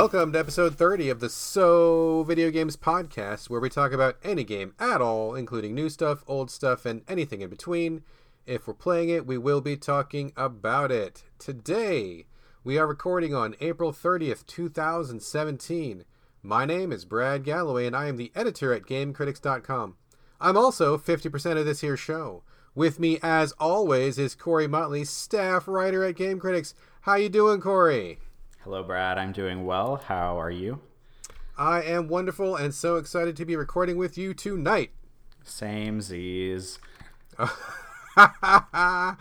Welcome 0.00 0.32
to 0.32 0.38
episode 0.38 0.78
30 0.78 1.10
of 1.10 1.20
the 1.20 1.28
So 1.28 2.22
Video 2.22 2.50
Games 2.50 2.74
podcast, 2.74 3.50
where 3.50 3.60
we 3.60 3.68
talk 3.68 3.92
about 3.92 4.16
any 4.24 4.44
game 4.44 4.72
at 4.78 5.02
all, 5.02 5.34
including 5.34 5.74
new 5.74 5.90
stuff, 5.90 6.24
old 6.26 6.50
stuff, 6.50 6.86
and 6.86 7.02
anything 7.06 7.42
in 7.42 7.50
between. 7.50 8.02
If 8.46 8.66
we're 8.66 8.72
playing 8.72 9.10
it, 9.10 9.26
we 9.26 9.36
will 9.36 9.60
be 9.60 9.76
talking 9.76 10.32
about 10.38 10.90
it. 10.90 11.24
Today, 11.38 12.24
we 12.64 12.78
are 12.78 12.86
recording 12.86 13.34
on 13.34 13.56
April 13.60 13.92
30th, 13.92 14.46
2017. 14.46 16.04
My 16.42 16.64
name 16.64 16.92
is 16.92 17.04
Brad 17.04 17.44
Galloway, 17.44 17.86
and 17.86 17.94
I 17.94 18.06
am 18.06 18.16
the 18.16 18.32
editor 18.34 18.72
at 18.72 18.84
GameCritics.com. 18.84 19.96
I'm 20.40 20.56
also 20.56 20.96
50% 20.96 21.58
of 21.58 21.66
this 21.66 21.82
here 21.82 21.98
show. 21.98 22.42
With 22.74 23.00
me, 23.00 23.18
as 23.22 23.52
always, 23.60 24.18
is 24.18 24.34
Corey 24.34 24.66
Motley, 24.66 25.04
staff 25.04 25.68
writer 25.68 26.02
at 26.04 26.16
Game 26.16 26.40
Critics. 26.40 26.74
How 27.02 27.16
you 27.16 27.28
doing, 27.28 27.60
Corey? 27.60 28.18
Hello, 28.64 28.82
Brad. 28.82 29.16
I'm 29.16 29.32
doing 29.32 29.64
well. 29.64 30.02
How 30.04 30.38
are 30.38 30.50
you? 30.50 30.80
I 31.56 31.80
am 31.80 32.08
wonderful 32.08 32.56
and 32.56 32.74
so 32.74 32.96
excited 32.96 33.34
to 33.36 33.46
be 33.46 33.56
recording 33.56 33.96
with 33.96 34.18
you 34.18 34.34
tonight. 34.34 34.90
Same 35.42 36.02
Z's. 36.02 36.78
I 38.18 39.16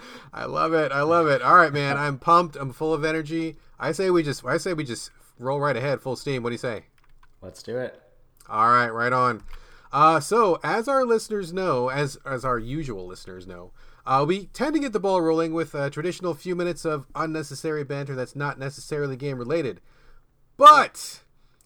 love 0.45 0.73
it. 0.73 0.91
I 0.91 1.03
love 1.03 1.27
it. 1.27 1.41
All 1.41 1.55
right, 1.55 1.71
man. 1.71 1.95
I'm 1.95 2.19
pumped. 2.19 2.57
I'm 2.57 2.73
full 2.73 2.93
of 2.93 3.05
energy. 3.05 3.55
I 3.79 3.93
say 3.93 4.09
we 4.09 4.23
just 4.23 4.43
I 4.43 4.57
say 4.57 4.73
we 4.73 4.83
just 4.83 5.09
roll 5.37 5.61
right 5.61 5.77
ahead, 5.77 6.01
full 6.01 6.17
steam. 6.17 6.43
What 6.43 6.49
do 6.49 6.55
you 6.55 6.57
say? 6.57 6.83
Let's 7.41 7.63
do 7.63 7.77
it. 7.77 7.97
All 8.49 8.69
right, 8.69 8.89
right 8.89 9.13
on. 9.13 9.41
Uh, 9.93 10.19
so, 10.19 10.59
as 10.65 10.89
our 10.89 11.05
listeners 11.05 11.53
know, 11.53 11.87
as 11.87 12.17
as 12.25 12.43
our 12.43 12.59
usual 12.59 13.07
listeners 13.07 13.47
know, 13.47 13.71
uh, 14.05 14.25
we 14.27 14.45
tend 14.47 14.73
to 14.73 14.79
get 14.79 14.93
the 14.93 14.99
ball 14.99 15.21
rolling 15.21 15.53
with 15.53 15.75
a 15.75 15.89
traditional 15.89 16.33
few 16.33 16.55
minutes 16.55 16.85
of 16.85 17.07
unnecessary 17.15 17.83
banter 17.83 18.15
that's 18.15 18.35
not 18.35 18.59
necessarily 18.59 19.15
game 19.15 19.37
related. 19.37 19.81
But 20.57 21.21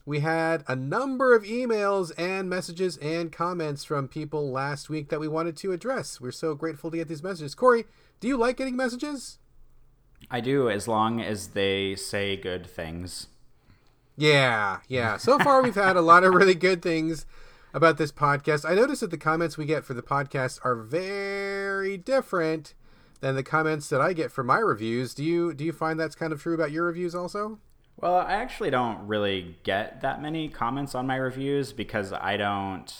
we 0.05 0.19
had 0.19 0.63
a 0.67 0.75
number 0.75 1.33
of 1.33 1.43
emails 1.43 2.11
and 2.17 2.49
messages 2.49 2.97
and 2.97 3.31
comments 3.31 3.83
from 3.83 4.07
people 4.07 4.51
last 4.51 4.89
week 4.89 5.09
that 5.09 5.19
we 5.19 5.27
wanted 5.27 5.55
to 5.57 5.71
address. 5.71 6.19
We're 6.19 6.31
so 6.31 6.55
grateful 6.55 6.91
to 6.91 6.97
get 6.97 7.07
these 7.07 7.23
messages. 7.23 7.55
Corey, 7.55 7.85
do 8.19 8.27
you 8.27 8.37
like 8.37 8.57
getting 8.57 8.75
messages? 8.75 9.39
I 10.29 10.41
do, 10.41 10.69
as 10.69 10.87
long 10.87 11.21
as 11.21 11.49
they 11.49 11.95
say 11.95 12.37
good 12.37 12.65
things. 12.65 13.27
Yeah, 14.15 14.79
yeah. 14.87 15.17
So 15.17 15.39
far, 15.39 15.61
we've 15.63 15.75
had 15.75 15.95
a 15.95 16.01
lot 16.01 16.23
of 16.23 16.33
really 16.33 16.55
good 16.55 16.81
things 16.81 17.25
about 17.73 17.97
this 17.97 18.11
podcast. 18.11 18.69
I 18.69 18.75
noticed 18.75 19.01
that 19.01 19.11
the 19.11 19.17
comments 19.17 19.57
we 19.57 19.65
get 19.65 19.83
for 19.83 19.93
the 19.93 20.01
podcast 20.01 20.59
are 20.63 20.75
very 20.75 21.97
different 21.97 22.73
than 23.19 23.35
the 23.35 23.43
comments 23.43 23.89
that 23.89 24.01
I 24.01 24.13
get 24.13 24.31
for 24.31 24.43
my 24.43 24.59
reviews. 24.59 25.13
Do 25.13 25.23
you 25.23 25.53
do 25.53 25.63
you 25.63 25.71
find 25.71 25.99
that's 25.99 26.15
kind 26.15 26.31
of 26.31 26.41
true 26.41 26.53
about 26.53 26.71
your 26.71 26.85
reviews 26.85 27.15
also? 27.15 27.59
Well, 27.97 28.15
I 28.15 28.33
actually 28.33 28.69
don't 28.69 29.07
really 29.07 29.57
get 29.63 30.01
that 30.01 30.21
many 30.21 30.49
comments 30.49 30.95
on 30.95 31.07
my 31.07 31.15
reviews 31.15 31.73
because 31.73 32.11
I 32.11 32.37
don't. 32.37 32.93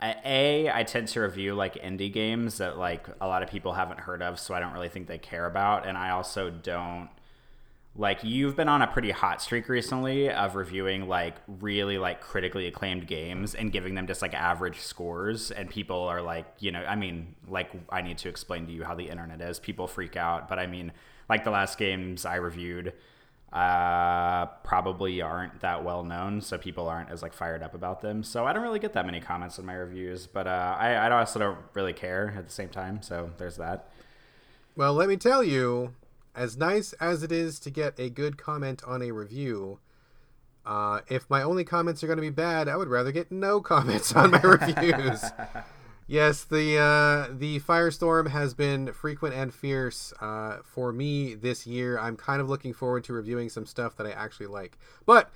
A, 0.00 0.70
I 0.72 0.84
tend 0.84 1.08
to 1.08 1.20
review 1.22 1.54
like 1.54 1.74
indie 1.74 2.12
games 2.12 2.58
that 2.58 2.78
like 2.78 3.08
a 3.20 3.26
lot 3.26 3.42
of 3.42 3.50
people 3.50 3.72
haven't 3.72 3.98
heard 3.98 4.22
of, 4.22 4.38
so 4.38 4.54
I 4.54 4.60
don't 4.60 4.72
really 4.72 4.88
think 4.88 5.08
they 5.08 5.18
care 5.18 5.44
about, 5.44 5.88
and 5.88 5.98
I 5.98 6.10
also 6.10 6.50
don't 6.50 7.08
like 7.98 8.22
you've 8.22 8.54
been 8.54 8.68
on 8.68 8.80
a 8.80 8.86
pretty 8.86 9.10
hot 9.10 9.42
streak 9.42 9.68
recently 9.68 10.30
of 10.30 10.54
reviewing 10.54 11.08
like 11.08 11.34
really 11.60 11.98
like 11.98 12.20
critically 12.20 12.68
acclaimed 12.68 13.08
games 13.08 13.56
and 13.56 13.72
giving 13.72 13.96
them 13.96 14.06
just 14.06 14.22
like 14.22 14.34
average 14.34 14.78
scores. 14.80 15.50
And 15.50 15.68
people 15.68 16.02
are 16.04 16.22
like 16.22 16.46
you 16.60 16.70
know 16.70 16.84
i 16.84 16.94
mean 16.94 17.34
like 17.48 17.70
i 17.90 18.00
need 18.00 18.16
to 18.18 18.28
explain 18.28 18.66
to 18.66 18.72
you 18.72 18.84
how 18.84 18.94
the 18.94 19.08
internet 19.08 19.40
is. 19.40 19.58
People 19.58 19.88
freak 19.88 20.16
out. 20.16 20.48
But 20.48 20.60
i 20.60 20.66
mean 20.68 20.92
like 21.28 21.42
the 21.42 21.50
last 21.50 21.76
games 21.76 22.24
i 22.24 22.36
reviewed 22.36 22.92
uh 23.52 24.46
probably 24.62 25.20
aren't 25.20 25.60
that 25.60 25.82
well 25.82 26.04
known. 26.04 26.40
So 26.40 26.56
people 26.56 26.88
aren't 26.88 27.10
as 27.10 27.20
like 27.20 27.32
fired 27.32 27.64
up 27.64 27.74
about 27.74 28.00
them. 28.00 28.22
So 28.22 28.46
i 28.46 28.52
don't 28.52 28.62
really 28.62 28.78
get 28.78 28.92
that 28.92 29.06
many 29.06 29.20
comments 29.20 29.58
in 29.58 29.66
my 29.66 29.74
reviews. 29.74 30.28
But 30.28 30.46
uh 30.46 30.76
i, 30.78 30.92
I 30.92 31.18
also 31.18 31.40
don't 31.40 31.58
really 31.74 31.94
care 31.94 32.32
at 32.38 32.46
the 32.46 32.52
same 32.52 32.68
time. 32.68 33.02
So 33.02 33.32
there's 33.38 33.56
that. 33.56 33.88
Well 34.76 34.94
let 34.94 35.08
me 35.08 35.16
tell 35.16 35.42
you 35.42 35.94
as 36.34 36.56
nice 36.56 36.92
as 36.94 37.22
it 37.22 37.32
is 37.32 37.58
to 37.60 37.70
get 37.70 37.98
a 37.98 38.10
good 38.10 38.38
comment 38.38 38.82
on 38.86 39.02
a 39.02 39.10
review, 39.10 39.80
uh, 40.64 41.00
if 41.08 41.28
my 41.30 41.42
only 41.42 41.64
comments 41.64 42.04
are 42.04 42.06
going 42.06 42.18
to 42.18 42.22
be 42.22 42.30
bad, 42.30 42.68
I 42.68 42.76
would 42.76 42.88
rather 42.88 43.10
get 43.12 43.32
no 43.32 43.60
comments 43.62 44.14
on 44.14 44.30
my 44.30 44.40
reviews. 44.40 45.24
yes, 46.06 46.44
the 46.44 46.78
uh, 46.78 47.32
the 47.32 47.60
firestorm 47.60 48.28
has 48.28 48.54
been 48.54 48.92
frequent 48.92 49.34
and 49.34 49.52
fierce 49.52 50.12
uh, 50.20 50.58
for 50.64 50.92
me 50.92 51.34
this 51.34 51.66
year. 51.66 51.98
I'm 51.98 52.16
kind 52.16 52.40
of 52.40 52.48
looking 52.48 52.74
forward 52.74 53.04
to 53.04 53.12
reviewing 53.12 53.48
some 53.48 53.66
stuff 53.66 53.96
that 53.96 54.06
I 54.06 54.10
actually 54.10 54.48
like. 54.48 54.78
But 55.06 55.30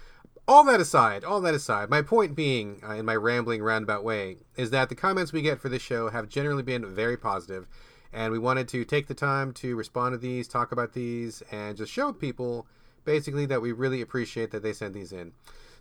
all 0.46 0.64
that 0.64 0.80
aside, 0.80 1.24
all 1.24 1.40
that 1.40 1.54
aside, 1.54 1.88
my 1.88 2.02
point 2.02 2.34
being, 2.34 2.80
uh, 2.86 2.94
in 2.94 3.06
my 3.06 3.14
rambling 3.14 3.62
roundabout 3.62 4.04
way, 4.04 4.38
is 4.56 4.70
that 4.70 4.88
the 4.88 4.94
comments 4.94 5.32
we 5.32 5.40
get 5.40 5.60
for 5.60 5.68
this 5.68 5.82
show 5.82 6.10
have 6.10 6.28
generally 6.28 6.62
been 6.62 6.94
very 6.94 7.16
positive 7.16 7.66
and 8.12 8.32
we 8.32 8.38
wanted 8.38 8.68
to 8.68 8.84
take 8.84 9.06
the 9.06 9.14
time 9.14 9.52
to 9.54 9.76
respond 9.76 10.12
to 10.12 10.18
these, 10.18 10.48
talk 10.48 10.72
about 10.72 10.92
these, 10.92 11.42
and 11.50 11.76
just 11.76 11.92
show 11.92 12.12
people 12.12 12.66
basically 13.04 13.46
that 13.46 13.62
we 13.62 13.72
really 13.72 14.00
appreciate 14.00 14.50
that 14.50 14.62
they 14.62 14.72
send 14.72 14.94
these 14.94 15.12
in. 15.12 15.32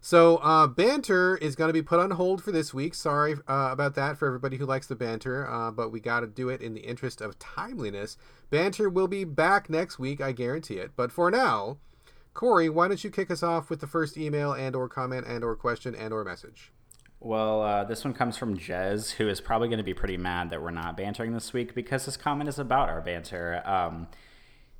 So, 0.03 0.37
uh, 0.37 0.65
banter 0.65 1.37
is 1.37 1.55
going 1.55 1.69
to 1.69 1.73
be 1.73 1.83
put 1.83 1.99
on 1.99 2.09
hold 2.11 2.43
for 2.43 2.51
this 2.51 2.73
week. 2.73 2.95
Sorry 2.95 3.35
uh, 3.47 3.69
about 3.71 3.93
that 3.95 4.17
for 4.17 4.25
everybody 4.25 4.57
who 4.57 4.65
likes 4.65 4.87
the 4.87 4.95
banter, 4.95 5.47
uh, 5.47 5.69
but 5.69 5.91
we 5.91 5.99
got 5.99 6.21
to 6.21 6.27
do 6.27 6.49
it 6.49 6.59
in 6.59 6.73
the 6.73 6.81
interest 6.81 7.21
of 7.21 7.37
timeliness. 7.37 8.17
Banter 8.49 8.89
will 8.89 9.07
be 9.07 9.23
back 9.23 9.69
next 9.69 9.99
week, 9.99 10.19
I 10.19 10.31
guarantee 10.31 10.77
it. 10.77 10.91
But 10.95 11.11
for 11.11 11.29
now, 11.29 11.77
Corey, 12.33 12.67
why 12.67 12.87
don't 12.87 13.03
you 13.03 13.11
kick 13.11 13.29
us 13.29 13.43
off 13.43 13.69
with 13.69 13.79
the 13.79 13.87
first 13.87 14.17
email 14.17 14.53
and 14.53 14.75
or 14.75 14.89
comment 14.89 15.27
and 15.27 15.43
or 15.43 15.55
question 15.55 15.93
and 15.93 16.11
or 16.11 16.23
message? 16.23 16.71
Well, 17.23 17.61
uh, 17.61 17.83
this 17.83 18.03
one 18.03 18.15
comes 18.15 18.35
from 18.35 18.57
Jez, 18.57 19.11
who 19.11 19.29
is 19.29 19.39
probably 19.39 19.67
going 19.67 19.77
to 19.77 19.83
be 19.83 19.93
pretty 19.93 20.17
mad 20.17 20.49
that 20.49 20.59
we're 20.59 20.71
not 20.71 20.97
bantering 20.97 21.33
this 21.33 21.53
week 21.53 21.75
because 21.75 22.05
his 22.05 22.17
comment 22.17 22.49
is 22.49 22.57
about 22.57 22.89
our 22.89 22.99
banter. 22.99 23.61
Um, 23.63 24.07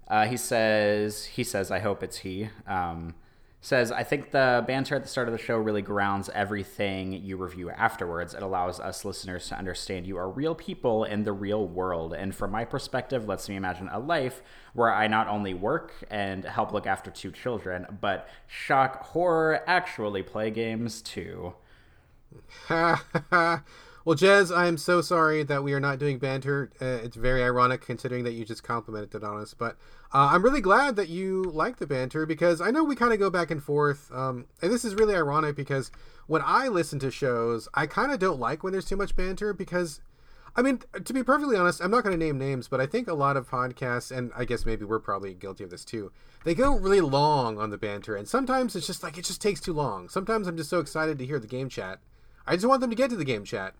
uh, 0.08 0.26
he 0.26 0.38
says, 0.38 1.26
he 1.26 1.44
says, 1.44 1.70
I 1.70 1.78
hope 1.78 2.02
it's 2.02 2.18
he. 2.18 2.50
Um, 2.66 3.14
says, 3.62 3.92
I 3.92 4.02
think 4.02 4.32
the 4.32 4.64
banter 4.66 4.96
at 4.96 5.04
the 5.04 5.08
start 5.08 5.28
of 5.28 5.34
the 5.34 5.38
show 5.38 5.56
really 5.56 5.84
grounds 5.84 6.32
everything 6.34 7.14
you 7.14 7.38
review 7.38 7.70
afterwards. 7.70 8.34
It 8.34 8.42
allows 8.42 8.80
us 8.80 9.06
listeners 9.06 9.48
to 9.50 9.56
understand 9.56 10.08
you 10.08 10.18
are 10.18 10.28
real 10.28 10.56
people 10.56 11.04
in 11.04 11.24
the 11.24 11.34
real 11.34 11.68
world. 11.68 12.12
And 12.12 12.34
from 12.34 12.50
my 12.50 12.66
perspective, 12.66 13.28
lets 13.28 13.50
me 13.50 13.56
imagine 13.56 13.88
a 13.92 14.00
life 14.00 14.42
where 14.74 14.92
I 14.92 15.06
not 15.06 15.28
only 15.28 15.54
work 15.54 15.94
and 16.10 16.44
help 16.44 16.74
look 16.74 16.88
after 16.88 17.12
two 17.12 17.30
children, 17.32 18.00
but 18.02 18.28
shock 18.48 19.04
horror, 19.04 19.62
actually 19.68 20.24
play 20.24 20.50
games 20.50 21.04
too. 21.04 21.54
well, 22.70 23.62
Jez, 24.08 24.56
I 24.56 24.68
am 24.68 24.78
so 24.78 25.02
sorry 25.02 25.44
that 25.44 25.64
we 25.64 25.74
are 25.74 25.80
not 25.80 26.00
doing 26.00 26.20
banter. 26.20 26.72
Uh, 26.82 26.86
it's 27.04 27.16
very 27.16 27.44
ironic 27.44 27.82
considering 27.82 28.24
that 28.24 28.34
you 28.34 28.46
just 28.46 28.64
complimented 28.64 29.16
it 29.16 29.24
on 29.24 29.40
us. 29.40 29.54
But 29.54 29.78
uh, 30.14 30.30
I'm 30.32 30.44
really 30.44 30.62
glad 30.62 30.96
that 30.96 31.10
you 31.10 31.44
like 31.44 31.78
the 31.78 31.88
banter 31.88 32.26
because 32.26 32.62
I 32.62 32.72
know 32.72 32.84
we 32.84 32.96
kind 32.96 33.14
of 33.14 33.20
go 33.20 33.30
back 33.30 33.52
and 33.52 33.64
forth. 33.64 34.12
Um, 34.12 34.46
and 34.62 34.72
this 34.72 34.86
is 34.86 34.96
really 34.96 35.16
ironic 35.16 35.56
because 35.56 35.92
when 36.28 36.42
I 36.46 36.68
listen 36.68 37.00
to 37.00 37.12
shows, 37.12 37.68
I 37.74 37.88
kind 37.88 38.12
of 38.12 38.20
don't 38.20 38.40
like 38.40 38.64
when 38.64 38.74
there's 38.74 38.86
too 38.86 38.98
much 38.98 39.16
banter 39.16 39.54
because. 39.54 40.02
I 40.54 40.62
mean, 40.62 40.82
to 41.06 41.14
be 41.14 41.24
perfectly 41.24 41.56
honest, 41.56 41.82
I'm 41.82 41.92
not 41.92 42.04
going 42.04 42.12
to 42.12 42.26
name 42.26 42.38
names, 42.38 42.68
but 42.68 42.82
I 42.82 42.86
think 42.86 43.08
a 43.08 43.14
lot 43.14 43.38
of 43.38 43.50
podcasts, 43.50 44.12
and 44.12 44.34
I 44.36 44.44
guess 44.44 44.66
maybe 44.66 44.84
we're 44.84 45.00
probably 45.00 45.34
guilty 45.34 45.64
of 45.64 45.70
this 45.70 45.86
too, 45.86 46.12
they 46.44 46.54
go 46.54 46.78
really 46.78 47.00
long 47.00 47.58
on 47.58 47.70
the 47.70 47.78
banter. 47.78 48.18
And 48.18 48.28
sometimes 48.28 48.76
it's 48.76 48.86
just 48.86 49.02
like, 49.02 49.18
it 49.18 49.24
just 49.24 49.42
takes 49.42 49.62
too 49.62 49.72
long. 49.72 50.10
Sometimes 50.10 50.50
I'm 50.50 50.58
just 50.58 50.70
so 50.70 50.82
excited 50.82 51.18
to 51.20 51.26
hear 51.26 51.40
the 51.40 51.48
game 51.48 51.70
chat 51.70 52.02
I 52.46 52.56
just 52.56 52.68
want 52.68 52.82
them 52.82 52.90
to 52.90 52.96
get 52.96 53.10
to 53.10 53.16
the 53.16 53.26
game 53.26 53.44
chat. 53.44 53.74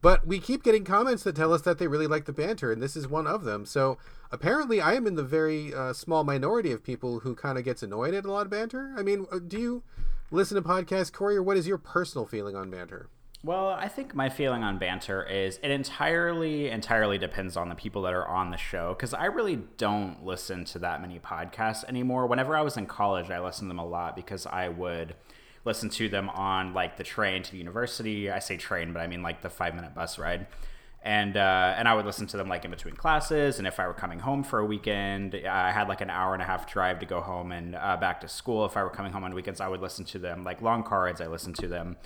But 0.00 0.26
we 0.26 0.38
keep 0.38 0.62
getting 0.62 0.84
comments 0.84 1.24
that 1.24 1.34
tell 1.34 1.52
us 1.52 1.62
that 1.62 1.78
they 1.78 1.88
really 1.88 2.06
like 2.06 2.26
the 2.26 2.32
banter, 2.32 2.70
and 2.70 2.80
this 2.80 2.96
is 2.96 3.08
one 3.08 3.26
of 3.26 3.42
them. 3.44 3.66
So 3.66 3.98
apparently, 4.30 4.80
I 4.80 4.94
am 4.94 5.06
in 5.06 5.16
the 5.16 5.24
very 5.24 5.74
uh, 5.74 5.92
small 5.92 6.22
minority 6.22 6.70
of 6.70 6.84
people 6.84 7.20
who 7.20 7.34
kind 7.34 7.58
of 7.58 7.64
gets 7.64 7.82
annoyed 7.82 8.14
at 8.14 8.24
a 8.24 8.30
lot 8.30 8.46
of 8.46 8.50
banter. 8.50 8.94
I 8.96 9.02
mean, 9.02 9.26
uh, 9.32 9.40
do 9.40 9.58
you 9.58 9.82
listen 10.30 10.54
to 10.54 10.62
podcasts, 10.62 11.12
Corey, 11.12 11.36
or 11.36 11.42
what 11.42 11.56
is 11.56 11.66
your 11.66 11.78
personal 11.78 12.26
feeling 12.26 12.54
on 12.54 12.70
banter? 12.70 13.08
Well, 13.44 13.68
I 13.68 13.86
think 13.86 14.16
my 14.16 14.28
feeling 14.28 14.64
on 14.64 14.78
banter 14.78 15.22
is 15.22 15.60
it 15.62 15.70
entirely 15.70 16.70
entirely 16.70 17.18
depends 17.18 17.56
on 17.56 17.68
the 17.68 17.76
people 17.76 18.02
that 18.02 18.12
are 18.12 18.26
on 18.26 18.50
the 18.50 18.56
show 18.56 18.94
because 18.94 19.14
I 19.14 19.26
really 19.26 19.60
don't 19.76 20.24
listen 20.24 20.64
to 20.66 20.80
that 20.80 21.00
many 21.00 21.20
podcasts 21.20 21.84
anymore. 21.84 22.26
Whenever 22.26 22.56
I 22.56 22.62
was 22.62 22.76
in 22.76 22.86
college, 22.86 23.30
I 23.30 23.38
listened 23.38 23.66
to 23.66 23.68
them 23.68 23.78
a 23.78 23.86
lot 23.86 24.16
because 24.16 24.44
I 24.44 24.68
would 24.68 25.14
listen 25.68 25.88
to 25.90 26.08
them 26.08 26.28
on 26.30 26.74
like 26.74 26.96
the 26.96 27.04
train 27.04 27.44
to 27.44 27.52
the 27.52 27.58
university. 27.58 28.28
I 28.28 28.40
say 28.40 28.56
train, 28.56 28.92
but 28.92 29.00
I 29.00 29.06
mean 29.06 29.22
like 29.22 29.42
the 29.42 29.50
five 29.50 29.76
minute 29.76 29.94
bus 29.94 30.18
ride. 30.18 30.48
And 31.00 31.36
uh, 31.36 31.74
and 31.76 31.86
I 31.86 31.94
would 31.94 32.04
listen 32.04 32.26
to 32.26 32.36
them 32.36 32.48
like 32.48 32.64
in 32.64 32.72
between 32.72 32.96
classes, 32.96 33.58
and 33.58 33.68
if 33.68 33.78
I 33.78 33.86
were 33.86 33.94
coming 33.94 34.18
home 34.18 34.42
for 34.42 34.58
a 34.58 34.64
weekend, 34.64 35.36
I 35.36 35.70
had 35.70 35.88
like 35.88 36.00
an 36.00 36.10
hour 36.10 36.32
and 36.32 36.42
a 36.42 36.44
half 36.44 36.66
drive 36.66 36.98
to 36.98 37.06
go 37.06 37.20
home 37.20 37.52
and 37.52 37.76
uh, 37.76 37.96
back 37.96 38.20
to 38.22 38.28
school. 38.28 38.66
If 38.66 38.76
I 38.76 38.82
were 38.82 38.90
coming 38.90 39.12
home 39.12 39.22
on 39.22 39.32
weekends, 39.32 39.60
I 39.60 39.68
would 39.68 39.80
listen 39.80 40.04
to 40.06 40.18
them 40.18 40.42
like 40.42 40.60
long 40.60 40.82
cards. 40.82 41.20
I 41.20 41.28
listened 41.28 41.54
to 41.56 41.68
them. 41.68 41.96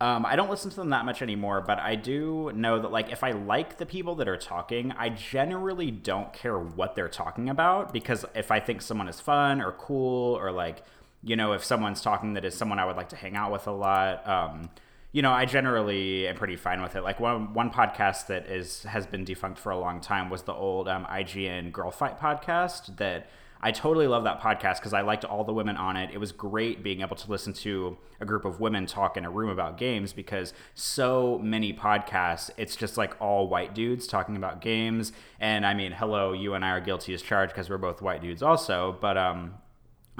Um, 0.00 0.24
I 0.26 0.36
don't 0.36 0.50
listen 0.50 0.70
to 0.70 0.76
them 0.76 0.90
that 0.90 1.04
much 1.04 1.22
anymore, 1.22 1.60
but 1.60 1.78
I 1.78 1.96
do 1.96 2.50
know 2.54 2.80
that 2.80 2.90
like 2.90 3.12
if 3.12 3.22
I 3.22 3.32
like 3.32 3.76
the 3.76 3.86
people 3.86 4.14
that 4.16 4.28
are 4.28 4.38
talking, 4.38 4.92
I 4.92 5.10
generally 5.10 5.90
don't 5.90 6.32
care 6.32 6.58
what 6.58 6.94
they're 6.94 7.08
talking 7.08 7.48
about 7.48 7.92
because 7.92 8.24
if 8.34 8.50
I 8.50 8.58
think 8.58 8.80
someone 8.80 9.08
is 9.08 9.20
fun 9.20 9.60
or 9.60 9.72
cool 9.72 10.36
or 10.36 10.50
like 10.50 10.82
you 11.24 11.36
know, 11.36 11.52
if 11.52 11.64
someone's 11.64 12.00
talking 12.00 12.34
that 12.34 12.44
is 12.44 12.54
someone 12.54 12.78
I 12.78 12.84
would 12.84 12.96
like 12.96 13.08
to 13.10 13.16
hang 13.16 13.34
out 13.34 13.50
with 13.50 13.66
a 13.66 13.72
lot. 13.72 14.26
Um, 14.28 14.70
you 15.12 15.22
know, 15.22 15.30
I 15.30 15.44
generally 15.44 16.26
am 16.26 16.34
pretty 16.34 16.56
fine 16.56 16.82
with 16.82 16.96
it. 16.96 17.02
Like 17.02 17.20
one 17.20 17.54
one 17.54 17.70
podcast 17.70 18.26
that 18.26 18.46
is 18.50 18.82
has 18.82 19.06
been 19.06 19.24
defunct 19.24 19.58
for 19.58 19.70
a 19.70 19.78
long 19.78 20.00
time 20.00 20.28
was 20.28 20.42
the 20.42 20.52
old 20.52 20.88
um, 20.88 21.06
IGN 21.06 21.72
Girl 21.72 21.90
Fight 21.90 22.20
podcast 22.20 22.96
that 22.96 23.28
I 23.62 23.70
totally 23.70 24.06
love 24.06 24.24
that 24.24 24.40
podcast 24.42 24.80
because 24.80 24.92
I 24.92 25.00
liked 25.00 25.24
all 25.24 25.44
the 25.44 25.52
women 25.52 25.76
on 25.76 25.96
it. 25.96 26.10
It 26.12 26.18
was 26.18 26.32
great 26.32 26.82
being 26.82 27.00
able 27.00 27.16
to 27.16 27.30
listen 27.30 27.54
to 27.54 27.96
a 28.20 28.26
group 28.26 28.44
of 28.44 28.60
women 28.60 28.84
talk 28.84 29.16
in 29.16 29.24
a 29.24 29.30
room 29.30 29.48
about 29.48 29.78
games 29.78 30.12
because 30.12 30.52
so 30.74 31.38
many 31.42 31.72
podcasts, 31.72 32.50
it's 32.58 32.76
just 32.76 32.98
like 32.98 33.14
all 33.20 33.48
white 33.48 33.74
dudes 33.74 34.06
talking 34.06 34.36
about 34.36 34.60
games. 34.60 35.12
And 35.40 35.64
I 35.64 35.72
mean, 35.72 35.92
hello, 35.92 36.34
you 36.34 36.52
and 36.52 36.62
I 36.62 36.70
are 36.70 36.80
guilty 36.80 37.14
as 37.14 37.22
charged 37.22 37.54
because 37.54 37.70
we're 37.70 37.78
both 37.78 38.02
white 38.02 38.20
dudes 38.20 38.42
also. 38.42 38.98
But 39.00 39.16
um, 39.16 39.54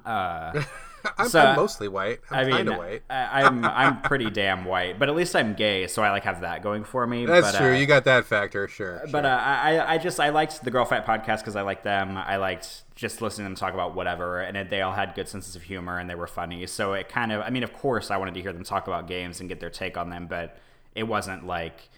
uh, 0.07 0.63
I'm, 1.19 1.29
So, 1.29 1.41
I'm 1.41 1.57
mostly 1.57 1.89
white. 1.89 2.21
I'm 2.31 2.53
I 2.53 2.63
mean, 2.63 2.77
white. 2.77 3.03
I, 3.11 3.43
I'm 3.43 3.65
I'm 3.65 4.01
pretty 4.03 4.31
damn 4.31 4.65
white, 4.65 4.99
but 4.99 5.09
at 5.09 5.15
least 5.15 5.37
I'm 5.37 5.55
gay, 5.55 5.87
so 5.87 6.03
I 6.03 6.11
like 6.11 6.25
have 6.25 6.41
that 6.41 6.63
going 6.63 6.85
for 6.85 7.07
me. 7.07 7.27
That's 7.27 7.53
but, 7.53 7.59
true. 7.59 7.73
uh, 7.73 7.77
you 7.77 7.87
got 7.87 8.05
that 8.05 8.25
factor, 8.25 8.69
sure. 8.69 9.05
but 9.11 9.25
uh, 9.25 9.29
I, 9.29 9.95
I 9.95 9.99
just 9.99 10.21
I 10.21 10.31
liked 10.31 10.65
the 10.65 10.71
Girl 10.71 10.85
Fight 10.85 11.05
podcast 11.07 11.39
because 11.39 11.57
I 11.57 11.63
liked 11.63 11.85
them. 11.85 12.17
I 12.17 12.37
liked 12.37 12.83
just 12.95 13.21
listening 13.21 13.47
to 13.47 13.49
them 13.51 13.57
talk 13.57 13.75
about 13.75 13.95
whatever, 13.95 14.41
and 14.41 14.57
it, 14.57 14.71
they 14.71 14.83
all 14.83 14.93
had 14.93 15.15
good 15.15 15.29
senses 15.29 15.57
of 15.57 15.63
humor 15.63 15.99
and 15.99 16.09
they 16.09 16.15
were 16.15 16.27
funny. 16.27 16.67
So 16.67 16.93
it 16.93 17.09
kind 17.09 17.33
of, 17.33 17.43
I 17.43 17.51
mean, 17.51 17.65
of 17.65 17.73
course, 17.73 18.11
I 18.11 18.17
wanted 18.17 18.35
to 18.35 18.43
hear 18.43 18.53
them 18.53 18.65
talk 18.65 18.87
about 18.87 19.09
games 19.09 19.41
and 19.41 19.49
get 19.49 19.61
their 19.61 19.71
take 19.71 19.97
on 19.97 20.11
them, 20.11 20.27
but 20.27 20.57
it 20.95 21.05
wasn't 21.05 21.47
like 21.47 21.89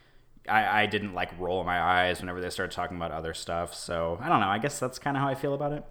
I, 0.49 0.83
I 0.83 0.87
didn't 0.87 1.15
like 1.15 1.39
roll 1.39 1.65
my 1.65 1.81
eyes 1.81 2.21
whenever 2.21 2.41
they 2.41 2.51
started 2.51 2.75
talking 2.75 2.97
about 2.97 3.11
other 3.11 3.35
stuff. 3.35 3.75
So 3.75 4.19
I 4.21 4.29
don't 4.29 4.41
know. 4.41 4.49
I 4.49 4.59
guess 4.59 4.79
that's 4.79 4.99
kind 4.99 5.17
of 5.17 5.23
how 5.23 5.29
I 5.29 5.35
feel 5.35 5.55
about 5.55 5.73
it. 5.73 5.85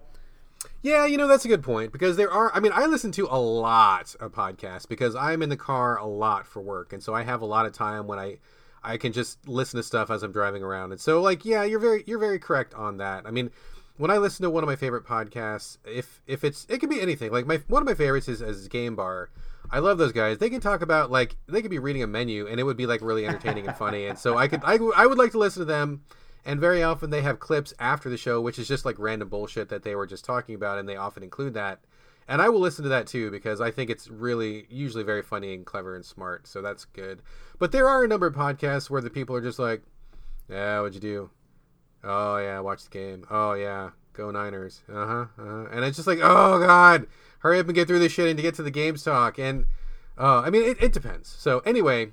Yeah, 0.82 1.06
you 1.06 1.16
know 1.16 1.26
that's 1.26 1.44
a 1.44 1.48
good 1.48 1.62
point 1.62 1.92
because 1.92 2.16
there 2.16 2.30
are. 2.30 2.54
I 2.54 2.60
mean, 2.60 2.72
I 2.74 2.86
listen 2.86 3.10
to 3.12 3.26
a 3.30 3.40
lot 3.40 4.14
of 4.20 4.32
podcasts 4.32 4.88
because 4.88 5.16
I'm 5.16 5.42
in 5.42 5.48
the 5.48 5.56
car 5.56 5.96
a 5.98 6.06
lot 6.06 6.46
for 6.46 6.60
work, 6.60 6.92
and 6.92 7.02
so 7.02 7.14
I 7.14 7.22
have 7.22 7.42
a 7.42 7.46
lot 7.46 7.66
of 7.66 7.72
time 7.72 8.06
when 8.06 8.18
I 8.18 8.38
I 8.84 8.96
can 8.96 9.12
just 9.12 9.48
listen 9.48 9.78
to 9.78 9.82
stuff 9.82 10.10
as 10.10 10.22
I'm 10.22 10.32
driving 10.32 10.62
around. 10.62 10.92
And 10.92 11.00
so, 11.00 11.20
like, 11.20 11.44
yeah, 11.44 11.64
you're 11.64 11.80
very 11.80 12.04
you're 12.06 12.20
very 12.20 12.38
correct 12.38 12.72
on 12.74 12.98
that. 12.98 13.26
I 13.26 13.32
mean, 13.32 13.50
when 13.96 14.10
I 14.10 14.18
listen 14.18 14.44
to 14.44 14.50
one 14.50 14.62
of 14.62 14.68
my 14.68 14.76
favorite 14.76 15.04
podcasts, 15.04 15.78
if 15.84 16.22
if 16.26 16.44
it's 16.44 16.66
it 16.68 16.78
can 16.78 16.88
be 16.88 17.00
anything. 17.00 17.32
Like 17.32 17.46
my 17.46 17.60
one 17.66 17.82
of 17.82 17.86
my 17.86 17.94
favorites 17.94 18.28
is 18.28 18.40
is 18.40 18.68
Game 18.68 18.94
Bar. 18.94 19.30
I 19.70 19.80
love 19.80 19.98
those 19.98 20.12
guys. 20.12 20.38
They 20.38 20.50
can 20.50 20.60
talk 20.60 20.82
about 20.82 21.10
like 21.10 21.36
they 21.48 21.62
could 21.62 21.70
be 21.70 21.80
reading 21.80 22.02
a 22.02 22.06
menu 22.06 22.46
and 22.46 22.60
it 22.60 22.62
would 22.62 22.76
be 22.76 22.86
like 22.86 23.00
really 23.00 23.26
entertaining 23.26 23.66
and 23.66 23.76
funny. 23.76 24.06
And 24.06 24.18
so 24.18 24.36
I 24.38 24.46
could 24.46 24.60
I, 24.64 24.78
I 24.96 25.06
would 25.06 25.18
like 25.18 25.32
to 25.32 25.38
listen 25.38 25.60
to 25.60 25.66
them. 25.66 26.02
And 26.46 26.60
very 26.60 26.80
often 26.80 27.10
they 27.10 27.22
have 27.22 27.40
clips 27.40 27.74
after 27.80 28.08
the 28.08 28.16
show, 28.16 28.40
which 28.40 28.56
is 28.56 28.68
just 28.68 28.84
like 28.84 29.00
random 29.00 29.28
bullshit 29.28 29.68
that 29.68 29.82
they 29.82 29.96
were 29.96 30.06
just 30.06 30.24
talking 30.24 30.54
about, 30.54 30.78
and 30.78 30.88
they 30.88 30.94
often 30.96 31.24
include 31.24 31.54
that. 31.54 31.80
And 32.28 32.40
I 32.40 32.48
will 32.48 32.60
listen 32.60 32.84
to 32.84 32.88
that 32.88 33.08
too 33.08 33.32
because 33.32 33.60
I 33.60 33.72
think 33.72 33.90
it's 33.90 34.08
really 34.08 34.66
usually 34.70 35.02
very 35.02 35.22
funny 35.22 35.54
and 35.54 35.66
clever 35.66 35.96
and 35.96 36.04
smart. 36.04 36.46
So 36.46 36.62
that's 36.62 36.84
good. 36.84 37.20
But 37.58 37.72
there 37.72 37.88
are 37.88 38.04
a 38.04 38.08
number 38.08 38.28
of 38.28 38.34
podcasts 38.34 38.88
where 38.88 39.02
the 39.02 39.10
people 39.10 39.34
are 39.34 39.42
just 39.42 39.58
like, 39.58 39.82
"Yeah, 40.48 40.80
what'd 40.80 40.94
you 40.94 41.00
do? 41.00 41.30
Oh 42.04 42.38
yeah, 42.38 42.60
watch 42.60 42.84
the 42.84 42.90
game. 42.90 43.26
Oh 43.28 43.54
yeah, 43.54 43.90
go 44.12 44.30
Niners. 44.30 44.82
Uh 44.88 45.06
huh. 45.06 45.26
Uh-huh. 45.38 45.66
And 45.72 45.84
it's 45.84 45.96
just 45.96 46.06
like, 46.06 46.20
oh 46.22 46.60
god, 46.60 47.08
hurry 47.40 47.58
up 47.58 47.66
and 47.66 47.74
get 47.74 47.88
through 47.88 47.98
this 47.98 48.12
shit 48.12 48.28
and 48.28 48.36
to 48.36 48.42
get 48.42 48.54
to 48.54 48.62
the 48.62 48.70
games 48.70 49.02
talk. 49.02 49.38
And 49.38 49.66
uh, 50.16 50.40
I 50.40 50.50
mean, 50.50 50.62
it, 50.62 50.80
it 50.80 50.92
depends. 50.92 51.28
So 51.28 51.58
anyway, 51.60 52.12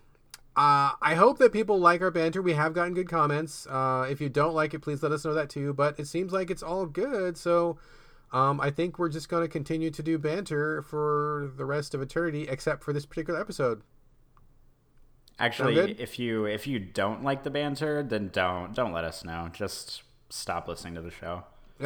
uh, 0.56 0.92
I 1.02 1.16
hope 1.16 1.40
that 1.40 1.52
people 1.52 1.80
like 1.80 2.02
our 2.02 2.12
banter. 2.12 2.42
We 2.42 2.54
have 2.54 2.74
gotten 2.74 2.94
good 2.94 3.10
comments. 3.10 3.66
Uh, 3.68 4.06
if 4.10 4.22
you 4.22 4.30
don't 4.30 4.54
like 4.54 4.74
it, 4.74 4.80
please 4.80 5.02
let 5.02 5.12
us 5.12 5.26
know 5.26 5.34
that 5.34 5.50
too. 5.50 5.74
But 5.74 6.00
it 6.00 6.08
seems 6.08 6.32
like 6.32 6.52
it's 6.52 6.62
all 6.62 6.86
good. 6.86 7.38
So 7.38 7.78
um, 8.32 8.62
I 8.62 8.70
think 8.70 9.00
we're 9.00 9.10
just 9.10 9.30
going 9.30 9.44
to 9.44 9.48
continue 9.48 9.90
to 9.90 10.04
do 10.04 10.20
banter 10.20 10.84
for 10.84 11.52
the 11.58 11.66
rest 11.66 11.96
of 11.96 12.02
eternity, 12.02 12.48
except 12.48 12.84
for 12.84 12.94
this 12.94 13.06
particular 13.06 13.40
episode. 13.40 13.82
Actually, 15.40 16.00
if 16.00 16.20
you 16.20 16.46
if 16.46 16.68
you 16.68 16.78
don't 16.80 17.24
like 17.24 17.44
the 17.44 17.50
banter, 17.50 18.04
then 18.04 18.30
don't 18.32 18.76
don't 18.76 18.94
let 18.94 19.04
us 19.04 19.26
know. 19.26 19.50
Just 19.52 20.04
stop 20.30 20.68
listening 20.68 20.94
to 20.96 21.02
the 21.02 21.10
show. 21.10 21.44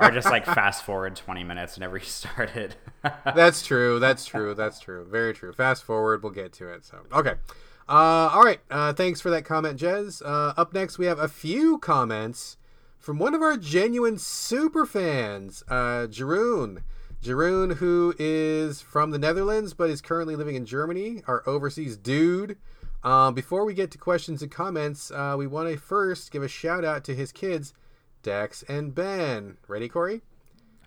or 0.00 0.10
just 0.10 0.30
like 0.30 0.44
fast 0.44 0.84
forward 0.84 1.14
20 1.14 1.44
minutes 1.44 1.76
whenever 1.76 1.96
you 1.96 2.04
started. 2.04 2.74
that's 3.02 3.64
true. 3.64 3.98
That's 4.00 4.26
true. 4.26 4.54
That's 4.54 4.80
true. 4.80 5.06
Very 5.08 5.32
true. 5.34 5.52
Fast 5.52 5.84
forward. 5.84 6.22
We'll 6.22 6.32
get 6.32 6.52
to 6.54 6.68
it. 6.72 6.84
So 6.84 6.98
okay. 7.12 7.34
Uh, 7.88 8.30
all 8.32 8.42
right. 8.42 8.60
Uh, 8.70 8.92
thanks 8.92 9.20
for 9.20 9.30
that 9.30 9.44
comment, 9.44 9.78
Jez. 9.80 10.20
Uh, 10.24 10.52
up 10.56 10.74
next, 10.74 10.98
we 10.98 11.06
have 11.06 11.18
a 11.18 11.28
few 11.28 11.78
comments 11.78 12.58
from 12.98 13.18
one 13.18 13.34
of 13.34 13.40
our 13.40 13.56
genuine 13.56 14.18
super 14.18 14.84
fans, 14.84 15.62
uh, 15.68 16.06
Jeroen. 16.06 16.82
Jeroen, 17.22 17.76
who 17.76 18.14
is 18.18 18.80
from 18.80 19.10
the 19.10 19.18
Netherlands 19.18 19.74
but 19.74 19.90
is 19.90 20.00
currently 20.00 20.36
living 20.36 20.54
in 20.54 20.66
Germany, 20.66 21.22
our 21.26 21.42
overseas 21.48 21.96
dude. 21.96 22.56
Um, 23.02 23.34
before 23.34 23.64
we 23.64 23.74
get 23.74 23.90
to 23.92 23.98
questions 23.98 24.42
and 24.42 24.50
comments, 24.50 25.10
uh, 25.10 25.34
we 25.38 25.46
want 25.46 25.70
to 25.70 25.78
first 25.78 26.30
give 26.30 26.42
a 26.42 26.48
shout 26.48 26.84
out 26.84 27.04
to 27.04 27.14
his 27.14 27.32
kids, 27.32 27.72
Dex 28.22 28.62
and 28.68 28.94
Ben. 28.94 29.56
Ready, 29.66 29.88
Corey? 29.88 30.22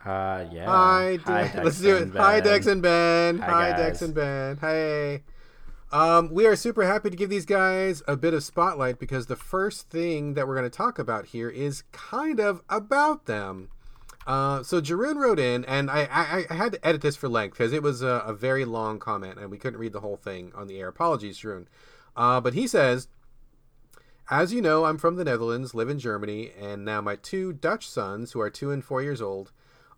Uh, 0.06 0.46
yeah. 0.52 0.66
Hi, 0.66 1.18
Dex 1.26 1.56
Let's 1.56 1.82
do 1.82 1.96
it. 1.98 2.10
Hi. 2.16 2.40
Dex 2.40 2.68
and 2.68 2.82
Ben. 2.82 3.40
Hi, 3.40 3.72
Hi. 3.72 3.78
Dex 3.78 4.02
and 4.02 4.14
Ben. 4.14 4.58
Hey. 4.58 5.24
Um, 5.92 6.30
we 6.32 6.46
are 6.46 6.56
super 6.56 6.84
happy 6.84 7.10
to 7.10 7.18
give 7.18 7.30
these 7.30 7.46
guys 7.46 8.02
a 8.08 8.16
bit 8.16 8.34
of 8.34 8.46
spotlight 8.46 8.98
because 8.98 9.26
the 9.26 9.36
first 9.36 9.90
thing 9.90 10.36
that 10.36 10.48
we're 10.48 10.56
going 10.56 10.70
to 10.70 10.76
talk 10.76 10.98
about 10.98 11.28
here 11.28 11.50
is 11.50 11.84
kind 11.92 12.40
of 12.40 12.62
about 12.70 13.26
them. 13.26 13.68
Uh, 14.26 14.64
so 14.64 14.80
Jeroen 14.80 15.16
wrote 15.16 15.40
in, 15.40 15.66
and 15.66 15.92
I, 15.92 16.08
I, 16.10 16.46
I 16.50 16.54
had 16.54 16.74
to 16.74 16.88
edit 16.88 17.02
this 17.02 17.18
for 17.18 17.28
length 17.28 17.54
because 17.54 17.74
it 17.74 17.84
was 17.84 18.02
a, 18.02 18.24
a 18.26 18.34
very 18.34 18.64
long 18.64 19.00
comment 19.00 19.38
and 19.38 19.52
we 19.52 19.58
couldn't 19.58 19.80
read 19.80 19.92
the 19.92 20.00
whole 20.00 20.16
thing 20.16 20.54
on 20.56 20.68
the 20.68 20.80
air. 20.80 20.88
Apologies, 20.88 21.40
Jeroen. 21.40 21.66
Uh, 22.16 22.40
but 22.40 22.54
he 22.54 22.68
says, 22.68 23.10
as 24.30 24.54
you 24.54 24.62
know, 24.62 24.86
I'm 24.86 24.98
from 24.98 25.18
the 25.18 25.26
Netherlands, 25.26 25.74
live 25.74 25.90
in 25.90 26.00
Germany, 26.00 26.52
and 26.58 26.86
now 26.86 27.02
my 27.02 27.18
two 27.18 27.52
Dutch 27.52 27.90
sons, 27.90 28.32
who 28.32 28.40
are 28.40 28.50
two 28.50 28.72
and 28.72 28.82
four 28.82 29.02
years 29.02 29.22
old, 29.22 29.52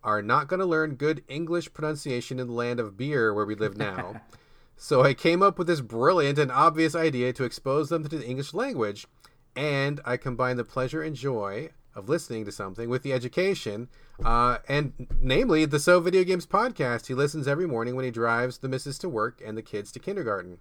are 0.04 0.24
not 0.24 0.48
going 0.48 0.60
to 0.60 0.66
learn 0.66 0.96
good 0.96 1.24
English 1.28 1.72
pronunciation 1.72 2.40
in 2.40 2.48
the 2.48 2.54
land 2.54 2.80
of 2.80 2.98
beer 2.98 3.32
where 3.32 3.46
we 3.46 3.54
live 3.54 3.78
now. 3.78 4.22
so 4.78 5.02
I 5.02 5.14
came 5.14 5.42
up 5.42 5.58
with 5.58 5.68
this 5.68 5.82
brilliant 5.82 6.38
and 6.38 6.52
obvious 6.52 6.96
idea 6.96 7.34
to 7.34 7.44
expose 7.44 7.90
them 7.90 8.04
to 8.04 8.18
the 8.18 8.26
English 8.26 8.54
language, 8.54 9.08
and 9.56 10.02
I 10.06 10.18
combine 10.18 10.58
the 10.58 10.64
pleasure 10.64 11.02
and 11.02 11.16
joy 11.16 11.70
of 11.96 12.10
listening 12.10 12.46
to 12.46 12.52
something 12.52 12.90
with 12.90 13.04
the 13.04 13.14
education, 13.14 13.88
uh, 14.24 14.58
and 14.68 15.08
namely 15.20 15.66
the 15.66 15.80
So 15.80 16.00
Video 16.00 16.24
Games 16.24 16.46
podcast. 16.46 17.08
He 17.08 17.14
listens 17.14 17.48
every 17.48 17.68
morning 17.68 17.96
when 17.96 18.06
he 18.06 18.12
drives 18.12 18.58
the 18.58 18.70
missus 18.70 18.98
to 19.00 19.10
work 19.10 19.42
and 19.46 19.58
the 19.58 19.62
kids 19.62 19.92
to 19.92 20.00
kindergarten. 20.00 20.58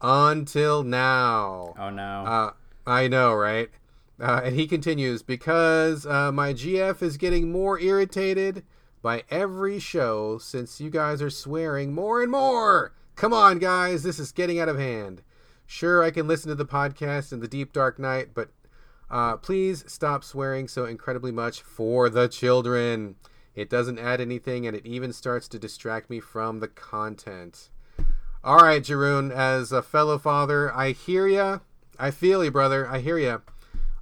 Until 0.00 0.82
now. 0.82 1.74
Oh 1.78 1.90
no. 1.90 2.24
Uh, 2.24 2.52
I 2.86 3.08
know, 3.08 3.32
right? 3.34 3.70
Uh, 4.20 4.42
and 4.44 4.56
he 4.56 4.66
continues 4.66 5.22
because 5.22 6.06
uh, 6.06 6.30
my 6.32 6.52
GF 6.52 7.02
is 7.02 7.16
getting 7.16 7.50
more 7.50 7.78
irritated 7.78 8.64
by 9.00 9.24
every 9.30 9.78
show 9.78 10.38
since 10.38 10.80
you 10.80 10.90
guys 10.90 11.22
are 11.22 11.30
swearing 11.30 11.92
more 11.94 12.22
and 12.22 12.30
more. 12.30 12.92
Come 13.16 13.32
on, 13.32 13.58
guys, 13.58 14.02
this 14.02 14.18
is 14.18 14.32
getting 14.32 14.58
out 14.58 14.68
of 14.68 14.78
hand. 14.78 15.22
Sure, 15.66 16.02
I 16.02 16.10
can 16.10 16.26
listen 16.26 16.48
to 16.48 16.54
the 16.54 16.64
podcast 16.64 17.32
in 17.32 17.40
the 17.40 17.48
deep 17.48 17.72
dark 17.72 17.98
night, 17.98 18.30
but 18.34 18.50
uh, 19.10 19.36
please 19.36 19.84
stop 19.86 20.24
swearing 20.24 20.66
so 20.66 20.86
incredibly 20.86 21.30
much 21.30 21.62
for 21.62 22.08
the 22.08 22.26
children. 22.26 23.16
It 23.54 23.68
doesn't 23.68 23.98
add 23.98 24.20
anything, 24.20 24.66
and 24.66 24.74
it 24.76 24.86
even 24.86 25.12
starts 25.12 25.46
to 25.48 25.58
distract 25.58 26.08
me 26.10 26.20
from 26.20 26.60
the 26.60 26.68
content. 26.68 27.68
All 28.42 28.56
right, 28.56 28.82
Jeroen, 28.82 29.30
as 29.30 29.70
a 29.70 29.82
fellow 29.82 30.18
father, 30.18 30.74
I 30.74 30.92
hear 30.92 31.28
ya. 31.28 31.58
I 31.98 32.10
feel 32.10 32.42
you, 32.42 32.50
brother. 32.50 32.88
I 32.88 32.98
hear 32.98 33.18
ya. 33.18 33.38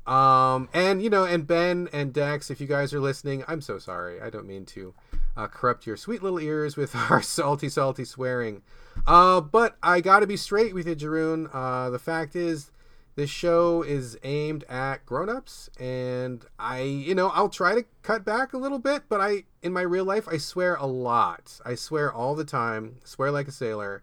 Um, 0.06 0.68
and 0.72 1.02
you 1.02 1.10
know, 1.10 1.24
and 1.24 1.46
Ben 1.46 1.88
and 1.92 2.12
Dex, 2.12 2.50
if 2.50 2.60
you 2.60 2.66
guys 2.66 2.94
are 2.94 3.00
listening, 3.00 3.44
I'm 3.46 3.60
so 3.60 3.78
sorry. 3.78 4.20
I 4.20 4.30
don't 4.30 4.46
mean 4.46 4.64
to 4.66 4.94
uh, 5.36 5.46
corrupt 5.46 5.86
your 5.86 5.96
sweet 5.96 6.22
little 6.22 6.40
ears 6.40 6.76
with 6.76 6.94
our 7.10 7.20
salty, 7.20 7.68
salty 7.68 8.04
swearing. 8.04 8.62
Uh, 9.06 9.40
but 9.40 9.76
I 9.82 10.00
got 10.00 10.20
to 10.20 10.26
be 10.26 10.36
straight 10.36 10.74
with 10.74 10.86
you, 10.86 10.94
Jeroen. 10.94 11.48
Uh, 11.52 11.90
the 11.90 11.98
fact 11.98 12.36
is, 12.36 12.70
this 13.16 13.30
show 13.30 13.82
is 13.82 14.16
aimed 14.22 14.64
at 14.64 15.04
grown-ups, 15.04 15.68
and 15.78 16.44
I, 16.58 16.82
you 16.82 17.14
know, 17.14 17.28
I'll 17.28 17.48
try 17.48 17.74
to 17.74 17.84
cut 18.02 18.24
back 18.24 18.52
a 18.52 18.58
little 18.58 18.78
bit, 18.78 19.04
but 19.08 19.20
I, 19.20 19.44
in 19.62 19.72
my 19.72 19.82
real 19.82 20.04
life, 20.04 20.28
I 20.28 20.36
swear 20.36 20.76
a 20.76 20.86
lot. 20.86 21.60
I 21.64 21.74
swear 21.74 22.12
all 22.12 22.34
the 22.34 22.44
time. 22.44 22.96
Swear 23.04 23.30
like 23.30 23.48
a 23.48 23.52
sailor. 23.52 24.02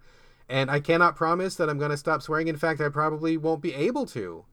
And 0.50 0.70
I 0.72 0.80
cannot 0.80 1.16
promise 1.16 1.56
that 1.56 1.70
I'm 1.70 1.80
going 1.80 1.92
to 1.92 1.98
stop 1.98 2.22
swearing. 2.22 2.48
In 2.48 2.58
fact, 2.58 2.80
I 2.80 2.90
probably 2.90 3.38
won't 3.38 3.62
be 3.62 3.74
able 3.74 4.06
to. 4.08 4.46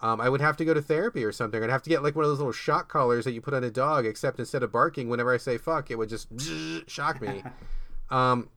Um, 0.00 0.20
I 0.20 0.28
would 0.28 0.40
have 0.40 0.56
to 0.58 0.64
go 0.64 0.74
to 0.74 0.82
therapy 0.82 1.24
or 1.24 1.32
something. 1.32 1.62
I'd 1.62 1.70
have 1.70 1.82
to 1.82 1.90
get 1.90 2.02
like 2.02 2.14
one 2.14 2.24
of 2.24 2.30
those 2.30 2.38
little 2.38 2.52
shock 2.52 2.88
collars 2.88 3.24
that 3.24 3.32
you 3.32 3.40
put 3.40 3.54
on 3.54 3.64
a 3.64 3.70
dog, 3.70 4.06
except 4.06 4.38
instead 4.38 4.62
of 4.62 4.72
barking, 4.72 5.08
whenever 5.08 5.32
I 5.32 5.36
say 5.36 5.56
fuck, 5.56 5.90
it 5.90 5.96
would 5.96 6.08
just 6.08 6.28
shock 6.90 7.20
me. 7.20 7.42
um, 8.10 8.50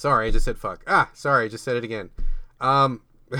sorry, 0.00 0.28
I 0.28 0.30
just 0.30 0.46
said 0.46 0.56
fuck. 0.56 0.82
Ah, 0.86 1.10
sorry, 1.12 1.44
I 1.44 1.48
just 1.48 1.62
said 1.62 1.76
it 1.76 1.84
again. 1.84 2.08
Um, 2.58 3.02
uh, 3.32 3.38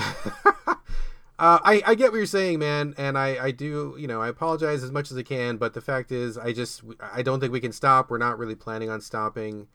I, 1.39 1.81
I 1.85 1.95
get 1.95 2.11
what 2.11 2.17
you're 2.17 2.25
saying, 2.27 2.59
man, 2.59 2.93
and 2.97 3.17
I, 3.17 3.45
I 3.45 3.51
do, 3.51 3.95
you 3.97 4.07
know, 4.07 4.21
I 4.21 4.27
apologize 4.27 4.83
as 4.83 4.91
much 4.91 5.09
as 5.09 5.17
I 5.17 5.23
can, 5.23 5.57
but 5.57 5.73
the 5.73 5.81
fact 5.81 6.11
is, 6.11 6.37
I 6.37 6.53
just, 6.53 6.83
I 7.01 7.23
don't 7.23 7.39
think 7.39 7.51
we 7.51 7.59
can 7.59 7.71
stop. 7.71 8.11
We're 8.11 8.19
not 8.19 8.37
really 8.37 8.53
planning 8.53 8.91
on 8.91 9.01
stopping. 9.01 9.67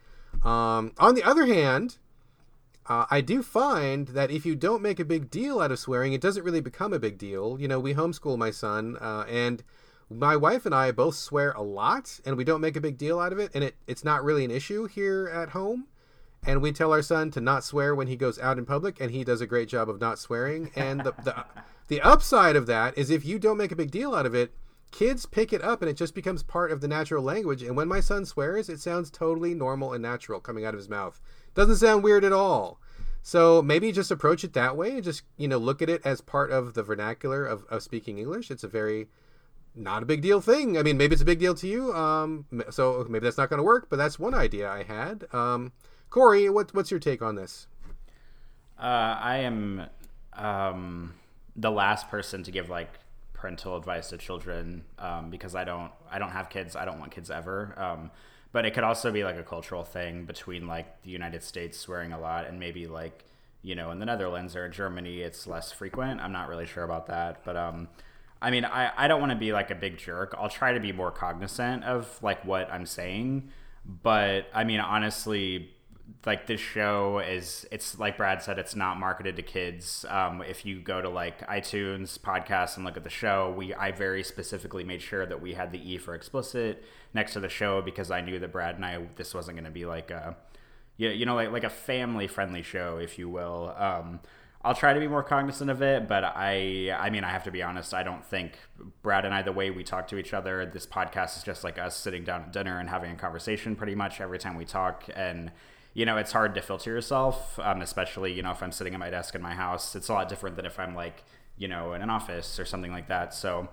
Um, 0.45 0.93
on 0.99 1.17
the 1.17 1.25
other 1.25 1.47
hand, 1.47 1.99
uh, 2.89 3.07
I 3.11 3.21
do 3.21 3.43
find 3.43 4.07
that 4.09 4.31
if 4.31 4.47
you 4.47 4.55
don't 4.55 4.81
make 4.81 5.01
a 5.01 5.05
big 5.05 5.29
deal 5.29 5.61
out 5.61 5.73
of 5.73 5.81
swearing, 5.81 6.13
it 6.13 6.21
doesn't 6.21 6.45
really 6.45 6.61
become 6.61 6.93
a 6.93 7.01
big 7.01 7.19
deal. 7.19 7.57
You 7.61 7.67
know, 7.67 7.81
we 7.81 7.95
homeschool 7.95 8.39
my 8.39 8.53
son, 8.53 8.97
uh, 9.01 9.25
and 9.29 9.65
my 10.09 10.37
wife 10.37 10.65
and 10.65 10.75
I 10.75 10.93
both 10.93 11.17
swear 11.17 11.51
a 11.51 11.63
lot, 11.63 12.21
and 12.25 12.37
we 12.37 12.45
don't 12.45 12.61
make 12.61 12.77
a 12.77 12.81
big 12.81 12.97
deal 12.97 13.19
out 13.19 13.33
of 13.33 13.41
it, 13.41 13.51
and 13.55 13.65
it, 13.65 13.75
it's 13.89 14.05
not 14.05 14.23
really 14.23 14.45
an 14.45 14.53
issue 14.53 14.87
here 14.87 15.29
at 15.35 15.49
home. 15.49 15.89
And 16.47 16.63
we 16.63 16.73
tell 16.73 16.93
our 16.93 17.03
son 17.03 17.31
to 17.33 17.41
not 17.41 17.65
swear 17.65 17.95
when 17.95 18.07
he 18.07 18.17
goes 18.17 18.39
out 18.39 18.59
in 18.59 18.65
public, 18.65 19.01
and 19.01 19.11
he 19.11 19.25
does 19.25 19.41
a 19.41 19.47
great 19.47 19.69
job 19.69 19.89
of 19.89 20.01
not 20.01 20.19
swearing. 20.19 20.71
And 20.77 21.01
the, 21.01 21.13
the, 21.25 21.45
the 21.89 22.01
upside 22.01 22.57
of 22.57 22.67
that 22.67 22.97
is 22.97 23.11
if 23.11 23.25
you 23.25 23.39
don't 23.39 23.57
make 23.57 23.73
a 23.73 23.77
big 23.77 23.91
deal 23.91 24.15
out 24.15 24.27
of 24.27 24.35
it, 24.35 24.55
kids 24.93 25.27
pick 25.27 25.53
it 25.53 25.63
up 25.63 25.83
and 25.83 25.91
it 25.91 25.97
just 25.97 26.15
becomes 26.15 26.43
part 26.43 26.71
of 26.71 26.81
the 26.81 26.89
natural 26.89 27.23
language. 27.23 27.63
And 27.63 27.77
when 27.77 27.89
my 27.89 28.01
son 28.01 28.25
swears, 28.25 28.69
it 28.69 28.81
sounds 28.81 29.11
totally 29.11 29.55
normal 29.55 29.93
and 29.93 30.03
natural 30.03 30.41
coming 30.41 30.65
out 30.65 30.75
of 30.75 30.79
his 30.79 30.89
mouth. 30.89 31.21
Doesn't 31.55 31.77
sound 31.77 32.05
weird 32.05 32.25
at 32.25 32.33
all. 32.33 32.81
So 33.23 33.61
maybe 33.61 33.91
just 33.91 34.13
approach 34.13 34.45
it 34.45 34.53
that 34.53 34.77
way 34.77 34.93
and 34.93 35.03
just, 35.03 35.23
you 35.37 35.49
know, 35.49 35.59
look 35.59 35.83
at 35.83 35.91
it 35.91 36.01
as 36.05 36.21
part 36.21 36.53
of 36.53 36.75
the 36.75 36.83
vernacular 36.85 37.45
of, 37.45 37.65
of 37.69 37.83
speaking 37.83 38.19
English. 38.19 38.51
It's 38.53 38.63
a 38.63 38.69
very 38.69 39.09
not 39.75 40.03
a 40.03 40.07
big 40.07 40.23
deal 40.23 40.41
thing. 40.41 40.79
I 40.79 40.83
mean, 40.83 40.97
maybe 40.97 41.15
it's 41.15 41.23
a 41.23 41.27
big 41.27 41.41
deal 41.41 41.55
to 41.57 41.67
you. 41.67 41.93
Um, 41.93 42.47
so 42.71 43.05
maybe 43.11 43.25
that's 43.25 43.37
not 43.37 43.51
going 43.51 43.59
to 43.59 43.65
work, 43.65 43.89
but 43.91 43.97
that's 43.97 44.19
one 44.19 44.33
idea 44.33 44.71
I 44.71 44.85
had. 44.85 45.27
Um, 45.33 45.73
Corey, 46.11 46.49
what, 46.49 46.73
what's 46.75 46.91
your 46.91 47.01
take 47.01 47.23
on 47.23 47.35
this? 47.35 47.67
Uh, 48.79 49.17
I 49.21 49.39
am 49.39 49.87
um, 50.35 51.15
the 51.55 51.71
last 51.71 52.09
person 52.09 52.43
to 52.43 52.51
give 52.51 52.69
like 52.69 52.91
parental 53.33 53.77
advice 53.77 54.09
to 54.11 54.19
children 54.19 54.85
um, 54.99 55.31
because 55.31 55.55
I 55.55 55.65
don't 55.65 55.91
I 56.11 56.19
don't 56.19 56.31
have 56.31 56.51
kids. 56.51 56.77
I 56.77 56.85
don't 56.85 56.99
want 56.99 57.13
kids 57.13 57.31
ever. 57.31 57.75
Um, 57.77 58.11
but 58.53 58.65
it 58.65 58.73
could 58.75 58.85
also 58.85 59.13
be 59.13 59.25
like 59.25 59.37
a 59.37 59.43
cultural 59.43 59.85
thing 59.85 60.25
between 60.25 60.67
like 60.67 61.03
the 61.03 61.11
United 61.11 61.43
States 61.43 61.79
swearing 61.79 62.13
a 62.13 62.19
lot 62.19 62.47
and 62.47 62.59
maybe 62.59 62.87
like 62.87 63.25
you 63.63 63.75
know 63.75 63.91
in 63.91 63.99
the 63.99 64.07
Netherlands 64.07 64.57
or 64.57 64.69
Germany 64.69 65.21
it's 65.21 65.47
less 65.47 65.73
frequent. 65.73 66.21
I'm 66.21 66.33
not 66.33 66.49
really 66.49 66.67
sure 66.67 66.85
about 66.85 67.07
that, 67.07 67.45
but 67.45 67.57
um, 67.57 67.89
I 68.41 68.51
mean 68.51 68.65
I 68.65 68.93
I 68.97 69.09
don't 69.09 69.21
want 69.21 69.33
to 69.33 69.39
be 69.39 69.53
like 69.53 69.71
a 69.71 69.75
big 69.75 69.99
jerk. 69.99 70.35
I'll 70.39 70.49
try 70.49 70.73
to 70.73 70.81
be 70.81 70.93
more 70.93 71.11
cognizant 71.11 71.85
of 71.85 72.19
like 72.23 72.45
what 72.45 72.71
I'm 72.71 72.87
saying, 72.87 73.51
but 73.85 74.47
I 74.55 74.65
mean 74.65 74.81
honestly 74.81 75.71
like 76.25 76.47
this 76.47 76.61
show 76.61 77.19
is 77.19 77.67
it's 77.71 77.99
like 77.99 78.17
brad 78.17 78.43
said 78.43 78.59
it's 78.59 78.77
not 78.77 78.99
marketed 78.99 79.37
to 79.37 79.43
kids. 79.43 80.05
Um, 80.09 80.43
if 80.43 80.65
you 80.65 80.81
go 80.81 81.01
to 81.01 81.09
like 81.09 81.47
itunes 81.49 82.19
podcast 82.19 82.77
and 82.77 82.85
look 82.85 82.97
at 82.97 83.05
the 83.05 83.11
show 83.11 83.53
we 83.57 83.75
i 83.75 83.91
very 83.91 84.23
specifically 84.23 84.85
made 84.85 85.03
sure 85.03 85.27
that 85.27 85.41
we 85.41 85.55
had 85.55 85.73
the 85.73 85.93
e 85.93 85.99
for 85.99 86.15
explicit 86.15 86.85
next 87.13 87.33
to 87.33 87.41
the 87.41 87.49
show 87.49 87.83
because 87.83 88.11
i 88.11 88.21
knew 88.21 88.39
that 88.39 88.53
brad 88.53 88.77
and 88.77 88.85
i 88.85 89.05
this 89.17 89.35
wasn't 89.35 89.57
going 89.57 89.65
to 89.65 89.71
be 89.71 89.85
like 89.85 90.11
a 90.11 90.37
you, 90.97 91.11
you 91.11 91.27
know 91.27 91.35
like 91.35 91.51
like 91.51 91.65
a 91.65 91.71
family 91.71 92.27
friendly 92.27 92.63
show 92.63 92.99
if 92.99 93.19
you 93.19 93.29
will. 93.29 93.75
Um, 93.77 94.21
I'll 94.63 94.75
try 94.75 94.93
to 94.93 94.99
be 94.99 95.07
more 95.07 95.23
cognizant 95.23 95.71
of 95.71 95.81
it, 95.81 96.09
but 96.09 96.25
I 96.25 96.91
I 96.99 97.11
mean 97.11 97.23
I 97.25 97.31
have 97.31 97.45
to 97.45 97.51
be 97.51 97.63
honest, 97.63 97.95
I 97.95 98.03
don't 98.03 98.25
think 98.25 98.59
Brad 99.03 99.25
and 99.25 99.33
I 99.33 99.43
the 99.43 99.53
way 99.53 99.71
we 99.71 99.85
talk 99.85 100.09
to 100.09 100.19
each 100.19 100.35
other, 100.35 100.67
this 100.67 100.87
podcast 100.87 101.37
is 101.37 101.45
just 101.45 101.63
like 101.63 101.79
us 101.79 101.97
sitting 101.97 102.25
down 102.25 102.43
at 102.43 102.53
dinner 102.53 102.79
and 102.79 102.91
having 102.91 103.13
a 103.13 103.17
conversation 103.17 103.77
pretty 103.77 103.95
much 103.95 104.21
every 104.21 104.39
time 104.39 104.57
we 104.57 104.65
talk. 104.65 105.05
And 105.15 105.53
you 105.97 106.05
know, 106.05 106.19
it's 106.19 106.31
hard 106.31 106.55
to 106.55 106.61
filter 106.61 106.91
yourself, 106.91 107.59
um, 107.59 107.81
especially, 107.81 108.31
you 108.31 108.43
know, 108.43 108.51
if 108.51 108.63
I'm 108.63 108.71
sitting 108.71 108.93
at 108.93 109.01
my 109.01 109.09
desk 109.09 109.35
in 109.35 109.41
my 109.41 109.55
house. 109.55 109.97
It's 109.97 110.11
a 110.11 110.13
lot 110.13 110.29
different 110.29 110.55
than 110.57 110.67
if 110.67 110.79
I'm 110.79 110.95
like, 110.95 111.25
you 111.57 111.69
know, 111.69 111.95
in 111.95 112.03
an 112.03 112.11
office 112.11 112.61
or 112.61 112.67
something 112.67 112.93
like 112.93 113.09
that. 113.09 113.33
So, 113.33 113.67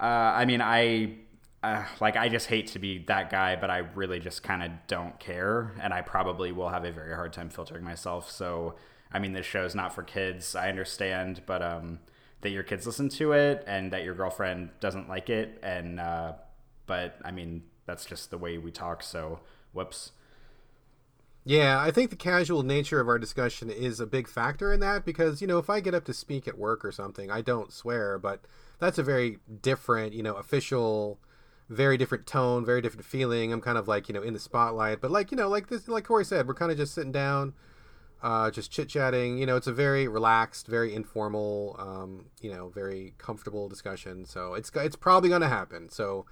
uh, 0.00 0.32
I 0.40 0.46
mean, 0.46 0.60
I. 0.62 1.18
Uh, 1.64 1.84
like 2.00 2.16
I 2.16 2.28
just 2.28 2.48
hate 2.48 2.66
to 2.68 2.80
be 2.80 3.04
that 3.06 3.30
guy, 3.30 3.54
but 3.54 3.70
I 3.70 3.78
really 3.94 4.18
just 4.18 4.42
kind 4.42 4.64
of 4.64 4.72
don't 4.88 5.16
care, 5.20 5.76
and 5.80 5.94
I 5.94 6.00
probably 6.00 6.50
will 6.50 6.70
have 6.70 6.84
a 6.84 6.90
very 6.90 7.14
hard 7.14 7.32
time 7.32 7.50
filtering 7.50 7.84
myself. 7.84 8.28
So, 8.28 8.74
I 9.12 9.20
mean, 9.20 9.32
this 9.32 9.46
show 9.46 9.64
is 9.64 9.72
not 9.72 9.94
for 9.94 10.02
kids. 10.02 10.56
I 10.56 10.68
understand, 10.68 11.42
but 11.46 11.62
um, 11.62 12.00
that 12.40 12.50
your 12.50 12.64
kids 12.64 12.84
listen 12.84 13.08
to 13.10 13.30
it 13.30 13.62
and 13.68 13.92
that 13.92 14.02
your 14.02 14.16
girlfriend 14.16 14.70
doesn't 14.80 15.08
like 15.08 15.30
it, 15.30 15.60
and 15.62 16.00
uh, 16.00 16.32
but 16.86 17.20
I 17.24 17.30
mean, 17.30 17.62
that's 17.86 18.04
just 18.06 18.30
the 18.32 18.38
way 18.38 18.58
we 18.58 18.72
talk. 18.72 19.04
So, 19.04 19.38
whoops. 19.72 20.10
Yeah, 21.44 21.80
I 21.80 21.90
think 21.90 22.10
the 22.10 22.16
casual 22.16 22.62
nature 22.62 23.00
of 23.00 23.08
our 23.08 23.18
discussion 23.18 23.68
is 23.68 23.98
a 23.98 24.06
big 24.06 24.28
factor 24.28 24.72
in 24.72 24.78
that 24.80 25.04
because, 25.04 25.40
you 25.40 25.48
know, 25.48 25.58
if 25.58 25.68
I 25.68 25.80
get 25.80 25.94
up 25.94 26.04
to 26.04 26.14
speak 26.14 26.46
at 26.46 26.56
work 26.56 26.84
or 26.84 26.92
something, 26.92 27.32
I 27.32 27.40
don't 27.42 27.72
swear, 27.72 28.16
but 28.16 28.44
that's 28.78 28.96
a 28.98 29.02
very 29.02 29.38
different, 29.60 30.12
you 30.12 30.22
know, 30.22 30.34
official, 30.34 31.18
very 31.68 31.96
different 31.96 32.26
tone, 32.26 32.64
very 32.64 32.80
different 32.80 33.04
feeling. 33.04 33.52
I'm 33.52 33.60
kind 33.60 33.76
of 33.76 33.88
like, 33.88 34.08
you 34.08 34.14
know, 34.14 34.22
in 34.22 34.34
the 34.34 34.38
spotlight, 34.38 35.00
but 35.00 35.10
like, 35.10 35.32
you 35.32 35.36
know, 35.36 35.48
like 35.48 35.68
this, 35.68 35.88
like 35.88 36.04
Corey 36.04 36.24
said, 36.24 36.46
we're 36.46 36.54
kind 36.54 36.70
of 36.70 36.78
just 36.78 36.94
sitting 36.94 37.10
down, 37.10 37.54
uh, 38.22 38.48
just 38.52 38.70
chit 38.70 38.88
chatting. 38.88 39.36
You 39.38 39.46
know, 39.46 39.56
it's 39.56 39.66
a 39.66 39.72
very 39.72 40.06
relaxed, 40.06 40.68
very 40.68 40.94
informal, 40.94 41.74
um, 41.76 42.26
you 42.40 42.52
know, 42.52 42.68
very 42.68 43.14
comfortable 43.18 43.68
discussion. 43.68 44.26
So 44.26 44.54
it's, 44.54 44.70
it's 44.76 44.94
probably 44.94 45.28
going 45.28 45.42
to 45.42 45.48
happen. 45.48 45.88
So, 45.88 46.24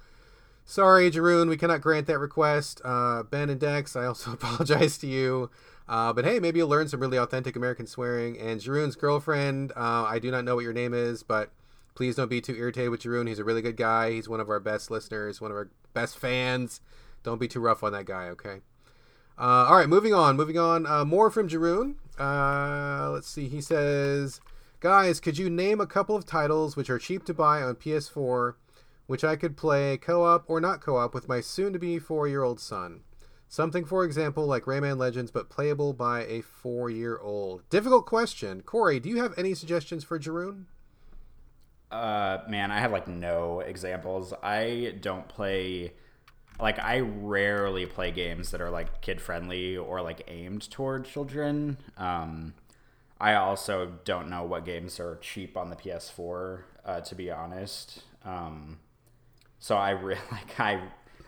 Sorry, 0.71 1.11
Jeroen, 1.11 1.49
we 1.49 1.57
cannot 1.57 1.81
grant 1.81 2.07
that 2.07 2.17
request. 2.17 2.79
Uh, 2.85 3.23
ben 3.23 3.49
and 3.49 3.59
Dex, 3.59 3.93
I 3.97 4.05
also 4.05 4.31
apologize 4.41 4.97
to 4.99 5.07
you. 5.07 5.49
Uh, 5.85 6.13
but 6.13 6.23
hey, 6.23 6.39
maybe 6.39 6.59
you'll 6.59 6.69
learn 6.69 6.87
some 6.87 7.01
really 7.01 7.17
authentic 7.17 7.57
American 7.57 7.85
swearing. 7.85 8.39
And 8.39 8.61
Jeroen's 8.61 8.95
girlfriend, 8.95 9.73
uh, 9.75 10.05
I 10.07 10.17
do 10.17 10.31
not 10.31 10.45
know 10.45 10.55
what 10.55 10.63
your 10.63 10.71
name 10.71 10.93
is, 10.93 11.23
but 11.23 11.51
please 11.93 12.15
don't 12.15 12.29
be 12.29 12.39
too 12.39 12.55
irritated 12.55 12.89
with 12.89 13.01
Jeroen. 13.01 13.27
He's 13.27 13.37
a 13.37 13.43
really 13.43 13.61
good 13.61 13.75
guy. 13.75 14.13
He's 14.13 14.29
one 14.29 14.39
of 14.39 14.47
our 14.47 14.61
best 14.61 14.89
listeners, 14.89 15.41
one 15.41 15.51
of 15.51 15.57
our 15.57 15.69
best 15.93 16.17
fans. 16.17 16.79
Don't 17.21 17.37
be 17.37 17.49
too 17.49 17.59
rough 17.59 17.83
on 17.83 17.91
that 17.91 18.05
guy, 18.05 18.29
okay? 18.29 18.61
Uh, 19.37 19.67
all 19.67 19.75
right, 19.75 19.89
moving 19.89 20.13
on. 20.13 20.37
Moving 20.37 20.57
on. 20.57 20.85
Uh, 20.85 21.03
more 21.03 21.29
from 21.29 21.49
Jeroen. 21.49 21.95
Uh, 22.17 23.11
let's 23.11 23.27
see. 23.27 23.49
He 23.49 23.59
says, 23.59 24.39
Guys, 24.79 25.19
could 25.19 25.37
you 25.37 25.49
name 25.49 25.81
a 25.81 25.85
couple 25.85 26.15
of 26.15 26.25
titles 26.25 26.77
which 26.77 26.89
are 26.89 26.97
cheap 26.97 27.25
to 27.25 27.33
buy 27.33 27.61
on 27.61 27.75
PS4 27.75 28.53
which 29.07 29.23
I 29.23 29.35
could 29.35 29.57
play 29.57 29.97
co 29.97 30.23
op 30.23 30.45
or 30.47 30.61
not 30.61 30.81
co 30.81 30.97
op 30.97 31.13
with 31.13 31.27
my 31.27 31.41
soon 31.41 31.73
to 31.73 31.79
be 31.79 31.99
four 31.99 32.27
year 32.27 32.43
old 32.43 32.59
son. 32.59 33.01
Something, 33.51 33.83
for 33.83 34.05
example, 34.05 34.45
like 34.45 34.63
Rayman 34.63 34.97
Legends, 34.97 35.29
but 35.29 35.49
playable 35.49 35.91
by 35.91 36.23
a 36.25 36.39
four 36.41 36.89
year 36.89 37.19
old. 37.19 37.67
Difficult 37.69 38.05
question. 38.05 38.61
Corey, 38.61 38.97
do 38.99 39.09
you 39.09 39.17
have 39.17 39.33
any 39.37 39.53
suggestions 39.53 40.05
for 40.05 40.17
Jeroen? 40.17 40.67
Uh, 41.91 42.37
man, 42.47 42.71
I 42.71 42.79
have 42.79 42.93
like 42.93 43.09
no 43.09 43.59
examples. 43.59 44.33
I 44.41 44.95
don't 45.01 45.27
play, 45.27 45.91
like, 46.61 46.79
I 46.79 47.01
rarely 47.01 47.85
play 47.85 48.11
games 48.11 48.51
that 48.51 48.61
are 48.61 48.69
like 48.69 49.01
kid 49.01 49.19
friendly 49.19 49.75
or 49.75 50.01
like 50.01 50.23
aimed 50.29 50.71
toward 50.71 51.03
children. 51.03 51.77
Um, 51.97 52.53
I 53.19 53.35
also 53.35 53.91
don't 54.05 54.29
know 54.29 54.43
what 54.43 54.63
games 54.63 54.97
are 54.99 55.17
cheap 55.17 55.57
on 55.57 55.69
the 55.69 55.75
PS4, 55.75 56.61
uh, 56.85 57.01
to 57.01 57.15
be 57.15 57.29
honest. 57.29 58.03
Um, 58.23 58.79
so 59.61 59.77
I 59.77 59.91
really 59.91 60.19
like 60.31 60.59
I 60.59 60.81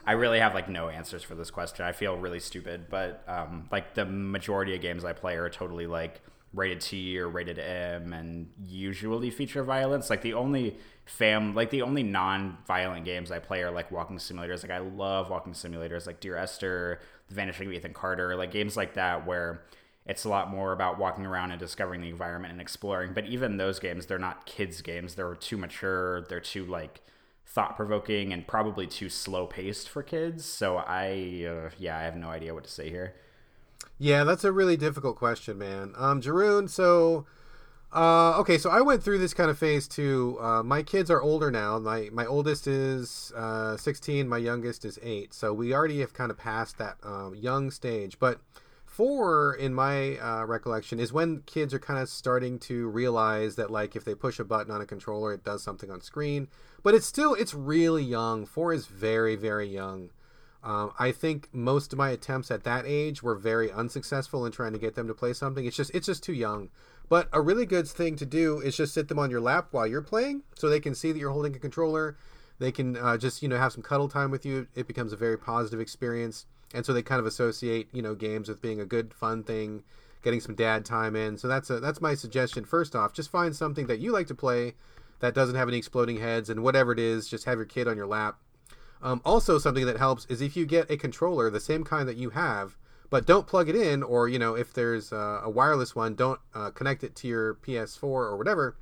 I 0.06 0.14
really 0.14 0.40
have 0.40 0.54
like 0.54 0.68
no 0.68 0.90
answers 0.90 1.24
for 1.24 1.36
this 1.36 1.50
question. 1.50 1.86
I 1.86 1.94
feel 1.94 2.18
really 2.18 2.42
stupid, 2.42 2.88
but 2.90 3.24
um, 3.26 3.70
like 3.72 3.94
the 3.94 4.04
majority 4.04 4.76
of 4.76 4.82
games 4.82 5.06
I 5.06 5.14
play 5.14 5.36
are 5.38 5.50
totally 5.50 5.88
like 5.88 6.20
rated 6.54 6.82
T 6.82 7.18
or 7.18 7.30
rated 7.30 7.58
M, 7.58 8.12
and 8.12 8.50
usually 8.68 9.30
feature 9.30 9.64
violence. 9.64 10.10
Like 10.10 10.22
the 10.22 10.34
only 10.34 10.76
fam, 11.06 11.56
like 11.56 11.70
the 11.70 11.84
only 11.84 12.04
non-violent 12.04 13.06
games 13.06 13.32
I 13.32 13.40
play 13.40 13.64
are 13.64 13.72
like 13.72 13.92
walking 13.92 14.18
simulators. 14.18 14.62
Like 14.62 14.72
I 14.72 14.80
love 14.80 15.30
walking 15.30 15.54
simulators, 15.54 16.06
like 16.06 16.20
Dear 16.20 16.36
Esther, 16.36 17.00
The 17.30 17.36
Vanishing 17.36 17.68
of 17.68 17.74
Ethan 17.74 17.94
Carter, 17.94 18.36
like 18.36 18.52
games 18.52 18.76
like 18.76 18.96
that 18.96 19.26
where 19.26 19.64
it's 20.06 20.26
a 20.26 20.30
lot 20.30 20.52
more 20.52 20.74
about 20.74 21.00
walking 21.00 21.26
around 21.26 21.52
and 21.52 21.60
discovering 21.62 22.02
the 22.02 22.10
environment 22.10 22.52
and 22.52 22.60
exploring. 22.60 23.14
But 23.14 23.26
even 23.28 23.56
those 23.56 23.80
games, 23.80 24.06
they're 24.06 24.20
not 24.20 24.46
kids 24.46 24.82
games. 24.82 25.16
They're 25.16 25.36
too 25.36 25.58
mature. 25.58 26.24
They're 26.24 26.42
too 26.42 26.66
like 26.66 27.00
thought 27.54 27.76
provoking 27.76 28.34
and 28.34 28.48
probably 28.48 28.88
too 28.88 29.10
slow 29.10 29.46
paced 29.46 29.88
for 29.88 30.02
kids. 30.02 30.44
So 30.44 30.78
I, 30.78 31.46
uh, 31.48 31.70
yeah, 31.78 31.98
I 31.98 32.02
have 32.02 32.16
no 32.16 32.30
idea 32.30 32.54
what 32.54 32.64
to 32.64 32.70
say 32.70 32.90
here. 32.90 33.14
Yeah, 34.00 34.24
that's 34.24 34.44
a 34.44 34.52
really 34.52 34.76
difficult 34.76 35.18
question, 35.18 35.58
man. 35.58 35.94
Um, 35.96 36.22
Jeroen, 36.22 36.70
so. 36.70 37.26
Uh, 37.92 38.40
okay, 38.40 38.58
so 38.58 38.72
I 38.72 38.82
went 38.82 39.04
through 39.04 39.20
this 39.20 39.36
kind 39.36 39.52
of 39.52 39.60
phase 39.60 39.88
too. 39.88 40.40
Uh, 40.42 40.64
my 40.64 40.82
kids 40.82 41.12
are 41.12 41.22
older 41.22 41.52
now. 41.52 41.78
My 41.78 42.10
my 42.12 42.26
oldest 42.26 42.66
is 42.66 43.32
uh, 43.36 43.78
16. 43.78 44.28
My 44.28 44.40
youngest 44.40 44.84
is 44.84 44.98
eight. 45.04 45.32
So 45.32 45.54
we 45.54 45.76
already 45.76 46.00
have 46.00 46.12
kind 46.12 46.32
of 46.32 46.38
passed 46.40 46.80
that 46.80 46.98
um, 47.04 47.36
young 47.36 47.70
stage. 47.70 48.18
But 48.18 48.40
four, 48.94 49.56
in 49.56 49.74
my 49.74 50.18
uh, 50.18 50.46
recollection, 50.46 51.00
is 51.00 51.12
when 51.12 51.42
kids 51.46 51.74
are 51.74 51.80
kind 51.80 52.00
of 52.00 52.10
starting 52.10 52.60
to 52.60 52.88
realize 52.88 53.56
that 53.56 53.72
like 53.72 53.96
if 53.96 54.06
they 54.06 54.16
push 54.16 54.40
a 54.40 54.44
button 54.44 54.72
on 54.72 54.82
a 54.82 54.86
controller, 54.86 55.34
it 55.34 55.44
does 55.44 55.64
something 55.64 55.92
on 55.92 56.02
screen 56.02 56.48
but 56.84 56.94
it's 56.94 57.08
still 57.08 57.34
it's 57.34 57.54
really 57.54 58.04
young. 58.04 58.46
Four 58.46 58.74
is 58.74 58.86
very 58.86 59.36
very 59.36 59.68
young. 59.68 60.10
Um, 60.64 60.94
I 60.98 61.12
think 61.12 61.50
most 61.52 61.92
of 61.92 61.98
my 61.98 62.10
attempts 62.10 62.50
at 62.50 62.64
that 62.64 62.86
age 62.86 63.22
were 63.24 63.36
very 63.36 63.72
unsuccessful 63.72 64.46
in 64.46 64.52
trying 64.52 64.72
to 64.74 64.80
get 64.80 64.96
them 64.96 65.08
to 65.08 65.14
play 65.14 65.34
something. 65.34 65.66
It's 65.66 65.76
just 65.76 65.92
it's 65.94 66.06
just 66.06 66.24
too 66.24 66.34
young. 66.34 66.70
But 67.10 67.28
a 67.34 67.42
really 67.42 67.66
good 67.66 67.88
thing 67.88 68.16
to 68.18 68.26
do 68.26 68.60
is 68.60 68.78
just 68.78 68.94
sit 68.94 69.08
them 69.08 69.20
on 69.20 69.32
your 69.32 69.42
lap 69.42 69.70
while 69.72 69.88
you're 69.88 70.02
playing, 70.02 70.44
so 70.56 70.70
they 70.70 70.80
can 70.80 70.96
see 70.96 71.12
that 71.12 71.20
you're 71.20 71.32
holding 71.32 71.56
a 71.56 71.60
controller. 71.60 72.16
They 72.60 72.72
can 72.72 72.96
uh, 72.96 73.18
just 73.18 73.42
you 73.42 73.50
know 73.50 73.58
have 73.58 73.74
some 73.74 73.84
cuddle 73.84 74.08
time 74.08 74.32
with 74.32 74.46
you. 74.46 74.68
It 74.76 74.88
becomes 74.88 75.14
a 75.14 75.18
very 75.18 75.38
positive 75.38 75.80
experience. 75.80 76.46
And 76.74 76.86
so 76.86 76.94
they 76.94 77.02
kind 77.02 77.20
of 77.20 77.26
associate 77.26 77.88
you 77.92 78.02
know 78.02 78.16
games 78.16 78.50
with 78.50 78.62
being 78.62 78.80
a 78.80 78.86
good 78.86 79.14
fun 79.14 79.44
thing, 79.44 79.84
getting 80.24 80.42
some 80.42 80.56
dad 80.56 80.86
time 80.86 81.16
in. 81.16 81.38
So 81.38 81.48
that's 81.48 81.70
a 81.70 81.80
that's 81.80 82.02
my 82.02 82.16
suggestion. 82.16 82.66
First 82.66 82.96
off, 82.96 83.14
just 83.14 83.32
find 83.32 83.56
something 83.56 83.88
that 83.88 84.00
you 84.00 84.12
like 84.12 84.28
to 84.28 84.36
play 84.36 84.74
that 85.20 85.34
doesn't 85.34 85.56
have 85.56 85.68
any 85.68 85.78
exploding 85.78 86.20
heads, 86.20 86.50
and 86.50 86.64
whatever 86.64 86.92
it 86.92 87.00
is, 87.00 87.30
just 87.30 87.46
have 87.46 87.58
your 87.58 87.66
kid 87.66 87.88
on 87.88 87.96
your 87.96 88.08
lap. 88.08 88.40
Um, 89.02 89.22
also, 89.26 89.58
something 89.58 89.86
that 89.86 89.98
helps 89.98 90.26
is 90.26 90.42
if 90.42 90.56
you 90.56 90.66
get 90.66 90.90
a 90.90 90.98
controller, 90.98 91.50
the 91.50 91.60
same 91.60 91.84
kind 91.84 92.08
that 92.08 92.18
you 92.18 92.32
have, 92.32 92.78
but 93.10 93.26
don't 93.26 93.48
plug 93.48 93.70
it 93.70 93.76
in, 93.76 94.02
or 94.02 94.28
you 94.28 94.40
know, 94.40 94.56
if 94.56 94.74
there's 94.74 95.12
a, 95.12 95.42
a 95.44 95.50
wireless 95.50 95.96
one, 95.96 96.16
don't 96.16 96.40
uh, 96.54 96.72
connect 96.72 97.04
it 97.04 97.16
to 97.18 97.28
your 97.28 97.56
PS4 97.56 98.04
or 98.04 98.38
whatever. 98.38 98.76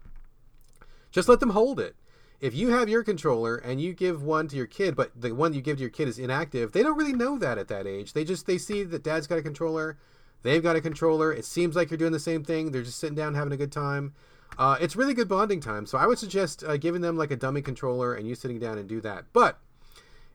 Just 1.12 1.27
let 1.27 1.39
them 1.39 1.50
hold 1.50 1.79
it 1.79 1.95
if 2.41 2.55
you 2.55 2.69
have 2.69 2.89
your 2.89 3.03
controller 3.03 3.55
and 3.55 3.79
you 3.79 3.93
give 3.93 4.24
one 4.24 4.48
to 4.48 4.57
your 4.57 4.65
kid 4.65 4.95
but 4.95 5.12
the 5.15 5.33
one 5.33 5.53
you 5.53 5.62
give 5.62 5.77
to 5.77 5.81
your 5.81 5.89
kid 5.89 6.07
is 6.07 6.19
inactive 6.19 6.71
they 6.71 6.83
don't 6.83 6.98
really 6.98 7.13
know 7.13 7.38
that 7.38 7.57
at 7.57 7.67
that 7.69 7.88
age. 7.88 8.13
They 8.13 8.25
just 8.25 8.48
they 8.48 8.57
see 8.57 8.83
that 8.83 9.03
dad's 9.03 9.27
got 9.27 9.38
a 9.38 9.43
controller 9.43 9.98
they've 10.41 10.63
got 10.63 10.75
a 10.75 10.81
controller 10.81 11.31
it 11.31 11.45
seems 11.45 11.75
like 11.75 11.89
you're 11.89 11.98
doing 11.98 12.12
the 12.12 12.19
same 12.19 12.43
thing 12.43 12.71
they're 12.71 12.81
just 12.81 13.00
sitting 13.00 13.15
down 13.15 13.36
having 13.36 13.53
a 13.53 13.57
good 13.57 13.71
time. 13.71 14.13
Uh, 14.57 14.75
it's 14.81 14.98
really 14.98 15.13
good 15.13 15.29
bonding 15.29 15.62
time 15.62 15.86
so 15.86 15.98
i 15.98 16.05
would 16.05 16.19
suggest 16.19 16.63
uh, 16.63 16.75
giving 16.75 17.01
them 17.01 17.15
like 17.15 17.31
a 17.31 17.38
dummy 17.38 17.62
controller 17.62 18.13
and 18.13 18.27
you 18.27 18.36
sitting 18.36 18.60
down 18.60 18.77
and 18.77 18.89
do 18.89 19.00
that. 19.00 19.25
But 19.31 19.60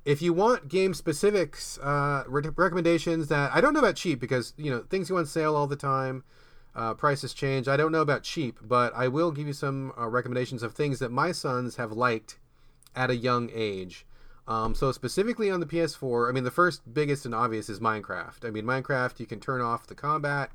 if 0.05 0.23
you 0.23 0.33
want 0.33 0.69
game 0.69 0.95
specifics 0.95 1.79
uh, 1.79 2.23
re- 2.29 2.49
recommendations 2.55 3.27
that 3.27 3.51
i 3.53 3.61
don't 3.61 3.75
know 3.75 3.81
about 3.81 3.97
cheap 3.97 4.21
because 4.21 4.55
you 4.57 4.71
know 4.71 4.85
things 4.89 5.11
go 5.11 5.19
on 5.19 5.27
sale 5.27 5.57
all 5.57 5.67
the 5.67 5.77
time 5.77 6.23
uh, 6.77 6.95
prices 6.95 7.33
change. 7.33 7.67
I 7.67 7.77
don't 7.77 7.91
know 7.91 8.03
about 8.03 8.23
cheap, 8.23 8.59
but 8.63 8.93
I 8.95 9.09
will 9.09 9.33
give 9.33 9.47
you 9.47 9.55
some 9.55 9.93
uh, 9.99 10.07
recommendations 10.07 10.63
of 10.63 10.75
things 10.75 10.99
that 10.99 11.11
my 11.11 11.33
sons 11.33 11.77
have 11.77 11.91
liked 11.91 12.39
at 12.95 13.11
a 13.11 13.17
young 13.17 13.51
age. 13.53 14.07
Um, 14.47 14.75
so 14.75 14.93
specifically 14.93 15.51
on 15.51 15.61
the 15.61 15.67
PS4, 15.67 16.29
I 16.29 16.33
mean 16.33 16.45
the 16.45 16.51
first 16.51 16.83
biggest 16.93 17.25
and 17.25 17.35
obvious 17.35 17.69
is 17.69 17.81
Minecraft. 17.81 18.47
I 18.47 18.51
mean 18.51 18.65
Minecraft, 18.65 19.19
you 19.19 19.27
can 19.27 19.41
turn 19.41 19.61
off 19.61 19.87
the 19.87 19.95
combat, 19.95 20.51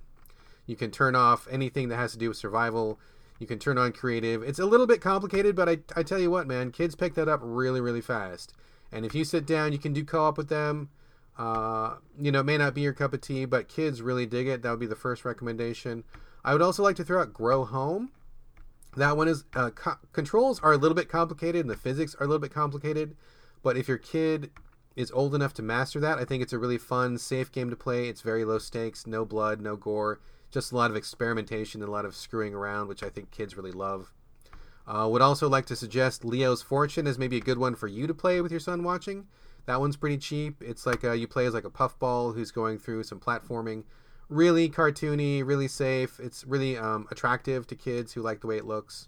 you 0.66 0.75
can 0.75 0.92
turn 0.92 1.16
off 1.16 1.48
anything 1.51 1.90
that 1.90 1.98
has 1.98 2.13
to 2.13 2.18
do 2.18 2.30
with 2.30 2.38
survival, 2.38 3.00
you 3.40 3.48
can 3.48 3.60
turn 3.60 3.78
on 3.78 3.92
creative. 3.92 4.44
It's 4.44 4.60
a 4.60 4.66
little 4.66 4.88
bit 4.88 5.01
complicated, 5.01 5.56
but 5.56 5.68
I, 5.68 5.80
I 5.96 6.04
tell 6.04 6.20
you 6.20 6.32
what, 6.32 6.48
man, 6.48 6.72
kids 6.72 6.96
pick 6.96 7.16
that 7.16 7.28
up 7.28 7.42
really 7.44 7.82
really 7.82 8.00
fast. 8.00 8.54
And 8.94 9.06
if 9.06 9.16
you 9.16 9.25
sit 9.25 9.46
down, 9.46 9.74
you 9.74 9.80
can 9.80 9.94
do 9.94 10.06
co-op 10.06 10.38
with 10.38 10.50
them. 10.50 10.90
Uh, 11.38 11.95
you 12.19 12.31
know, 12.31 12.41
it 12.41 12.45
may 12.45 12.57
not 12.57 12.73
be 12.73 12.81
your 12.81 12.93
cup 12.93 13.13
of 13.13 13.21
tea, 13.21 13.45
but 13.45 13.67
kids 13.67 14.01
really 14.01 14.25
dig 14.25 14.47
it. 14.47 14.61
That 14.61 14.71
would 14.71 14.79
be 14.79 14.85
the 14.85 14.95
first 14.95 15.25
recommendation. 15.25 16.03
I 16.43 16.53
would 16.53 16.61
also 16.61 16.83
like 16.83 16.95
to 16.97 17.03
throw 17.03 17.21
out 17.21 17.33
Grow 17.33 17.65
Home. 17.65 18.11
That 18.97 19.15
one 19.15 19.27
is 19.27 19.45
uh, 19.53 19.69
co- 19.69 19.97
controls 20.11 20.59
are 20.59 20.73
a 20.73 20.77
little 20.77 20.95
bit 20.95 21.07
complicated 21.07 21.61
and 21.61 21.69
the 21.69 21.77
physics 21.77 22.15
are 22.15 22.25
a 22.25 22.27
little 22.27 22.41
bit 22.41 22.53
complicated, 22.53 23.15
but 23.63 23.77
if 23.77 23.88
your 23.88 23.97
kid 23.97 24.51
is 24.95 25.11
old 25.11 25.33
enough 25.33 25.53
to 25.53 25.61
master 25.61 26.00
that, 26.01 26.19
I 26.19 26.25
think 26.25 26.43
it's 26.43 26.51
a 26.51 26.59
really 26.59 26.77
fun, 26.77 27.17
safe 27.17 27.51
game 27.51 27.69
to 27.69 27.75
play. 27.77 28.09
It's 28.09 28.21
very 28.21 28.43
low 28.43 28.57
stakes, 28.57 29.07
no 29.07 29.23
blood, 29.23 29.61
no 29.61 29.77
gore, 29.77 30.19
just 30.50 30.73
a 30.73 30.75
lot 30.75 30.91
of 30.91 30.97
experimentation 30.97 31.81
and 31.81 31.88
a 31.88 31.91
lot 31.91 32.03
of 32.03 32.15
screwing 32.15 32.53
around, 32.53 32.89
which 32.89 33.01
I 33.01 33.09
think 33.09 33.31
kids 33.31 33.55
really 33.55 33.71
love. 33.71 34.11
Uh, 34.85 35.07
would 35.09 35.21
also 35.21 35.47
like 35.47 35.65
to 35.67 35.75
suggest 35.75 36.25
Leo's 36.25 36.61
Fortune 36.61 37.07
as 37.07 37.17
maybe 37.17 37.37
a 37.37 37.41
good 37.41 37.59
one 37.59 37.75
for 37.75 37.87
you 37.87 38.07
to 38.07 38.13
play 38.13 38.41
with 38.41 38.51
your 38.51 38.59
son 38.59 38.83
watching. 38.83 39.27
That 39.65 39.79
one's 39.79 39.97
pretty 39.97 40.17
cheap. 40.17 40.61
It's 40.61 40.85
like 40.85 41.03
a, 41.03 41.15
you 41.15 41.27
play 41.27 41.45
as 41.45 41.53
like 41.53 41.65
a 41.65 41.69
puffball 41.69 42.33
who's 42.33 42.51
going 42.51 42.79
through 42.79 43.03
some 43.03 43.19
platforming. 43.19 43.83
Really 44.29 44.69
cartoony, 44.69 45.45
really 45.45 45.67
safe. 45.67 46.19
It's 46.19 46.45
really 46.45 46.77
um, 46.77 47.07
attractive 47.11 47.67
to 47.67 47.75
kids 47.75 48.13
who 48.13 48.21
like 48.21 48.41
the 48.41 48.47
way 48.47 48.57
it 48.57 48.65
looks. 48.65 49.07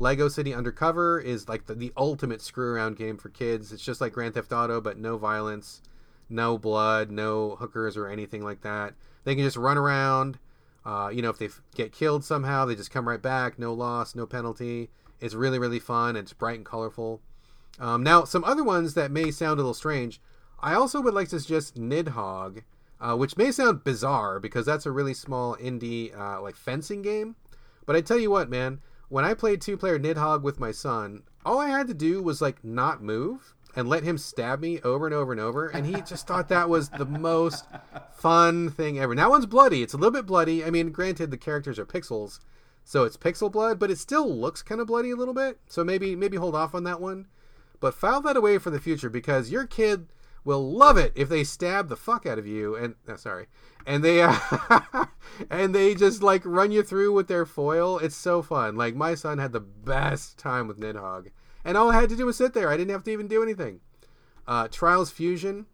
Lego 0.00 0.28
City 0.28 0.54
Undercover 0.54 1.20
is 1.20 1.48
like 1.48 1.66
the, 1.66 1.74
the 1.74 1.92
ultimate 1.96 2.40
screw 2.40 2.72
around 2.72 2.96
game 2.96 3.16
for 3.16 3.30
kids. 3.30 3.72
It's 3.72 3.84
just 3.84 4.00
like 4.00 4.12
Grand 4.12 4.34
Theft 4.34 4.52
Auto, 4.52 4.80
but 4.80 4.96
no 4.96 5.18
violence, 5.18 5.82
no 6.28 6.56
blood, 6.56 7.10
no 7.10 7.56
hookers 7.56 7.96
or 7.96 8.06
anything 8.06 8.44
like 8.44 8.60
that. 8.62 8.94
They 9.24 9.34
can 9.34 9.44
just 9.44 9.56
run 9.56 9.76
around. 9.76 10.38
Uh, 10.84 11.10
you 11.12 11.20
know, 11.20 11.30
if 11.30 11.38
they 11.38 11.48
get 11.74 11.92
killed 11.92 12.24
somehow, 12.24 12.64
they 12.64 12.76
just 12.76 12.92
come 12.92 13.08
right 13.08 13.20
back. 13.20 13.58
No 13.58 13.74
loss, 13.74 14.14
no 14.14 14.24
penalty. 14.24 14.88
It's 15.20 15.34
really, 15.34 15.58
really 15.58 15.80
fun. 15.80 16.14
It's 16.14 16.32
bright 16.32 16.56
and 16.56 16.64
colorful. 16.64 17.20
Um, 17.78 18.02
now, 18.02 18.24
some 18.24 18.44
other 18.44 18.64
ones 18.64 18.94
that 18.94 19.10
may 19.10 19.30
sound 19.30 19.58
a 19.58 19.62
little 19.62 19.74
strange. 19.74 20.20
I 20.60 20.74
also 20.74 21.00
would 21.00 21.14
like 21.14 21.28
to 21.28 21.40
suggest 21.40 21.76
Nidhogg, 21.76 22.62
uh, 23.00 23.16
which 23.16 23.36
may 23.36 23.52
sound 23.52 23.84
bizarre 23.84 24.40
because 24.40 24.66
that's 24.66 24.86
a 24.86 24.90
really 24.90 25.14
small 25.14 25.56
indie 25.56 26.18
uh, 26.18 26.42
like 26.42 26.56
fencing 26.56 27.02
game. 27.02 27.36
But 27.86 27.96
I 27.96 28.00
tell 28.00 28.18
you 28.18 28.30
what, 28.30 28.50
man, 28.50 28.80
when 29.08 29.24
I 29.24 29.34
played 29.34 29.60
two-player 29.60 29.98
Nidhogg 29.98 30.42
with 30.42 30.60
my 30.60 30.72
son, 30.72 31.22
all 31.44 31.58
I 31.58 31.68
had 31.68 31.86
to 31.88 31.94
do 31.94 32.22
was 32.22 32.42
like 32.42 32.62
not 32.64 33.02
move 33.02 33.54
and 33.76 33.88
let 33.88 34.02
him 34.02 34.18
stab 34.18 34.60
me 34.60 34.80
over 34.80 35.06
and 35.06 35.14
over 35.14 35.30
and 35.30 35.40
over, 35.40 35.68
and 35.68 35.86
he 35.86 36.00
just 36.02 36.26
thought 36.26 36.48
that 36.48 36.68
was 36.68 36.88
the 36.88 37.04
most 37.04 37.64
fun 38.12 38.70
thing 38.70 38.98
ever. 38.98 39.14
Now 39.14 39.30
one's 39.30 39.46
bloody; 39.46 39.82
it's 39.82 39.94
a 39.94 39.96
little 39.96 40.10
bit 40.10 40.26
bloody. 40.26 40.64
I 40.64 40.70
mean, 40.70 40.90
granted, 40.90 41.30
the 41.30 41.36
characters 41.36 41.78
are 41.78 41.86
pixels, 41.86 42.40
so 42.84 43.04
it's 43.04 43.16
pixel 43.16 43.52
blood, 43.52 43.78
but 43.78 43.90
it 43.90 43.98
still 43.98 44.28
looks 44.34 44.62
kind 44.62 44.80
of 44.80 44.88
bloody 44.88 45.10
a 45.10 45.16
little 45.16 45.34
bit. 45.34 45.60
So 45.68 45.84
maybe 45.84 46.16
maybe 46.16 46.36
hold 46.36 46.56
off 46.56 46.74
on 46.74 46.84
that 46.84 47.00
one. 47.00 47.26
But 47.80 47.94
file 47.94 48.20
that 48.22 48.36
away 48.36 48.58
for 48.58 48.70
the 48.70 48.80
future 48.80 49.10
because 49.10 49.50
your 49.50 49.66
kid 49.66 50.08
will 50.44 50.72
love 50.72 50.96
it 50.96 51.12
if 51.14 51.28
they 51.28 51.44
stab 51.44 51.88
the 51.88 51.96
fuck 51.96 52.24
out 52.24 52.38
of 52.38 52.46
you 52.46 52.74
and 52.74 52.94
uh, 53.06 53.16
sorry 53.16 53.46
and 53.86 54.02
they 54.02 54.22
uh, 54.22 54.34
and 55.50 55.74
they 55.74 55.94
just 55.94 56.22
like 56.22 56.42
run 56.44 56.70
you 56.70 56.82
through 56.82 57.12
with 57.12 57.28
their 57.28 57.44
foil. 57.46 57.98
It's 57.98 58.16
so 58.16 58.42
fun. 58.42 58.76
Like 58.76 58.94
my 58.94 59.14
son 59.14 59.38
had 59.38 59.52
the 59.52 59.60
best 59.60 60.38
time 60.38 60.66
with 60.68 60.80
nidhogg 60.80 61.30
and 61.64 61.76
all 61.76 61.90
i 61.90 62.00
had 62.00 62.08
to 62.10 62.16
do 62.16 62.26
was 62.26 62.36
sit 62.36 62.54
there. 62.54 62.70
I 62.70 62.76
didn't 62.76 62.92
have 62.92 63.04
to 63.04 63.12
even 63.12 63.28
do 63.28 63.42
anything. 63.42 63.80
Uh, 64.46 64.68
trials 64.68 65.10
fusion 65.10 65.66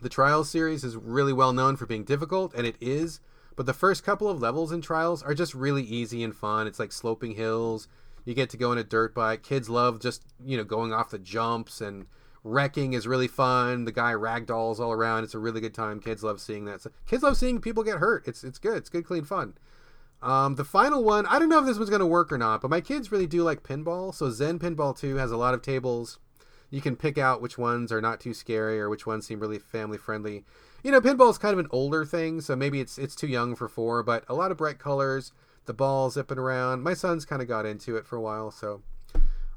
the 0.00 0.08
trials 0.08 0.50
series 0.50 0.84
is 0.84 0.96
really 0.96 1.32
well 1.32 1.52
known 1.52 1.76
for 1.76 1.86
being 1.86 2.04
difficult 2.04 2.52
and 2.54 2.66
it 2.66 2.76
is 2.80 3.20
but 3.54 3.66
the 3.66 3.72
first 3.74 4.04
couple 4.04 4.28
of 4.28 4.40
levels 4.40 4.72
in 4.72 4.80
trials 4.80 5.22
are 5.22 5.34
just 5.34 5.54
really 5.54 5.82
easy 5.82 6.22
and 6.22 6.34
fun. 6.34 6.66
It's 6.66 6.78
like 6.78 6.92
sloping 6.92 7.34
hills 7.34 7.88
you 8.24 8.34
get 8.34 8.50
to 8.50 8.56
go 8.56 8.70
on 8.70 8.78
a 8.78 8.84
dirt 8.84 9.14
bike. 9.14 9.42
Kids 9.42 9.68
love 9.68 10.00
just 10.00 10.24
you 10.44 10.56
know 10.56 10.64
going 10.64 10.92
off 10.92 11.10
the 11.10 11.18
jumps 11.18 11.80
and 11.80 12.06
wrecking 12.44 12.92
is 12.92 13.06
really 13.06 13.28
fun. 13.28 13.84
The 13.84 13.92
guy 13.92 14.12
ragdolls 14.12 14.80
all 14.80 14.92
around. 14.92 15.24
It's 15.24 15.34
a 15.34 15.38
really 15.38 15.60
good 15.60 15.74
time. 15.74 16.00
Kids 16.00 16.22
love 16.22 16.40
seeing 16.40 16.64
that. 16.66 16.82
So 16.82 16.90
kids 17.06 17.22
love 17.22 17.36
seeing 17.36 17.60
people 17.60 17.82
get 17.82 17.98
hurt. 17.98 18.26
It's 18.26 18.44
it's 18.44 18.58
good. 18.58 18.76
It's 18.76 18.88
good, 18.88 19.04
clean 19.04 19.24
fun. 19.24 19.54
Um, 20.22 20.54
the 20.54 20.64
final 20.64 21.02
one, 21.02 21.26
I 21.26 21.40
don't 21.40 21.48
know 21.48 21.58
if 21.58 21.66
this 21.66 21.78
one's 21.78 21.90
going 21.90 22.00
to 22.00 22.06
work 22.06 22.32
or 22.32 22.38
not, 22.38 22.60
but 22.60 22.70
my 22.70 22.80
kids 22.80 23.10
really 23.10 23.26
do 23.26 23.42
like 23.42 23.64
pinball. 23.64 24.14
So 24.14 24.30
Zen 24.30 24.60
Pinball 24.60 24.96
2 24.96 25.16
has 25.16 25.32
a 25.32 25.36
lot 25.36 25.52
of 25.52 25.62
tables. 25.62 26.20
You 26.70 26.80
can 26.80 26.94
pick 26.94 27.18
out 27.18 27.42
which 27.42 27.58
ones 27.58 27.90
are 27.90 28.00
not 28.00 28.20
too 28.20 28.32
scary 28.32 28.80
or 28.80 28.88
which 28.88 29.04
ones 29.04 29.26
seem 29.26 29.40
really 29.40 29.58
family 29.58 29.98
friendly. 29.98 30.44
You 30.84 30.92
know, 30.92 31.00
pinball 31.00 31.30
is 31.30 31.38
kind 31.38 31.52
of 31.52 31.58
an 31.58 31.66
older 31.70 32.04
thing, 32.04 32.40
so 32.40 32.54
maybe 32.54 32.80
it's 32.80 32.98
it's 32.98 33.16
too 33.16 33.26
young 33.26 33.56
for 33.56 33.68
four, 33.68 34.02
but 34.02 34.24
a 34.28 34.34
lot 34.34 34.52
of 34.52 34.56
bright 34.56 34.78
colors 34.78 35.32
the 35.66 35.74
ball 35.74 36.10
zipping 36.10 36.38
around. 36.38 36.82
My 36.82 36.94
son's 36.94 37.24
kind 37.24 37.42
of 37.42 37.48
got 37.48 37.66
into 37.66 37.96
it 37.96 38.06
for 38.06 38.16
a 38.16 38.20
while, 38.20 38.50
so 38.50 38.82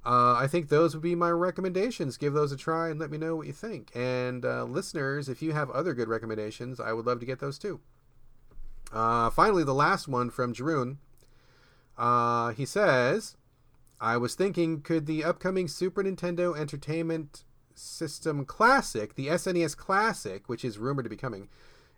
uh, 0.06 0.36
I 0.36 0.48
think 0.48 0.70
those 0.70 0.94
would 0.94 1.02
be 1.02 1.16
my 1.16 1.32
recommendations. 1.32 2.18
Give 2.18 2.34
those 2.34 2.52
a 2.52 2.58
try 2.58 2.90
and 2.90 3.00
let 3.00 3.10
me 3.10 3.18
know 3.18 3.36
what 3.36 3.48
you 3.48 3.54
think. 3.54 3.92
And 3.96 4.46
uh, 4.46 4.66
listeners, 4.66 5.28
if 5.28 5.42
you 5.42 5.54
have 5.54 5.72
other 5.72 5.94
good 5.94 6.08
recommendations, 6.08 6.80
I 6.80 6.94
would 6.94 7.06
love 7.08 7.20
to 7.22 7.26
get 7.26 7.40
those 7.40 7.58
too. 7.58 7.80
Uh, 8.94 9.32
finally, 9.32 9.64
the 9.64 9.74
last 9.74 10.08
one 10.08 10.30
from 10.30 10.54
Jeroen. 10.54 10.98
Uh, 11.98 12.50
he 12.50 12.66
says, 12.66 13.36
I 14.00 14.18
was 14.18 14.36
thinking, 14.36 14.82
could 14.82 15.08
the 15.08 15.24
upcoming 15.24 15.68
Super 15.68 16.04
Nintendo 16.04 16.56
Entertainment 16.58 17.44
System 17.74 18.46
Classic, 18.46 19.16
the 19.16 19.28
SNES 19.28 19.76
Classic, 19.76 20.48
which 20.48 20.64
is 20.64 20.78
rumored 20.78 21.06
to 21.06 21.10
be 21.10 21.16
coming, 21.16 21.50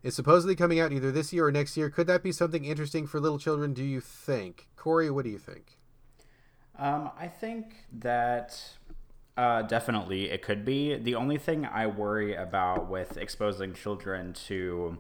is 0.04 0.16
supposedly 0.16 0.56
coming 0.56 0.80
out 0.80 0.92
either 0.92 1.12
this 1.12 1.34
year 1.34 1.48
or 1.48 1.52
next 1.52 1.76
year. 1.76 1.90
Could 1.90 2.08
that 2.08 2.24
be 2.24 2.32
something 2.32 2.66
interesting 2.66 3.08
for 3.08 3.20
little 3.20 3.40
children, 3.40 3.74
do 3.74 3.84
you 3.84 4.00
think? 4.02 4.68
Corey, 4.76 5.10
what 5.10 5.24
do 5.26 5.30
you 5.30 5.40
think? 5.40 5.78
Um, 6.78 7.12
I 7.20 7.28
think 7.28 7.86
that 7.92 8.62
uh, 9.36 9.64
definitely 9.64 10.30
it 10.30 10.42
could 10.42 10.64
be. 10.64 10.96
The 10.96 11.16
only 11.16 11.38
thing 11.38 11.66
I 11.66 11.88
worry 11.88 12.36
about 12.36 12.90
with 12.90 13.18
exposing 13.18 13.74
children 13.74 14.34
to 14.48 14.98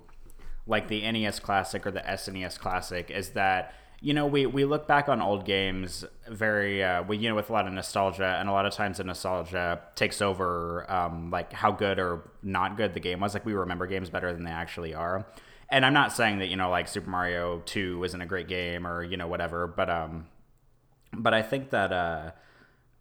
like 0.65 0.87
the 0.87 1.09
NES 1.09 1.39
Classic 1.39 1.85
or 1.85 1.91
the 1.91 2.01
SNES 2.01 2.59
Classic 2.59 3.09
is 3.09 3.29
that 3.31 3.73
you 3.99 4.13
know, 4.13 4.27
we, 4.27 4.45
we 4.45 4.63
look 4.65 4.87
back 4.87 5.09
on 5.09 5.21
old 5.21 5.45
games 5.45 6.05
very, 6.29 6.83
uh, 6.83 7.03
we, 7.03 7.17
you 7.17 7.29
know, 7.29 7.35
with 7.35 7.49
a 7.49 7.53
lot 7.53 7.67
of 7.67 7.73
nostalgia, 7.73 8.37
and 8.39 8.47
a 8.47 8.51
lot 8.51 8.65
of 8.65 8.73
times 8.73 8.97
the 8.97 9.03
nostalgia 9.03 9.81
takes 9.95 10.21
over, 10.21 10.89
um, 10.91 11.31
like 11.31 11.51
how 11.51 11.71
good 11.71 11.97
or 11.97 12.29
not 12.43 12.77
good 12.77 12.93
the 12.93 12.99
game 12.99 13.19
was. 13.19 13.33
Like 13.33 13.45
we 13.45 13.53
remember 13.53 13.87
games 13.87 14.09
better 14.09 14.31
than 14.33 14.43
they 14.43 14.51
actually 14.51 14.93
are. 14.93 15.25
And 15.69 15.85
I'm 15.85 15.93
not 15.93 16.13
saying 16.13 16.39
that 16.39 16.47
you 16.47 16.55
know, 16.55 16.69
like 16.69 16.87
Super 16.87 17.09
Mario 17.09 17.61
Two 17.65 18.03
isn't 18.03 18.21
a 18.21 18.25
great 18.25 18.47
game 18.47 18.87
or 18.87 19.03
you 19.03 19.17
know 19.17 19.27
whatever, 19.27 19.67
but 19.67 19.89
um, 19.89 20.27
but 21.13 21.33
I 21.33 21.41
think 21.41 21.71
that 21.71 21.91
uh, 21.91 22.31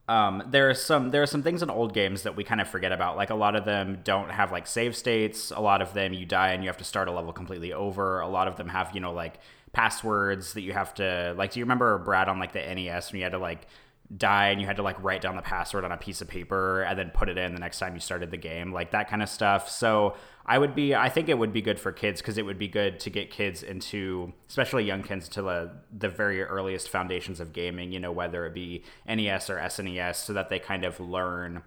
um, 0.09 0.43
there 0.51 0.69
are 0.71 0.75
some 0.75 1.11
there 1.11 1.23
are 1.23 1.27
some 1.27 1.43
things 1.43 1.63
in 1.63 1.71
old 1.71 1.95
games 1.95 2.23
that 2.23 2.35
we 2.35 2.43
kind 2.43 2.61
of 2.61 2.69
forget 2.69 2.91
about. 2.91 3.17
Like 3.17 3.31
a 3.31 3.35
lot 3.35 3.55
of 3.55 3.65
them 3.65 4.01
don't 4.03 4.31
have 4.31 4.51
like 4.51 4.67
save 4.67 4.97
states. 4.97 5.53
A 5.55 5.61
lot 5.61 5.81
of 5.81 5.95
them 5.95 6.13
you 6.13 6.27
die 6.27 6.53
and 6.53 6.65
you 6.65 6.69
have 6.69 6.77
to 6.79 6.85
start 6.85 7.07
a 7.07 7.13
level 7.13 7.33
completely 7.33 7.73
over. 7.73 8.21
A 8.21 8.29
lot 8.29 8.49
of 8.49 8.57
them 8.57 8.69
have 8.69 8.95
you 8.95 9.01
know 9.01 9.13
like 9.13 9.39
passwords 9.73 10.55
that 10.55 10.63
you 10.63 10.73
have 10.73 10.95
to 10.95 11.35
like 11.37 11.53
do 11.53 11.59
you 11.59 11.65
remember 11.65 11.99
brad 11.99 12.29
on 12.29 12.39
like 12.39 12.53
the 12.53 12.75
nes 12.75 13.13
when 13.13 13.19
you 13.19 13.25
had 13.25 13.33
to 13.33 13.39
like 13.39 13.67
die 14.15 14.49
and 14.49 14.61
you 14.61 14.67
had 14.67 14.77
to 14.77 14.83
like 14.83 15.03
write 15.03 15.21
down 15.21 15.37
the 15.37 15.43
password 15.43 15.85
on 15.85 15.93
a 15.93 15.97
piece 15.97 16.21
of 16.21 16.29
paper 16.29 16.83
and 16.83 16.99
then 16.99 17.11
put 17.11 17.29
it 17.29 17.37
in 17.37 17.55
the 17.55 17.61
next 17.61 17.79
time 17.79 17.95
you 17.95 18.01
started 18.01 18.31
the 18.31 18.37
game, 18.37 18.73
like 18.73 18.93
that 18.93 19.09
kind 19.09 19.23
of 19.23 19.29
stuff. 19.29 19.69
So 19.69 20.15
I 20.45 20.59
would 20.59 20.75
be, 20.75 20.95
I 20.95 21.09
think 21.09 21.29
it 21.29 21.37
would 21.39 21.53
be 21.53 21.61
good 21.61 21.81
for 21.81 21.91
kids 21.91 22.21
because 22.21 22.39
it 22.39 22.45
would 22.45 22.59
be 22.59 22.69
good 22.69 23.01
to 23.01 23.11
get 23.11 23.31
kids 23.31 23.63
into, 23.63 24.33
especially 24.49 24.85
young 24.85 25.03
kids, 25.03 25.29
to 25.31 25.43
the, 25.43 25.73
the 25.97 26.09
very 26.09 26.43
earliest 26.43 26.89
foundations 26.89 27.41
of 27.41 27.53
gaming, 27.53 27.93
you 27.93 27.99
know, 27.99 28.13
whether 28.13 28.47
it 28.47 28.55
be 28.55 28.85
NES 29.09 29.51
or 29.51 29.57
SNES, 29.57 30.17
so 30.17 30.33
that 30.33 30.49
they 30.51 30.61
kind 30.61 30.85
of 30.85 31.01
learn 31.01 31.63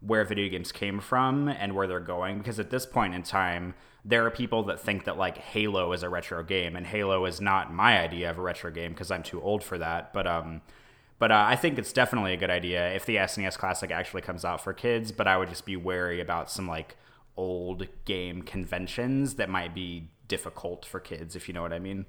where 0.00 0.24
video 0.24 0.48
games 0.48 0.72
came 0.72 1.00
from 1.00 1.48
and 1.48 1.74
where 1.74 1.86
they're 1.86 2.00
going. 2.00 2.38
Because 2.38 2.58
at 2.58 2.70
this 2.70 2.86
point 2.86 3.14
in 3.14 3.22
time, 3.22 3.74
there 4.04 4.24
are 4.24 4.30
people 4.30 4.62
that 4.64 4.80
think 4.80 5.04
that 5.04 5.18
like 5.18 5.38
Halo 5.38 5.92
is 5.92 6.02
a 6.02 6.08
retro 6.08 6.42
game, 6.42 6.76
and 6.76 6.86
Halo 6.86 7.24
is 7.26 7.40
not 7.40 7.72
my 7.72 8.00
idea 8.00 8.30
of 8.30 8.38
a 8.38 8.42
retro 8.42 8.70
game 8.70 8.92
because 8.92 9.10
I'm 9.10 9.22
too 9.22 9.40
old 9.42 9.62
for 9.62 9.78
that. 9.78 10.12
But, 10.12 10.26
um, 10.26 10.62
but 11.18 11.30
uh, 11.30 11.44
I 11.46 11.56
think 11.56 11.78
it's 11.78 11.92
definitely 11.92 12.32
a 12.32 12.38
good 12.38 12.50
idea 12.50 12.92
if 12.94 13.04
the 13.04 13.16
SNES 13.16 13.58
Classic 13.58 13.90
actually 13.90 14.22
comes 14.22 14.44
out 14.44 14.62
for 14.62 14.72
kids. 14.72 15.12
But 15.12 15.28
I 15.28 15.36
would 15.36 15.50
just 15.50 15.66
be 15.66 15.76
wary 15.76 16.20
about 16.20 16.50
some 16.50 16.66
like 16.66 16.96
old 17.36 17.86
game 18.04 18.42
conventions 18.42 19.34
that 19.34 19.48
might 19.48 19.74
be 19.74 20.08
difficult 20.28 20.86
for 20.86 21.00
kids, 21.00 21.36
if 21.36 21.48
you 21.48 21.54
know 21.54 21.62
what 21.62 21.72
I 21.72 21.78
mean. 21.78 22.06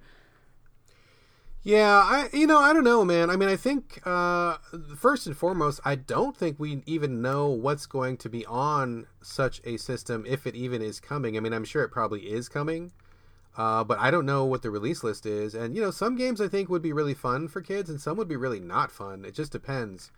Yeah, 1.64 2.02
I 2.04 2.30
you 2.34 2.48
know 2.48 2.58
I 2.58 2.74
don't 2.74 2.84
know, 2.84 3.06
man. 3.06 3.30
I 3.30 3.36
mean, 3.36 3.48
I 3.50 3.56
think 3.56 4.02
uh, 4.06 4.58
first 4.98 5.28
and 5.28 5.38
foremost, 5.38 5.80
I 5.86 5.96
don't 5.96 6.36
think 6.36 6.60
we 6.60 6.82
even 6.88 7.22
know 7.22 7.50
what's 7.50 7.86
going 7.86 8.18
to 8.18 8.30
be 8.30 8.46
on 8.48 9.06
such 9.22 9.62
a 9.64 9.78
system 9.78 10.26
if 10.28 10.48
it 10.48 10.56
even 10.56 10.82
is 10.82 11.00
coming. 11.00 11.38
I 11.38 11.40
mean, 11.40 11.54
I'm 11.54 11.66
sure 11.66 11.84
it 11.84 11.90
probably 11.90 12.32
is 12.32 12.50
coming. 12.50 12.92
Uh, 13.58 13.84
but 13.84 14.00
I 14.00 14.12
don't 14.12 14.26
know 14.26 14.46
what 14.46 14.62
the 14.62 14.70
release 14.72 15.04
list 15.04 15.26
is. 15.26 15.54
And, 15.54 15.76
you 15.76 15.82
know, 15.82 15.92
some 15.92 16.16
games 16.16 16.40
I 16.40 16.48
think 16.48 16.70
would 16.70 16.82
be 16.82 16.94
really 16.94 17.14
fun 17.14 17.48
for 17.50 17.62
kids 17.62 17.90
and 17.90 18.00
some 18.00 18.16
would 18.18 18.30
be 18.30 18.38
really 18.38 18.62
not 18.62 18.92
fun. 18.92 19.26
It 19.26 19.36
just 19.36 19.52
depends. 19.52 20.10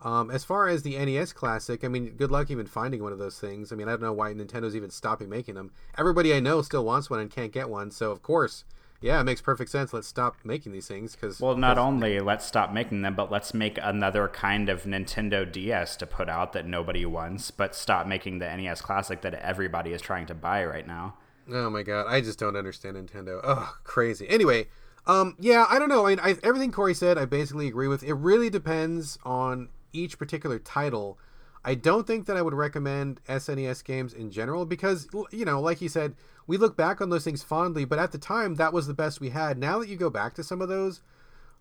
Um, 0.00 0.30
as 0.30 0.44
far 0.44 0.68
as 0.68 0.82
the 0.82 0.96
NES 0.96 1.32
Classic, 1.32 1.84
I 1.84 1.88
mean, 1.88 2.14
good 2.16 2.30
luck 2.30 2.50
even 2.50 2.66
finding 2.66 3.02
one 3.02 3.12
of 3.12 3.18
those 3.18 3.38
things. 3.38 3.72
I 3.72 3.76
mean, 3.76 3.88
I 3.88 3.92
don't 3.92 4.02
know 4.02 4.12
why 4.12 4.32
Nintendo's 4.32 4.76
even 4.76 4.90
stopping 4.90 5.28
making 5.28 5.54
them. 5.56 5.70
Everybody 5.98 6.32
I 6.32 6.40
know 6.40 6.62
still 6.62 6.84
wants 6.84 7.10
one 7.10 7.20
and 7.20 7.30
can't 7.30 7.52
get 7.52 7.68
one. 7.68 7.90
So, 7.90 8.10
of 8.10 8.22
course, 8.22 8.64
yeah, 9.00 9.20
it 9.20 9.24
makes 9.24 9.40
perfect 9.40 9.70
sense. 9.70 9.92
Let's 9.92 10.08
stop 10.08 10.36
making 10.44 10.72
these 10.72 10.88
things 10.88 11.14
because. 11.14 11.40
Well, 11.40 11.56
not 11.56 11.78
only 11.78 12.18
let's 12.18 12.44
stop 12.44 12.72
making 12.72 13.02
them, 13.02 13.14
but 13.14 13.30
let's 13.30 13.54
make 13.54 13.78
another 13.80 14.26
kind 14.28 14.68
of 14.68 14.82
Nintendo 14.82 15.50
DS 15.50 15.96
to 15.96 16.06
put 16.06 16.28
out 16.28 16.52
that 16.54 16.66
nobody 16.66 17.06
wants, 17.06 17.50
but 17.50 17.74
stop 17.74 18.06
making 18.06 18.38
the 18.38 18.56
NES 18.56 18.80
Classic 18.80 19.20
that 19.22 19.34
everybody 19.34 19.92
is 19.92 20.02
trying 20.02 20.26
to 20.26 20.34
buy 20.34 20.64
right 20.64 20.86
now. 20.86 21.14
Oh 21.50 21.70
my 21.70 21.82
god, 21.82 22.06
I 22.08 22.20
just 22.20 22.38
don't 22.38 22.56
understand 22.56 22.96
Nintendo. 22.96 23.40
Oh, 23.42 23.76
crazy. 23.84 24.28
Anyway, 24.28 24.66
um, 25.06 25.36
yeah, 25.38 25.64
I 25.70 25.78
don't 25.78 25.88
know. 25.88 26.06
I 26.06 26.10
mean, 26.10 26.20
I, 26.20 26.36
everything 26.42 26.72
Corey 26.72 26.94
said, 26.94 27.16
I 27.16 27.24
basically 27.24 27.68
agree 27.68 27.88
with. 27.88 28.02
It 28.02 28.14
really 28.14 28.50
depends 28.50 29.18
on 29.24 29.68
each 29.92 30.18
particular 30.18 30.58
title. 30.58 31.18
I 31.64 31.74
don't 31.74 32.06
think 32.06 32.26
that 32.26 32.36
I 32.36 32.42
would 32.42 32.54
recommend 32.54 33.20
SNES 33.28 33.84
games 33.84 34.12
in 34.12 34.30
general 34.30 34.66
because, 34.66 35.08
you 35.30 35.44
know, 35.44 35.60
like 35.60 35.78
he 35.78 35.88
said, 35.88 36.14
we 36.48 36.56
look 36.56 36.76
back 36.76 37.00
on 37.00 37.10
those 37.10 37.22
things 37.22 37.44
fondly, 37.44 37.84
but 37.84 38.00
at 38.00 38.10
the 38.10 38.18
time, 38.18 38.56
that 38.56 38.72
was 38.72 38.88
the 38.88 38.94
best 38.94 39.20
we 39.20 39.30
had. 39.30 39.58
Now 39.58 39.78
that 39.78 39.88
you 39.88 39.96
go 39.96 40.10
back 40.10 40.34
to 40.34 40.42
some 40.42 40.60
of 40.60 40.68
those, 40.68 41.02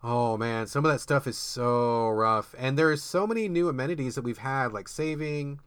oh 0.01 0.37
man, 0.37 0.65
some 0.65 0.85
of 0.85 0.91
that 0.91 1.01
stuff 1.01 1.27
is 1.27 1.37
so 1.37 2.07
rough. 2.07 2.55
And 2.57 2.79
there 2.79 2.91
is 2.91 3.03
so 3.03 3.27
many 3.27 3.47
new 3.47 3.69
amenities 3.69 4.15
that 4.15 4.23
we've 4.23 4.39
had, 4.39 4.71
like 4.71 4.87
saving 4.87 5.59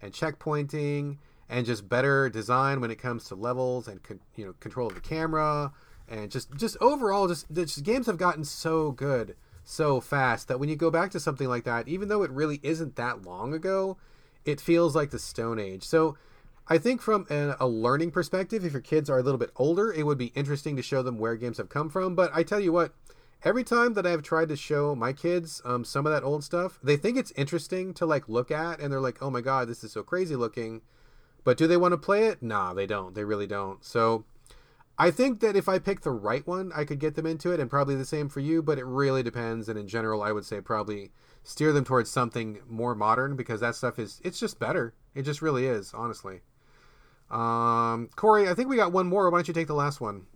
and 0.00 0.12
checkpointing 0.12 1.18
and 1.48 1.66
just 1.66 1.88
better 1.88 2.28
design 2.28 2.80
when 2.80 2.90
it 2.90 2.98
comes 3.00 3.24
to 3.24 3.34
levels 3.34 3.88
and 3.88 4.02
con- 4.02 4.20
you 4.36 4.44
know 4.44 4.54
control 4.60 4.88
of 4.88 4.94
the 4.94 5.00
camera 5.00 5.72
and 6.08 6.30
just 6.30 6.54
just 6.54 6.76
overall 6.80 7.26
just, 7.26 7.50
just 7.52 7.82
games 7.82 8.06
have 8.06 8.18
gotten 8.18 8.44
so 8.44 8.92
good 8.92 9.34
so 9.64 10.00
fast 10.00 10.48
that 10.48 10.60
when 10.60 10.68
you 10.68 10.76
go 10.76 10.90
back 10.90 11.10
to 11.10 11.20
something 11.20 11.48
like 11.48 11.64
that 11.64 11.88
even 11.88 12.08
though 12.08 12.22
it 12.22 12.30
really 12.30 12.60
isn't 12.62 12.96
that 12.96 13.22
long 13.22 13.52
ago 13.52 13.96
it 14.44 14.60
feels 14.60 14.94
like 14.94 15.10
the 15.10 15.18
stone 15.18 15.58
age 15.58 15.82
so 15.82 16.16
i 16.68 16.78
think 16.78 17.00
from 17.00 17.26
a, 17.30 17.56
a 17.60 17.66
learning 17.66 18.10
perspective 18.10 18.64
if 18.64 18.72
your 18.72 18.80
kids 18.80 19.10
are 19.10 19.18
a 19.18 19.22
little 19.22 19.38
bit 19.38 19.50
older 19.56 19.92
it 19.92 20.04
would 20.04 20.18
be 20.18 20.32
interesting 20.34 20.76
to 20.76 20.82
show 20.82 21.02
them 21.02 21.18
where 21.18 21.36
games 21.36 21.58
have 21.58 21.68
come 21.68 21.88
from 21.88 22.14
but 22.14 22.30
i 22.34 22.42
tell 22.42 22.60
you 22.60 22.72
what 22.72 22.92
every 23.44 23.64
time 23.64 23.94
that 23.94 24.06
I've 24.06 24.22
tried 24.22 24.48
to 24.48 24.56
show 24.56 24.94
my 24.94 25.12
kids 25.12 25.62
um, 25.64 25.84
some 25.84 26.06
of 26.06 26.12
that 26.12 26.24
old 26.24 26.42
stuff, 26.44 26.78
they 26.82 26.96
think 26.96 27.16
it's 27.16 27.32
interesting 27.32 27.94
to 27.94 28.06
like 28.06 28.28
look 28.28 28.50
at, 28.50 28.80
and 28.80 28.92
they're 28.92 29.00
like, 29.00 29.22
"Oh 29.22 29.30
my 29.30 29.40
god, 29.40 29.68
this 29.68 29.84
is 29.84 29.92
so 29.92 30.02
crazy 30.02 30.36
looking." 30.36 30.82
But 31.44 31.56
do 31.56 31.66
they 31.66 31.76
want 31.76 31.92
to 31.92 31.98
play 31.98 32.26
it? 32.26 32.42
Nah, 32.42 32.74
they 32.74 32.86
don't. 32.86 33.14
They 33.14 33.24
really 33.24 33.46
don't. 33.46 33.84
So 33.84 34.24
I 34.98 35.10
think 35.10 35.40
that 35.40 35.56
if 35.56 35.68
I 35.68 35.78
pick 35.78 36.00
the 36.00 36.10
right 36.10 36.46
one, 36.46 36.72
I 36.74 36.84
could 36.84 36.98
get 36.98 37.14
them 37.14 37.26
into 37.26 37.52
it, 37.52 37.60
and 37.60 37.70
probably 37.70 37.94
the 37.94 38.04
same 38.04 38.28
for 38.28 38.40
you. 38.40 38.62
But 38.62 38.78
it 38.78 38.84
really 38.84 39.22
depends. 39.22 39.68
And 39.68 39.78
in 39.78 39.88
general, 39.88 40.22
I 40.22 40.32
would 40.32 40.44
say 40.44 40.60
probably 40.60 41.12
steer 41.44 41.72
them 41.72 41.84
towards 41.84 42.10
something 42.10 42.58
more 42.68 42.94
modern 42.94 43.36
because 43.36 43.60
that 43.60 43.76
stuff 43.76 43.98
is 43.98 44.20
it's 44.24 44.40
just 44.40 44.58
better. 44.58 44.94
It 45.14 45.22
just 45.22 45.42
really 45.42 45.66
is, 45.66 45.94
honestly. 45.94 46.40
Um, 47.30 48.08
Corey, 48.16 48.48
I 48.48 48.54
think 48.54 48.68
we 48.68 48.76
got 48.76 48.92
one 48.92 49.06
more. 49.06 49.30
Why 49.30 49.38
don't 49.38 49.48
you 49.48 49.54
take 49.54 49.66
the 49.66 49.74
last 49.74 50.00
one? 50.00 50.26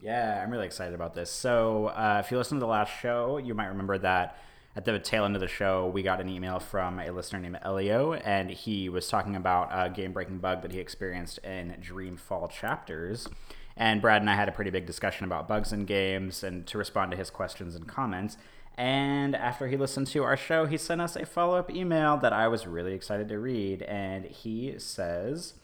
Yeah, 0.00 0.42
I'm 0.42 0.50
really 0.50 0.66
excited 0.66 0.94
about 0.94 1.14
this. 1.14 1.30
So, 1.30 1.86
uh, 1.86 2.22
if 2.24 2.30
you 2.30 2.36
listen 2.36 2.58
to 2.58 2.60
the 2.60 2.70
last 2.70 2.92
show, 3.00 3.38
you 3.38 3.54
might 3.54 3.66
remember 3.66 3.96
that 3.98 4.36
at 4.76 4.84
the 4.84 4.98
tail 4.98 5.24
end 5.24 5.34
of 5.34 5.40
the 5.40 5.48
show, 5.48 5.86
we 5.86 6.02
got 6.02 6.20
an 6.20 6.28
email 6.28 6.60
from 6.60 7.00
a 7.00 7.10
listener 7.10 7.40
named 7.40 7.58
Elio, 7.62 8.12
and 8.12 8.50
he 8.50 8.90
was 8.90 9.08
talking 9.08 9.34
about 9.34 9.70
a 9.72 9.88
game 9.88 10.12
breaking 10.12 10.38
bug 10.38 10.60
that 10.60 10.70
he 10.70 10.78
experienced 10.78 11.38
in 11.38 11.74
Dreamfall 11.80 12.50
Chapters. 12.50 13.26
And 13.74 14.02
Brad 14.02 14.20
and 14.20 14.28
I 14.28 14.34
had 14.34 14.48
a 14.48 14.52
pretty 14.52 14.70
big 14.70 14.84
discussion 14.84 15.24
about 15.24 15.48
bugs 15.48 15.72
in 15.72 15.86
games 15.86 16.44
and 16.44 16.66
to 16.66 16.76
respond 16.76 17.10
to 17.12 17.16
his 17.16 17.30
questions 17.30 17.74
and 17.74 17.88
comments. 17.88 18.36
And 18.76 19.34
after 19.34 19.66
he 19.68 19.78
listened 19.78 20.08
to 20.08 20.22
our 20.24 20.36
show, 20.36 20.66
he 20.66 20.76
sent 20.76 21.00
us 21.00 21.16
a 21.16 21.24
follow 21.24 21.56
up 21.56 21.70
email 21.70 22.18
that 22.18 22.34
I 22.34 22.46
was 22.48 22.66
really 22.66 22.92
excited 22.92 23.28
to 23.28 23.38
read. 23.38 23.80
And 23.82 24.26
he 24.26 24.74
says, 24.78 25.54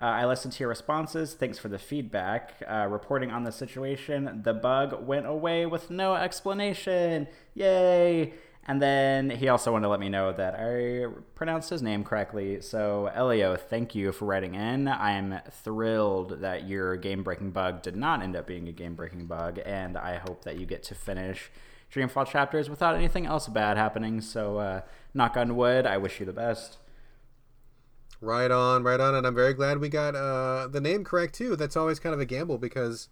uh, 0.00 0.06
I 0.06 0.26
listened 0.26 0.52
to 0.54 0.60
your 0.60 0.68
responses. 0.68 1.34
Thanks 1.34 1.58
for 1.58 1.68
the 1.68 1.78
feedback. 1.78 2.62
Uh, 2.68 2.86
reporting 2.90 3.30
on 3.30 3.44
the 3.44 3.52
situation, 3.52 4.40
the 4.42 4.54
bug 4.54 5.06
went 5.06 5.26
away 5.26 5.66
with 5.66 5.90
no 5.90 6.14
explanation. 6.14 7.28
Yay! 7.54 8.34
And 8.66 8.80
then 8.80 9.30
he 9.30 9.48
also 9.48 9.72
wanted 9.72 9.84
to 9.84 9.88
let 9.90 10.00
me 10.00 10.08
know 10.08 10.32
that 10.32 10.54
I 10.58 11.06
pronounced 11.34 11.68
his 11.68 11.82
name 11.82 12.02
correctly. 12.02 12.62
So, 12.62 13.10
Elio, 13.14 13.56
thank 13.56 13.94
you 13.94 14.10
for 14.10 14.24
writing 14.24 14.54
in. 14.54 14.88
I 14.88 15.12
am 15.12 15.38
thrilled 15.50 16.40
that 16.40 16.66
your 16.66 16.96
game 16.96 17.22
breaking 17.22 17.50
bug 17.50 17.82
did 17.82 17.94
not 17.94 18.22
end 18.22 18.34
up 18.34 18.46
being 18.46 18.66
a 18.68 18.72
game 18.72 18.94
breaking 18.94 19.26
bug, 19.26 19.60
and 19.66 19.98
I 19.98 20.16
hope 20.16 20.44
that 20.44 20.58
you 20.58 20.64
get 20.64 20.82
to 20.84 20.94
finish 20.94 21.50
Dreamfall 21.92 22.26
chapters 22.26 22.70
without 22.70 22.96
anything 22.96 23.26
else 23.26 23.46
bad 23.48 23.76
happening. 23.76 24.20
So, 24.22 24.58
uh, 24.58 24.80
knock 25.12 25.36
on 25.36 25.56
wood, 25.56 25.86
I 25.86 25.98
wish 25.98 26.18
you 26.18 26.26
the 26.26 26.32
best. 26.32 26.78
Right 28.24 28.50
on, 28.50 28.82
right 28.84 29.00
on, 29.00 29.14
and 29.14 29.26
I'm 29.26 29.34
very 29.34 29.52
glad 29.52 29.78
we 29.78 29.90
got 29.90 30.14
uh, 30.14 30.66
the 30.66 30.80
name 30.80 31.04
correct 31.04 31.34
too. 31.34 31.56
That's 31.56 31.76
always 31.76 31.98
kind 31.98 32.14
of 32.14 32.20
a 32.20 32.24
gamble 32.24 32.56
because 32.56 33.10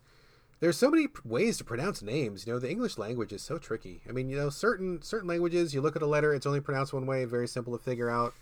there's 0.60 0.78
so 0.78 0.90
many 0.90 1.08
ways 1.22 1.58
to 1.58 1.64
pronounce 1.64 2.00
names. 2.00 2.46
You 2.46 2.54
know, 2.54 2.58
the 2.58 2.70
English 2.70 2.96
language 2.96 3.30
is 3.30 3.42
so 3.42 3.58
tricky. 3.58 4.00
I 4.08 4.12
mean, 4.12 4.30
you 4.30 4.36
know, 4.36 4.48
certain 4.48 5.02
certain 5.02 5.28
languages, 5.28 5.74
you 5.74 5.82
look 5.82 5.96
at 5.96 6.02
a 6.02 6.06
letter, 6.06 6.32
it's 6.32 6.46
only 6.46 6.60
pronounced 6.60 6.94
one 6.94 7.04
way, 7.04 7.26
very 7.26 7.46
simple 7.46 7.76
to 7.76 7.84
figure 7.84 8.08
out. 8.08 8.32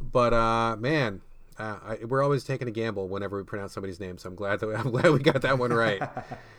But 0.00 0.32
uh, 0.32 0.76
man, 0.76 1.20
uh, 1.58 1.78
I, 1.82 2.04
we're 2.04 2.22
always 2.22 2.44
taking 2.44 2.68
a 2.68 2.70
gamble 2.70 3.08
whenever 3.08 3.36
we 3.36 3.42
pronounce 3.42 3.72
somebody's 3.72 3.98
name. 3.98 4.18
So 4.18 4.28
I'm 4.28 4.36
glad 4.36 4.60
that 4.60 4.68
I'm 4.76 4.92
glad 4.92 5.10
we 5.10 5.18
got 5.18 5.42
that 5.42 5.58
one 5.58 5.72
right. 5.72 6.00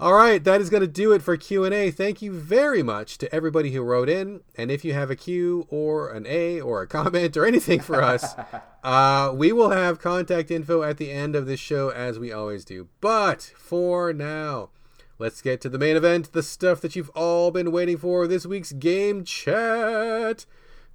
All 0.00 0.14
right, 0.14 0.42
that 0.44 0.62
is 0.62 0.70
going 0.70 0.80
to 0.80 0.86
do 0.86 1.12
it 1.12 1.20
for 1.20 1.36
Q&A. 1.36 1.90
Thank 1.90 2.22
you 2.22 2.32
very 2.32 2.82
much 2.82 3.18
to 3.18 3.34
everybody 3.34 3.72
who 3.72 3.82
wrote 3.82 4.08
in. 4.08 4.40
And 4.56 4.70
if 4.70 4.82
you 4.82 4.94
have 4.94 5.10
a 5.10 5.14
Q 5.14 5.66
or 5.68 6.10
an 6.10 6.24
A 6.26 6.58
or 6.58 6.80
a 6.80 6.86
comment 6.86 7.36
or 7.36 7.44
anything 7.44 7.80
for 7.80 8.02
us, 8.02 8.34
uh, 8.82 9.30
we 9.34 9.52
will 9.52 9.68
have 9.68 10.00
contact 10.00 10.50
info 10.50 10.82
at 10.82 10.96
the 10.96 11.10
end 11.10 11.36
of 11.36 11.44
this 11.44 11.60
show 11.60 11.90
as 11.90 12.18
we 12.18 12.32
always 12.32 12.64
do. 12.64 12.88
But 13.02 13.52
for 13.58 14.14
now, 14.14 14.70
let's 15.18 15.42
get 15.42 15.60
to 15.60 15.68
the 15.68 15.78
main 15.78 15.96
event, 15.96 16.32
the 16.32 16.42
stuff 16.42 16.80
that 16.80 16.96
you've 16.96 17.10
all 17.10 17.50
been 17.50 17.70
waiting 17.70 17.98
for, 17.98 18.26
this 18.26 18.46
week's 18.46 18.72
game 18.72 19.22
chat. 19.22 20.46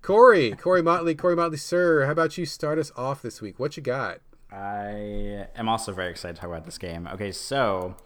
Corey, 0.02 0.52
Corey 0.60 0.82
Motley, 0.82 1.14
Corey 1.14 1.36
Motley, 1.36 1.58
sir, 1.58 2.06
how 2.06 2.12
about 2.12 2.40
you 2.40 2.48
start 2.48 2.80
us 2.80 2.92
off 2.96 3.22
this 3.22 3.40
week? 3.40 3.60
What 3.60 3.78
you 3.78 3.84
got? 3.84 4.22
I 4.52 5.46
am 5.56 5.70
also 5.70 5.92
very 5.92 6.10
excited 6.10 6.38
to 6.38 6.42
talk 6.42 6.50
about 6.50 6.66
this 6.66 6.80
game. 6.80 7.08
Okay, 7.14 7.32
so 7.32 7.98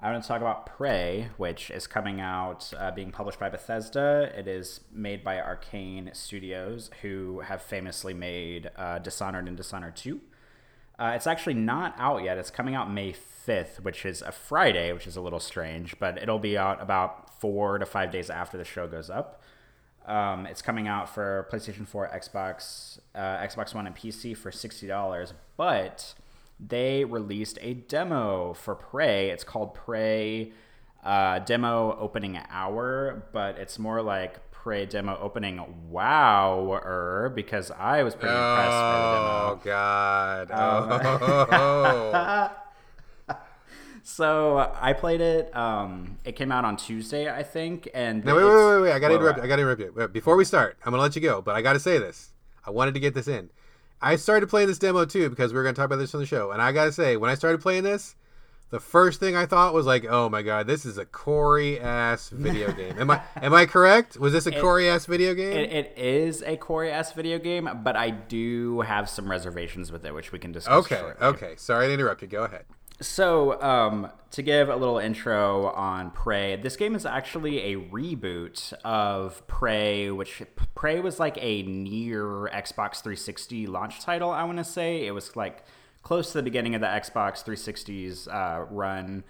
I 0.00 0.12
want 0.12 0.22
to 0.22 0.28
talk 0.28 0.40
about 0.40 0.64
Prey, 0.64 1.30
which 1.38 1.72
is 1.72 1.88
coming 1.88 2.20
out, 2.20 2.72
uh, 2.78 2.92
being 2.92 3.10
published 3.10 3.40
by 3.40 3.48
Bethesda. 3.48 4.30
It 4.36 4.46
is 4.46 4.80
made 4.92 5.24
by 5.24 5.38
Arkane 5.38 6.14
Studios, 6.14 6.88
who 7.02 7.40
have 7.40 7.60
famously 7.60 8.14
made 8.14 8.70
uh, 8.76 9.00
Dishonored 9.00 9.48
and 9.48 9.56
Dishonored 9.56 9.96
2. 9.96 10.20
Uh, 11.00 11.12
it's 11.16 11.26
actually 11.26 11.54
not 11.54 11.96
out 11.98 12.22
yet. 12.22 12.38
It's 12.38 12.50
coming 12.50 12.76
out 12.76 12.88
May 12.88 13.12
5th, 13.12 13.80
which 13.80 14.06
is 14.06 14.22
a 14.22 14.30
Friday, 14.30 14.92
which 14.92 15.08
is 15.08 15.16
a 15.16 15.20
little 15.20 15.40
strange, 15.40 15.98
but 15.98 16.16
it'll 16.16 16.38
be 16.38 16.56
out 16.56 16.80
about 16.80 17.40
four 17.40 17.76
to 17.78 17.86
five 17.86 18.12
days 18.12 18.30
after 18.30 18.56
the 18.56 18.64
show 18.64 18.86
goes 18.86 19.10
up. 19.10 19.42
Um, 20.06 20.46
it's 20.46 20.62
coming 20.62 20.86
out 20.86 21.12
for 21.12 21.48
PlayStation 21.52 21.88
4, 21.88 22.10
Xbox, 22.14 23.00
uh, 23.16 23.38
Xbox 23.38 23.74
One, 23.74 23.88
and 23.88 23.96
PC 23.96 24.36
for 24.36 24.52
$60, 24.52 25.32
but 25.56 26.14
they 26.60 27.04
released 27.04 27.58
a 27.60 27.74
demo 27.74 28.54
for 28.54 28.74
Prey. 28.74 29.30
It's 29.30 29.44
called 29.44 29.74
Prey 29.74 30.52
uh, 31.04 31.38
Demo 31.40 31.96
Opening 31.98 32.38
Hour, 32.50 33.28
but 33.32 33.58
it's 33.58 33.78
more 33.78 34.02
like 34.02 34.50
Prey 34.50 34.86
demo 34.86 35.16
opening 35.20 35.88
wow 35.88 37.30
because 37.34 37.70
I 37.70 38.02
was 38.02 38.14
pretty 38.14 38.34
impressed 38.34 38.70
by 38.70 39.00
the 39.00 39.14
demo. 39.14 39.50
Oh 39.50 39.60
God! 39.64 40.50
Oh. 41.60 42.50
So 44.10 44.56
I 44.80 44.94
played 44.94 45.20
it. 45.20 45.54
Um, 45.54 46.16
it 46.24 46.34
came 46.34 46.50
out 46.50 46.64
on 46.64 46.78
Tuesday, 46.78 47.30
I 47.30 47.42
think. 47.42 47.90
And 47.92 48.24
no, 48.24 48.36
wait, 48.36 48.44
wait, 48.44 48.54
wait, 48.54 48.80
wait! 48.80 48.92
I 48.92 48.98
gotta 48.98 49.14
interrupt. 49.14 49.38
I 49.38 49.46
gotta 49.46 49.60
interrupt 49.60 49.82
you. 49.82 50.08
Before 50.08 50.34
we 50.34 50.46
start, 50.46 50.78
I'm 50.84 50.92
gonna 50.92 51.02
let 51.02 51.14
you 51.14 51.20
go, 51.20 51.42
but 51.42 51.54
I 51.54 51.60
gotta 51.60 51.78
say 51.78 51.98
this. 51.98 52.32
I 52.64 52.70
wanted 52.70 52.94
to 52.94 53.00
get 53.00 53.12
this 53.12 53.28
in. 53.28 53.50
I 54.00 54.16
started 54.16 54.48
playing 54.48 54.68
this 54.68 54.78
demo 54.78 55.04
too 55.04 55.28
because 55.30 55.52
we 55.52 55.56
were 55.58 55.64
gonna 55.64 55.74
talk 55.74 55.86
about 55.86 55.96
this 55.96 56.14
on 56.14 56.20
the 56.20 56.26
show, 56.26 56.50
and 56.50 56.62
I 56.62 56.72
gotta 56.72 56.92
say, 56.92 57.16
when 57.16 57.30
I 57.30 57.34
started 57.34 57.60
playing 57.60 57.82
this, 57.82 58.14
the 58.70 58.78
first 58.80 59.18
thing 59.18 59.34
I 59.34 59.46
thought 59.46 59.72
was 59.72 59.86
like, 59.86 60.04
"Oh 60.04 60.28
my 60.28 60.42
god, 60.42 60.66
this 60.66 60.84
is 60.84 60.98
a 60.98 61.04
Corey 61.06 61.80
ass 61.80 62.28
video 62.28 62.70
game." 62.80 62.98
Am 62.98 63.10
I 63.10 63.22
am 63.36 63.54
I 63.54 63.66
correct? 63.66 64.18
Was 64.18 64.32
this 64.32 64.46
a 64.46 64.52
Corey 64.52 64.88
ass 64.88 65.06
video 65.06 65.34
game? 65.34 65.52
It, 65.56 65.72
it 65.72 65.94
is 65.96 66.42
a 66.42 66.56
Corey 66.56 66.90
ass 66.90 67.12
video 67.12 67.38
game, 67.38 67.68
but 67.82 67.96
I 67.96 68.10
do 68.10 68.82
have 68.82 69.08
some 69.08 69.30
reservations 69.30 69.90
with 69.90 70.04
it, 70.04 70.14
which 70.14 70.32
we 70.32 70.38
can 70.38 70.52
discuss. 70.52 70.84
okay, 70.84 71.00
shortly. 71.00 71.26
okay. 71.26 71.54
Sorry 71.56 71.86
to 71.86 71.92
interrupt 71.94 72.22
you. 72.22 72.28
Go 72.28 72.44
ahead. 72.44 72.64
So, 73.00 73.62
um, 73.62 74.10
to 74.32 74.42
give 74.42 74.68
a 74.68 74.74
little 74.74 74.98
intro 74.98 75.66
on 75.68 76.10
Prey, 76.10 76.56
this 76.56 76.76
game 76.76 76.96
is 76.96 77.06
actually 77.06 77.72
a 77.72 77.76
reboot 77.76 78.72
of 78.84 79.46
Prey, 79.46 80.10
which 80.10 80.42
Prey 80.74 80.98
was 80.98 81.20
like 81.20 81.38
a 81.40 81.62
near 81.62 82.50
Xbox 82.52 83.00
360 83.00 83.68
launch 83.68 84.00
title, 84.00 84.30
I 84.30 84.42
want 84.42 84.58
to 84.58 84.64
say. 84.64 85.06
It 85.06 85.12
was 85.12 85.36
like 85.36 85.62
close 86.02 86.32
to 86.32 86.38
the 86.38 86.42
beginning 86.42 86.74
of 86.74 86.80
the 86.80 86.88
Xbox 86.88 87.44
360's 87.44 88.26
uh, 88.26 88.66
run. 88.68 89.22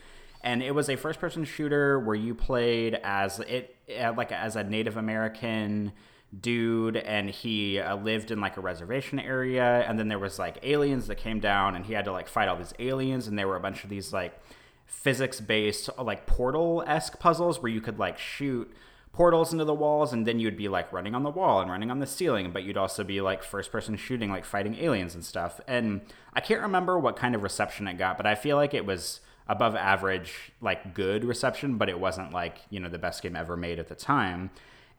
And 0.42 0.62
it 0.62 0.74
was 0.74 0.88
a 0.88 0.96
first 0.96 1.20
person 1.20 1.44
shooter 1.44 2.00
where 2.00 2.16
you 2.16 2.35
played 2.35 2.94
as 3.04 3.40
it, 3.40 3.76
like 4.16 4.33
as 4.33 4.57
a 4.57 4.64
Native 4.64 4.96
American 4.96 5.92
dude 6.40 6.96
and 6.96 7.30
he 7.30 7.78
uh, 7.78 7.96
lived 7.96 8.30
in 8.30 8.40
like 8.40 8.56
a 8.58 8.60
reservation 8.60 9.18
area 9.18 9.82
and 9.88 9.98
then 9.98 10.08
there 10.08 10.18
was 10.18 10.38
like 10.38 10.58
aliens 10.62 11.06
that 11.06 11.16
came 11.16 11.40
down 11.40 11.74
and 11.74 11.86
he 11.86 11.94
had 11.94 12.04
to 12.04 12.12
like 12.12 12.28
fight 12.28 12.48
all 12.48 12.56
these 12.56 12.74
aliens 12.78 13.26
and 13.26 13.38
there 13.38 13.48
were 13.48 13.56
a 13.56 13.60
bunch 13.60 13.82
of 13.82 13.88
these 13.88 14.12
like 14.12 14.38
physics 14.84 15.40
based 15.40 15.88
like 15.98 16.26
portal-esque 16.26 17.18
puzzles 17.18 17.62
where 17.62 17.72
you 17.72 17.80
could 17.80 17.98
like 17.98 18.18
shoot 18.18 18.70
portals 19.10 19.52
into 19.52 19.64
the 19.64 19.74
walls 19.74 20.12
and 20.12 20.26
then 20.26 20.38
you'd 20.38 20.56
be 20.56 20.68
like 20.68 20.92
running 20.92 21.14
on 21.14 21.22
the 21.22 21.30
wall 21.30 21.62
and 21.62 21.70
running 21.70 21.90
on 21.90 21.98
the 21.98 22.06
ceiling 22.06 22.52
but 22.52 22.62
you'd 22.62 22.76
also 22.76 23.02
be 23.02 23.22
like 23.22 23.42
first 23.42 23.72
person 23.72 23.96
shooting 23.96 24.30
like 24.30 24.44
fighting 24.44 24.74
aliens 24.76 25.14
and 25.14 25.24
stuff. 25.24 25.60
And 25.66 26.02
i 26.34 26.40
can't 26.40 26.60
remember 26.60 26.98
what 26.98 27.16
kind 27.16 27.34
of 27.34 27.42
reception 27.42 27.88
it 27.88 27.94
got 27.96 28.18
but 28.18 28.26
i 28.26 28.34
feel 28.34 28.56
like 28.56 28.74
it 28.74 28.84
was 28.84 29.20
above 29.48 29.74
average 29.74 30.52
like 30.60 30.94
good 30.94 31.24
reception 31.24 31.78
but 31.78 31.88
it 31.88 31.98
wasn't 31.98 32.32
like 32.32 32.58
you 32.68 32.78
know 32.78 32.88
the 32.90 32.98
best 32.98 33.22
game 33.22 33.34
ever 33.34 33.56
made 33.56 33.78
at 33.78 33.88
the 33.88 33.94
time 33.94 34.50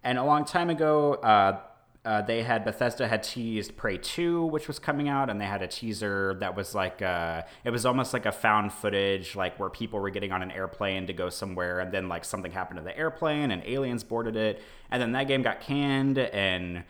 and 0.03 0.17
a 0.17 0.23
long 0.23 0.45
time 0.45 0.69
ago, 0.69 1.13
uh, 1.15 1.59
uh, 2.05 2.21
they 2.21 2.43
had 2.43 2.63
Bethesda 2.63 3.07
had 3.07 3.23
teased 3.23 3.75
Prey 3.75 3.97
2, 3.97 4.45
which 4.45 4.67
was 4.67 4.79
coming 4.79 5.09
out, 5.09 5.29
and 5.29 5.39
they 5.39 5.45
had 5.45 5.61
a 5.61 5.67
teaser 5.67 6.35
that 6.39 6.55
was 6.55 6.73
like 6.73 7.01
uh, 7.01 7.41
it 7.65 7.71
was 7.71 7.85
almost 7.85 8.13
like 8.13 8.25
a 8.25 8.31
found 8.31 8.71
footage, 8.71 9.35
like 9.35 9.59
where 9.59 9.69
people 9.69 9.99
were 9.99 10.09
getting 10.09 10.31
on 10.31 10.41
an 10.41 10.51
airplane 10.51 11.07
to 11.07 11.13
go 11.13 11.29
somewhere, 11.29 11.81
and 11.81 11.91
then 11.91 12.07
like 12.07 12.23
something 12.23 12.51
happened 12.51 12.77
to 12.77 12.83
the 12.83 12.97
airplane, 12.97 13.51
and 13.51 13.61
aliens 13.65 14.03
boarded 14.03 14.37
it, 14.37 14.61
and 14.89 15.01
then 15.01 15.11
that 15.11 15.27
game 15.27 15.41
got 15.41 15.59
canned, 15.59 16.17
and 16.17 16.83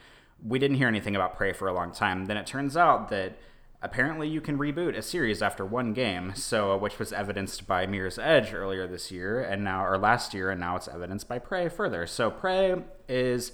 we 0.46 0.60
didn't 0.60 0.78
hear 0.78 0.88
anything 0.88 1.16
about 1.16 1.36
Prey 1.36 1.54
for 1.54 1.68
a 1.68 1.74
long 1.74 1.92
time. 1.92 2.26
Then 2.26 2.38
it 2.38 2.46
turns 2.46 2.78
out 2.78 3.10
that 3.10 3.38
apparently 3.82 4.28
you 4.28 4.42
can 4.42 4.58
reboot 4.58 4.98
a 4.98 5.02
series 5.02 5.42
after 5.42 5.66
one 5.66 5.94
game 5.94 6.34
so 6.36 6.76
which 6.76 7.00
was 7.00 7.14
evidenced 7.14 7.66
by 7.66 7.86
mirror's 7.86 8.20
edge 8.20 8.54
earlier 8.54 8.88
this 8.88 9.10
year 9.10 9.40
and 9.40 9.64
now 9.64 9.86
or 9.86 9.98
last 9.98 10.34
year 10.34 10.50
and 10.50 10.60
now 10.60 10.76
it's 10.76 10.88
evidenced 10.88 11.28
by 11.28 11.40
prey 11.40 11.70
further. 11.70 12.06
So 12.06 12.30
prey 12.30 12.76
is 13.08 13.54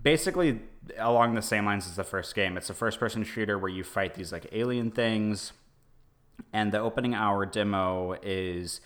basically 0.00 0.60
along 0.98 1.34
the 1.34 1.42
same 1.42 1.66
lines 1.66 1.86
as 1.86 1.96
the 1.96 2.04
first 2.04 2.34
game. 2.34 2.56
It's 2.56 2.70
a 2.70 2.74
first 2.74 3.00
person 3.00 3.24
shooter 3.24 3.58
where 3.58 3.70
you 3.70 3.82
fight 3.82 4.14
these 4.14 4.32
like 4.32 4.46
alien 4.52 4.92
things 4.92 5.52
and 6.52 6.72
the 6.72 6.78
opening 6.78 7.14
hour 7.14 7.44
demo 7.44 8.16
is 8.22 8.80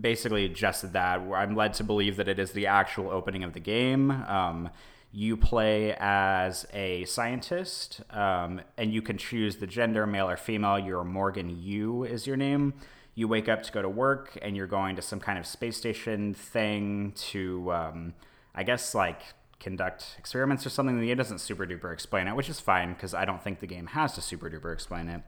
basically 0.00 0.48
just 0.48 0.92
that. 0.92 1.20
I'm 1.20 1.54
led 1.54 1.74
to 1.74 1.84
believe 1.84 2.16
that 2.16 2.28
it 2.28 2.38
is 2.38 2.52
the 2.52 2.66
actual 2.66 3.10
opening 3.10 3.44
of 3.44 3.52
the 3.52 3.60
game 3.60 4.10
um, 4.10 4.70
you 5.10 5.36
play 5.36 5.94
as 5.98 6.66
a 6.72 7.04
scientist 7.06 8.02
um, 8.10 8.60
and 8.76 8.92
you 8.92 9.00
can 9.00 9.16
choose 9.16 9.56
the 9.56 9.66
gender 9.66 10.06
male 10.06 10.28
or 10.28 10.36
female. 10.36 10.78
You're 10.78 11.04
morgan 11.04 11.48
yu 11.48 12.04
is 12.04 12.26
your 12.26 12.36
name. 12.36 12.74
You 13.14 13.26
wake 13.26 13.48
up 13.48 13.62
to 13.64 13.72
go 13.72 13.82
to 13.82 13.88
work 13.88 14.38
and 14.42 14.56
you're 14.56 14.66
going 14.66 14.96
to 14.96 15.02
some 15.02 15.18
kind 15.18 15.38
of 15.38 15.46
space 15.46 15.76
station 15.76 16.34
thing 16.34 17.12
to 17.16 17.72
um, 17.72 18.14
i 18.54 18.62
guess 18.62 18.94
like 18.94 19.22
conduct 19.60 20.14
experiments 20.18 20.64
or 20.64 20.70
something. 20.70 21.00
The 21.00 21.06
game 21.06 21.16
doesn't 21.16 21.40
super 21.40 21.66
duper 21.66 21.92
explain 21.92 22.28
it 22.28 22.36
which 22.36 22.48
is 22.48 22.60
fine 22.60 22.92
because 22.92 23.14
i 23.14 23.24
don't 23.24 23.42
think 23.42 23.60
the 23.60 23.66
game 23.66 23.86
has 23.88 24.14
to 24.14 24.20
super 24.20 24.50
duper 24.50 24.72
explain 24.72 25.08
it. 25.08 25.22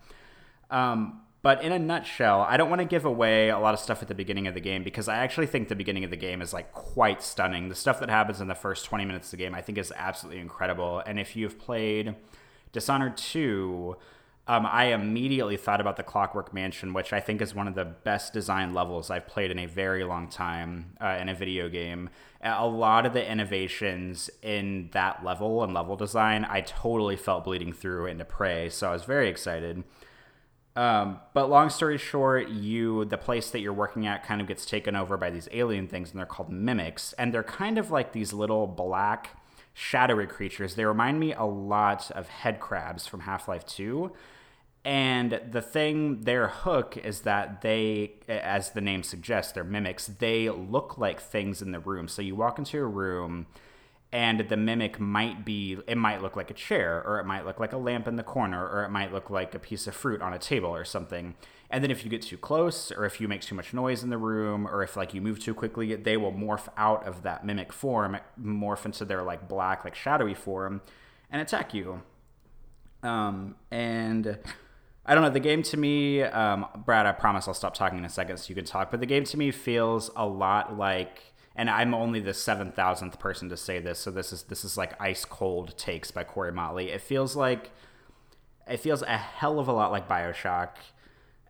Um, 0.71 1.23
but 1.42 1.62
in 1.62 1.72
a 1.72 1.79
nutshell, 1.79 2.42
I 2.42 2.57
don't 2.57 2.68
want 2.68 2.81
to 2.81 2.87
give 2.87 3.05
away 3.05 3.48
a 3.48 3.59
lot 3.59 3.72
of 3.72 3.81
stuff 3.81 4.03
at 4.03 4.09
the 4.09 4.14
beginning 4.14 4.46
of 4.46 4.55
the 4.55 4.61
game 4.61 4.85
because 4.85 5.09
I 5.09 5.16
actually 5.16 5.46
think 5.46 5.68
the 5.68 5.74
beginning 5.74 6.05
of 6.05 6.11
the 6.11 6.16
game 6.16 6.42
is 6.42 6.53
like 6.53 6.72
quite 6.72 7.22
stunning. 7.22 7.68
The 7.68 7.74
stuff 7.74 7.98
that 8.00 8.11
happens 8.11 8.40
in 8.40 8.48
the 8.48 8.55
first 8.55 8.85
20 8.85 9.05
minutes 9.07 9.29
of 9.29 9.31
the 9.33 9.37
game 9.38 9.55
I 9.55 9.62
think 9.62 9.79
is 9.79 9.92
absolutely 9.96 10.40
incredible. 10.40 11.03
And 11.07 11.18
if 11.18 11.37
you've 11.37 11.59
played 11.59 12.14
Dishonored 12.72 13.16
2, 13.16 13.96
um, 14.48 14.66
I 14.66 14.87
immediately 14.87 15.57
thought 15.57 15.81
about 15.81 15.96
the 15.96 16.03
Clockwork 16.03 16.53
Mansion, 16.53 16.92
which 16.92 17.12
I 17.12 17.20
think 17.20 17.40
is 17.40 17.55
one 17.55 17.68
of 17.68 17.74
the 17.74 17.85
best 17.85 18.33
designed 18.33 18.74
levels 18.74 19.09
I've 19.09 19.26
played 19.26 19.50
in 19.50 19.59
a 19.59 19.66
very 19.66 20.03
long 20.03 20.29
time 20.29 20.96
uh, 21.00 21.18
in 21.20 21.29
a 21.29 21.35
video 21.35 21.68
game. 21.68 22.11
A 22.42 22.66
lot 22.66 23.07
of 23.07 23.12
the 23.12 23.31
innovations 23.31 24.29
in 24.42 24.90
that 24.92 25.24
level 25.24 25.62
and 25.62 25.72
level 25.72 25.94
design, 25.94 26.44
I 26.48 26.62
totally 26.62 27.16
felt 27.16 27.44
bleeding 27.44 27.72
through 27.72 28.07
into 28.07 28.24
Prey, 28.24 28.70
so 28.70 28.88
I 28.88 28.92
was 28.92 29.05
very 29.05 29.29
excited. 29.29 29.85
Um, 30.77 31.19
but 31.35 31.51
long 31.51 31.69
story 31.69 31.99
short, 31.99 32.49
you 32.49 33.05
the 33.05 33.19
place 33.19 33.51
that 33.51 33.61
you're 33.61 33.73
working 33.73 34.07
at 34.07 34.25
kind 34.25 34.41
of 34.41 34.47
gets 34.47 34.65
taken 34.65 34.95
over 34.95 35.17
by 35.17 35.31
these 35.31 35.49
alien 35.53 35.89
things, 35.89 36.11
and 36.11 36.19
they're 36.19 36.27
called 36.27 36.51
mimics, 36.51 37.13
and 37.15 37.35
they're 37.35 37.43
kind 37.43 37.77
of 37.77 37.91
like 37.91 38.13
these 38.13 38.33
little 38.33 38.67
black 38.67 39.41
shadowy 39.75 40.27
creatures. 40.27 40.77
They 40.77 40.85
remind 40.85 41.19
me 41.19 41.33
a 41.33 41.45
lot 41.45 42.11
of 42.13 42.29
head 42.29 42.61
crabs 42.61 43.07
from 43.07 43.21
Half 43.21 43.49
Life 43.49 43.67
Two. 43.67 44.13
And 44.83 45.41
the 45.51 45.61
thing, 45.61 46.23
their 46.23 46.49
hook 46.49 46.97
is 46.97 47.21
that 47.23 47.61
they, 47.61 48.13
as 48.29 48.71
the 48.71 48.81
name 48.81 49.03
suggests, 49.03 49.53
they're 49.53 49.63
mimics. 49.63 50.07
They 50.07 50.49
look 50.49 50.97
like 50.97 51.21
things 51.21 51.61
in 51.61 51.73
the 51.73 51.81
room. 51.81 52.09
So 52.09 52.23
you 52.23 52.35
walk 52.35 52.59
into 52.59 52.79
a 52.79 52.87
room, 52.87 53.47
and 54.12 54.49
the 54.49 54.57
mimic 54.57 54.99
might 54.99 55.44
be 55.44 55.79
it 55.87 55.96
might 55.96 56.20
look 56.20 56.35
like 56.37 56.51
a 56.51 56.55
chair 56.55 57.03
or 57.07 57.20
it 57.20 57.27
might 57.27 57.44
look 57.44 57.61
like 57.61 57.73
a 57.73 57.77
lamp 57.77 58.09
in 58.09 58.16
the 58.16 58.23
corner 58.23 58.66
or 58.68 58.85
it 58.85 58.88
might 58.88 59.12
look 59.12 59.31
like 59.31 59.55
a 59.55 59.59
piece 59.59 59.87
of 59.87 59.94
fruit 59.94 60.20
on 60.20 60.33
a 60.33 60.38
table 60.38 60.70
or 60.70 60.85
something 60.85 61.35
and 61.70 61.85
then 61.85 61.90
if 61.90 62.05
you 62.05 62.11
get 62.11 62.23
too 62.23 62.37
close 62.37 62.90
or 62.90 63.05
if 63.05 63.20
you 63.20 63.29
make 63.29 63.40
too 63.40 63.55
much 63.55 63.73
noise 63.73 64.03
in 64.03 64.11
the 64.11 64.18
room 64.18 64.66
or 64.66 64.83
if 64.83 64.96
like 64.96 65.14
you 65.14 65.20
move 65.20 65.38
too 65.38 65.55
quickly 65.55 65.94
they 65.94 66.16
will 66.16 66.33
morph 66.33 66.68
out 66.77 67.07
of 67.07 67.23
that 67.23 67.44
mimic 67.44 67.73
form 67.73 68.16
morph 68.40 68.85
into 68.85 69.05
their 69.05 69.23
like 69.23 69.49
black 69.49 69.85
like 69.85 69.94
shadowy 69.94 70.35
form 70.35 70.81
and 71.31 71.40
attack 71.40 71.73
you 71.73 72.03
um 73.03 73.55
and 73.70 74.38
I 75.07 75.14
don't 75.14 75.25
know. 75.25 75.31
The 75.31 75.40
game 75.40 75.64
to 75.64 75.77
me, 75.77 76.23
um, 76.23 76.66
Brad. 76.85 77.05
I 77.05 77.12
promise 77.12 77.49
I'll 77.49 77.55
stop 77.55 77.75
talking 77.75 77.99
in 77.99 78.05
a 78.05 78.09
second 78.11 78.37
so 78.37 78.49
you 78.49 78.55
can 78.55 78.64
talk. 78.64 78.90
But 78.92 79.01
the 79.01 79.07
game 79.07 79.25
to 79.25 79.37
me 79.37 79.51
feels 79.51 80.11
a 80.14 80.27
lot 80.27 80.77
like 80.79 81.30
and 81.61 81.68
I'm 81.68 81.92
only 81.92 82.20
the 82.20 82.33
seven 82.33 82.73
thousandth 82.73 83.18
person 83.18 83.51
to 83.51 83.57
say 83.57 83.81
this, 83.81 83.99
so 83.99 84.11
this 84.11 84.33
is 84.33 84.44
this 84.44 84.64
is 84.64 84.79
like 84.79 84.99
ice 84.99 85.27
cold 85.27 85.77
takes 85.77 86.11
by 86.11 86.25
Corey 86.25 86.53
Motley. 86.53 86.88
It 86.88 87.03
feels 87.03 87.37
like 87.37 87.70
it 88.66 88.79
feels 88.79 89.03
a 89.03 89.18
hell 89.18 89.61
of 89.61 89.68
a 89.68 89.73
lot 89.73 89.92
like 89.92 90.09
Bioshock 90.09 90.70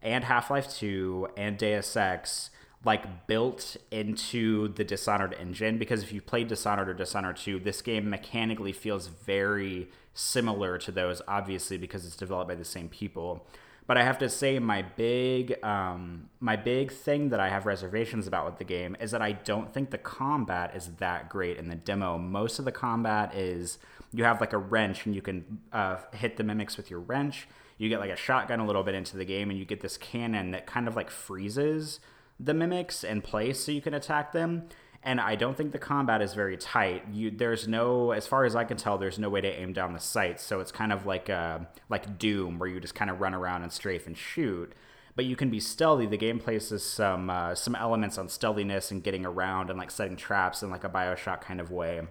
and 0.02 0.24
Half 0.24 0.50
Life 0.50 0.68
Two 0.68 1.28
and 1.36 1.56
Deus 1.56 1.96
Ex, 1.96 2.50
like 2.84 3.28
built 3.28 3.76
into 3.92 4.74
the 4.74 4.82
Dishonored 4.82 5.36
engine. 5.38 5.78
Because 5.78 6.02
if 6.02 6.12
you 6.12 6.20
played 6.20 6.48
Dishonored 6.48 6.88
or 6.88 6.94
Dishonored 6.94 7.36
Two, 7.36 7.60
this 7.60 7.80
game 7.80 8.10
mechanically 8.10 8.72
feels 8.72 9.06
very 9.06 9.90
similar 10.12 10.76
to 10.78 10.90
those, 10.90 11.22
obviously 11.28 11.78
because 11.78 12.04
it's 12.04 12.16
developed 12.16 12.48
by 12.48 12.56
the 12.56 12.64
same 12.64 12.88
people. 12.88 13.46
But 13.90 13.98
I 13.98 14.04
have 14.04 14.18
to 14.18 14.28
say, 14.28 14.60
my 14.60 14.82
big, 14.82 15.56
um, 15.64 16.30
my 16.38 16.54
big 16.54 16.92
thing 16.92 17.30
that 17.30 17.40
I 17.40 17.48
have 17.48 17.66
reservations 17.66 18.28
about 18.28 18.46
with 18.46 18.58
the 18.58 18.62
game 18.62 18.96
is 19.00 19.10
that 19.10 19.20
I 19.20 19.32
don't 19.32 19.74
think 19.74 19.90
the 19.90 19.98
combat 19.98 20.76
is 20.76 20.92
that 20.98 21.28
great 21.28 21.56
in 21.56 21.68
the 21.68 21.74
demo. 21.74 22.16
Most 22.16 22.60
of 22.60 22.64
the 22.64 22.70
combat 22.70 23.34
is 23.34 23.78
you 24.12 24.22
have 24.22 24.40
like 24.40 24.52
a 24.52 24.58
wrench 24.58 25.06
and 25.06 25.14
you 25.16 25.20
can 25.20 25.58
uh, 25.72 25.96
hit 26.12 26.36
the 26.36 26.44
mimics 26.44 26.76
with 26.76 26.88
your 26.88 27.00
wrench. 27.00 27.48
You 27.78 27.88
get 27.88 27.98
like 27.98 28.12
a 28.12 28.16
shotgun 28.16 28.60
a 28.60 28.64
little 28.64 28.84
bit 28.84 28.94
into 28.94 29.16
the 29.16 29.24
game, 29.24 29.50
and 29.50 29.58
you 29.58 29.64
get 29.64 29.80
this 29.80 29.96
cannon 29.96 30.52
that 30.52 30.68
kind 30.68 30.86
of 30.86 30.94
like 30.94 31.10
freezes 31.10 31.98
the 32.38 32.54
mimics 32.54 33.02
in 33.02 33.20
place 33.20 33.58
so 33.58 33.72
you 33.72 33.82
can 33.82 33.94
attack 33.94 34.30
them 34.30 34.68
and 35.02 35.20
I 35.20 35.34
don't 35.34 35.56
think 35.56 35.72
the 35.72 35.78
combat 35.78 36.20
is 36.20 36.34
very 36.34 36.56
tight. 36.56 37.04
You 37.10 37.30
there's 37.30 37.66
no, 37.66 38.12
as 38.12 38.26
far 38.26 38.44
as 38.44 38.54
I 38.54 38.64
can 38.64 38.76
tell, 38.76 38.98
there's 38.98 39.18
no 39.18 39.30
way 39.30 39.40
to 39.40 39.48
aim 39.48 39.72
down 39.72 39.92
the 39.94 40.00
sights. 40.00 40.42
So 40.42 40.60
it's 40.60 40.72
kind 40.72 40.92
of 40.92 41.06
like 41.06 41.30
uh, 41.30 41.60
like 41.88 42.18
Doom, 42.18 42.58
where 42.58 42.68
you 42.68 42.80
just 42.80 42.94
kind 42.94 43.10
of 43.10 43.20
run 43.20 43.34
around 43.34 43.62
and 43.62 43.72
strafe 43.72 44.06
and 44.06 44.16
shoot. 44.16 44.72
But 45.16 45.24
you 45.24 45.36
can 45.36 45.50
be 45.50 45.60
stealthy. 45.60 46.06
The 46.06 46.16
game 46.16 46.38
places 46.38 46.84
some 46.84 47.30
uh, 47.30 47.54
some 47.54 47.74
elements 47.74 48.18
on 48.18 48.28
stealthiness 48.28 48.90
and 48.90 49.02
getting 49.02 49.24
around 49.24 49.70
and 49.70 49.78
like 49.78 49.90
setting 49.90 50.16
traps 50.16 50.62
in 50.62 50.70
like 50.70 50.84
a 50.84 50.90
Bioshock 50.90 51.40
kind 51.40 51.60
of 51.60 51.70
way. 51.70 52.02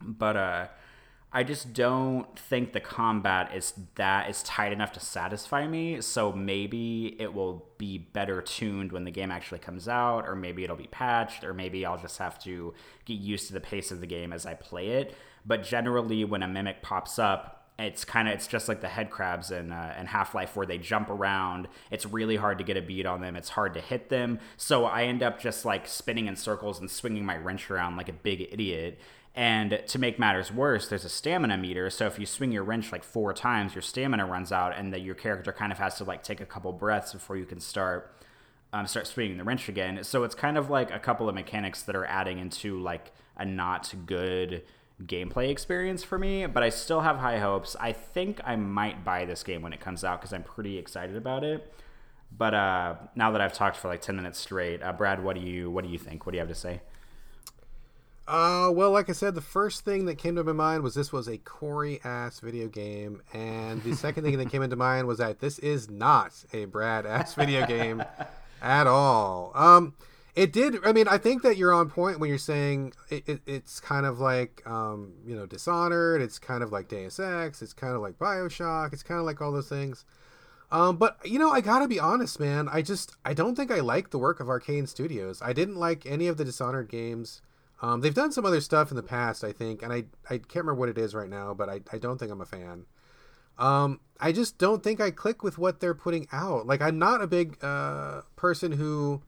but 0.00 0.36
uh, 0.36 0.66
I 1.34 1.44
just 1.44 1.72
don't 1.72 2.38
think 2.38 2.74
the 2.74 2.80
combat 2.80 3.54
is 3.54 3.72
that 3.94 4.28
is 4.28 4.42
tight 4.42 4.70
enough 4.70 4.92
to 4.92 5.00
satisfy 5.00 5.66
me. 5.66 6.02
So 6.02 6.30
maybe 6.30 7.16
it 7.18 7.32
will 7.32 7.64
be 7.78 7.96
better 7.96 8.42
tuned 8.42 8.92
when 8.92 9.04
the 9.04 9.10
game 9.10 9.30
actually 9.30 9.60
comes 9.60 9.88
out, 9.88 10.28
or 10.28 10.36
maybe 10.36 10.62
it'll 10.62 10.76
be 10.76 10.88
patched, 10.88 11.42
or 11.42 11.54
maybe 11.54 11.86
I'll 11.86 11.96
just 11.96 12.18
have 12.18 12.38
to 12.40 12.74
get 13.06 13.14
used 13.14 13.46
to 13.46 13.54
the 13.54 13.60
pace 13.60 13.90
of 13.90 14.00
the 14.00 14.06
game 14.06 14.32
as 14.32 14.44
I 14.44 14.54
play 14.54 14.88
it. 14.88 15.16
But 15.46 15.62
generally, 15.62 16.24
when 16.24 16.42
a 16.42 16.48
mimic 16.48 16.82
pops 16.82 17.18
up, 17.18 17.61
it's 17.82 18.04
kind 18.04 18.28
of 18.28 18.34
it's 18.34 18.46
just 18.46 18.68
like 18.68 18.80
the 18.80 18.88
head 18.88 19.10
crabs 19.10 19.50
in 19.50 19.72
uh, 19.72 19.94
in 19.98 20.06
Half 20.06 20.34
Life 20.34 20.56
where 20.56 20.66
they 20.66 20.78
jump 20.78 21.10
around. 21.10 21.68
It's 21.90 22.06
really 22.06 22.36
hard 22.36 22.58
to 22.58 22.64
get 22.64 22.76
a 22.76 22.82
beat 22.82 23.06
on 23.06 23.20
them. 23.20 23.36
It's 23.36 23.50
hard 23.50 23.74
to 23.74 23.80
hit 23.80 24.08
them. 24.08 24.38
So 24.56 24.84
I 24.84 25.04
end 25.04 25.22
up 25.22 25.40
just 25.40 25.64
like 25.64 25.86
spinning 25.86 26.26
in 26.26 26.36
circles 26.36 26.80
and 26.80 26.90
swinging 26.90 27.24
my 27.24 27.36
wrench 27.36 27.70
around 27.70 27.96
like 27.96 28.08
a 28.08 28.14
big 28.14 28.40
idiot. 28.40 28.98
And 29.34 29.82
to 29.86 29.98
make 29.98 30.18
matters 30.18 30.52
worse, 30.52 30.88
there's 30.88 31.06
a 31.06 31.08
stamina 31.08 31.56
meter. 31.56 31.88
So 31.88 32.06
if 32.06 32.18
you 32.18 32.26
swing 32.26 32.52
your 32.52 32.64
wrench 32.64 32.92
like 32.92 33.02
four 33.02 33.32
times, 33.32 33.74
your 33.74 33.80
stamina 33.80 34.26
runs 34.26 34.52
out, 34.52 34.76
and 34.76 34.92
that 34.92 35.00
your 35.00 35.14
character 35.14 35.52
kind 35.52 35.72
of 35.72 35.78
has 35.78 35.96
to 35.96 36.04
like 36.04 36.22
take 36.22 36.40
a 36.40 36.46
couple 36.46 36.70
breaths 36.72 37.14
before 37.14 37.36
you 37.36 37.46
can 37.46 37.60
start 37.60 38.14
um, 38.74 38.86
start 38.86 39.06
swinging 39.06 39.36
the 39.36 39.44
wrench 39.44 39.68
again. 39.68 40.02
So 40.02 40.24
it's 40.24 40.34
kind 40.34 40.56
of 40.56 40.70
like 40.70 40.90
a 40.90 40.98
couple 40.98 41.28
of 41.28 41.34
mechanics 41.34 41.82
that 41.82 41.96
are 41.96 42.06
adding 42.06 42.38
into 42.38 42.80
like 42.80 43.12
a 43.36 43.44
not 43.44 43.92
good 44.06 44.62
gameplay 45.06 45.50
experience 45.50 46.02
for 46.02 46.18
me, 46.18 46.46
but 46.46 46.62
I 46.62 46.68
still 46.68 47.00
have 47.00 47.18
high 47.18 47.38
hopes. 47.38 47.76
I 47.80 47.92
think 47.92 48.40
I 48.44 48.56
might 48.56 49.04
buy 49.04 49.24
this 49.24 49.42
game 49.42 49.62
when 49.62 49.72
it 49.72 49.80
comes 49.80 50.04
out 50.04 50.20
because 50.20 50.32
I'm 50.32 50.42
pretty 50.42 50.78
excited 50.78 51.16
about 51.16 51.44
it. 51.44 51.72
But 52.36 52.54
uh, 52.54 52.94
now 53.14 53.30
that 53.32 53.40
I've 53.40 53.52
talked 53.52 53.76
for 53.76 53.88
like 53.88 54.00
ten 54.00 54.16
minutes 54.16 54.38
straight, 54.38 54.82
uh, 54.82 54.92
Brad, 54.92 55.22
what 55.22 55.36
do 55.36 55.42
you 55.42 55.70
what 55.70 55.84
do 55.84 55.90
you 55.90 55.98
think? 55.98 56.24
What 56.24 56.32
do 56.32 56.36
you 56.36 56.40
have 56.40 56.48
to 56.48 56.54
say? 56.54 56.80
Uh, 58.26 58.70
well, 58.72 58.92
like 58.92 59.10
I 59.10 59.12
said, 59.12 59.34
the 59.34 59.40
first 59.40 59.84
thing 59.84 60.06
that 60.06 60.16
came 60.16 60.36
to 60.36 60.44
my 60.44 60.52
mind 60.52 60.84
was 60.84 60.94
this 60.94 61.12
was 61.12 61.28
a 61.28 61.38
Corey 61.38 62.00
ass 62.04 62.40
video 62.40 62.68
game, 62.68 63.20
and 63.32 63.82
the 63.82 63.94
second 63.94 64.24
thing 64.24 64.38
that 64.38 64.48
came 64.48 64.62
into 64.62 64.76
mind 64.76 65.08
was 65.08 65.18
that 65.18 65.40
this 65.40 65.58
is 65.58 65.90
not 65.90 66.32
a 66.52 66.66
Brad 66.66 67.04
ass 67.04 67.34
video 67.34 67.66
game 67.66 68.02
at 68.62 68.86
all. 68.86 69.50
Um, 69.54 69.94
it 70.34 70.52
did. 70.52 70.76
I 70.84 70.92
mean, 70.92 71.08
I 71.08 71.18
think 71.18 71.42
that 71.42 71.56
you're 71.56 71.72
on 71.72 71.90
point 71.90 72.18
when 72.18 72.28
you're 72.28 72.38
saying 72.38 72.94
it, 73.10 73.28
it, 73.28 73.40
it's 73.46 73.80
kind 73.80 74.06
of 74.06 74.18
like, 74.18 74.62
um, 74.66 75.12
you 75.26 75.36
know, 75.36 75.46
Dishonored. 75.46 76.22
It's 76.22 76.38
kind 76.38 76.62
of 76.62 76.72
like 76.72 76.88
Deus 76.88 77.20
Ex. 77.20 77.60
It's 77.60 77.72
kind 77.72 77.94
of 77.94 78.00
like 78.00 78.18
Bioshock. 78.18 78.92
It's 78.92 79.02
kind 79.02 79.20
of 79.20 79.26
like 79.26 79.40
all 79.40 79.52
those 79.52 79.68
things. 79.68 80.04
Um, 80.70 80.96
but 80.96 81.18
you 81.24 81.38
know, 81.38 81.50
I 81.50 81.60
gotta 81.60 81.86
be 81.86 82.00
honest, 82.00 82.40
man. 82.40 82.68
I 82.72 82.80
just 82.80 83.14
I 83.24 83.34
don't 83.34 83.54
think 83.56 83.70
I 83.70 83.80
like 83.80 84.10
the 84.10 84.18
work 84.18 84.40
of 84.40 84.46
Arkane 84.46 84.88
Studios. 84.88 85.42
I 85.42 85.52
didn't 85.52 85.76
like 85.76 86.06
any 86.06 86.28
of 86.28 86.38
the 86.38 86.44
Dishonored 86.46 86.88
games. 86.88 87.42
Um, 87.82 88.00
they've 88.00 88.14
done 88.14 88.32
some 88.32 88.46
other 88.46 88.60
stuff 88.60 88.90
in 88.90 88.96
the 88.96 89.02
past, 89.02 89.44
I 89.44 89.52
think, 89.52 89.82
and 89.82 89.92
I 89.92 90.04
I 90.30 90.38
can't 90.38 90.64
remember 90.64 90.74
what 90.74 90.88
it 90.88 90.96
is 90.96 91.14
right 91.14 91.28
now, 91.28 91.52
but 91.52 91.68
I, 91.68 91.80
I 91.92 91.98
don't 91.98 92.16
think 92.16 92.32
I'm 92.32 92.40
a 92.40 92.46
fan. 92.46 92.86
Um, 93.58 94.00
I 94.18 94.32
just 94.32 94.56
don't 94.56 94.82
think 94.82 95.00
I 95.00 95.10
click 95.10 95.42
with 95.42 95.58
what 95.58 95.80
they're 95.80 95.94
putting 95.94 96.26
out. 96.32 96.66
Like, 96.66 96.80
I'm 96.80 96.98
not 96.98 97.22
a 97.22 97.26
big 97.26 97.62
uh, 97.62 98.22
person 98.34 98.72
who 98.72 99.22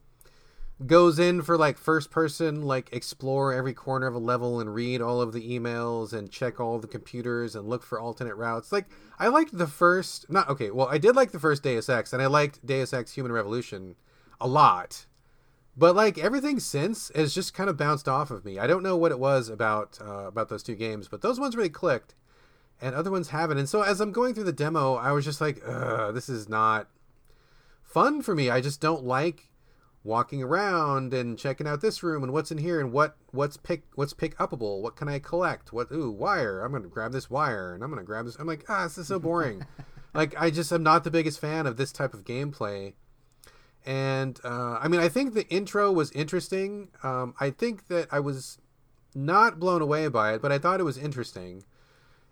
goes 0.85 1.19
in 1.19 1.41
for 1.41 1.57
like 1.57 1.77
first 1.77 2.11
person 2.11 2.61
like 2.63 2.89
explore 2.91 3.53
every 3.53 3.73
corner 3.73 4.07
of 4.07 4.15
a 4.15 4.19
level 4.19 4.59
and 4.59 4.73
read 4.73 5.01
all 5.01 5.21
of 5.21 5.31
the 5.31 5.57
emails 5.57 6.11
and 6.11 6.29
check 6.29 6.59
all 6.59 6.79
the 6.79 6.87
computers 6.87 7.55
and 7.55 7.69
look 7.69 7.81
for 7.81 7.99
alternate 7.99 8.35
routes. 8.35 8.71
Like 8.71 8.87
i 9.17 9.27
liked 9.27 9.57
the 9.57 9.67
first 9.67 10.29
not 10.29 10.49
okay 10.49 10.71
well 10.71 10.87
i 10.87 10.97
did 10.97 11.15
like 11.15 11.31
the 11.31 11.39
first 11.39 11.63
deus 11.63 11.87
ex 11.87 12.11
and 12.11 12.21
i 12.21 12.25
liked 12.25 12.65
deus 12.65 12.91
ex 12.93 13.13
human 13.13 13.31
revolution 13.31 13.95
a 14.41 14.47
lot. 14.47 15.05
But 15.77 15.95
like 15.95 16.17
everything 16.17 16.59
since 16.59 17.09
has 17.15 17.33
just 17.33 17.53
kind 17.53 17.69
of 17.69 17.77
bounced 17.77 18.09
off 18.09 18.31
of 18.31 18.43
me. 18.43 18.59
I 18.59 18.67
don't 18.67 18.83
know 18.83 18.97
what 18.97 19.11
it 19.11 19.19
was 19.19 19.47
about 19.47 19.97
uh, 20.01 20.27
about 20.27 20.49
those 20.49 20.63
two 20.63 20.75
games 20.75 21.07
but 21.07 21.21
those 21.21 21.39
ones 21.39 21.55
really 21.55 21.69
clicked 21.69 22.15
and 22.81 22.93
other 22.93 23.11
ones 23.11 23.29
haven't. 23.29 23.59
And 23.59 23.69
so 23.69 23.81
as 23.81 24.01
i'm 24.01 24.11
going 24.11 24.33
through 24.33 24.43
the 24.43 24.51
demo 24.51 24.95
i 24.95 25.13
was 25.13 25.23
just 25.23 25.39
like 25.39 25.63
this 26.13 26.27
is 26.27 26.49
not 26.49 26.89
fun 27.81 28.21
for 28.21 28.35
me. 28.35 28.49
I 28.49 28.59
just 28.59 28.81
don't 28.81 29.05
like 29.05 29.47
walking 30.05 30.43
around 30.43 31.13
and 31.15 31.37
checking 31.37 31.67
out 31.67 31.81
this 31.81 32.03
room 32.03 32.23
and 32.23 32.31
what's 32.31 32.51
in 32.51 32.59
here 32.59 32.79
and 32.79 32.91
what 32.91 33.17
what's 33.31 33.57
pick 33.57 33.83
what's 33.95 34.13
pick 34.13 34.37
upable 34.37 34.79
what 34.81 34.95
can 34.95 35.09
i 35.09 35.17
collect 35.17 35.73
what 35.73 35.91
ooh 35.91 36.11
wire 36.11 36.61
i'm 36.61 36.71
gonna 36.71 36.87
grab 36.87 37.11
this 37.11 37.27
wire 37.27 37.73
and 37.73 37.83
i'm 37.83 37.89
gonna 37.89 38.03
grab 38.03 38.23
this 38.23 38.35
i'm 38.35 38.45
like 38.45 38.63
ah 38.69 38.83
this 38.83 38.97
is 38.97 39.07
so 39.07 39.19
boring. 39.19 39.65
Like 40.13 40.33
i 40.39 40.49
just 40.49 40.71
am 40.71 40.81
not 40.81 41.03
the 41.03 41.11
biggest 41.11 41.41
fan 41.41 41.67
of 41.67 41.75
this 41.75 41.91
type 41.91 42.13
of 42.13 42.23
gameplay. 42.23 42.93
And 43.85 44.39
uh, 44.45 44.79
i 44.81 44.87
mean 44.87 45.01
i 45.01 45.09
think 45.09 45.33
the 45.33 45.45
intro 45.49 45.91
was 45.91 46.09
interesting. 46.11 46.87
Um, 47.03 47.33
i 47.37 47.49
think 47.49 47.89
that 47.89 48.07
i 48.13 48.21
was 48.21 48.57
not 49.13 49.59
blown 49.59 49.81
away 49.81 50.07
by 50.07 50.35
it 50.35 50.41
but 50.41 50.53
i 50.53 50.57
thought 50.57 50.79
it 50.79 50.83
was 50.83 50.97
interesting. 50.97 51.65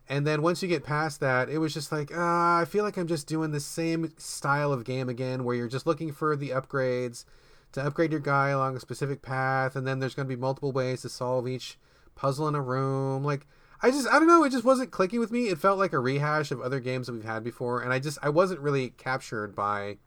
And 0.08 0.28
then 0.28 0.42
once 0.42 0.62
you 0.62 0.70
get 0.70 0.86
past 0.86 1.20
that 1.20 1.50
it 1.50 1.58
was 1.58 1.74
just 1.74 1.92
like 1.92 2.10
ah, 2.16 2.62
i 2.62 2.64
feel 2.64 2.86
like 2.86 2.96
i'm 2.96 3.08
just 3.08 3.28
doing 3.28 3.52
the 3.52 3.60
same 3.60 4.14
style 4.18 4.72
of 4.72 4.86
game 4.86 5.10
again 5.10 5.44
where 5.44 5.56
you're 5.56 5.68
just 5.68 5.86
looking 5.86 6.14
for 6.14 6.38
the 6.38 6.52
upgrades 6.52 7.26
to 7.74 7.86
upgrade 7.86 8.12
your 8.12 8.20
guy 8.20 8.50
along 8.50 8.76
a 8.76 8.80
specific 8.80 9.22
path, 9.22 9.76
and 9.76 9.86
then 9.86 10.00
there's 10.00 10.16
going 10.16 10.28
to 10.28 10.36
be 10.36 10.40
multiple 10.40 10.72
ways 10.72 11.02
to 11.02 11.10
solve 11.10 11.48
each 11.48 11.78
puzzle 12.16 12.48
in 12.48 12.56
a 12.56 12.62
room. 12.62 13.24
Like, 13.24 13.46
I 13.82 13.92
just, 13.92 14.08
I 14.08 14.14
don't 14.14 14.28
know, 14.28 14.44
it 14.44 14.52
just 14.52 14.64
wasn't 14.64 14.92
clicking 14.92 15.20
with 15.20 15.32
me. 15.32 15.50
It 15.50 15.58
felt 15.58 15.78
like 15.78 15.92
a 15.92 16.00
rehash 16.00 16.52
of 16.52 16.62
other 16.62 16.80
games 16.80 17.08
that 17.08 17.14
we've 17.14 17.24
had 17.24 17.44
before, 17.44 17.82
and 17.82 17.92
I 17.92 18.00
just, 18.00 18.18
I 18.24 18.30
wasn't 18.30 18.62
really 18.62 18.90
captured 18.92 19.56
by 19.56 19.98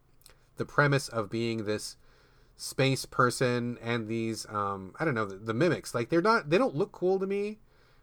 the 0.57 0.65
premise 0.65 1.09
of 1.09 1.29
being 1.29 1.65
this 1.65 1.97
space 2.57 3.05
person 3.05 3.77
and 3.83 4.09
these, 4.09 4.47
um, 4.49 4.95
I 4.99 5.05
don't 5.05 5.15
know, 5.15 5.27
the, 5.27 5.37
the 5.37 5.53
mimics. 5.53 5.95
Like, 5.95 6.09
they're 6.09 6.23
not, 6.23 6.49
they 6.49 6.57
don't 6.57 6.75
look 6.75 6.93
cool 6.93 7.19
to 7.19 7.27
me. 7.27 7.59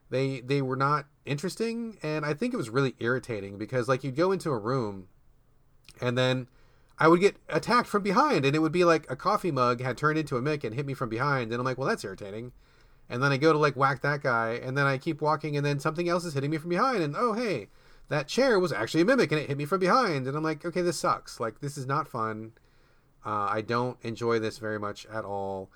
They, 0.10 0.42
they 0.42 0.62
were 0.62 0.76
not 0.76 1.08
interesting, 1.26 1.98
and 2.04 2.24
I 2.24 2.36
think 2.36 2.54
it 2.54 2.58
was 2.58 2.70
really 2.70 2.94
irritating 3.00 3.58
because, 3.58 3.88
like, 3.88 4.04
you'd 4.04 4.16
go 4.16 4.32
into 4.32 4.52
a 4.52 4.60
room, 4.60 5.08
and 6.00 6.16
then 6.16 6.50
I 7.04 7.10
would 7.10 7.20
get 7.20 7.36
attacked 7.50 7.90
from 7.90 8.02
behind, 8.02 8.46
and 8.46 8.56
it 8.56 8.60
would 8.60 8.72
be 8.72 8.86
like 8.86 9.12
a 9.12 9.18
coffee 9.18 9.52
mug 9.52 9.82
had 9.82 9.98
turned 9.98 10.18
into 10.18 10.38
a 10.38 10.42
mick 10.42 10.64
and 10.64 10.74
hit 10.74 10.86
me 10.86 10.94
from 10.94 11.10
behind, 11.10 11.52
and 11.52 11.60
I'm 11.60 11.66
like, 11.66 11.78
well, 11.78 11.90
that's 11.90 12.06
irritating. 12.06 12.54
And 13.10 13.22
then 13.22 13.34
I 13.34 13.36
go 13.36 13.52
to 13.52 13.60
like 13.60 13.76
whack 13.76 14.02
that 14.04 14.24
guy, 14.24 14.52
and 14.64 14.78
then 14.78 14.86
I 14.86 14.98
keep 14.98 15.22
walking, 15.22 15.58
and 15.58 15.66
then 15.66 15.82
something 15.82 16.08
else 16.08 16.24
is 16.24 16.34
hitting 16.34 16.50
me 16.50 16.58
from 16.58 16.70
behind, 16.70 17.04
and 17.04 17.14
oh 17.18 17.34
hey, 17.34 17.68
that 18.08 18.30
chair 18.30 18.58
was 18.58 18.72
actually 18.72 19.02
a 19.02 19.06
mimic, 19.06 19.34
and 19.34 19.42
it 19.42 19.50
hit 19.50 19.58
me 19.58 19.66
from 19.66 19.82
behind, 19.82 20.28
and 20.28 20.38
I'm 20.38 20.46
like, 20.46 20.64
okay, 20.64 20.82
this 20.82 20.98
sucks. 20.98 21.42
Like 21.42 21.60
this 21.60 21.78
is 21.78 21.86
not 21.86 22.08
fun. 22.08 22.54
Uh, 23.26 23.50
I 23.52 23.60
don't 23.60 23.98
enjoy 24.02 24.40
this 24.40 24.58
very 24.58 24.80
much 24.80 25.06
at 25.08 25.26
all. 25.26 25.72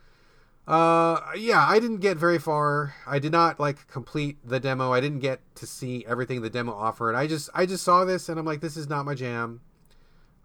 Uh, 0.65 1.19
yeah, 1.35 1.65
I 1.67 1.81
didn't 1.81 1.99
get 1.99 2.15
very 2.15 2.39
far. 2.39 2.95
I 3.05 3.19
did 3.19 3.33
not 3.33 3.59
like 3.59 3.85
complete 3.89 4.37
the 4.45 4.61
demo. 4.61 4.93
I 4.93 5.01
didn't 5.01 5.19
get 5.19 5.41
to 5.55 5.67
see 5.67 6.05
everything 6.07 6.41
the 6.41 6.49
demo 6.49 6.71
offered. 6.71 7.15
I 7.15 7.27
just 7.27 7.49
I 7.53 7.65
just 7.65 7.83
saw 7.83 8.05
this 8.05 8.29
and 8.29 8.39
I'm 8.39 8.45
like, 8.45 8.61
this 8.61 8.77
is 8.77 8.87
not 8.87 9.03
my 9.03 9.13
jam. 9.13 9.59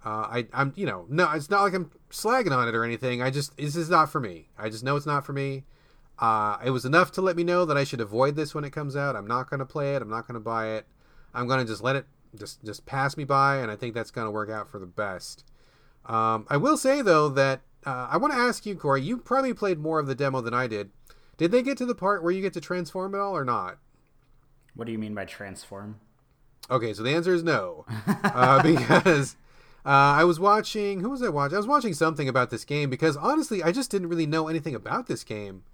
Uh, 0.04 0.26
I, 0.28 0.46
I'm, 0.52 0.72
you 0.76 0.86
know, 0.86 1.06
no, 1.08 1.30
it's 1.32 1.48
not 1.48 1.62
like 1.62 1.74
I'm 1.74 1.90
slagging 2.10 2.50
on 2.50 2.68
it 2.68 2.74
or 2.74 2.84
anything. 2.84 3.22
I 3.22 3.30
just, 3.30 3.56
this 3.56 3.76
is 3.76 3.88
not 3.88 4.10
for 4.10 4.20
me. 4.20 4.48
I 4.58 4.68
just 4.68 4.82
know 4.82 4.96
it's 4.96 5.06
not 5.06 5.24
for 5.24 5.32
me. 5.32 5.64
Uh, 6.18 6.58
it 6.64 6.70
was 6.70 6.84
enough 6.84 7.12
to 7.12 7.22
let 7.22 7.36
me 7.36 7.44
know 7.44 7.64
that 7.64 7.76
I 7.76 7.84
should 7.84 8.00
avoid 8.00 8.36
this 8.36 8.54
when 8.54 8.64
it 8.64 8.70
comes 8.70 8.96
out. 8.96 9.16
I'm 9.16 9.26
not 9.26 9.48
going 9.48 9.60
to 9.60 9.66
play 9.66 9.94
it. 9.94 10.02
I'm 10.02 10.10
not 10.10 10.26
going 10.26 10.34
to 10.34 10.40
buy 10.40 10.70
it. 10.70 10.86
I'm 11.34 11.46
going 11.46 11.60
to 11.60 11.66
just 11.66 11.82
let 11.82 11.96
it 11.96 12.06
just 12.38 12.64
just 12.64 12.86
pass 12.86 13.16
me 13.16 13.24
by, 13.24 13.56
and 13.56 13.70
I 13.70 13.76
think 13.76 13.94
that's 13.94 14.10
going 14.10 14.26
to 14.26 14.30
work 14.30 14.50
out 14.50 14.68
for 14.68 14.78
the 14.78 14.86
best. 14.86 15.44
Um, 16.06 16.46
I 16.48 16.56
will 16.56 16.76
say 16.76 17.02
though 17.02 17.28
that 17.30 17.60
uh, 17.84 18.08
I 18.10 18.16
want 18.16 18.32
to 18.32 18.38
ask 18.38 18.66
you, 18.66 18.74
Corey. 18.74 19.02
You 19.02 19.18
probably 19.18 19.54
played 19.54 19.78
more 19.78 19.98
of 19.98 20.06
the 20.06 20.14
demo 20.14 20.40
than 20.40 20.54
I 20.54 20.66
did. 20.66 20.90
Did 21.36 21.50
they 21.50 21.62
get 21.62 21.76
to 21.78 21.86
the 21.86 21.94
part 21.94 22.22
where 22.22 22.32
you 22.32 22.42
get 22.42 22.52
to 22.54 22.60
transform 22.60 23.14
at 23.14 23.20
all, 23.20 23.36
or 23.36 23.44
not? 23.44 23.78
What 24.74 24.86
do 24.86 24.92
you 24.92 24.98
mean 24.98 25.14
by 25.14 25.24
transform? 25.24 26.00
Okay, 26.70 26.94
so 26.94 27.02
the 27.02 27.14
answer 27.14 27.34
is 27.34 27.42
no, 27.42 27.84
uh, 28.06 28.62
because 28.62 29.36
uh, 29.84 29.88
I 29.88 30.24
was 30.24 30.38
watching. 30.38 31.00
Who 31.00 31.10
was 31.10 31.22
I 31.22 31.28
watching? 31.28 31.56
I 31.56 31.58
was 31.58 31.66
watching 31.66 31.94
something 31.94 32.28
about 32.28 32.50
this 32.50 32.64
game 32.64 32.90
because 32.90 33.16
honestly, 33.16 33.62
I 33.62 33.72
just 33.72 33.90
didn't 33.90 34.08
really 34.08 34.26
know 34.26 34.48
anything 34.48 34.74
about 34.74 35.06
this 35.06 35.24
game. 35.24 35.64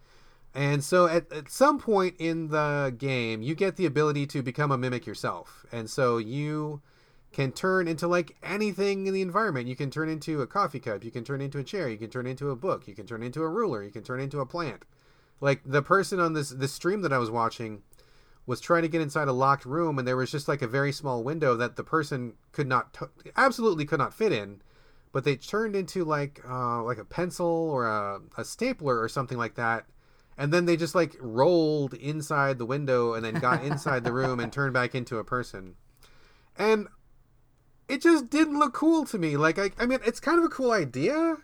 And 0.55 0.83
so 0.83 1.07
at, 1.07 1.31
at 1.33 1.51
some 1.51 1.79
point 1.79 2.15
in 2.19 2.49
the 2.49 2.95
game, 2.97 3.43
you 3.43 3.55
get 3.55 3.77
the 3.77 3.87
ability 3.87 4.27
to 4.29 4.43
become 4.43 4.73
a 4.73 4.79
mimic 4.79 5.07
yourself. 5.07 5.67
And 5.71 5.91
so 5.91 6.17
you 6.17 6.81
can 7.33 7.53
turn 7.53 7.87
into 7.87 8.09
like 8.09 8.37
anything 8.43 9.07
in 9.07 9.15
the 9.15 9.21
environment. 9.21 9.69
You 9.69 9.77
can 9.77 9.91
turn 9.91 10.09
into 10.09 10.41
a 10.41 10.47
coffee 10.47 10.81
cup, 10.81 11.05
you 11.05 11.11
can 11.11 11.25
turn 11.25 11.41
into 11.41 11.59
a 11.59 11.65
chair, 11.65 11.89
you 11.89 11.99
can 11.99 12.11
turn 12.11 12.27
into 12.27 12.51
a 12.51 12.57
book, 12.57 12.89
you 12.89 12.95
can 12.95 13.07
turn 13.07 13.23
into 13.23 13.43
a 13.43 13.49
ruler, 13.49 13.83
you 13.83 13.91
can 13.91 14.03
turn 14.03 14.21
into 14.21 14.41
a 14.41 14.47
plant. 14.47 14.85
Like 15.41 15.61
the 15.65 15.83
person 15.83 16.19
on 16.19 16.33
this 16.33 16.51
this 16.51 16.73
stream 16.73 17.03
that 17.03 17.13
I 17.13 17.19
was 17.19 17.31
watching, 17.31 17.83
was 18.49 18.61
trying 18.61 18.83
to 18.83 18.89
get 18.89 19.01
inside 19.01 19.29
a 19.29 19.33
locked 19.33 19.65
room 19.65 19.99
and 19.99 20.09
there 20.09 20.17
was 20.17 20.31
just 20.31 20.49
like 20.49 20.63
a 20.63 20.67
very 20.67 20.91
small 20.91 21.23
window 21.23 21.55
that 21.55 21.77
the 21.77 21.85
person 21.85 22.33
could 22.51 22.67
not 22.67 22.95
t- 22.95 23.31
absolutely 23.37 23.85
could 23.85 23.99
not 23.99 24.15
fit 24.15 24.33
in 24.33 24.61
but 25.13 25.25
they 25.25 25.37
turned 25.37 25.77
into 25.77 26.05
like 26.05 26.41
uh, 26.49 26.83
like 26.83 26.99
a 26.99 27.05
pencil 27.05 27.47
or 27.47 27.87
a, 27.87 28.21
a 28.39 28.45
stapler 28.45 29.01
or 29.01 29.09
something 29.09 29.39
like 29.39 29.55
that 29.55 29.85
and 30.39 30.53
then 30.53 30.67
they 30.67 30.77
just 30.77 30.95
like 30.95 31.17
rolled 31.21 31.95
inside 31.95 32.59
the 32.59 32.65
window 32.65 33.13
and 33.13 33.25
then 33.25 33.35
got 33.35 33.65
inside 33.65 34.05
the 34.05 34.13
room 34.13 34.39
and 34.39 34.53
turned 34.53 34.73
back 34.73 34.95
into 34.95 35.19
a 35.19 35.25
person. 35.25 35.75
And 36.57 36.87
it 37.89 38.01
just 38.01 38.31
didn't 38.31 38.59
look 38.59 38.73
cool 38.73 39.05
to 39.07 39.19
me. 39.19 39.37
Like 39.37 39.59
I, 39.59 39.73
I 39.79 39.87
mean 39.87 39.99
it's 40.07 40.21
kind 40.21 40.39
of 40.39 40.45
a 40.45 40.49
cool 40.49 40.71
idea 40.71 41.39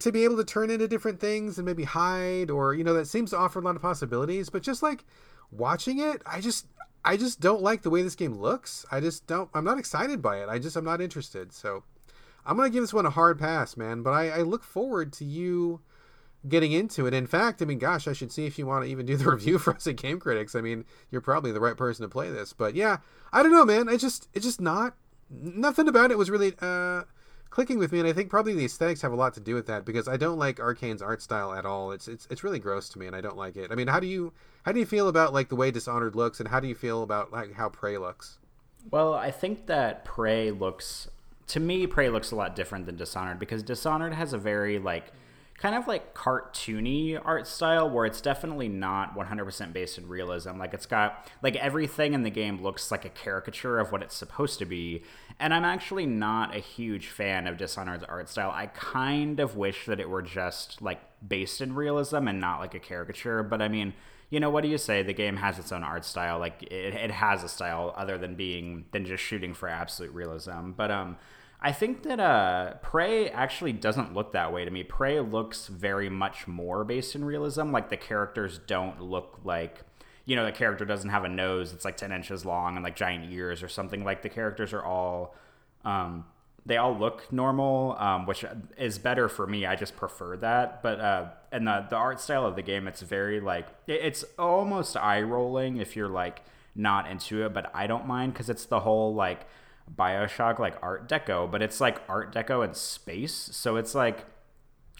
to 0.00 0.12
be 0.12 0.24
able 0.24 0.36
to 0.36 0.44
turn 0.44 0.70
into 0.70 0.88
different 0.88 1.20
things 1.20 1.58
and 1.58 1.66
maybe 1.66 1.84
hide 1.84 2.50
or 2.50 2.74
you 2.74 2.84
know 2.84 2.94
that 2.94 3.06
seems 3.06 3.30
to 3.30 3.36
offer 3.36 3.58
a 3.58 3.62
lot 3.62 3.74
of 3.74 3.82
possibilities 3.82 4.48
but 4.48 4.62
just 4.62 4.80
like 4.80 5.04
watching 5.50 5.98
it, 5.98 6.22
I 6.26 6.40
just 6.40 6.66
I 7.04 7.16
just 7.16 7.40
don't 7.40 7.62
like 7.62 7.82
the 7.82 7.90
way 7.90 8.02
this 8.02 8.14
game 8.14 8.34
looks. 8.34 8.84
I 8.90 9.00
just 9.00 9.26
don't. 9.26 9.48
I'm 9.54 9.64
not 9.64 9.78
excited 9.78 10.20
by 10.20 10.42
it. 10.42 10.48
I 10.48 10.58
just 10.58 10.76
I'm 10.76 10.84
not 10.84 11.00
interested. 11.00 11.52
So 11.52 11.84
I'm 12.44 12.56
gonna 12.56 12.70
give 12.70 12.82
this 12.82 12.92
one 12.92 13.06
a 13.06 13.10
hard 13.10 13.38
pass, 13.38 13.76
man. 13.76 14.02
But 14.02 14.10
I, 14.10 14.28
I 14.30 14.42
look 14.42 14.62
forward 14.62 15.12
to 15.14 15.24
you 15.24 15.80
getting 16.46 16.72
into 16.72 17.06
it. 17.06 17.14
In 17.14 17.26
fact, 17.26 17.62
I 17.62 17.64
mean, 17.64 17.78
gosh, 17.78 18.06
I 18.06 18.12
should 18.12 18.32
see 18.32 18.46
if 18.46 18.58
you 18.58 18.66
want 18.66 18.84
to 18.84 18.90
even 18.90 19.06
do 19.06 19.16
the 19.16 19.30
review 19.30 19.58
for 19.58 19.74
us 19.74 19.86
at 19.86 19.96
Game 19.96 20.20
Critics. 20.20 20.54
I 20.54 20.60
mean, 20.60 20.84
you're 21.10 21.20
probably 21.20 21.52
the 21.52 21.60
right 21.60 21.76
person 21.76 22.02
to 22.02 22.08
play 22.08 22.30
this. 22.30 22.52
But 22.52 22.74
yeah, 22.74 22.98
I 23.32 23.42
don't 23.42 23.52
know, 23.52 23.64
man. 23.64 23.88
It's 23.88 24.02
just 24.02 24.28
it's 24.34 24.44
just 24.44 24.60
not 24.60 24.94
nothing 25.30 25.88
about 25.88 26.10
it 26.10 26.18
was 26.18 26.30
really 26.30 26.54
uh 26.60 27.02
clicking 27.50 27.78
with 27.78 27.92
me, 27.92 28.00
and 28.00 28.08
I 28.08 28.12
think 28.12 28.30
probably 28.30 28.54
the 28.54 28.64
aesthetics 28.64 29.02
have 29.02 29.12
a 29.12 29.16
lot 29.16 29.34
to 29.34 29.40
do 29.40 29.54
with 29.54 29.66
that 29.66 29.84
because 29.84 30.08
I 30.08 30.16
don't 30.16 30.38
like 30.38 30.60
Arkane's 30.60 31.02
art 31.02 31.22
style 31.22 31.52
at 31.54 31.64
all. 31.64 31.92
It's 31.92 32.08
it's 32.08 32.26
it's 32.30 32.44
really 32.44 32.58
gross 32.58 32.88
to 32.90 32.98
me, 32.98 33.06
and 33.06 33.16
I 33.16 33.20
don't 33.20 33.36
like 33.36 33.56
it. 33.56 33.72
I 33.72 33.74
mean, 33.74 33.88
how 33.88 34.00
do 34.00 34.06
you 34.06 34.32
how 34.68 34.72
do 34.72 34.80
you 34.80 34.84
feel 34.84 35.08
about 35.08 35.32
like 35.32 35.48
the 35.48 35.56
way 35.56 35.70
Dishonored 35.70 36.14
looks, 36.14 36.40
and 36.40 36.48
how 36.50 36.60
do 36.60 36.68
you 36.68 36.74
feel 36.74 37.02
about 37.02 37.32
like 37.32 37.54
how 37.54 37.70
Prey 37.70 37.96
looks? 37.96 38.36
Well, 38.90 39.14
I 39.14 39.30
think 39.30 39.64
that 39.64 40.04
Prey 40.04 40.50
looks 40.50 41.08
to 41.46 41.58
me 41.58 41.86
Prey 41.86 42.10
looks 42.10 42.32
a 42.32 42.36
lot 42.36 42.54
different 42.54 42.84
than 42.84 42.96
Dishonored 42.96 43.38
because 43.38 43.62
Dishonored 43.62 44.12
has 44.12 44.34
a 44.34 44.38
very 44.38 44.78
like 44.78 45.10
kind 45.56 45.74
of 45.74 45.88
like 45.88 46.12
cartoony 46.14 47.18
art 47.24 47.46
style 47.46 47.88
where 47.88 48.04
it's 48.04 48.20
definitely 48.20 48.68
not 48.68 49.16
100% 49.16 49.72
based 49.72 49.96
in 49.96 50.06
realism. 50.06 50.58
Like 50.58 50.74
it's 50.74 50.84
got 50.84 51.26
like 51.42 51.56
everything 51.56 52.12
in 52.12 52.22
the 52.22 52.30
game 52.30 52.62
looks 52.62 52.90
like 52.90 53.06
a 53.06 53.08
caricature 53.08 53.78
of 53.78 53.90
what 53.90 54.02
it's 54.02 54.14
supposed 54.14 54.58
to 54.58 54.66
be. 54.66 55.02
And 55.40 55.54
I'm 55.54 55.64
actually 55.64 56.04
not 56.04 56.54
a 56.54 56.60
huge 56.60 57.06
fan 57.06 57.46
of 57.46 57.56
Dishonored's 57.56 58.04
art 58.04 58.28
style. 58.28 58.52
I 58.54 58.66
kind 58.66 59.40
of 59.40 59.56
wish 59.56 59.86
that 59.86 59.98
it 59.98 60.10
were 60.10 60.20
just 60.20 60.82
like 60.82 61.00
based 61.26 61.62
in 61.62 61.74
realism 61.74 62.28
and 62.28 62.38
not 62.38 62.60
like 62.60 62.74
a 62.74 62.78
caricature. 62.78 63.42
But 63.42 63.62
I 63.62 63.68
mean, 63.68 63.94
you 64.30 64.40
know, 64.40 64.50
what 64.50 64.62
do 64.62 64.68
you 64.68 64.78
say? 64.78 65.02
The 65.02 65.14
game 65.14 65.36
has 65.36 65.58
its 65.58 65.72
own 65.72 65.82
art 65.82 66.04
style. 66.04 66.38
Like 66.38 66.62
it, 66.64 66.94
it 66.94 67.10
has 67.10 67.42
a 67.42 67.48
style 67.48 67.94
other 67.96 68.18
than 68.18 68.34
being 68.34 68.86
than 68.92 69.04
just 69.04 69.22
shooting 69.22 69.54
for 69.54 69.68
absolute 69.68 70.12
realism. 70.12 70.72
But 70.72 70.90
um 70.90 71.16
I 71.60 71.72
think 71.72 72.04
that 72.04 72.20
uh, 72.20 72.74
Prey 72.82 73.30
actually 73.30 73.72
doesn't 73.72 74.14
look 74.14 74.32
that 74.32 74.52
way 74.52 74.64
to 74.64 74.70
me. 74.70 74.84
Prey 74.84 75.18
looks 75.18 75.66
very 75.66 76.08
much 76.08 76.46
more 76.46 76.84
based 76.84 77.16
in 77.16 77.24
realism. 77.24 77.72
Like 77.72 77.90
the 77.90 77.96
characters 77.96 78.60
don't 78.64 79.00
look 79.00 79.40
like, 79.42 79.80
you 80.24 80.36
know, 80.36 80.44
the 80.44 80.52
character 80.52 80.84
doesn't 80.84 81.10
have 81.10 81.24
a 81.24 81.28
nose 81.28 81.72
that's 81.72 81.84
like 81.84 81.96
10 81.96 82.12
inches 82.12 82.44
long 82.44 82.76
and 82.76 82.84
like 82.84 82.94
giant 82.94 83.32
ears 83.32 83.62
or 83.64 83.68
something. 83.68 84.04
Like 84.04 84.22
the 84.22 84.28
characters 84.28 84.72
are 84.72 84.84
all, 84.84 85.34
um, 85.84 86.26
they 86.68 86.76
all 86.76 86.96
look 86.96 87.32
normal, 87.32 87.96
um, 87.98 88.26
which 88.26 88.44
is 88.76 88.98
better 88.98 89.28
for 89.28 89.46
me. 89.46 89.66
I 89.66 89.74
just 89.74 89.96
prefer 89.96 90.36
that. 90.36 90.82
But, 90.82 91.00
uh, 91.00 91.24
and 91.50 91.66
the, 91.66 91.86
the 91.90 91.96
art 91.96 92.20
style 92.20 92.46
of 92.46 92.54
the 92.54 92.62
game, 92.62 92.86
it's 92.86 93.02
very 93.02 93.40
like, 93.40 93.66
it's 93.88 94.24
almost 94.38 94.96
eye 94.96 95.22
rolling 95.22 95.78
if 95.78 95.96
you're 95.96 96.08
like 96.08 96.42
not 96.76 97.10
into 97.10 97.44
it, 97.44 97.52
but 97.52 97.70
I 97.74 97.86
don't 97.86 98.06
mind 98.06 98.34
because 98.34 98.48
it's 98.48 98.66
the 98.66 98.80
whole 98.80 99.14
like, 99.14 99.46
Bioshock 99.96 100.58
like 100.58 100.76
Art 100.82 101.08
Deco, 101.08 101.50
but 101.50 101.62
it's 101.62 101.80
like 101.80 102.02
Art 102.08 102.34
Deco 102.34 102.62
in 102.66 102.74
space. 102.74 103.48
So 103.52 103.76
it's 103.76 103.94
like 103.94 104.26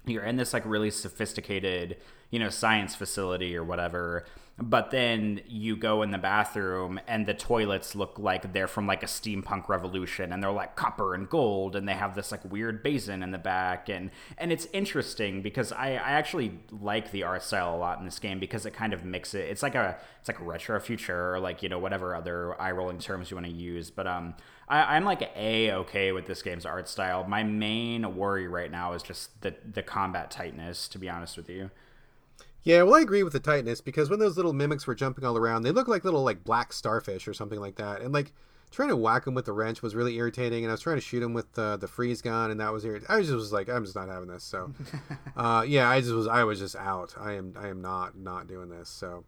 you're 0.06 0.24
in 0.24 0.36
this 0.36 0.54
like 0.54 0.64
really 0.64 0.90
sophisticated, 0.90 1.98
you 2.30 2.38
know, 2.38 2.48
science 2.48 2.94
facility 2.94 3.54
or 3.56 3.62
whatever, 3.62 4.24
but 4.60 4.90
then 4.90 5.40
you 5.46 5.76
go 5.76 6.02
in 6.02 6.10
the 6.10 6.18
bathroom 6.18 6.98
and 7.06 7.26
the 7.26 7.34
toilets 7.34 7.94
look 7.94 8.18
like 8.18 8.52
they're 8.52 8.66
from 8.66 8.88
like 8.88 9.04
a 9.04 9.06
steampunk 9.06 9.68
revolution 9.68 10.32
and 10.32 10.42
they're 10.42 10.50
like 10.50 10.74
copper 10.74 11.14
and 11.14 11.28
gold 11.28 11.76
and 11.76 11.88
they 11.88 11.92
have 11.92 12.16
this 12.16 12.32
like 12.32 12.44
weird 12.50 12.82
basin 12.82 13.22
in 13.22 13.30
the 13.30 13.38
back 13.38 13.88
and 13.88 14.10
and 14.36 14.50
it's 14.50 14.66
interesting 14.72 15.42
because 15.42 15.70
I, 15.70 15.90
I 15.90 16.10
actually 16.12 16.58
like 16.72 17.12
the 17.12 17.22
art 17.22 17.44
style 17.44 17.74
a 17.74 17.78
lot 17.78 18.00
in 18.00 18.04
this 18.04 18.18
game 18.18 18.40
because 18.40 18.66
it 18.66 18.72
kind 18.72 18.92
of 18.92 19.04
mixes 19.04 19.34
it 19.34 19.48
it's 19.48 19.62
like 19.62 19.76
a 19.76 19.96
it's 20.18 20.28
like 20.28 20.40
a 20.40 20.44
retro 20.44 20.80
future 20.80 21.34
or 21.34 21.38
like 21.38 21.62
you 21.62 21.68
know 21.68 21.78
whatever 21.78 22.16
other 22.16 22.60
eye 22.60 22.72
rolling 22.72 22.98
terms 22.98 23.30
you 23.30 23.36
want 23.36 23.46
to 23.46 23.52
use 23.52 23.90
but 23.90 24.08
um 24.08 24.34
I, 24.68 24.96
I'm 24.96 25.04
like 25.04 25.30
a 25.36 25.72
okay 25.72 26.12
with 26.12 26.26
this 26.26 26.42
game's 26.42 26.66
art 26.66 26.90
style. 26.90 27.24
My 27.24 27.42
main 27.42 28.16
worry 28.16 28.46
right 28.48 28.70
now 28.70 28.92
is 28.92 29.02
just 29.02 29.40
the 29.40 29.54
the 29.72 29.82
combat 29.82 30.30
tightness 30.30 30.88
to 30.88 30.98
be 30.98 31.08
honest 31.08 31.38
with 31.38 31.48
you 31.48 31.70
yeah, 32.68 32.82
well, 32.82 32.96
I 32.96 33.00
agree 33.00 33.22
with 33.22 33.32
the 33.32 33.40
tightness 33.40 33.80
because 33.80 34.10
when 34.10 34.18
those 34.18 34.36
little 34.36 34.52
mimics 34.52 34.86
were 34.86 34.94
jumping 34.94 35.24
all 35.24 35.38
around, 35.38 35.62
they 35.62 35.70
looked 35.70 35.88
like 35.88 36.04
little 36.04 36.22
like 36.22 36.44
black 36.44 36.74
starfish 36.74 37.26
or 37.26 37.32
something 37.32 37.58
like 37.58 37.76
that, 37.76 38.02
and 38.02 38.12
like 38.12 38.34
trying 38.70 38.90
to 38.90 38.96
whack 38.96 39.24
them 39.24 39.32
with 39.32 39.46
the 39.46 39.54
wrench 39.54 39.80
was 39.80 39.94
really 39.94 40.16
irritating, 40.16 40.64
and 40.64 40.70
I 40.70 40.74
was 40.74 40.82
trying 40.82 40.98
to 40.98 41.00
shoot 41.00 41.20
them 41.20 41.32
with 41.32 41.50
the 41.54 41.78
the 41.78 41.88
freeze 41.88 42.20
gun, 42.20 42.50
and 42.50 42.60
that 42.60 42.70
was 42.70 42.84
irritating. 42.84 43.16
I 43.16 43.22
just 43.22 43.32
was 43.32 43.54
like, 43.54 43.70
I'm 43.70 43.84
just 43.84 43.96
not 43.96 44.10
having 44.10 44.28
this. 44.28 44.44
So, 44.44 44.74
uh, 45.38 45.64
yeah, 45.66 45.88
I 45.88 46.02
just 46.02 46.12
was 46.12 46.26
I 46.26 46.44
was 46.44 46.58
just 46.58 46.76
out. 46.76 47.14
I 47.18 47.32
am 47.36 47.54
I 47.58 47.68
am 47.68 47.80
not 47.80 48.18
not 48.18 48.46
doing 48.46 48.68
this. 48.68 48.90
So, 48.90 49.24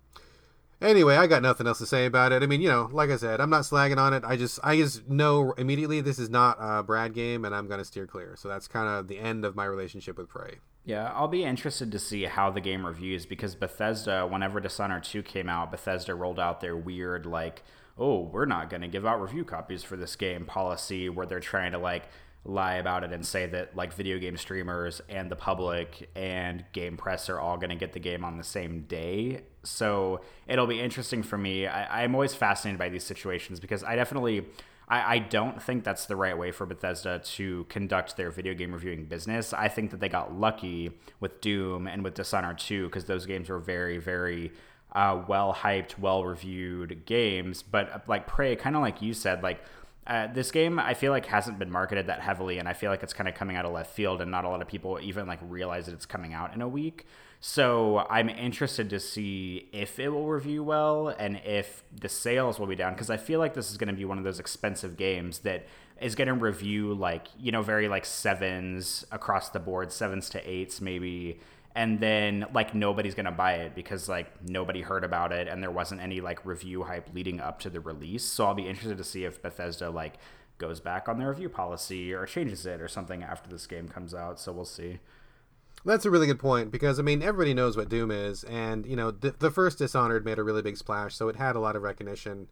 anyway, 0.83 1.17
I 1.17 1.27
got 1.27 1.41
nothing 1.41 1.67
else 1.67 1.79
to 1.79 1.87
say 1.87 2.05
about 2.05 2.33
it. 2.33 2.43
I 2.43 2.47
mean, 2.47 2.61
you 2.61 2.69
know, 2.69 2.91
like 2.93 3.09
I 3.09 3.17
said, 3.17 3.41
I'm 3.41 3.49
not 3.49 3.63
slagging 3.63 3.97
on 3.97 4.13
it. 4.13 4.23
I 4.23 4.37
just 4.37 4.61
I 4.63 4.77
just 4.77 5.09
know 5.09 5.53
immediately 5.53 6.03
this 6.03 6.19
is 6.19 6.29
not 6.29 6.59
a 6.61 6.83
Brad 6.83 7.15
game, 7.15 7.47
and 7.47 7.55
I'm 7.55 7.69
gonna 7.69 7.87
steer 7.87 8.07
clear. 8.07 8.37
So 8.37 8.49
that's 8.49 8.69
kind 8.69 8.87
of 8.87 9.09
the 9.09 9.19
end 9.19 9.47
of 9.47 9.57
my 9.57 9.65
relationship 9.65 10.19
with 10.19 10.29
Prey. 10.29 10.59
Yeah, 10.85 11.13
I'll 11.15 11.29
be 11.29 11.45
interested 11.45 11.93
to 11.93 11.99
see 11.99 12.25
how 12.25 12.51
the 12.51 12.61
game 12.61 12.87
reviews 12.87 13.27
because 13.27 13.55
Bethesda, 13.55 14.27
whenever 14.27 14.61
Dishonored 14.61 15.05
2 15.05 15.23
came 15.23 15.49
out, 15.49 15.71
Bethesda 15.71 16.15
rolled 16.15 16.41
out 16.41 16.61
their 16.61 16.77
weird, 16.77 17.27
like, 17.27 17.63
oh, 17.99 18.21
we're 18.21 18.47
not 18.47 18.71
going 18.71 18.81
to 18.81 18.89
give 18.89 19.05
out 19.05 19.21
review 19.21 19.45
copies 19.45 19.83
for 19.85 19.97
this 19.97 20.17
game 20.17 20.47
policy 20.47 21.09
where 21.09 21.27
they're 21.27 21.39
trying 21.39 21.73
to, 21.73 21.79
like, 21.79 22.05
lie 22.45 22.77
about 22.77 23.05
it 23.05 23.13
and 23.13 23.27
say 23.27 23.45
that, 23.45 23.77
like, 23.77 23.93
video 23.93 24.19
game 24.19 24.39
streamers 24.39 25.03
and 25.11 25.31
the 25.31 25.37
public 25.37 26.09
and 26.17 26.65
game 26.73 26.97
press 26.97 27.29
are 27.29 27.39
all 27.39 27.59
going 27.59 27.71
to 27.71 27.77
get 27.77 27.93
the 27.93 28.01
game 28.01 28.25
on 28.25 28.39
the 28.39 28.45
same 28.45 28.81
day. 28.89 29.43
So 29.63 30.23
it'll 30.49 30.67
be 30.67 30.81
interesting 30.81 31.23
for 31.23 31.37
me. 31.37 31.67
I, 31.67 32.05
I'm 32.05 32.15
always 32.15 32.33
fascinated 32.33 32.79
by 32.79 32.89
these 32.89 33.05
situations 33.05 33.61
because 33.61 33.85
I 33.85 33.97
definitely 33.97 34.47
I, 34.91 35.15
I 35.15 35.19
don't 35.21 35.63
think 35.63 35.85
that's 35.85 36.07
the 36.07 36.17
right 36.17 36.37
way 36.37 36.51
for 36.51 36.67
Bethesda 36.67 37.21
to 37.21 37.65
conduct 37.69 38.17
their 38.17 38.31
video 38.31 38.53
game 38.55 38.73
reviewing 38.73 39.05
business. 39.05 39.53
I 39.53 39.69
think 39.69 39.93
that 39.93 40.01
they 40.01 40.09
got 40.09 40.39
lucky 40.39 40.91
with 41.21 41.41
Doom 41.41 41.87
and 41.87 42.03
with 42.03 42.15
Dishonored 42.15 42.59
2 42.59 42.87
because 42.87 43.05
those 43.05 43.25
games 43.25 43.49
were 43.49 43.61
very, 43.61 43.99
very 43.99 44.53
uh, 44.93 45.23
well 45.29 45.55
hyped, 45.55 45.99
well 45.99 46.25
reviewed 46.25 47.07
games. 47.07 47.63
But 47.63 47.93
uh, 47.93 47.99
like 48.09 48.27
Prey, 48.27 48.57
kind 48.57 48.75
of 48.75 48.83
like 48.83 49.01
you 49.01 49.15
said, 49.15 49.43
like 49.43 49.63
uh, 50.07 50.27
this 50.33 50.51
game 50.51 50.79
I 50.81 50.95
feel 50.95 51.13
like 51.13 51.27
hasn't 51.27 51.59
been 51.59 51.71
marketed 51.71 52.09
that 52.09 52.21
heavily, 52.21 52.59
and 52.59 52.69
I 52.69 52.73
feel 52.73 52.91
like 52.91 53.03
it's 53.05 53.13
kind 53.13 53.29
of 53.29 53.35
coming 53.37 53.57
out 53.57 53.65
of 53.65 53.73
left 53.73 53.95
field, 53.95 54.21
and 54.21 54.31
not 54.31 54.45
a 54.45 54.49
lot 54.49 54.61
of 54.61 54.67
people 54.67 54.99
even 55.01 55.27
like 55.27 55.39
realize 55.43 55.87
that 55.87 55.93
it's 55.93 56.07
coming 56.07 56.35
out 56.35 56.53
in 56.53 56.61
a 56.61 56.69
week. 56.69 57.07
So 57.43 58.07
I'm 58.11 58.29
interested 58.29 58.91
to 58.91 59.01
see 59.01 59.71
if 59.73 59.99
it 59.99 60.11
will 60.11 60.27
review 60.27 60.63
well 60.63 61.09
and 61.09 61.41
if 61.43 61.83
the 61.99 62.09
sales 62.09 62.59
will 62.59 62.67
be 62.67 62.77
down 62.77 62.93
because 62.93 63.09
I 63.09 63.17
feel 63.17 63.39
like 63.41 63.55
this 63.55 63.71
is 63.71 63.79
going 63.79 63.89
to 63.89 63.95
be 63.95 64.05
one 64.05 64.19
of 64.19 64.25
those 64.25 64.39
expensive 64.39 64.99
games 64.99 65.39
that 65.41 65.67
is 66.03 66.15
going 66.15 66.29
to 66.29 66.35
review 66.35 66.93
like 66.93 67.29
you 67.39 67.51
know 67.51 67.63
very 67.63 67.89
like 67.89 68.05
sevens 68.05 69.07
across 69.11 69.49
the 69.49 69.59
board, 69.59 69.91
sevens 69.91 70.29
to 70.31 70.51
eights 70.51 70.83
maybe, 70.83 71.41
and 71.75 71.99
then 71.99 72.45
like 72.53 72.75
nobody's 72.75 73.15
going 73.15 73.25
to 73.25 73.33
buy 73.33 73.55
it 73.55 73.75
because 73.75 74.07
like 74.07 74.31
nobody 74.47 74.83
heard 74.83 75.03
about 75.03 75.33
it 75.33 75.49
and 75.49 75.63
there 75.63 75.71
wasn't 75.71 75.99
any 75.99 76.21
like 76.21 76.45
review 76.45 76.83
hype 76.83 77.09
leading 77.15 77.41
up 77.41 77.59
to 77.61 77.71
the 77.71 77.81
release. 77.81 78.23
So 78.23 78.45
I'll 78.45 78.55
be 78.55 78.69
interested 78.69 78.99
to 78.99 79.05
see 79.05 79.25
if 79.25 79.41
Bethesda 79.41 79.89
like 79.89 80.17
goes 80.59 80.79
back 80.79 81.09
on 81.09 81.19
their 81.19 81.31
review 81.31 81.49
policy 81.49 82.13
or 82.13 82.27
changes 82.27 82.67
it 82.67 82.83
or 82.83 82.89
something 82.89 83.23
after 83.23 83.49
this 83.49 83.67
game 83.67 83.89
comes 83.89 84.13
out. 84.13 84.39
So 84.39 84.53
we'll 84.53 84.67
see. 84.67 84.99
That's 85.85 86.05
a 86.05 86.11
really 86.11 86.27
good 86.27 86.39
point 86.39 86.71
because 86.71 86.99
I 86.99 87.03
mean 87.03 87.23
everybody 87.23 87.55
knows 87.55 87.77
what 87.77 87.89
Doom 87.89 88.11
is, 88.11 88.45
and 88.45 88.87
you 88.87 88.97
know 88.97 89.11
the, 89.11 89.31
the 89.39 89.51
first 89.51 89.79
Dishonored 89.79 90.25
made 90.25 90.39
a 90.39 90.43
really 90.43 90.63
big 90.63 90.77
splash, 90.77 91.15
so 91.15 91.29
it 91.29 91.37
had 91.37 91.57
a 91.57 91.61
lot 91.61 91.77
of 91.77 91.83
recognition. 91.83 92.49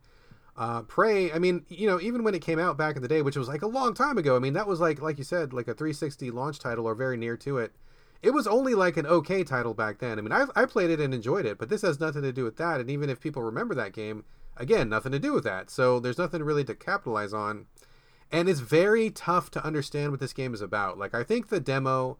Uh, 0.57 0.83
Prey, 0.83 1.31
I 1.31 1.39
mean, 1.39 1.65
you 1.69 1.87
know, 1.87 2.01
even 2.01 2.25
when 2.25 2.35
it 2.35 2.43
came 2.43 2.59
out 2.59 2.77
back 2.77 2.97
in 2.97 3.03
the 3.03 3.07
day, 3.07 3.23
which 3.23 3.37
was 3.37 3.47
like 3.47 3.63
a 3.63 3.69
long 3.69 3.95
time 3.95 4.19
ago, 4.19 4.35
I 4.35 4.41
mean, 4.41 4.55
that 4.55 4.67
was 4.67 4.81
like, 4.81 5.01
like 5.01 5.17
you 5.17 5.23
said, 5.23 5.53
like 5.53 5.69
a 5.69 5.75
360 5.75 6.33
launch 6.33 6.59
title 6.59 6.85
or 6.85 6.97
very 6.97 7.17
near 7.17 7.37
to 7.37 7.59
it. 7.59 7.73
It 8.23 8.31
was 8.31 8.49
only 8.49 8.75
like 8.75 8.97
an 8.97 9.07
okay 9.07 9.45
title 9.45 9.73
back 9.73 9.99
then. 9.99 10.19
I 10.19 10.23
mean, 10.23 10.33
I, 10.33 10.47
I 10.57 10.67
played 10.67 10.91
it 10.91 10.99
and 10.99 11.15
enjoyed 11.15 11.47
it, 11.47 11.59
but 11.59 11.69
this 11.69 11.83
has 11.83 12.01
nothing 12.01 12.23
to 12.23 12.33
do 12.33 12.43
with 12.43 12.57
that. 12.57 12.81
And 12.81 12.91
even 12.91 13.09
if 13.09 13.21
people 13.21 13.43
remember 13.43 13.73
that 13.77 13.93
game, 13.93 14.25
again, 14.57 14.89
nothing 14.89 15.13
to 15.13 15.21
do 15.21 15.33
with 15.33 15.45
that. 15.45 15.71
So 15.71 16.01
there's 16.01 16.19
nothing 16.19 16.43
really 16.43 16.65
to 16.65 16.75
capitalize 16.75 17.33
on. 17.33 17.67
And 18.33 18.49
it's 18.49 18.59
very 18.59 19.11
tough 19.11 19.53
to 19.53 19.65
understand 19.65 20.11
what 20.11 20.19
this 20.19 20.33
game 20.33 20.55
is 20.55 20.61
about. 20.61 20.99
Like, 20.99 21.15
I 21.15 21.23
think 21.23 21.49
the 21.49 21.61
demo 21.61 22.19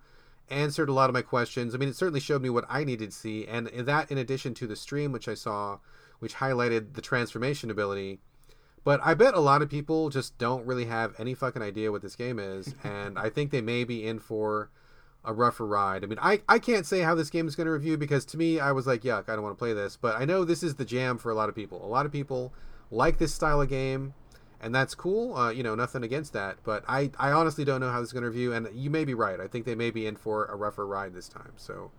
answered 0.51 0.89
a 0.89 0.93
lot 0.93 1.11
of 1.11 1.15
my 1.15 1.23
questions. 1.23 1.75
I 1.75 1.79
mean, 1.79 1.89
it 1.89 1.97
certainly 1.97 2.21
showed 2.21 2.43
me 2.43 2.51
what 2.51 2.65
I 2.69 2.85
needed 2.85 3.11
to 3.11 3.17
see, 3.17 3.47
and 3.47 3.67
that 3.69 4.11
in 4.11 4.19
addition 4.19 4.55
to 4.55 4.67
the 4.67 4.77
stream 4.77 5.13
which 5.13 5.29
I 5.29 5.35
saw, 5.35 5.79
which 6.19 6.37
highlighted 6.37 6.95
the 6.95 7.03
transformation 7.03 7.71
ability. 7.71 8.21
But 8.85 9.01
I 9.03 9.15
bet 9.15 9.35
a 9.35 9.41
lot 9.41 9.63
of 9.63 9.69
people 9.69 10.09
just 10.09 10.39
don't 10.39 10.67
really 10.67 10.87
have 10.87 11.15
any 11.19 11.35
fucking 11.35 11.63
idea 11.63 11.93
what 11.93 12.03
this 12.03 12.17
game 12.17 12.39
is, 12.39 12.75
and 12.85 13.19
I 13.19 13.29
think 13.29 13.51
they 13.51 13.61
may 13.61 13.85
be 13.85 14.07
in 14.07 14.19
for 14.19 14.71
a 15.25 15.33
rougher 15.33 15.67
ride. 15.67 16.05
I 16.05 16.07
mean, 16.07 16.19
I, 16.23 16.41
I 16.49 16.59
can't 16.59 16.87
say 16.87 17.01
how 17.01 17.15
this 17.15 17.29
game 17.29 17.47
is 17.49 17.57
going 17.57 17.67
to 17.67 17.73
review 17.73 17.99
because 17.99 18.25
to 18.27 18.39
me, 18.39 18.61
I 18.61 18.73
was 18.73 18.87
like, 18.87 19.03
yuck, 19.03 19.29
I 19.29 19.35
don't 19.35 19.43
want 19.43 19.57
to 19.57 19.59
play 19.59 19.73
this. 19.73 19.97
But 19.97 20.17
I 20.17 20.25
know 20.25 20.45
this 20.45 20.63
is 20.63 20.77
the 20.77 20.85
jam 20.85 21.19
for 21.19 21.31
a 21.31 21.35
lot 21.35 21.49
of 21.49 21.55
people. 21.55 21.85
A 21.85 21.87
lot 21.87 22.07
of 22.07 22.13
people 22.13 22.53
like 22.91 23.19
this 23.19 23.35
style 23.35 23.61
of 23.61 23.69
game 23.69 24.15
and 24.61 24.75
that's 24.75 24.95
cool. 24.95 25.37
Uh, 25.37 25.51
you 25.51 25.63
know, 25.63 25.75
nothing 25.75 26.03
against 26.03 26.33
that, 26.33 26.59
but 26.65 26.85
I, 26.89 27.11
I 27.19 27.31
honestly 27.31 27.65
don't 27.65 27.81
know 27.81 27.91
how 27.91 28.01
this 28.01 28.09
is 28.09 28.13
going 28.13 28.25
to 28.25 28.31
review, 28.31 28.53
and 28.53 28.69
you 28.75 28.91
may 28.91 29.05
be 29.05 29.15
right. 29.15 29.41
I 29.41 29.47
think 29.47 29.65
they 29.65 29.75
may 29.75 29.91
be 29.91 30.07
in 30.07 30.17
for 30.17 30.47
a 30.47 30.57
rougher 30.57 30.87
ride 30.87 31.15
this 31.15 31.29
time. 31.29 31.53
So 31.57 31.91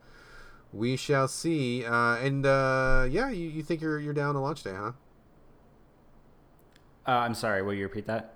we 0.74 0.96
shall 0.96 1.28
see. 1.28 1.86
Uh, 1.86 2.16
and 2.18 2.46
uh, 2.46 3.08
yeah, 3.10 3.30
you, 3.30 3.48
you 3.48 3.64
think 3.64 3.82
you're 3.82 4.00
you're 4.00 4.14
down 4.14 4.36
on 4.36 4.42
launch 4.42 4.64
day, 4.64 4.76
huh? 4.76 4.92
Uh, 7.08 7.12
I'm 7.12 7.34
sorry. 7.34 7.62
Will 7.62 7.74
you 7.74 7.84
repeat 7.84 8.08
that? 8.08 8.36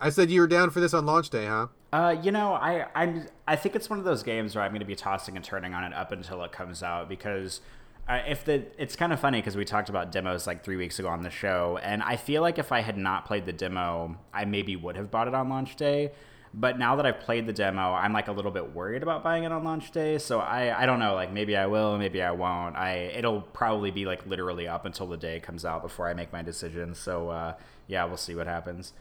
I 0.00 0.10
said 0.10 0.30
you 0.30 0.40
were 0.40 0.46
down 0.46 0.70
for 0.70 0.80
this 0.80 0.94
on 0.94 1.06
launch 1.06 1.30
day, 1.30 1.46
huh? 1.46 1.68
Uh, 1.92 2.16
you 2.22 2.32
know, 2.32 2.54
I 2.54 2.86
I'm 2.94 3.26
I 3.46 3.56
think 3.56 3.76
it's 3.76 3.88
one 3.88 3.98
of 3.98 4.04
those 4.04 4.22
games 4.22 4.54
where 4.54 4.64
I'm 4.64 4.70
going 4.70 4.80
to 4.80 4.86
be 4.86 4.96
tossing 4.96 5.36
and 5.36 5.44
turning 5.44 5.74
on 5.74 5.84
it 5.84 5.92
up 5.92 6.10
until 6.10 6.42
it 6.42 6.52
comes 6.52 6.82
out 6.82 7.08
because 7.08 7.60
uh, 8.08 8.20
if 8.26 8.44
the 8.44 8.64
it's 8.78 8.96
kind 8.96 9.12
of 9.12 9.20
funny 9.20 9.38
because 9.38 9.56
we 9.56 9.64
talked 9.64 9.88
about 9.88 10.10
demos 10.10 10.46
like 10.46 10.64
three 10.64 10.76
weeks 10.76 10.98
ago 10.98 11.08
on 11.08 11.22
the 11.22 11.30
show, 11.30 11.78
and 11.82 12.02
I 12.02 12.16
feel 12.16 12.42
like 12.42 12.58
if 12.58 12.72
I 12.72 12.80
had 12.80 12.96
not 12.96 13.26
played 13.26 13.46
the 13.46 13.52
demo, 13.52 14.18
I 14.32 14.44
maybe 14.44 14.74
would 14.76 14.96
have 14.96 15.10
bought 15.10 15.28
it 15.28 15.34
on 15.34 15.48
launch 15.48 15.76
day. 15.76 16.12
But 16.54 16.78
now 16.78 16.96
that 16.96 17.06
I've 17.06 17.20
played 17.20 17.46
the 17.46 17.52
demo, 17.52 17.94
I'm 17.94 18.12
like 18.12 18.28
a 18.28 18.32
little 18.32 18.50
bit 18.50 18.74
worried 18.74 19.02
about 19.02 19.22
buying 19.22 19.44
it 19.44 19.52
on 19.52 19.64
launch 19.64 19.90
day. 19.90 20.18
So 20.18 20.40
I, 20.40 20.82
I 20.82 20.84
don't 20.84 20.98
know. 20.98 21.14
Like 21.14 21.32
maybe 21.32 21.56
I 21.56 21.66
will, 21.66 21.96
maybe 21.96 22.20
I 22.22 22.32
won't. 22.32 22.76
I 22.76 23.10
it'll 23.14 23.40
probably 23.40 23.90
be 23.90 24.04
like 24.04 24.26
literally 24.26 24.68
up 24.68 24.84
until 24.84 25.06
the 25.06 25.16
day 25.16 25.40
comes 25.40 25.64
out 25.64 25.82
before 25.82 26.08
I 26.08 26.14
make 26.14 26.32
my 26.32 26.42
decision. 26.42 26.94
So 26.94 27.30
uh, 27.30 27.54
yeah, 27.86 28.04
we'll 28.04 28.18
see 28.18 28.34
what 28.34 28.46
happens. 28.46 28.92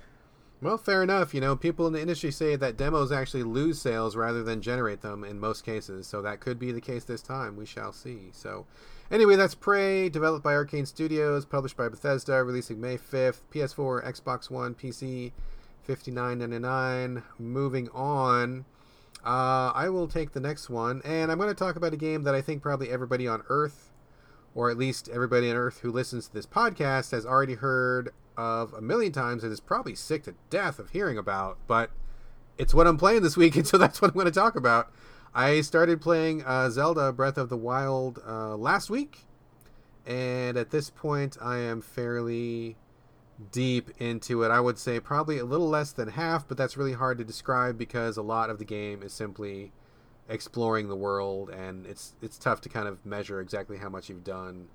Well, 0.63 0.77
fair 0.77 1.01
enough. 1.01 1.33
You 1.33 1.41
know, 1.41 1.55
people 1.55 1.87
in 1.87 1.93
the 1.93 2.01
industry 2.01 2.29
say 2.29 2.55
that 2.55 2.77
demos 2.77 3.11
actually 3.11 3.41
lose 3.41 3.81
sales 3.81 4.15
rather 4.15 4.43
than 4.43 4.61
generate 4.61 5.01
them 5.01 5.23
in 5.23 5.39
most 5.39 5.65
cases. 5.65 6.05
So 6.05 6.21
that 6.21 6.39
could 6.39 6.59
be 6.59 6.71
the 6.71 6.79
case 6.79 7.03
this 7.03 7.23
time. 7.23 7.55
We 7.55 7.65
shall 7.65 7.91
see. 7.91 8.29
So, 8.31 8.67
anyway, 9.09 9.35
that's 9.37 9.55
Prey, 9.55 10.07
developed 10.07 10.43
by 10.43 10.53
Arkane 10.53 10.85
Studios, 10.85 11.45
published 11.45 11.77
by 11.77 11.89
Bethesda, 11.89 12.43
releasing 12.43 12.79
May 12.79 12.97
5th, 12.97 13.39
PS4, 13.51 14.05
Xbox 14.05 14.51
One, 14.51 14.75
PC, 14.75 15.31
59.99. 15.87 17.23
Moving 17.39 17.89
on. 17.89 18.65
Uh, 19.25 19.71
I 19.73 19.89
will 19.89 20.07
take 20.07 20.33
the 20.33 20.39
next 20.39 20.69
one, 20.69 21.01
and 21.03 21.31
I'm 21.31 21.39
going 21.39 21.49
to 21.49 21.55
talk 21.55 21.75
about 21.75 21.93
a 21.93 21.97
game 21.97 22.23
that 22.23 22.35
I 22.35 22.41
think 22.41 22.61
probably 22.61 22.89
everybody 22.91 23.27
on 23.27 23.43
Earth, 23.49 23.91
or 24.53 24.69
at 24.69 24.77
least 24.77 25.09
everybody 25.09 25.49
on 25.49 25.55
Earth 25.55 25.79
who 25.79 25.91
listens 25.91 26.27
to 26.27 26.33
this 26.33 26.45
podcast, 26.45 27.11
has 27.11 27.25
already 27.25 27.55
heard 27.55 28.11
of 28.41 28.73
a 28.73 28.81
million 28.81 29.11
times 29.11 29.43
and 29.43 29.53
is 29.53 29.59
probably 29.59 29.93
sick 29.93 30.23
to 30.23 30.33
death 30.49 30.79
of 30.79 30.89
hearing 30.89 31.15
about, 31.15 31.59
but 31.67 31.91
it's 32.57 32.73
what 32.73 32.87
I'm 32.87 32.97
playing 32.97 33.21
this 33.21 33.37
week, 33.37 33.55
and 33.59 33.67
so 33.67 33.77
that's 33.77 34.01
what 34.01 34.09
I'm 34.09 34.15
going 34.15 34.25
to 34.25 34.31
talk 34.31 34.55
about. 34.55 34.91
I 35.33 35.61
started 35.61 36.01
playing 36.01 36.43
uh, 36.43 36.71
Zelda 36.71 37.13
Breath 37.13 37.37
of 37.37 37.49
the 37.49 37.57
Wild 37.57 38.19
uh, 38.27 38.57
last 38.57 38.89
week, 38.89 39.25
and 40.07 40.57
at 40.57 40.71
this 40.71 40.89
point, 40.89 41.37
I 41.39 41.59
am 41.59 41.81
fairly 41.81 42.77
deep 43.51 43.91
into 43.99 44.43
it. 44.43 44.49
I 44.49 44.59
would 44.59 44.79
say 44.79 44.99
probably 44.99 45.37
a 45.37 45.45
little 45.45 45.69
less 45.69 45.91
than 45.91 46.09
half, 46.09 46.47
but 46.47 46.57
that's 46.57 46.75
really 46.75 46.93
hard 46.93 47.19
to 47.19 47.23
describe 47.23 47.77
because 47.77 48.17
a 48.17 48.23
lot 48.23 48.49
of 48.49 48.57
the 48.57 48.65
game 48.65 49.03
is 49.03 49.13
simply 49.13 49.71
exploring 50.27 50.89
the 50.89 50.95
world, 50.95 51.51
and 51.51 51.85
it's 51.85 52.15
it's 52.23 52.39
tough 52.39 52.59
to 52.61 52.69
kind 52.69 52.87
of 52.87 53.05
measure 53.05 53.39
exactly 53.39 53.77
how 53.77 53.89
much 53.89 54.09
you've 54.09 54.23
done. 54.23 54.67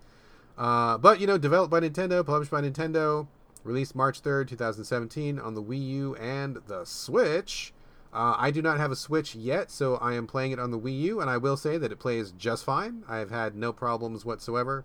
Uh, 0.57 0.97
but 0.99 1.21
you 1.21 1.27
know, 1.27 1.37
developed 1.37 1.71
by 1.71 1.81
Nintendo, 1.81 2.25
published 2.25 2.53
by 2.53 2.63
Nintendo, 2.63 3.27
released 3.67 3.95
March 3.95 4.23
3rd, 4.23 4.49
2017 4.49 5.39
on 5.39 5.55
the 5.55 5.63
Wii 5.63 5.87
U 5.89 6.15
and 6.17 6.59
the 6.67 6.85
Switch. 6.85 7.73
Uh, 8.13 8.35
I 8.39 8.51
do 8.51 8.63
not 8.63 8.79
have 8.79 8.91
a 8.91 8.97
Switch 8.97 9.35
yet, 9.35 9.71
so 9.71 9.97
I 9.97 10.15
am 10.15 10.27
playing 10.27 10.53
it 10.53 10.59
on 10.59 10.71
the 10.71 10.79
Wii 10.79 11.01
U, 11.01 11.21
and 11.21 11.29
I 11.29 11.37
will 11.37 11.57
say 11.57 11.77
that 11.77 11.93
it 11.93 11.99
plays 11.99 12.33
just 12.33 12.65
fine. 12.65 13.05
I 13.09 13.19
have 13.19 13.31
had 13.31 13.55
no 13.55 13.73
problems 13.73 14.25
whatsoever. 14.25 14.85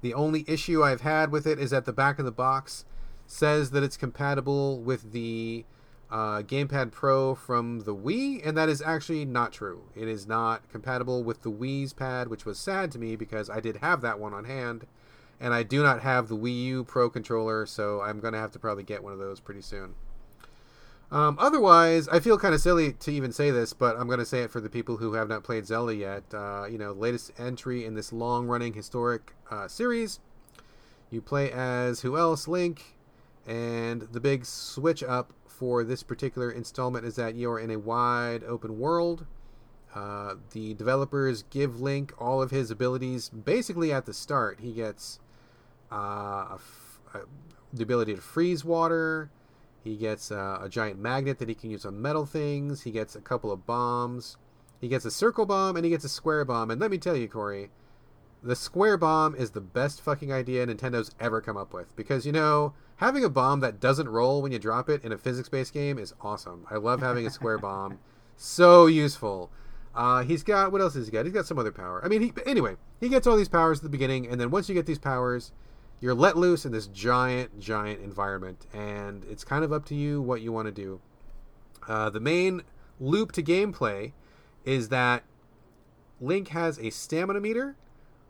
The 0.00 0.14
only 0.14 0.44
issue 0.46 0.82
I've 0.82 1.00
had 1.00 1.32
with 1.32 1.46
it 1.46 1.58
is 1.58 1.70
that 1.70 1.86
the 1.86 1.92
back 1.92 2.18
of 2.18 2.24
the 2.24 2.30
box 2.30 2.84
says 3.26 3.70
that 3.70 3.82
it's 3.82 3.96
compatible 3.96 4.80
with 4.80 5.12
the 5.12 5.64
uh, 6.10 6.42
Gamepad 6.42 6.92
Pro 6.92 7.34
from 7.34 7.80
the 7.80 7.94
Wii, 7.94 8.46
and 8.46 8.56
that 8.56 8.68
is 8.68 8.82
actually 8.82 9.24
not 9.24 9.52
true. 9.52 9.84
It 9.96 10.06
is 10.06 10.26
not 10.26 10.68
compatible 10.70 11.24
with 11.24 11.42
the 11.42 11.50
Wii's 11.50 11.92
pad, 11.92 12.28
which 12.28 12.44
was 12.44 12.58
sad 12.58 12.92
to 12.92 12.98
me 12.98 13.16
because 13.16 13.48
I 13.50 13.60
did 13.60 13.78
have 13.78 14.02
that 14.02 14.20
one 14.20 14.34
on 14.34 14.44
hand 14.44 14.86
and 15.40 15.52
I 15.52 15.62
do 15.62 15.82
not 15.82 16.02
have 16.02 16.28
the 16.28 16.36
Wii 16.36 16.64
U 16.64 16.84
Pro 16.84 17.10
controller, 17.10 17.66
so 17.66 18.00
I'm 18.00 18.20
going 18.20 18.34
to 18.34 18.40
have 18.40 18.52
to 18.52 18.58
probably 18.58 18.84
get 18.84 19.02
one 19.02 19.12
of 19.12 19.18
those 19.18 19.40
pretty 19.40 19.62
soon. 19.62 19.94
Um, 21.10 21.36
otherwise, 21.38 22.08
I 22.08 22.18
feel 22.18 22.38
kind 22.38 22.54
of 22.54 22.60
silly 22.60 22.92
to 22.92 23.12
even 23.12 23.30
say 23.30 23.50
this, 23.50 23.72
but 23.72 23.96
I'm 23.96 24.06
going 24.06 24.18
to 24.18 24.24
say 24.24 24.40
it 24.40 24.50
for 24.50 24.60
the 24.60 24.70
people 24.70 24.96
who 24.96 25.12
have 25.12 25.28
not 25.28 25.44
played 25.44 25.66
Zelda 25.66 25.94
yet. 25.94 26.24
Uh, 26.32 26.66
you 26.68 26.78
know, 26.78 26.92
latest 26.92 27.30
entry 27.38 27.84
in 27.84 27.94
this 27.94 28.12
long-running 28.12 28.72
historic 28.72 29.34
uh, 29.50 29.68
series. 29.68 30.18
You 31.10 31.20
play 31.20 31.52
as 31.52 32.00
who 32.00 32.16
else? 32.16 32.48
Link, 32.48 32.96
and 33.46 34.02
the 34.10 34.20
big 34.20 34.44
switch 34.44 35.02
up 35.04 35.32
for 35.46 35.84
this 35.84 36.02
particular 36.02 36.50
installment 36.50 37.04
is 37.04 37.14
that 37.14 37.36
you 37.36 37.48
are 37.50 37.60
in 37.60 37.70
a 37.70 37.78
wide 37.78 38.42
open 38.42 38.78
world. 38.78 39.26
Uh, 39.94 40.34
the 40.50 40.74
developers 40.74 41.44
give 41.50 41.80
Link 41.80 42.12
all 42.18 42.42
of 42.42 42.50
his 42.50 42.72
abilities 42.72 43.28
basically 43.28 43.92
at 43.92 44.06
the 44.06 44.12
start. 44.12 44.58
He 44.60 44.72
gets 44.72 45.20
uh, 45.90 46.58
the 47.72 47.82
ability 47.82 48.14
to 48.14 48.20
freeze 48.20 48.64
water. 48.64 49.30
He 49.82 49.96
gets 49.96 50.32
uh, 50.32 50.60
a 50.62 50.68
giant 50.68 50.98
magnet 50.98 51.38
that 51.38 51.48
he 51.48 51.54
can 51.54 51.70
use 51.70 51.84
on 51.84 52.00
metal 52.00 52.24
things. 52.24 52.82
He 52.82 52.90
gets 52.90 53.14
a 53.14 53.20
couple 53.20 53.52
of 53.52 53.66
bombs. 53.66 54.38
He 54.80 54.88
gets 54.88 55.04
a 55.04 55.10
circle 55.10 55.46
bomb 55.46 55.76
and 55.76 55.84
he 55.84 55.90
gets 55.90 56.04
a 56.04 56.08
square 56.08 56.44
bomb. 56.44 56.70
And 56.70 56.80
let 56.80 56.90
me 56.90 56.98
tell 56.98 57.16
you, 57.16 57.28
Corey, 57.28 57.70
the 58.42 58.56
square 58.56 58.96
bomb 58.96 59.34
is 59.34 59.50
the 59.50 59.60
best 59.60 60.00
fucking 60.00 60.32
idea 60.32 60.66
Nintendo's 60.66 61.10
ever 61.20 61.40
come 61.40 61.56
up 61.56 61.74
with. 61.74 61.94
Because, 61.96 62.24
you 62.24 62.32
know, 62.32 62.74
having 62.96 63.24
a 63.24 63.28
bomb 63.28 63.60
that 63.60 63.80
doesn't 63.80 64.08
roll 64.08 64.40
when 64.40 64.52
you 64.52 64.58
drop 64.58 64.88
it 64.88 65.04
in 65.04 65.12
a 65.12 65.18
physics 65.18 65.48
based 65.48 65.74
game 65.74 65.98
is 65.98 66.14
awesome. 66.20 66.66
I 66.70 66.76
love 66.76 67.00
having 67.00 67.26
a 67.26 67.30
square 67.30 67.58
bomb. 67.60 67.98
So 68.36 68.86
useful. 68.86 69.50
Uh, 69.94 70.22
he's 70.22 70.42
got, 70.42 70.72
what 70.72 70.80
else 70.80 70.94
has 70.94 71.06
he 71.06 71.12
got? 71.12 71.24
He's 71.24 71.34
got 71.34 71.46
some 71.46 71.58
other 71.58 71.72
power. 71.72 72.02
I 72.04 72.08
mean, 72.08 72.20
he, 72.22 72.32
anyway, 72.46 72.76
he 73.00 73.08
gets 73.08 73.26
all 73.26 73.36
these 73.36 73.48
powers 73.48 73.78
at 73.78 73.84
the 73.84 73.90
beginning. 73.90 74.26
And 74.26 74.40
then 74.40 74.50
once 74.50 74.68
you 74.68 74.74
get 74.74 74.86
these 74.86 74.98
powers, 74.98 75.52
you're 76.04 76.14
let 76.14 76.36
loose 76.36 76.66
in 76.66 76.72
this 76.72 76.86
giant, 76.88 77.58
giant 77.58 78.02
environment, 78.02 78.66
and 78.74 79.24
it's 79.24 79.42
kind 79.42 79.64
of 79.64 79.72
up 79.72 79.86
to 79.86 79.94
you 79.94 80.20
what 80.20 80.42
you 80.42 80.52
want 80.52 80.66
to 80.66 80.70
do. 80.70 81.00
Uh, 81.88 82.10
the 82.10 82.20
main 82.20 82.60
loop 83.00 83.32
to 83.32 83.42
gameplay 83.42 84.12
is 84.66 84.90
that 84.90 85.22
Link 86.20 86.48
has 86.48 86.78
a 86.78 86.90
stamina 86.90 87.40
meter, 87.40 87.74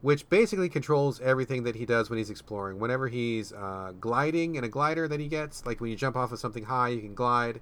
which 0.02 0.28
basically 0.28 0.68
controls 0.68 1.20
everything 1.20 1.64
that 1.64 1.74
he 1.74 1.84
does 1.84 2.08
when 2.08 2.16
he's 2.16 2.30
exploring. 2.30 2.78
Whenever 2.78 3.08
he's 3.08 3.52
uh, 3.52 3.92
gliding 3.98 4.54
in 4.54 4.62
a 4.62 4.68
glider 4.68 5.08
that 5.08 5.18
he 5.18 5.26
gets, 5.26 5.66
like 5.66 5.80
when 5.80 5.90
you 5.90 5.96
jump 5.96 6.14
off 6.14 6.30
of 6.30 6.38
something 6.38 6.66
high, 6.66 6.90
you 6.90 7.00
can 7.00 7.16
glide. 7.16 7.60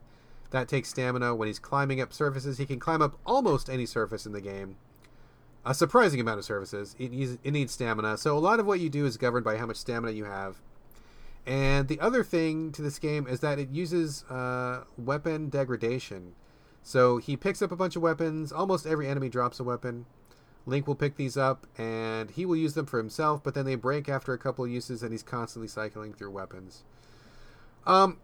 That 0.50 0.68
takes 0.68 0.90
stamina. 0.90 1.34
When 1.34 1.48
he's 1.48 1.58
climbing 1.58 2.02
up 2.02 2.12
surfaces, 2.12 2.58
he 2.58 2.66
can 2.66 2.78
climb 2.78 3.00
up 3.00 3.16
almost 3.24 3.70
any 3.70 3.86
surface 3.86 4.26
in 4.26 4.32
the 4.32 4.42
game 4.42 4.76
a 5.64 5.74
surprising 5.74 6.20
amount 6.20 6.38
of 6.38 6.44
services. 6.44 6.96
It 6.98 7.12
needs, 7.12 7.38
it 7.42 7.50
needs 7.52 7.72
stamina. 7.72 8.16
So 8.16 8.36
a 8.36 8.40
lot 8.40 8.60
of 8.60 8.66
what 8.66 8.80
you 8.80 8.90
do 8.90 9.06
is 9.06 9.16
governed 9.16 9.44
by 9.44 9.56
how 9.56 9.66
much 9.66 9.76
stamina 9.76 10.12
you 10.12 10.24
have. 10.24 10.60
And 11.46 11.88
the 11.88 12.00
other 12.00 12.22
thing 12.22 12.72
to 12.72 12.82
this 12.82 12.98
game 12.98 13.26
is 13.26 13.40
that 13.40 13.58
it 13.58 13.70
uses 13.70 14.24
uh, 14.24 14.84
weapon 14.96 15.48
degradation. 15.48 16.34
So 16.82 17.18
he 17.18 17.36
picks 17.36 17.62
up 17.62 17.72
a 17.72 17.76
bunch 17.76 17.96
of 17.96 18.02
weapons. 18.02 18.52
Almost 18.52 18.86
every 18.86 19.08
enemy 19.08 19.28
drops 19.28 19.60
a 19.60 19.64
weapon. 19.64 20.06
Link 20.66 20.86
will 20.86 20.94
pick 20.94 21.16
these 21.16 21.36
up 21.36 21.66
and 21.76 22.30
he 22.30 22.46
will 22.46 22.56
use 22.56 22.74
them 22.74 22.86
for 22.86 22.98
himself, 22.98 23.42
but 23.42 23.54
then 23.54 23.64
they 23.64 23.74
break 23.74 24.08
after 24.08 24.32
a 24.32 24.38
couple 24.38 24.66
uses 24.66 25.02
and 25.02 25.10
he's 25.10 25.22
constantly 25.22 25.66
cycling 25.66 26.12
through 26.12 26.30
weapons. 26.30 26.84
Um, 27.84 28.18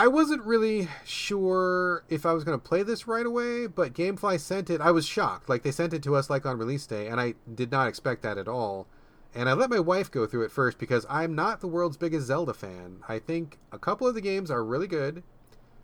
I 0.00 0.06
wasn't 0.06 0.42
really 0.44 0.88
sure 1.04 2.04
if 2.08 2.24
I 2.24 2.32
was 2.32 2.42
going 2.42 2.58
to 2.58 2.68
play 2.68 2.82
this 2.82 3.06
right 3.06 3.26
away, 3.26 3.66
but 3.66 3.92
Gamefly 3.92 4.40
sent 4.40 4.70
it. 4.70 4.80
I 4.80 4.92
was 4.92 5.04
shocked. 5.04 5.50
Like 5.50 5.62
they 5.62 5.70
sent 5.70 5.92
it 5.92 6.02
to 6.04 6.16
us 6.16 6.30
like 6.30 6.46
on 6.46 6.56
release 6.56 6.86
day, 6.86 7.06
and 7.08 7.20
I 7.20 7.34
did 7.54 7.70
not 7.70 7.86
expect 7.86 8.22
that 8.22 8.38
at 8.38 8.48
all. 8.48 8.86
And 9.34 9.46
I 9.46 9.52
let 9.52 9.68
my 9.68 9.78
wife 9.78 10.10
go 10.10 10.26
through 10.26 10.44
it 10.44 10.52
first 10.52 10.78
because 10.78 11.04
I'm 11.10 11.34
not 11.34 11.60
the 11.60 11.68
world's 11.68 11.98
biggest 11.98 12.28
Zelda 12.28 12.54
fan. 12.54 13.00
I 13.10 13.18
think 13.18 13.58
a 13.72 13.78
couple 13.78 14.08
of 14.08 14.14
the 14.14 14.22
games 14.22 14.50
are 14.50 14.64
really 14.64 14.86
good. 14.86 15.22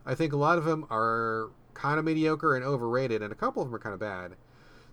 I 0.06 0.14
think 0.14 0.32
a 0.32 0.38
lot 0.38 0.56
of 0.56 0.64
them 0.64 0.86
are 0.88 1.50
kind 1.74 1.98
of 1.98 2.06
mediocre 2.06 2.56
and 2.56 2.64
overrated, 2.64 3.20
and 3.20 3.30
a 3.30 3.36
couple 3.36 3.60
of 3.60 3.68
them 3.68 3.74
are 3.74 3.80
kind 3.80 3.92
of 3.92 4.00
bad. 4.00 4.36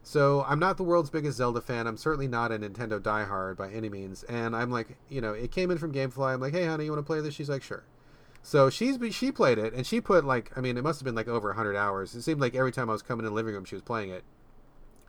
So 0.04 0.44
I'm 0.50 0.60
not 0.60 0.76
the 0.76 0.84
world's 0.84 1.10
biggest 1.10 1.38
Zelda 1.38 1.62
fan. 1.62 1.88
I'm 1.88 1.96
certainly 1.96 2.28
not 2.28 2.52
a 2.52 2.60
Nintendo 2.60 3.00
diehard 3.00 3.56
by 3.56 3.72
any 3.72 3.88
means. 3.88 4.24
And 4.24 4.54
I'm 4.54 4.70
like, 4.70 4.98
you 5.08 5.22
know, 5.22 5.32
it 5.32 5.50
came 5.50 5.72
in 5.72 5.78
from 5.78 5.94
GameFly. 5.94 6.34
I'm 6.34 6.42
like, 6.42 6.52
hey, 6.52 6.66
honey, 6.66 6.84
you 6.84 6.92
want 6.92 7.00
to 7.00 7.08
play 7.08 7.22
this? 7.22 7.34
She's 7.34 7.48
like, 7.48 7.64
sure. 7.64 7.86
So 8.46 8.70
she's 8.70 8.98
she 9.16 9.32
played 9.32 9.58
it, 9.58 9.74
and 9.74 9.88
she 9.88 10.02
put 10.02 10.26
like 10.26 10.52
I 10.56 10.62
mean 10.62 10.78
it 10.78 10.84
must 10.84 11.00
have 11.00 11.06
been 11.06 11.16
like 11.16 11.30
over 11.30 11.54
hundred 11.54 11.78
hours. 11.78 12.14
It 12.14 12.22
seemed 12.24 12.42
like 12.42 12.54
every 12.54 12.74
time 12.74 12.90
I 12.90 12.94
was 12.94 13.02
coming 13.02 13.26
in 13.26 13.32
the 13.32 13.36
living 13.36 13.54
room, 13.54 13.64
she 13.64 13.76
was 13.76 13.82
playing 13.82 14.10
it, 14.10 14.24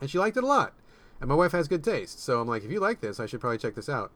and 0.00 0.08
she 0.08 0.18
liked 0.18 0.36
it 0.36 0.44
a 0.44 0.46
lot. 0.46 0.72
And 1.20 1.28
my 1.28 1.34
wife 1.34 1.52
has 1.52 1.68
good 1.68 1.82
taste, 1.82 2.22
so 2.22 2.40
I'm 2.40 2.48
like, 2.48 2.64
if 2.64 2.70
you 2.70 2.80
like 2.80 3.00
this, 3.00 3.18
I 3.18 3.26
should 3.26 3.40
probably 3.40 3.58
check 3.58 3.74
this 3.74 3.88
out. 3.88 4.12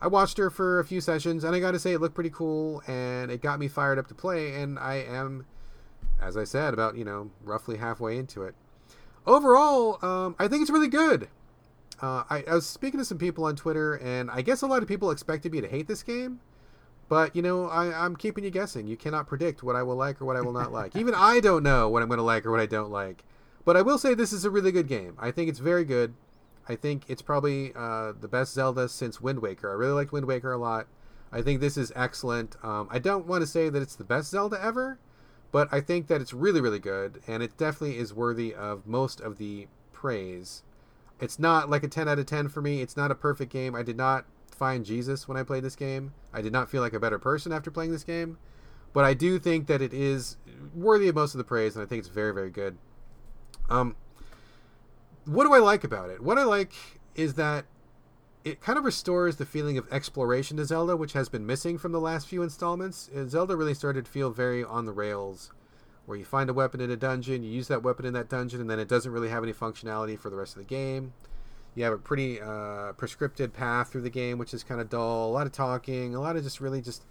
I 0.00 0.06
watched 0.06 0.38
her 0.38 0.50
for 0.50 0.78
a 0.78 0.84
few 0.84 1.00
sessions, 1.00 1.44
and 1.44 1.56
I 1.56 1.60
got 1.60 1.72
to 1.72 1.78
say 1.78 1.92
it 1.92 2.00
looked 2.00 2.14
pretty 2.14 2.30
cool, 2.30 2.82
and 2.86 3.30
it 3.30 3.42
got 3.42 3.58
me 3.58 3.68
fired 3.68 3.98
up 3.98 4.06
to 4.08 4.14
play. 4.14 4.54
And 4.54 4.78
I 4.78 4.96
am, 4.96 5.46
as 6.20 6.36
I 6.36 6.44
said, 6.44 6.74
about 6.74 6.96
you 6.96 7.04
know 7.06 7.30
roughly 7.42 7.78
halfway 7.78 8.18
into 8.18 8.42
it. 8.42 8.54
Overall, 9.26 10.04
um, 10.04 10.36
I 10.38 10.46
think 10.46 10.62
it's 10.62 10.70
really 10.70 10.88
good. 10.88 11.28
Uh, 12.00 12.22
I, 12.30 12.44
I 12.46 12.54
was 12.54 12.66
speaking 12.66 12.98
to 12.98 13.04
some 13.04 13.18
people 13.18 13.44
on 13.44 13.56
Twitter, 13.56 13.94
and 13.94 14.30
I 14.30 14.42
guess 14.42 14.60
a 14.62 14.66
lot 14.66 14.82
of 14.82 14.88
people 14.88 15.10
expected 15.10 15.52
me 15.52 15.60
to 15.62 15.68
hate 15.68 15.88
this 15.88 16.02
game. 16.02 16.40
But 17.08 17.34
you 17.34 17.42
know, 17.42 17.68
I, 17.68 18.04
I'm 18.04 18.16
keeping 18.16 18.44
you 18.44 18.50
guessing. 18.50 18.86
You 18.86 18.96
cannot 18.96 19.26
predict 19.26 19.62
what 19.62 19.76
I 19.76 19.82
will 19.82 19.96
like 19.96 20.20
or 20.20 20.24
what 20.24 20.36
I 20.36 20.40
will 20.40 20.52
not 20.52 20.72
like. 20.72 20.94
Even 20.94 21.14
I 21.14 21.40
don't 21.40 21.62
know 21.62 21.88
what 21.88 22.02
I'm 22.02 22.08
going 22.08 22.18
to 22.18 22.24
like 22.24 22.44
or 22.44 22.50
what 22.50 22.60
I 22.60 22.66
don't 22.66 22.90
like. 22.90 23.24
But 23.64 23.76
I 23.76 23.82
will 23.82 23.98
say 23.98 24.14
this 24.14 24.32
is 24.32 24.44
a 24.44 24.50
really 24.50 24.72
good 24.72 24.88
game. 24.88 25.16
I 25.18 25.30
think 25.30 25.48
it's 25.48 25.58
very 25.58 25.84
good. 25.84 26.14
I 26.68 26.76
think 26.76 27.04
it's 27.08 27.22
probably 27.22 27.72
uh, 27.74 28.12
the 28.18 28.28
best 28.28 28.52
Zelda 28.52 28.88
since 28.88 29.20
Wind 29.20 29.40
Waker. 29.40 29.70
I 29.70 29.74
really 29.74 29.92
liked 29.92 30.12
Wind 30.12 30.26
Waker 30.26 30.52
a 30.52 30.58
lot. 30.58 30.86
I 31.32 31.42
think 31.42 31.60
this 31.60 31.76
is 31.76 31.92
excellent. 31.96 32.56
Um, 32.62 32.88
I 32.90 32.98
don't 32.98 33.26
want 33.26 33.42
to 33.42 33.46
say 33.46 33.68
that 33.68 33.82
it's 33.82 33.96
the 33.96 34.04
best 34.04 34.30
Zelda 34.30 34.62
ever, 34.62 34.98
but 35.50 35.68
I 35.72 35.80
think 35.80 36.06
that 36.08 36.20
it's 36.20 36.34
really, 36.34 36.60
really 36.60 36.78
good, 36.78 37.20
and 37.26 37.42
it 37.42 37.56
definitely 37.56 37.98
is 37.98 38.14
worthy 38.14 38.54
of 38.54 38.86
most 38.86 39.20
of 39.20 39.38
the 39.38 39.68
praise. 39.92 40.62
It's 41.20 41.38
not 41.38 41.68
like 41.68 41.82
a 41.82 41.88
10 41.88 42.08
out 42.08 42.18
of 42.18 42.26
10 42.26 42.48
for 42.48 42.60
me. 42.60 42.80
It's 42.80 42.96
not 42.96 43.10
a 43.10 43.14
perfect 43.14 43.52
game. 43.52 43.74
I 43.74 43.82
did 43.82 43.96
not 43.96 44.24
find 44.58 44.84
Jesus 44.84 45.28
when 45.28 45.36
I 45.36 45.42
played 45.42 45.62
this 45.62 45.76
game. 45.76 46.12
I 46.32 46.42
did 46.42 46.52
not 46.52 46.70
feel 46.70 46.82
like 46.82 46.92
a 46.92 47.00
better 47.00 47.18
person 47.18 47.52
after 47.52 47.70
playing 47.70 47.92
this 47.92 48.04
game, 48.04 48.38
but 48.92 49.04
I 49.04 49.14
do 49.14 49.38
think 49.38 49.66
that 49.68 49.80
it 49.80 49.94
is 49.94 50.36
worthy 50.74 51.08
of 51.08 51.14
most 51.14 51.34
of 51.34 51.38
the 51.38 51.44
praise, 51.44 51.76
and 51.76 51.82
I 51.84 51.88
think 51.88 52.00
it's 52.00 52.08
very, 52.08 52.34
very 52.34 52.50
good. 52.50 52.76
Um, 53.70 53.96
what 55.24 55.44
do 55.44 55.54
I 55.54 55.58
like 55.58 55.84
about 55.84 56.10
it? 56.10 56.22
What 56.22 56.38
I 56.38 56.44
like 56.44 56.72
is 57.14 57.34
that 57.34 57.66
it 58.44 58.60
kind 58.60 58.78
of 58.78 58.84
restores 58.84 59.36
the 59.36 59.44
feeling 59.44 59.76
of 59.78 59.86
exploration 59.92 60.56
to 60.56 60.64
Zelda, 60.64 60.96
which 60.96 61.12
has 61.12 61.28
been 61.28 61.46
missing 61.46 61.76
from 61.76 61.92
the 61.92 62.00
last 62.00 62.26
few 62.26 62.42
installments. 62.42 63.10
Uh, 63.14 63.26
Zelda 63.26 63.56
really 63.56 63.74
started 63.74 64.06
to 64.06 64.10
feel 64.10 64.30
very 64.30 64.64
on 64.64 64.86
the 64.86 64.92
rails, 64.92 65.52
where 66.06 66.16
you 66.16 66.24
find 66.24 66.48
a 66.48 66.54
weapon 66.54 66.80
in 66.80 66.90
a 66.90 66.96
dungeon, 66.96 67.42
you 67.42 67.50
use 67.50 67.68
that 67.68 67.82
weapon 67.82 68.06
in 68.06 68.14
that 68.14 68.28
dungeon, 68.28 68.60
and 68.60 68.70
then 68.70 68.78
it 68.78 68.88
doesn't 68.88 69.12
really 69.12 69.28
have 69.28 69.42
any 69.42 69.52
functionality 69.52 70.18
for 70.18 70.30
the 70.30 70.36
rest 70.36 70.56
of 70.56 70.60
the 70.60 70.68
game. 70.68 71.12
You 71.78 71.84
have 71.84 71.92
a 71.92 71.98
pretty 71.98 72.40
uh, 72.40 72.92
prescripted 72.94 73.52
path 73.52 73.92
through 73.92 74.00
the 74.00 74.10
game, 74.10 74.36
which 74.36 74.52
is 74.52 74.64
kind 74.64 74.80
of 74.80 74.90
dull. 74.90 75.30
A 75.30 75.32
lot 75.32 75.46
of 75.46 75.52
talking, 75.52 76.12
a 76.12 76.20
lot 76.20 76.34
of 76.34 76.42
just 76.42 76.60
really 76.60 76.80
just 76.80 77.04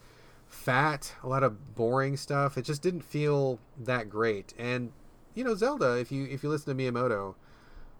fat, 0.45 1.13
a 1.23 1.27
lot 1.29 1.41
of 1.41 1.73
boring 1.73 2.17
stuff. 2.17 2.57
It 2.57 2.63
just 2.63 2.81
didn't 2.81 3.05
feel 3.05 3.59
that 3.79 4.09
great. 4.09 4.53
And 4.59 4.91
you 5.35 5.45
know, 5.45 5.55
Zelda, 5.55 5.97
if 5.97 6.11
you 6.11 6.25
if 6.25 6.43
you 6.43 6.49
listen 6.49 6.77
to 6.77 6.83
Miyamoto, 6.83 7.35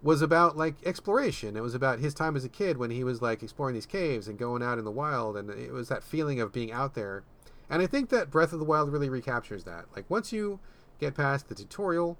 was 0.03 0.21
about 0.21 0.57
like 0.57 0.75
exploration. 0.85 1.55
It 1.55 1.63
was 1.63 1.73
about 1.73 1.99
his 1.99 2.13
time 2.13 2.35
as 2.35 2.43
a 2.43 2.49
kid 2.49 2.75
when 2.75 2.91
he 2.91 3.01
was 3.05 3.21
like 3.21 3.41
exploring 3.41 3.73
these 3.73 3.85
caves 3.85 4.27
and 4.27 4.37
going 4.37 4.61
out 4.61 4.77
in 4.77 4.83
the 4.83 4.91
wild, 4.91 5.37
and 5.37 5.49
it 5.49 5.71
was 5.71 5.87
that 5.87 6.03
feeling 6.03 6.41
of 6.41 6.51
being 6.51 6.73
out 6.73 6.95
there. 6.95 7.23
And 7.69 7.81
I 7.81 7.87
think 7.87 8.09
that 8.09 8.29
Breath 8.29 8.51
of 8.51 8.59
the 8.59 8.65
Wild 8.65 8.91
really 8.91 9.07
recaptures 9.07 9.63
that. 9.63 9.85
Like 9.95 10.09
once 10.09 10.33
you 10.33 10.59
get 10.99 11.15
past 11.15 11.47
the 11.47 11.55
tutorial, 11.55 12.17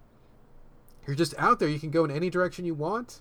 you're 1.06 1.18
just 1.18 1.34
out 1.38 1.60
there. 1.60 1.68
You 1.68 1.80
can 1.80 1.92
go 1.92 2.06
in 2.06 2.12
any 2.12 2.30
direction 2.30 2.64
you 2.64 2.76
want. 2.76 3.20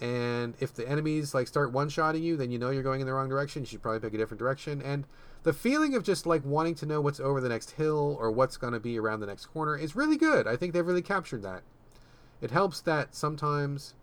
And 0.00 0.54
if 0.60 0.74
the 0.74 0.88
enemies 0.88 1.34
like 1.34 1.46
start 1.46 1.72
one 1.72 1.88
shotting 1.88 2.22
you, 2.22 2.36
then 2.36 2.50
you 2.50 2.58
know 2.58 2.70
you're 2.70 2.82
going 2.82 3.00
in 3.00 3.06
the 3.06 3.12
wrong 3.12 3.28
direction. 3.28 3.62
You 3.62 3.66
should 3.66 3.82
probably 3.82 4.00
pick 4.00 4.14
a 4.14 4.18
different 4.18 4.38
direction. 4.38 4.82
And 4.82 5.04
the 5.42 5.52
feeling 5.52 5.94
of 5.94 6.02
just 6.02 6.26
like 6.26 6.44
wanting 6.44 6.74
to 6.76 6.86
know 6.86 7.00
what's 7.00 7.20
over 7.20 7.40
the 7.40 7.48
next 7.48 7.72
hill 7.72 8.16
or 8.20 8.30
what's 8.30 8.56
going 8.56 8.72
to 8.72 8.80
be 8.80 8.98
around 8.98 9.20
the 9.20 9.26
next 9.26 9.46
corner 9.46 9.76
is 9.76 9.96
really 9.96 10.16
good. 10.16 10.46
I 10.46 10.56
think 10.56 10.72
they've 10.72 10.86
really 10.86 11.02
captured 11.02 11.42
that. 11.42 11.62
It 12.40 12.50
helps 12.50 12.80
that 12.82 13.14
sometimes 13.14 13.94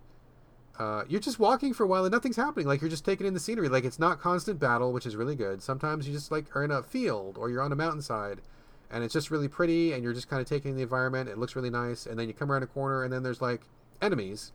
uh, 0.79 1.03
you're 1.07 1.19
just 1.19 1.37
walking 1.37 1.73
for 1.73 1.83
a 1.83 1.87
while 1.87 2.05
and 2.05 2.11
nothing's 2.11 2.37
happening. 2.37 2.65
Like 2.65 2.81
you're 2.81 2.89
just 2.89 3.05
taking 3.05 3.27
in 3.27 3.33
the 3.33 3.39
scenery. 3.39 3.69
Like 3.69 3.83
it's 3.83 3.99
not 3.99 4.19
constant 4.19 4.59
battle, 4.59 4.91
which 4.91 5.05
is 5.05 5.15
really 5.15 5.35
good. 5.35 5.61
Sometimes 5.61 6.07
you 6.07 6.13
just 6.13 6.31
like 6.31 6.55
are 6.55 6.63
in 6.63 6.71
a 6.71 6.81
field 6.81 7.37
or 7.37 7.49
you're 7.49 7.61
on 7.61 7.71
a 7.71 7.75
mountainside 7.75 8.41
and 8.89 9.03
it's 9.03 9.13
just 9.13 9.29
really 9.29 9.47
pretty 9.47 9.93
and 9.93 10.03
you're 10.03 10.13
just 10.13 10.29
kind 10.29 10.41
of 10.41 10.47
taking 10.47 10.75
the 10.75 10.81
environment. 10.81 11.29
It 11.29 11.37
looks 11.37 11.55
really 11.55 11.69
nice. 11.69 12.05
And 12.05 12.17
then 12.17 12.27
you 12.27 12.33
come 12.33 12.51
around 12.51 12.63
a 12.63 12.67
corner 12.67 13.03
and 13.03 13.13
then 13.13 13.21
there's 13.21 13.41
like 13.41 13.61
enemies. 14.01 14.51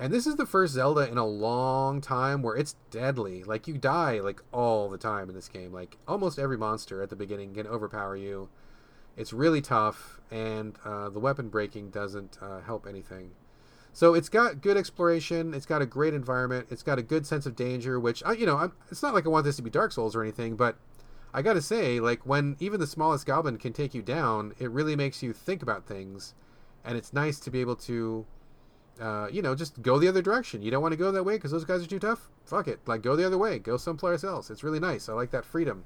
And 0.00 0.10
this 0.10 0.26
is 0.26 0.36
the 0.36 0.46
first 0.46 0.72
Zelda 0.72 1.10
in 1.10 1.18
a 1.18 1.26
long 1.26 2.00
time 2.00 2.40
where 2.40 2.56
it's 2.56 2.74
deadly. 2.90 3.44
Like 3.44 3.68
you 3.68 3.76
die 3.76 4.18
like 4.20 4.40
all 4.50 4.88
the 4.88 4.96
time 4.96 5.28
in 5.28 5.34
this 5.34 5.48
game. 5.48 5.74
Like 5.74 5.98
almost 6.08 6.38
every 6.38 6.56
monster 6.56 7.02
at 7.02 7.10
the 7.10 7.16
beginning 7.16 7.52
can 7.52 7.66
overpower 7.66 8.16
you. 8.16 8.48
It's 9.14 9.34
really 9.34 9.60
tough, 9.60 10.18
and 10.30 10.78
uh, 10.86 11.10
the 11.10 11.18
weapon 11.18 11.50
breaking 11.50 11.90
doesn't 11.90 12.38
uh, 12.40 12.60
help 12.60 12.86
anything. 12.86 13.32
So 13.92 14.14
it's 14.14 14.30
got 14.30 14.62
good 14.62 14.78
exploration. 14.78 15.52
It's 15.52 15.66
got 15.66 15.82
a 15.82 15.86
great 15.86 16.14
environment. 16.14 16.68
It's 16.70 16.82
got 16.82 16.98
a 16.98 17.02
good 17.02 17.26
sense 17.26 17.44
of 17.44 17.54
danger, 17.54 18.00
which 18.00 18.22
I, 18.24 18.32
you 18.32 18.46
know, 18.46 18.56
I'm, 18.56 18.72
it's 18.90 19.02
not 19.02 19.12
like 19.12 19.26
I 19.26 19.28
want 19.28 19.44
this 19.44 19.56
to 19.56 19.62
be 19.62 19.68
Dark 19.68 19.92
Souls 19.92 20.16
or 20.16 20.22
anything, 20.22 20.56
but 20.56 20.78
I 21.34 21.42
gotta 21.42 21.60
say, 21.60 22.00
like 22.00 22.24
when 22.24 22.56
even 22.58 22.80
the 22.80 22.86
smallest 22.86 23.26
goblin 23.26 23.58
can 23.58 23.74
take 23.74 23.92
you 23.92 24.00
down, 24.00 24.54
it 24.58 24.70
really 24.70 24.96
makes 24.96 25.22
you 25.22 25.34
think 25.34 25.60
about 25.62 25.86
things, 25.86 26.34
and 26.84 26.96
it's 26.96 27.12
nice 27.12 27.38
to 27.40 27.50
be 27.50 27.60
able 27.60 27.76
to, 27.76 28.24
uh, 29.00 29.28
you 29.30 29.42
know, 29.42 29.54
just 29.54 29.80
go 29.82 29.98
the 29.98 30.08
other 30.08 30.22
direction. 30.22 30.62
You 30.62 30.70
don't 30.70 30.82
want 30.82 30.92
to 30.92 30.98
go 30.98 31.10
that 31.12 31.24
way 31.24 31.36
because 31.36 31.50
those 31.50 31.64
guys 31.64 31.82
are 31.82 31.86
too 31.86 31.98
tough. 31.98 32.28
Fuck 32.44 32.68
it, 32.68 32.80
like 32.86 33.02
go 33.02 33.16
the 33.16 33.26
other 33.26 33.38
way. 33.38 33.58
Go 33.58 33.76
someplace 33.76 34.24
else. 34.24 34.50
It's 34.50 34.62
really 34.62 34.80
nice. 34.80 35.08
I 35.08 35.12
like 35.12 35.30
that 35.30 35.44
freedom. 35.44 35.84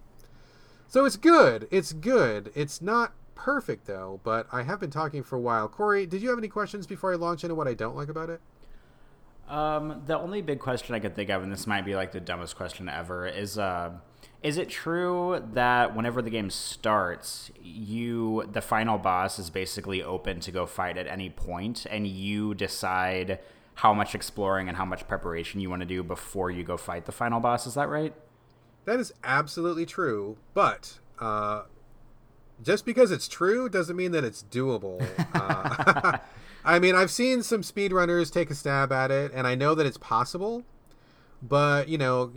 So 0.89 1.05
it's 1.05 1.17
good. 1.17 1.67
It's 1.71 1.93
good. 1.93 2.53
It's 2.55 2.81
not 2.81 3.13
perfect 3.35 3.87
though, 3.87 4.21
but 4.23 4.47
I 4.53 4.63
have 4.63 4.81
been 4.81 4.91
talking 4.91 5.23
for 5.23 5.37
a 5.37 5.41
while. 5.41 5.69
Corey, 5.69 6.07
did 6.07 6.23
you 6.23 6.29
have 6.29 6.39
any 6.39 6.49
questions 6.49 6.87
before 6.87 7.13
I 7.13 7.17
launch 7.17 7.45
into 7.45 7.55
what 7.55 7.69
I 7.69 7.75
don't 7.75 7.97
like 7.97 8.09
about 8.09 8.31
it? 8.31 8.41
Um, 9.49 10.03
the 10.07 10.19
only 10.19 10.41
big 10.41 10.59
question 10.59 10.95
I 10.95 11.01
could 11.01 11.15
think 11.15 11.29
of, 11.31 11.43
and 11.43 11.53
this 11.53 11.67
might 11.67 11.85
be 11.85 11.95
like 11.95 12.13
the 12.13 12.21
dumbest 12.21 12.57
question 12.57 12.89
ever, 12.89 13.27
is 13.27 13.59
uh, 13.59 13.91
is 14.45 14.59
it 14.59 14.69
true 14.69 15.43
that 15.55 15.97
whenever 15.97 16.21
the 16.21 16.29
game 16.29 16.51
starts, 16.51 17.51
you 17.63 18.47
the 18.53 18.61
final 18.61 18.99
boss 18.99 19.39
is 19.39 19.49
basically 19.49 20.03
open 20.03 20.39
to 20.41 20.53
go 20.53 20.67
fight 20.67 20.99
at 20.99 21.07
any 21.07 21.31
point, 21.31 21.87
and 21.91 22.07
you 22.07 22.55
decide 22.55 23.39
how 23.77 23.95
much 23.95 24.15
exploring 24.15 24.69
and 24.69 24.77
how 24.77 24.85
much 24.85 25.09
preparation 25.09 25.61
you 25.61 25.71
want 25.71 25.81
to 25.81 25.87
do 25.87 26.03
before 26.03 26.51
you 26.51 26.63
go 26.63 26.77
fight 26.77 27.07
the 27.07 27.13
final 27.13 27.41
boss? 27.41 27.67
Is 27.67 27.73
that 27.73 27.89
right? 27.89 28.15
That 28.85 29.01
is 29.01 29.15
absolutely 29.25 29.87
true, 29.87 30.37
but 30.53 30.99
uh, 31.19 31.63
just 32.63 32.85
because 32.85 33.11
it's 33.11 33.29
true 33.29 33.71
doesn't 33.71 33.97
mean 33.97 34.13
that 34.13 34.25
it's 34.25 34.45
doable. 34.51 35.03
Uh, 35.33 36.19
I 36.67 36.79
mean, 36.79 36.95
I've 36.95 37.11
seen 37.11 37.43
some 37.43 37.63
speedrunners 37.63 38.31
take 38.31 38.51
a 38.51 38.55
stab 38.55 38.93
at 38.93 39.11
it, 39.11 39.33
and 39.35 39.47
I 39.47 39.55
know 39.55 39.75
that 39.75 39.87
it's 39.87 39.99
possible. 39.99 40.65
But 41.47 41.89
you 41.89 41.99
know, 41.99 42.33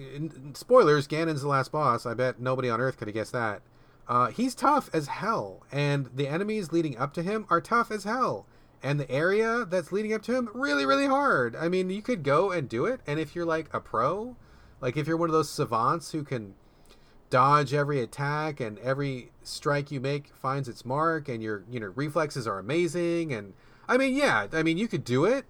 spoilers: 0.53 1.07
Ganon's 1.07 1.41
the 1.41 1.47
last 1.47 1.71
boss. 1.71 2.05
I 2.05 2.13
bet 2.13 2.41
nobody 2.41 2.69
on 2.69 2.81
Earth 2.81 2.97
could 2.97 3.07
have 3.07 3.15
guessed 3.15 3.31
that. 3.31 3.61
Uh, 4.07 4.27
he's 4.27 4.53
tough 4.53 4.89
as 4.93 5.07
hell, 5.07 5.63
and 5.71 6.09
the 6.13 6.27
enemies 6.27 6.71
leading 6.71 6.97
up 6.97 7.13
to 7.13 7.23
him 7.23 7.45
are 7.49 7.61
tough 7.61 7.89
as 7.91 8.03
hell, 8.03 8.45
and 8.83 8.99
the 8.99 9.09
area 9.09 9.65
that's 9.65 9.91
leading 9.91 10.13
up 10.13 10.21
to 10.23 10.35
him 10.35 10.49
really, 10.53 10.85
really 10.85 11.07
hard. 11.07 11.55
I 11.55 11.67
mean, 11.67 11.89
you 11.89 12.01
could 12.01 12.23
go 12.23 12.51
and 12.51 12.69
do 12.69 12.85
it, 12.85 13.01
and 13.07 13.19
if 13.19 13.35
you're 13.35 13.45
like 13.45 13.73
a 13.73 13.79
pro, 13.79 14.35
like 14.81 14.97
if 14.97 15.07
you're 15.07 15.17
one 15.17 15.29
of 15.29 15.33
those 15.33 15.49
savants 15.49 16.11
who 16.11 16.23
can 16.23 16.55
dodge 17.29 17.73
every 17.73 18.01
attack 18.01 18.59
and 18.59 18.79
every 18.79 19.31
strike 19.43 19.91
you 19.91 19.99
make 19.99 20.33
finds 20.35 20.69
its 20.69 20.85
mark 20.85 21.27
and 21.27 21.43
your 21.43 21.63
you 21.69 21.79
know 21.79 21.91
reflexes 21.95 22.47
are 22.47 22.57
amazing 22.57 23.33
and 23.33 23.53
I 23.87 23.97
mean 23.97 24.15
yeah 24.15 24.47
I 24.53 24.63
mean 24.63 24.77
you 24.77 24.87
could 24.87 25.03
do 25.03 25.25
it 25.25 25.45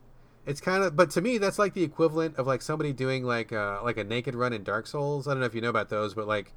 it's 0.47 0.61
kind 0.61 0.83
of 0.83 0.95
but 0.95 1.09
to 1.11 1.21
me 1.21 1.37
that's 1.37 1.59
like 1.59 1.73
the 1.73 1.83
equivalent 1.83 2.35
of 2.37 2.47
like 2.47 2.61
somebody 2.61 2.93
doing 2.93 3.23
like 3.23 3.51
uh 3.51 3.79
like 3.83 3.97
a 3.97 4.03
naked 4.03 4.33
run 4.35 4.53
in 4.53 4.63
Dark 4.63 4.87
Souls 4.87 5.27
I 5.27 5.31
don't 5.31 5.41
know 5.41 5.45
if 5.45 5.55
you 5.55 5.61
know 5.61 5.69
about 5.69 5.89
those 5.89 6.13
but 6.13 6.27
like 6.27 6.53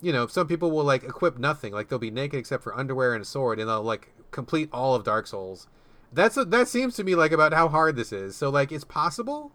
you 0.00 0.12
know 0.12 0.26
some 0.26 0.48
people 0.48 0.70
will 0.70 0.84
like 0.84 1.04
equip 1.04 1.38
nothing 1.38 1.72
like 1.72 1.88
they'll 1.88 1.98
be 1.98 2.10
naked 2.10 2.38
except 2.38 2.62
for 2.62 2.76
underwear 2.76 3.14
and 3.14 3.22
a 3.22 3.26
sword 3.26 3.60
and 3.60 3.68
they'll 3.68 3.82
like 3.82 4.12
complete 4.30 4.68
all 4.72 4.94
of 4.94 5.04
Dark 5.04 5.26
Souls 5.26 5.68
that's 6.12 6.36
a, 6.36 6.44
that 6.46 6.66
seems 6.66 6.96
to 6.96 7.04
me 7.04 7.14
like 7.14 7.30
about 7.30 7.52
how 7.52 7.68
hard 7.68 7.96
this 7.96 8.12
is 8.12 8.36
so 8.36 8.48
like 8.48 8.72
it's 8.72 8.84
possible 8.84 9.52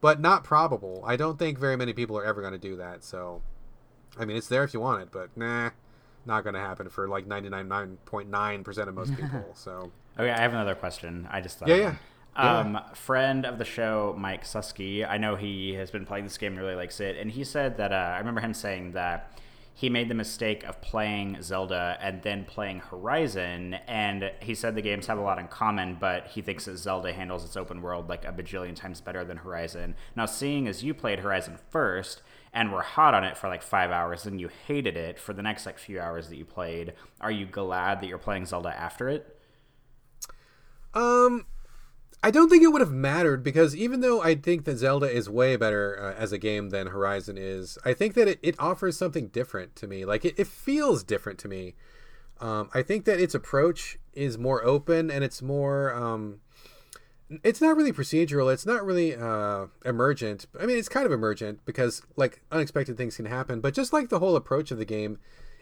but 0.00 0.20
not 0.20 0.42
probable 0.42 1.04
I 1.06 1.16
don't 1.16 1.38
think 1.38 1.58
very 1.58 1.76
many 1.76 1.92
people 1.92 2.18
are 2.18 2.24
ever 2.24 2.40
going 2.40 2.54
to 2.54 2.58
do 2.58 2.76
that 2.76 3.04
so 3.04 3.42
I 4.18 4.24
mean, 4.24 4.36
it's 4.36 4.48
there 4.48 4.64
if 4.64 4.74
you 4.74 4.80
want 4.80 5.02
it, 5.02 5.08
but 5.10 5.34
nah, 5.36 5.70
not 6.26 6.44
going 6.44 6.54
to 6.54 6.60
happen 6.60 6.88
for 6.88 7.08
like 7.08 7.26
99.9% 7.26 8.88
of 8.88 8.94
most 8.94 9.16
people. 9.16 9.44
So. 9.54 9.90
Okay, 10.18 10.30
I 10.30 10.40
have 10.40 10.52
another 10.52 10.74
question. 10.74 11.26
I 11.30 11.40
just 11.40 11.58
thought. 11.58 11.68
Yeah, 11.68 11.76
yeah. 11.76 11.94
Um, 12.34 12.74
yeah. 12.74 12.92
friend 12.94 13.44
of 13.44 13.58
the 13.58 13.64
show, 13.64 14.14
Mike 14.18 14.44
Susky. 14.44 15.08
I 15.08 15.18
know 15.18 15.36
he 15.36 15.74
has 15.74 15.90
been 15.90 16.06
playing 16.06 16.24
this 16.24 16.38
game 16.38 16.52
and 16.52 16.60
really 16.60 16.74
likes 16.74 17.00
it, 17.00 17.16
and 17.18 17.30
he 17.30 17.44
said 17.44 17.76
that 17.76 17.92
uh, 17.92 18.12
I 18.14 18.18
remember 18.18 18.40
him 18.40 18.54
saying 18.54 18.92
that 18.92 19.38
he 19.74 19.88
made 19.88 20.08
the 20.08 20.14
mistake 20.14 20.64
of 20.64 20.80
playing 20.80 21.38
Zelda 21.42 21.96
and 22.00 22.22
then 22.22 22.44
playing 22.44 22.80
Horizon, 22.80 23.74
and 23.86 24.30
he 24.40 24.54
said 24.54 24.74
the 24.74 24.82
games 24.82 25.06
have 25.06 25.18
a 25.18 25.22
lot 25.22 25.38
in 25.38 25.48
common, 25.48 25.96
but 25.98 26.28
he 26.28 26.42
thinks 26.42 26.66
that 26.66 26.76
Zelda 26.78 27.12
handles 27.12 27.44
its 27.44 27.56
open 27.56 27.82
world 27.82 28.08
like 28.08 28.24
a 28.24 28.32
bajillion 28.32 28.74
times 28.74 29.00
better 29.00 29.24
than 29.24 29.38
Horizon. 29.38 29.94
Now, 30.16 30.26
seeing 30.26 30.68
as 30.68 30.82
you 30.82 30.94
played 30.94 31.20
Horizon 31.20 31.58
first, 31.70 32.22
and 32.52 32.72
were 32.72 32.82
hot 32.82 33.14
on 33.14 33.24
it 33.24 33.36
for 33.36 33.48
like 33.48 33.62
five 33.62 33.90
hours 33.90 34.26
and 34.26 34.40
you 34.40 34.50
hated 34.66 34.96
it 34.96 35.18
for 35.18 35.32
the 35.32 35.42
next 35.42 35.64
like 35.64 35.78
few 35.78 35.98
hours 35.98 36.28
that 36.28 36.36
you 36.36 36.44
played 36.44 36.92
are 37.20 37.30
you 37.30 37.46
glad 37.46 38.00
that 38.00 38.06
you're 38.06 38.18
playing 38.18 38.44
zelda 38.44 38.68
after 38.78 39.08
it 39.08 39.38
um 40.94 41.46
i 42.22 42.30
don't 42.30 42.48
think 42.48 42.62
it 42.62 42.68
would 42.68 42.80
have 42.80 42.92
mattered 42.92 43.42
because 43.42 43.74
even 43.74 44.00
though 44.00 44.22
i 44.22 44.34
think 44.34 44.64
that 44.64 44.76
zelda 44.76 45.10
is 45.10 45.28
way 45.28 45.56
better 45.56 45.98
uh, 46.00 46.20
as 46.20 46.32
a 46.32 46.38
game 46.38 46.70
than 46.70 46.88
horizon 46.88 47.36
is 47.38 47.78
i 47.84 47.92
think 47.92 48.14
that 48.14 48.28
it, 48.28 48.38
it 48.42 48.54
offers 48.58 48.96
something 48.96 49.28
different 49.28 49.74
to 49.76 49.86
me 49.86 50.04
like 50.04 50.24
it, 50.24 50.34
it 50.38 50.46
feels 50.46 51.02
different 51.02 51.38
to 51.38 51.48
me 51.48 51.74
um, 52.40 52.68
i 52.74 52.82
think 52.82 53.04
that 53.04 53.20
its 53.20 53.34
approach 53.34 53.98
is 54.12 54.36
more 54.38 54.64
open 54.64 55.10
and 55.10 55.24
it's 55.24 55.42
more 55.42 55.94
um, 55.94 56.40
it's 57.42 57.60
not 57.60 57.76
really 57.76 57.92
procedural. 57.92 58.52
It's 58.52 58.66
not 58.66 58.84
really 58.84 59.16
uh, 59.16 59.66
emergent. 59.84 60.46
I 60.58 60.66
mean, 60.66 60.76
it's 60.76 60.88
kind 60.88 61.06
of 61.06 61.12
emergent 61.12 61.64
because 61.64 62.02
like 62.16 62.42
unexpected 62.50 62.96
things 62.96 63.16
can 63.16 63.26
happen. 63.26 63.60
But 63.60 63.74
just 63.74 63.92
like 63.92 64.08
the 64.08 64.18
whole 64.18 64.36
approach 64.36 64.70
of 64.70 64.78
the 64.78 64.84
game, 64.84 65.18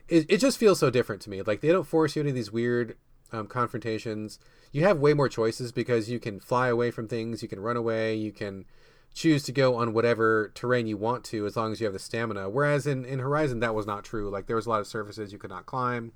it, 0.08 0.26
it 0.28 0.38
just 0.38 0.58
feels 0.58 0.78
so 0.78 0.90
different 0.90 1.22
to 1.22 1.30
me. 1.30 1.42
Like 1.42 1.60
they 1.60 1.68
don't 1.68 1.86
force 1.86 2.16
you 2.16 2.20
into 2.20 2.32
these 2.32 2.50
weird 2.50 2.96
um, 3.32 3.46
confrontations. 3.46 4.38
You 4.72 4.84
have 4.84 4.98
way 4.98 5.14
more 5.14 5.28
choices 5.28 5.72
because 5.72 6.08
you 6.08 6.20
can 6.20 6.40
fly 6.40 6.68
away 6.68 6.90
from 6.90 7.08
things. 7.08 7.42
You 7.42 7.48
can 7.48 7.60
run 7.60 7.76
away. 7.76 8.14
You 8.14 8.32
can 8.32 8.64
choose 9.12 9.42
to 9.42 9.52
go 9.52 9.74
on 9.74 9.92
whatever 9.92 10.52
terrain 10.54 10.86
you 10.86 10.96
want 10.96 11.24
to 11.24 11.44
as 11.46 11.56
long 11.56 11.72
as 11.72 11.80
you 11.80 11.86
have 11.86 11.92
the 11.92 11.98
stamina. 11.98 12.48
Whereas 12.48 12.86
in, 12.86 13.04
in 13.04 13.18
Horizon, 13.18 13.60
that 13.60 13.74
was 13.74 13.86
not 13.86 14.04
true. 14.04 14.30
Like, 14.30 14.46
there 14.46 14.56
was 14.56 14.66
a 14.66 14.70
lot 14.70 14.80
of 14.80 14.86
surfaces 14.86 15.32
you 15.32 15.38
could 15.38 15.50
not 15.50 15.66
climb, 15.66 16.12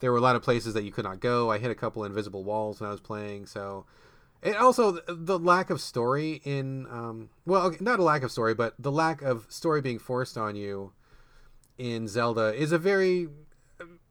there 0.00 0.12
were 0.12 0.18
a 0.18 0.22
lot 0.22 0.36
of 0.36 0.42
places 0.42 0.74
that 0.74 0.84
you 0.84 0.92
could 0.92 1.04
not 1.04 1.20
go. 1.20 1.50
I 1.50 1.58
hit 1.58 1.70
a 1.70 1.74
couple 1.74 2.04
invisible 2.04 2.44
walls 2.44 2.80
when 2.80 2.88
I 2.88 2.90
was 2.90 3.00
playing, 3.00 3.46
so. 3.46 3.86
And 4.42 4.54
also 4.56 4.98
the 5.08 5.38
lack 5.38 5.70
of 5.70 5.80
story 5.80 6.42
in, 6.44 6.86
um, 6.90 7.30
well, 7.46 7.62
okay, 7.68 7.78
not 7.80 7.98
a 7.98 8.02
lack 8.02 8.22
of 8.22 8.30
story, 8.30 8.54
but 8.54 8.74
the 8.78 8.92
lack 8.92 9.22
of 9.22 9.46
story 9.48 9.80
being 9.80 9.98
forced 9.98 10.36
on 10.36 10.56
you 10.56 10.92
in 11.78 12.06
Zelda 12.06 12.52
is 12.52 12.70
a 12.70 12.78
very 12.78 13.28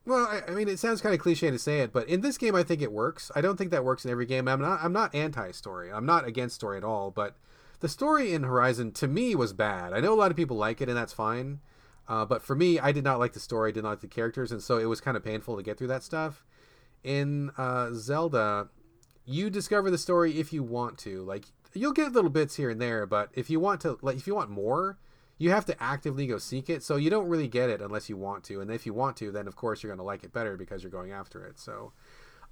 well, 0.06 0.26
I, 0.26 0.42
I, 0.52 0.52
mean, 0.52 0.68
it 0.68 0.80
sounds 0.80 1.02
kind 1.02 1.16
of 1.16 1.22
cliche 1.22 1.50
to 1.50 1.60
say 1.60 1.80
it, 1.80 1.94
but 1.94 2.08
in 2.10 2.22
this 2.22 2.38
game, 2.38 2.56
I 2.56 2.64
think 2.64 2.82
it 2.82 2.92
works. 2.92 3.32
I 3.36 3.42
don't 3.42 3.58
think 3.58 3.72
that 3.72 3.86
works 3.86 4.04
in 4.04 4.12
every 4.12 4.26
game. 4.26 4.48
I'm 4.48 4.62
not. 4.62 4.80
I'm 4.84 4.94
not 4.94 5.16
anti-story. 5.16 5.92
I'm 5.92 6.06
not 6.06 6.28
against 6.28 6.56
story 6.56 6.78
at 6.78 6.84
all. 6.84 7.10
But 7.10 7.36
the 7.80 7.90
story 7.90 8.34
in 8.34 8.44
Horizon 8.44 8.92
to 8.94 9.08
me 9.08 9.34
was 9.36 9.54
bad. 9.54 9.94
I 9.94 10.00
know 10.00 10.14
a 10.14 10.16
lot 10.16 10.32
of 10.32 10.38
people 10.38 10.58
like 10.58 10.82
it, 10.82 10.90
and 10.90 10.98
that's 10.98 11.14
fine. 11.14 11.60
Uh, 12.08 12.26
but 12.26 12.42
for 12.42 12.56
me, 12.56 12.80
I 12.80 12.92
did 12.92 13.04
not 13.04 13.20
like 13.20 13.34
the 13.34 13.40
story. 13.40 13.70
I 13.70 13.74
did 13.74 13.84
not 13.84 13.92
like 13.92 14.02
the 14.02 14.08
characters, 14.08 14.52
and 14.52 14.62
so 14.62 14.78
it 14.78 14.86
was 14.86 15.00
kind 15.00 15.16
of 15.16 15.24
painful 15.24 15.56
to 15.56 15.64
get 15.64 15.78
through 15.78 15.88
that 15.88 16.04
stuff. 16.04 16.44
In 17.04 17.52
uh, 17.58 17.92
Zelda, 17.94 18.68
you 19.26 19.50
discover 19.50 19.90
the 19.90 19.98
story 19.98 20.40
if 20.40 20.52
you 20.52 20.64
want 20.64 20.98
to. 21.00 21.24
Like 21.24 21.46
you'll 21.74 21.94
get 21.94 22.12
little 22.12 22.30
bits 22.30 22.56
here 22.56 22.70
and 22.70 22.82
there, 22.82 23.06
but 23.06 23.30
if 23.34 23.50
you 23.50 23.60
want 23.60 23.82
to, 23.82 23.98
like 24.02 24.18
if 24.18 24.28
you 24.28 24.36
want 24.36 24.50
more, 24.50 24.98
you 25.44 25.50
have 25.50 25.66
to 25.66 25.84
actively 25.84 26.26
go 26.26 26.38
seek 26.38 26.70
it. 26.70 26.82
So 26.84 26.96
you 26.96 27.10
don't 27.10 27.28
really 27.28 27.50
get 27.50 27.70
it 27.70 27.82
unless 27.82 28.08
you 28.08 28.16
want 28.16 28.46
to. 28.46 28.62
And 28.62 28.72
if 28.72 28.86
you 28.86 28.94
want 28.94 29.18
to, 29.18 29.30
then 29.30 29.46
of 29.46 29.58
course 29.58 29.84
you're 29.84 29.90
going 29.90 29.98
to 29.98 30.04
like 30.04 30.24
it 30.24 30.32
better 30.32 30.56
because 30.56 30.82
you're 30.82 30.92
going 30.92 31.12
after 31.12 31.46
it. 31.46 31.60
So 31.60 31.92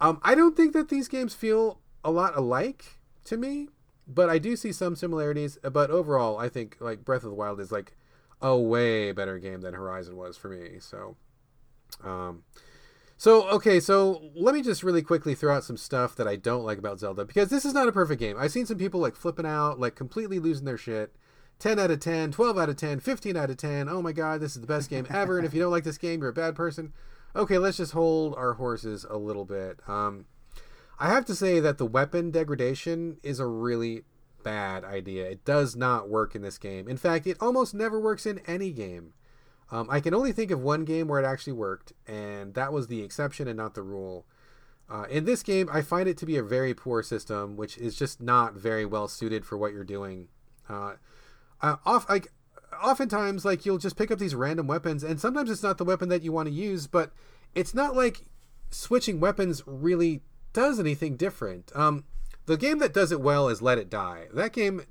um, 0.01 0.19
I 0.23 0.35
don't 0.35 0.57
think 0.57 0.73
that 0.73 0.89
these 0.89 1.07
games 1.07 1.33
feel 1.33 1.79
a 2.03 2.11
lot 2.11 2.35
alike 2.35 2.99
to 3.25 3.37
me, 3.37 3.69
but 4.05 4.29
I 4.29 4.39
do 4.39 4.57
see 4.57 4.73
some 4.73 4.97
similarities. 4.97 5.57
But 5.63 5.89
overall, 5.89 6.37
I 6.37 6.49
think 6.49 6.75
like 6.81 7.05
Breath 7.05 7.23
of 7.23 7.29
the 7.29 7.35
Wild 7.35 7.61
is 7.61 7.71
like 7.71 7.95
a 8.41 8.57
way 8.57 9.13
better 9.13 9.39
game 9.39 9.61
than 9.61 9.73
Horizon 9.73 10.17
was 10.17 10.35
for 10.35 10.49
me. 10.49 10.79
So, 10.81 11.15
um, 12.03 12.43
so 13.15 13.47
okay, 13.51 13.79
so 13.79 14.31
let 14.35 14.53
me 14.53 14.61
just 14.61 14.83
really 14.83 15.01
quickly 15.01 15.33
throw 15.33 15.55
out 15.55 15.63
some 15.63 15.77
stuff 15.77 16.17
that 16.17 16.27
I 16.27 16.35
don't 16.35 16.65
like 16.65 16.77
about 16.77 16.99
Zelda 16.99 17.23
because 17.23 17.49
this 17.49 17.63
is 17.63 17.73
not 17.73 17.87
a 17.87 17.93
perfect 17.93 18.19
game. 18.19 18.35
I've 18.37 18.51
seen 18.51 18.65
some 18.65 18.77
people 18.77 18.99
like 18.99 19.15
flipping 19.15 19.45
out, 19.45 19.79
like 19.79 19.95
completely 19.95 20.39
losing 20.39 20.65
their 20.65 20.77
shit 20.77 21.15
10 21.61 21.77
out 21.77 21.91
of 21.91 21.99
10, 21.99 22.31
12 22.31 22.57
out 22.57 22.69
of 22.69 22.75
10, 22.75 22.99
15 22.99 23.37
out 23.37 23.49
of 23.51 23.57
10. 23.57 23.87
Oh 23.87 24.01
my 24.01 24.11
god, 24.11 24.41
this 24.41 24.55
is 24.55 24.61
the 24.61 24.67
best 24.67 24.89
game 24.89 25.05
ever. 25.11 25.37
and 25.37 25.45
if 25.45 25.53
you 25.53 25.61
don't 25.61 25.71
like 25.71 25.83
this 25.83 25.97
game, 25.97 26.21
you're 26.21 26.29
a 26.29 26.33
bad 26.33 26.55
person. 26.55 26.91
Okay, 27.35 27.57
let's 27.57 27.77
just 27.77 27.93
hold 27.93 28.35
our 28.35 28.53
horses 28.53 29.05
a 29.09 29.17
little 29.17 29.45
bit. 29.45 29.79
Um, 29.87 30.25
I 30.99 31.09
have 31.09 31.23
to 31.25 31.35
say 31.35 31.59
that 31.59 31.77
the 31.77 31.85
weapon 31.85 32.31
degradation 32.31 33.17
is 33.23 33.39
a 33.39 33.45
really 33.45 34.03
bad 34.43 34.83
idea. 34.83 35.29
It 35.29 35.45
does 35.45 35.75
not 35.75 36.09
work 36.09 36.35
in 36.35 36.41
this 36.41 36.57
game. 36.57 36.87
In 36.87 36.97
fact, 36.97 37.27
it 37.27 37.37
almost 37.39 37.73
never 37.73 37.99
works 37.99 38.25
in 38.25 38.39
any 38.47 38.71
game. 38.71 39.13
Um, 39.71 39.87
I 39.89 39.99
can 40.01 40.13
only 40.13 40.33
think 40.33 40.51
of 40.51 40.61
one 40.61 40.83
game 40.83 41.07
where 41.07 41.21
it 41.21 41.25
actually 41.25 41.53
worked, 41.53 41.93
and 42.05 42.55
that 42.55 42.73
was 42.73 42.87
the 42.87 43.03
exception 43.03 43.47
and 43.47 43.55
not 43.55 43.75
the 43.75 43.83
rule. 43.83 44.25
Uh, 44.89 45.05
in 45.09 45.23
this 45.23 45.43
game, 45.43 45.69
I 45.71 45.81
find 45.81 46.09
it 46.09 46.17
to 46.17 46.25
be 46.25 46.35
a 46.37 46.43
very 46.43 46.73
poor 46.73 47.01
system, 47.01 47.55
which 47.55 47.77
is 47.77 47.95
just 47.95 48.19
not 48.19 48.55
very 48.55 48.85
well 48.85 49.07
suited 49.07 49.45
for 49.45 49.57
what 49.57 49.71
you're 49.71 49.85
doing. 49.85 50.27
Uh, 50.67 50.93
uh, 51.61 51.77
off 51.85 52.09
like 52.09 52.31
oftentimes 52.81 53.45
like 53.45 53.65
you'll 53.65 53.77
just 53.77 53.97
pick 53.97 54.11
up 54.11 54.19
these 54.19 54.35
random 54.35 54.67
weapons 54.67 55.03
and 55.03 55.19
sometimes 55.19 55.49
it's 55.49 55.63
not 55.63 55.77
the 55.77 55.85
weapon 55.85 56.09
that 56.09 56.23
you 56.23 56.31
want 56.31 56.47
to 56.47 56.53
use 56.53 56.87
but 56.87 57.11
it's 57.53 57.73
not 57.73 57.95
like 57.95 58.25
switching 58.71 59.19
weapons 59.19 59.61
really 59.65 60.21
does 60.53 60.79
anything 60.79 61.15
different. 61.15 61.71
Um 61.75 62.05
the 62.47 62.57
game 62.57 62.79
that 62.79 62.93
does 62.93 63.11
it 63.11 63.21
well 63.21 63.47
is 63.47 63.61
let 63.61 63.77
it 63.77 63.89
die. 63.89 64.27
That 64.33 64.53
game 64.53 64.81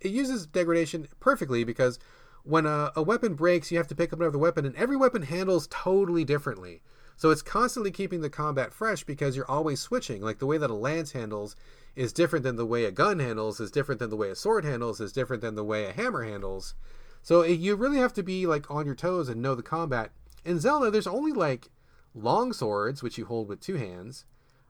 it 0.00 0.10
uses 0.10 0.46
degradation 0.46 1.06
perfectly 1.20 1.64
because 1.64 1.98
when 2.42 2.66
a, 2.66 2.90
a 2.96 3.02
weapon 3.02 3.34
breaks 3.34 3.70
you 3.70 3.78
have 3.78 3.88
to 3.88 3.94
pick 3.94 4.12
up 4.12 4.20
another 4.20 4.38
weapon 4.38 4.66
and 4.66 4.74
every 4.76 4.96
weapon 4.96 5.22
handles 5.22 5.68
totally 5.70 6.24
differently. 6.24 6.82
So 7.16 7.30
it's 7.30 7.42
constantly 7.42 7.92
keeping 7.92 8.20
the 8.20 8.30
combat 8.30 8.72
fresh 8.72 9.04
because 9.04 9.36
you're 9.36 9.50
always 9.50 9.80
switching 9.80 10.22
like 10.22 10.38
the 10.40 10.46
way 10.46 10.58
that 10.58 10.70
a 10.70 10.74
lance 10.74 11.12
handles 11.12 11.54
is 11.94 12.12
different 12.12 12.42
than 12.42 12.56
the 12.56 12.66
way 12.66 12.84
a 12.84 12.90
gun 12.90 13.18
handles, 13.18 13.60
is 13.60 13.70
different 13.70 13.98
than 13.98 14.10
the 14.10 14.16
way 14.16 14.30
a 14.30 14.34
sword 14.34 14.64
handles, 14.64 15.00
is 15.00 15.12
different 15.12 15.42
than 15.42 15.54
the 15.54 15.64
way 15.64 15.86
a 15.86 15.92
hammer 15.92 16.24
handles. 16.24 16.74
So 17.22 17.44
you 17.44 17.76
really 17.76 17.98
have 17.98 18.14
to 18.14 18.22
be 18.22 18.46
like 18.46 18.70
on 18.70 18.86
your 18.86 18.94
toes 18.94 19.28
and 19.28 19.40
know 19.40 19.54
the 19.54 19.62
combat. 19.62 20.10
In 20.44 20.58
Zelda, 20.58 20.90
there's 20.90 21.06
only 21.06 21.32
like 21.32 21.70
long 22.14 22.52
swords, 22.52 23.02
which 23.02 23.18
you 23.18 23.26
hold 23.26 23.48
with 23.48 23.60
two 23.60 23.76
hands, 23.76 24.24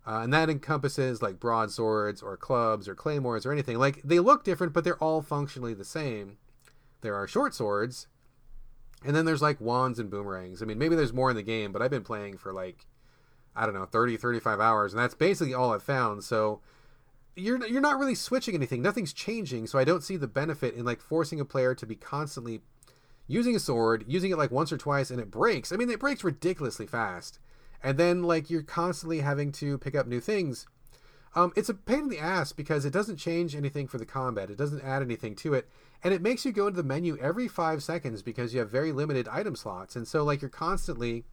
uh, 0.06 0.20
and 0.22 0.34
that 0.34 0.50
encompasses 0.50 1.22
like 1.22 1.40
broadswords 1.40 2.22
or 2.22 2.36
clubs 2.36 2.88
or 2.88 2.94
claymores 2.94 3.46
or 3.46 3.52
anything. 3.52 3.78
Like 3.78 4.02
they 4.02 4.18
look 4.18 4.44
different, 4.44 4.72
but 4.72 4.84
they're 4.84 5.02
all 5.02 5.22
functionally 5.22 5.74
the 5.74 5.84
same. 5.84 6.38
There 7.00 7.14
are 7.14 7.26
short 7.26 7.54
swords, 7.54 8.06
and 9.04 9.16
then 9.16 9.24
there's 9.24 9.42
like 9.42 9.60
wands 9.60 9.98
and 9.98 10.10
boomerangs. 10.10 10.60
I 10.62 10.66
mean, 10.66 10.78
maybe 10.78 10.94
there's 10.94 11.12
more 11.12 11.30
in 11.30 11.36
the 11.36 11.42
game, 11.42 11.72
but 11.72 11.80
I've 11.80 11.90
been 11.90 12.04
playing 12.04 12.36
for 12.36 12.52
like 12.52 12.86
I 13.54 13.66
don't 13.66 13.74
know, 13.74 13.84
30, 13.84 14.16
35 14.16 14.60
hours, 14.60 14.92
and 14.92 15.02
that's 15.02 15.14
basically 15.14 15.54
all 15.54 15.72
I've 15.72 15.82
found. 15.82 16.24
So 16.24 16.60
you're 17.36 17.64
you're 17.66 17.80
not 17.80 17.98
really 17.98 18.14
switching 18.14 18.54
anything. 18.54 18.82
Nothing's 18.82 19.12
changing, 19.12 19.66
so 19.66 19.78
I 19.78 19.84
don't 19.84 20.02
see 20.02 20.16
the 20.16 20.26
benefit 20.26 20.74
in 20.74 20.84
like 20.84 21.00
forcing 21.00 21.40
a 21.40 21.44
player 21.44 21.74
to 21.74 21.86
be 21.86 21.94
constantly 21.94 22.60
using 23.26 23.56
a 23.56 23.60
sword, 23.60 24.04
using 24.06 24.30
it 24.30 24.38
like 24.38 24.50
once 24.50 24.72
or 24.72 24.78
twice, 24.78 25.10
and 25.10 25.20
it 25.20 25.30
breaks. 25.30 25.72
I 25.72 25.76
mean, 25.76 25.90
it 25.90 26.00
breaks 26.00 26.24
ridiculously 26.24 26.86
fast, 26.86 27.38
and 27.82 27.96
then 27.96 28.22
like 28.22 28.50
you're 28.50 28.62
constantly 28.62 29.20
having 29.20 29.52
to 29.52 29.78
pick 29.78 29.94
up 29.94 30.06
new 30.06 30.20
things. 30.20 30.66
Um, 31.34 31.52
it's 31.56 31.70
a 31.70 31.74
pain 31.74 32.00
in 32.00 32.08
the 32.10 32.18
ass 32.18 32.52
because 32.52 32.84
it 32.84 32.92
doesn't 32.92 33.16
change 33.16 33.56
anything 33.56 33.88
for 33.88 33.96
the 33.96 34.04
combat. 34.04 34.50
It 34.50 34.58
doesn't 34.58 34.84
add 34.84 35.00
anything 35.00 35.34
to 35.36 35.54
it, 35.54 35.66
and 36.04 36.12
it 36.12 36.20
makes 36.20 36.44
you 36.44 36.52
go 36.52 36.66
into 36.66 36.82
the 36.82 36.86
menu 36.86 37.16
every 37.18 37.48
five 37.48 37.82
seconds 37.82 38.20
because 38.20 38.52
you 38.52 38.60
have 38.60 38.70
very 38.70 38.92
limited 38.92 39.26
item 39.28 39.56
slots, 39.56 39.96
and 39.96 40.06
so 40.06 40.22
like 40.24 40.42
you're 40.42 40.50
constantly 40.50 41.24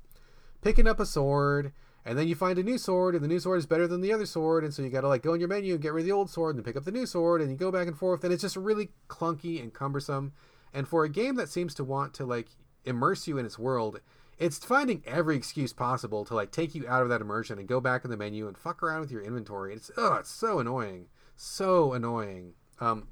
picking 0.61 0.87
up 0.87 0.99
a 0.99 1.05
sword 1.05 1.73
and 2.09 2.17
then 2.17 2.27
you 2.27 2.33
find 2.33 2.57
a 2.57 2.63
new 2.63 2.79
sword 2.79 3.13
and 3.13 3.23
the 3.23 3.27
new 3.27 3.39
sword 3.39 3.59
is 3.59 3.67
better 3.67 3.85
than 3.85 4.01
the 4.01 4.11
other 4.11 4.25
sword 4.25 4.63
and 4.63 4.73
so 4.73 4.81
you 4.81 4.89
got 4.89 5.01
to 5.01 5.07
like 5.07 5.21
go 5.21 5.35
in 5.35 5.39
your 5.39 5.47
menu 5.47 5.73
and 5.73 5.83
get 5.83 5.93
rid 5.93 6.01
of 6.01 6.05
the 6.07 6.11
old 6.11 6.27
sword 6.27 6.55
and 6.55 6.65
pick 6.65 6.75
up 6.75 6.83
the 6.83 6.91
new 6.91 7.05
sword 7.05 7.39
and 7.39 7.51
you 7.51 7.55
go 7.55 7.71
back 7.71 7.87
and 7.87 7.99
forth 7.99 8.23
and 8.23 8.33
it's 8.33 8.41
just 8.41 8.55
really 8.55 8.89
clunky 9.07 9.61
and 9.61 9.75
cumbersome. 9.75 10.33
And 10.73 10.87
for 10.87 11.03
a 11.03 11.09
game 11.09 11.35
that 11.35 11.49
seems 11.49 11.75
to 11.75 11.83
want 11.83 12.15
to 12.15 12.25
like 12.25 12.47
immerse 12.83 13.27
you 13.27 13.37
in 13.37 13.45
its 13.45 13.59
world 13.59 13.99
it's 14.39 14.57
finding 14.57 15.03
every 15.05 15.35
excuse 15.35 15.71
possible 15.71 16.25
to 16.25 16.33
like 16.33 16.49
take 16.49 16.73
you 16.73 16.87
out 16.87 17.03
of 17.03 17.09
that 17.09 17.21
immersion 17.21 17.59
and 17.59 17.67
go 17.67 17.79
back 17.79 18.03
in 18.03 18.09
the 18.09 18.17
menu 18.17 18.47
and 18.47 18.57
fuck 18.57 18.81
around 18.81 19.01
with 19.01 19.11
your 19.11 19.21
inventory. 19.21 19.75
It's 19.75 19.91
oh 19.95 20.15
it's 20.15 20.31
so 20.31 20.57
annoying. 20.57 21.09
So 21.35 21.93
annoying. 21.93 22.53
Um 22.79 23.09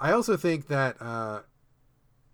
i 0.00 0.10
also 0.10 0.36
think 0.36 0.66
that 0.66 1.00
uh 1.00 1.42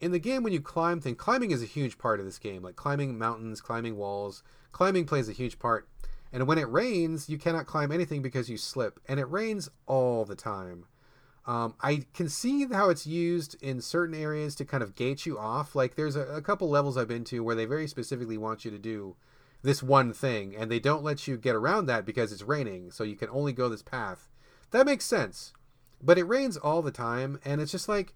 in 0.00 0.10
the 0.10 0.18
game 0.18 0.42
when 0.42 0.54
you 0.54 0.60
climb 0.60 1.00
things 1.02 1.18
climbing 1.18 1.50
is 1.50 1.62
a 1.62 1.66
huge 1.66 1.98
part 1.98 2.18
of 2.18 2.24
this 2.24 2.38
game 2.38 2.62
like 2.62 2.76
climbing 2.76 3.18
mountains 3.18 3.60
climbing 3.60 3.96
walls 3.96 4.42
climbing 4.74 5.06
plays 5.06 5.28
a 5.28 5.32
huge 5.32 5.58
part. 5.58 5.88
And 6.32 6.48
when 6.48 6.58
it 6.58 6.68
rains, 6.68 7.28
you 7.28 7.38
cannot 7.38 7.66
climb 7.66 7.92
anything 7.92 8.20
because 8.20 8.50
you 8.50 8.58
slip. 8.58 8.98
And 9.08 9.20
it 9.20 9.30
rains 9.30 9.70
all 9.86 10.24
the 10.24 10.34
time. 10.34 10.86
Um, 11.46 11.74
I 11.80 12.04
can 12.12 12.28
see 12.28 12.66
how 12.66 12.90
it's 12.90 13.06
used 13.06 13.56
in 13.62 13.80
certain 13.80 14.20
areas 14.20 14.54
to 14.56 14.64
kind 14.64 14.82
of 14.82 14.96
gate 14.96 15.26
you 15.26 15.38
off. 15.38 15.76
Like 15.76 15.94
there's 15.94 16.16
a, 16.16 16.22
a, 16.22 16.42
couple 16.42 16.68
levels 16.68 16.96
I've 16.96 17.06
been 17.06 17.24
to 17.24 17.44
where 17.44 17.54
they 17.54 17.66
very 17.66 17.86
specifically 17.86 18.38
want 18.38 18.64
you 18.64 18.70
to 18.70 18.78
do 18.78 19.14
this 19.62 19.82
one 19.82 20.12
thing, 20.12 20.56
and 20.56 20.70
they 20.70 20.80
don't 20.80 21.04
let 21.04 21.28
you 21.28 21.36
get 21.36 21.54
around 21.54 21.86
that 21.86 22.04
because 22.04 22.32
it's 22.32 22.42
raining, 22.42 22.90
so 22.90 23.04
you 23.04 23.16
can 23.16 23.30
only 23.30 23.52
go 23.52 23.68
this 23.68 23.82
path. 23.82 24.28
That 24.72 24.86
makes 24.86 25.04
sense. 25.04 25.52
But 26.02 26.18
it 26.18 26.24
rains 26.24 26.56
all 26.56 26.82
the 26.82 26.90
time, 26.90 27.38
and 27.44 27.60
it's 27.60 27.72
just 27.72 27.88
like 27.88 28.14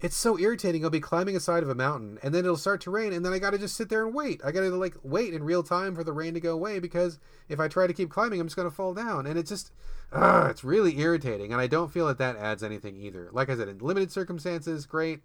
it's 0.00 0.16
so 0.16 0.38
irritating. 0.38 0.84
I'll 0.84 0.90
be 0.90 1.00
climbing 1.00 1.36
a 1.36 1.40
side 1.40 1.62
of 1.62 1.68
a 1.68 1.74
mountain 1.74 2.18
and 2.22 2.32
then 2.32 2.44
it'll 2.44 2.56
start 2.56 2.80
to 2.82 2.90
rain 2.90 3.12
and 3.12 3.24
then 3.24 3.32
I 3.32 3.38
got 3.38 3.50
to 3.50 3.58
just 3.58 3.76
sit 3.76 3.88
there 3.88 4.06
and 4.06 4.14
wait. 4.14 4.40
I 4.44 4.52
got 4.52 4.60
to 4.60 4.70
like 4.70 4.94
wait 5.02 5.34
in 5.34 5.42
real 5.42 5.62
time 5.62 5.94
for 5.94 6.04
the 6.04 6.12
rain 6.12 6.34
to 6.34 6.40
go 6.40 6.52
away 6.52 6.78
because 6.78 7.18
if 7.48 7.58
I 7.58 7.68
try 7.68 7.86
to 7.86 7.92
keep 7.92 8.10
climbing, 8.10 8.40
I'm 8.40 8.46
just 8.46 8.56
going 8.56 8.68
to 8.68 8.74
fall 8.74 8.94
down. 8.94 9.26
And 9.26 9.38
it's 9.38 9.50
just, 9.50 9.72
uh, 10.12 10.46
it's 10.50 10.62
really 10.62 10.98
irritating. 11.00 11.52
And 11.52 11.60
I 11.60 11.66
don't 11.66 11.92
feel 11.92 12.06
that 12.06 12.18
that 12.18 12.36
adds 12.36 12.62
anything 12.62 12.96
either. 12.96 13.28
Like 13.32 13.50
I 13.50 13.56
said, 13.56 13.68
in 13.68 13.78
limited 13.78 14.12
circumstances, 14.12 14.86
great. 14.86 15.20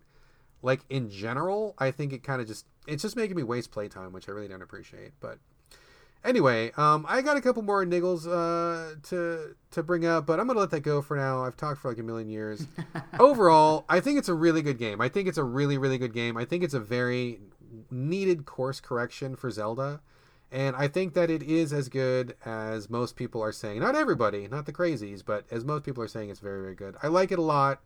Like 0.64 0.82
in 0.90 1.10
general, 1.10 1.76
I 1.78 1.92
think 1.92 2.14
it 2.14 2.24
kind 2.24 2.42
of 2.42 2.48
just, 2.48 2.66
it's 2.88 3.04
just 3.04 3.16
making 3.16 3.36
me 3.36 3.44
waste 3.44 3.72
playtime, 3.72 4.12
which 4.12 4.28
I 4.28 4.32
really 4.32 4.48
don't 4.48 4.62
appreciate. 4.62 5.12
But 5.20 5.38
Anyway, 6.24 6.72
um, 6.78 7.06
I 7.10 7.22
got 7.22 7.36
a 7.36 7.42
couple 7.42 7.64
more 7.64 7.86
niggles 7.86 8.26
uh, 8.26 8.96
to 9.10 9.56
to 9.72 9.84
bring 9.84 10.06
up, 10.06 10.26
but 10.26 10.40
I'm 10.40 10.48
gonna 10.48 10.60
let 10.60 10.72
that 10.72 10.80
go 10.80 11.02
for 11.02 11.18
now. 11.18 11.44
I've 11.44 11.58
talked 11.58 11.82
for 11.82 11.90
like 11.90 11.98
a 11.98 12.04
million 12.04 12.30
years. 12.30 12.66
Overall, 13.20 13.84
I 13.90 14.00
think 14.00 14.18
it's 14.18 14.30
a 14.30 14.34
really 14.34 14.62
good 14.62 14.78
game. 14.78 15.02
I 15.02 15.10
think 15.10 15.28
it's 15.28 15.38
a 15.38 15.44
really 15.44 15.78
really 15.78 15.98
good 15.98 16.14
game. 16.14 16.38
I 16.38 16.46
think 16.46 16.64
it's 16.64 16.74
a 16.74 16.80
very 16.80 17.42
needed 17.92 18.46
course 18.46 18.80
correction 18.80 19.36
for 19.36 19.52
Zelda, 19.52 20.00
and 20.50 20.78
I 20.78 20.88
think 20.88 21.14
that 21.16 21.30
it 21.30 21.44
is 21.44 21.74
as 21.74 21.90
good 21.90 22.38
as 22.46 22.90
most 22.90 23.18
people 23.18 23.44
are 23.44 23.52
saying. 23.52 23.82
Not 23.82 23.96
everybody, 23.96 24.48
not 24.48 24.66
the 24.66 24.74
crazies, 24.74 25.24
but 25.26 25.46
as 25.52 25.66
most 25.66 25.84
people 25.84 26.02
are 26.04 26.08
saying, 26.08 26.30
it's 26.30 26.40
very 26.40 26.62
very 26.62 26.76
good. 26.76 26.96
I 27.04 27.08
like 27.08 27.34
it 27.34 27.40
a 27.40 27.44
lot. 27.44 27.82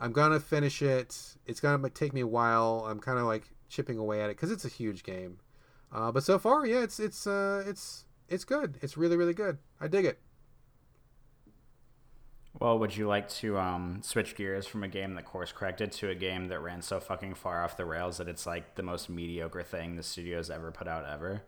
I'm 0.00 0.10
gonna 0.10 0.40
finish 0.40 0.82
it. 0.82 1.36
It's 1.46 1.60
gonna 1.60 1.88
take 1.90 2.12
me 2.12 2.22
a 2.22 2.26
while. 2.26 2.84
I'm 2.88 2.98
kind 2.98 3.20
of 3.20 3.26
like 3.26 3.52
chipping 3.68 3.98
away 3.98 4.20
at 4.20 4.30
it 4.30 4.36
because 4.36 4.50
it's 4.50 4.64
a 4.64 4.68
huge 4.68 5.04
game. 5.04 5.38
Uh, 5.92 6.12
but 6.12 6.22
so 6.22 6.38
far, 6.38 6.66
yeah, 6.66 6.82
it's 6.82 6.98
it's 6.98 7.26
uh, 7.26 7.64
it's 7.66 8.04
it's 8.28 8.44
good. 8.44 8.78
It's 8.82 8.96
really 8.96 9.16
really 9.16 9.34
good. 9.34 9.58
I 9.80 9.88
dig 9.88 10.04
it. 10.04 10.18
Well, 12.58 12.78
would 12.78 12.96
you 12.96 13.06
like 13.06 13.28
to 13.40 13.58
um, 13.58 14.00
switch 14.02 14.34
gears 14.34 14.66
from 14.66 14.82
a 14.82 14.88
game 14.88 15.14
that 15.14 15.26
course 15.26 15.52
corrected 15.52 15.92
to 15.92 16.08
a 16.08 16.14
game 16.14 16.48
that 16.48 16.60
ran 16.60 16.80
so 16.80 17.00
fucking 17.00 17.34
far 17.34 17.62
off 17.62 17.76
the 17.76 17.84
rails 17.84 18.16
that 18.16 18.28
it's 18.28 18.46
like 18.46 18.76
the 18.76 18.82
most 18.82 19.10
mediocre 19.10 19.62
thing 19.62 19.96
the 19.96 20.02
studio's 20.02 20.48
ever 20.48 20.72
put 20.72 20.88
out 20.88 21.04
ever? 21.06 21.42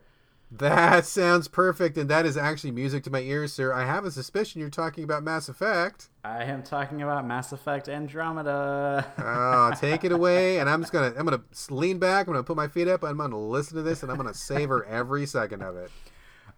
That 0.51 1.05
sounds 1.05 1.47
perfect, 1.47 1.99
and 1.99 2.09
that 2.09 2.25
is 2.25 2.37
actually 2.39 2.71
music 2.71 3.05
to 3.05 3.11
my 3.11 3.21
ears, 3.21 3.53
sir. 3.53 3.73
I 3.73 3.85
have 3.85 4.07
a 4.07 4.11
suspicion 4.11 4.61
you're 4.61 4.71
talking 4.71 5.05
about 5.05 5.23
Mass 5.23 5.51
Effect. 5.51 6.09
I 6.25 6.45
am 6.45 6.63
talking 6.63 7.03
about 7.03 7.27
Mass 7.27 7.53
Effect 7.53 7.87
Andromeda. 7.89 9.13
oh, 9.19 9.73
take 9.81 10.05
it 10.05 10.13
away, 10.13 10.59
and 10.59 10.71
I'm 10.71 10.81
just 10.81 10.93
gonna 10.93 11.13
I'm 11.19 11.27
gonna 11.27 11.43
lean 11.69 11.99
back. 11.99 12.27
I'm 12.27 12.33
gonna 12.33 12.45
put 12.45 12.57
my 12.57 12.69
feet 12.69 12.89
up. 12.89 13.05
I'm 13.05 13.19
gonna 13.19 13.39
listen 13.39 13.77
to 13.77 13.83
this, 13.83 14.03
and 14.03 14.11
I'm 14.11 14.17
gonna 14.17 14.33
savor 14.33 14.87
every 14.87 15.27
second 15.27 15.63
of 15.63 15.77
it. 15.77 15.91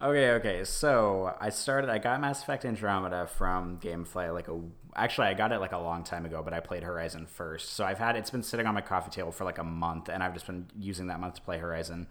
Okay, 0.01 0.31
okay. 0.31 0.65
So 0.65 1.35
I 1.41 1.51
started. 1.51 1.91
I 1.91 1.99
got 1.99 2.21
Mass 2.21 2.43
Effect 2.43 2.65
Andromeda 2.65 3.27
from 3.27 3.79
GameFly 3.81 4.33
like 4.33 4.47
a. 4.47 4.61
Actually, 4.95 5.29
I 5.29 5.35
got 5.35 5.51
it 5.53 5.59
like 5.59 5.73
a 5.73 5.79
long 5.79 6.05
time 6.05 6.25
ago, 6.25 6.43
but 6.45 6.55
I 6.55 6.61
played 6.61 6.85
Horizon 6.85 7.27
first. 7.27 7.73
So 7.73 7.85
I've 7.85 7.99
had 7.99 8.15
it's 8.15 8.31
been 8.31 8.43
sitting 8.43 8.67
on 8.67 8.75
my 8.75 8.81
coffee 8.81 9.11
table 9.11 9.33
for 9.33 9.45
like 9.45 9.59
a 9.59 9.65
month, 9.65 10.09
and 10.09 10.23
I've 10.23 10.33
just 10.33 10.47
been 10.47 10.69
using 10.79 11.09
that 11.09 11.19
month 11.19 11.35
to 11.35 11.43
play 11.43 11.59
Horizon. 11.59 12.07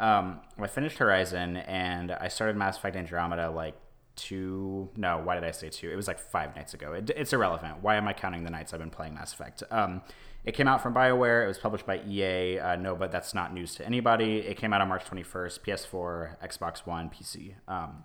Um, 0.00 0.40
I 0.58 0.66
finished 0.66 0.98
Horizon 0.98 1.58
and 1.58 2.10
I 2.10 2.28
started 2.28 2.56
Mass 2.56 2.78
Effect 2.78 2.96
Andromeda 2.96 3.50
like 3.50 3.76
two. 4.16 4.88
No, 4.96 5.20
why 5.22 5.34
did 5.34 5.44
I 5.44 5.50
say 5.50 5.68
two? 5.68 5.90
It 5.90 5.96
was 5.96 6.08
like 6.08 6.18
five 6.18 6.56
nights 6.56 6.74
ago. 6.74 6.94
It, 6.94 7.10
it's 7.14 7.32
irrelevant. 7.32 7.82
Why 7.82 7.96
am 7.96 8.08
I 8.08 8.14
counting 8.14 8.42
the 8.42 8.50
nights 8.50 8.72
I've 8.72 8.80
been 8.80 8.90
playing 8.90 9.14
Mass 9.14 9.34
Effect? 9.34 9.62
Um, 9.70 10.00
it 10.42 10.52
came 10.52 10.66
out 10.66 10.82
from 10.82 10.94
BioWare. 10.94 11.44
It 11.44 11.48
was 11.48 11.58
published 11.58 11.84
by 11.86 12.00
EA. 12.08 12.58
Uh, 12.58 12.76
no, 12.76 12.96
but 12.96 13.12
that's 13.12 13.34
not 13.34 13.52
news 13.52 13.74
to 13.74 13.84
anybody. 13.84 14.38
It 14.38 14.56
came 14.56 14.72
out 14.72 14.80
on 14.80 14.88
March 14.88 15.04
21st, 15.04 15.60
PS4, 15.60 16.38
Xbox 16.42 16.86
One, 16.86 17.10
PC. 17.10 17.54
Um, 17.68 18.04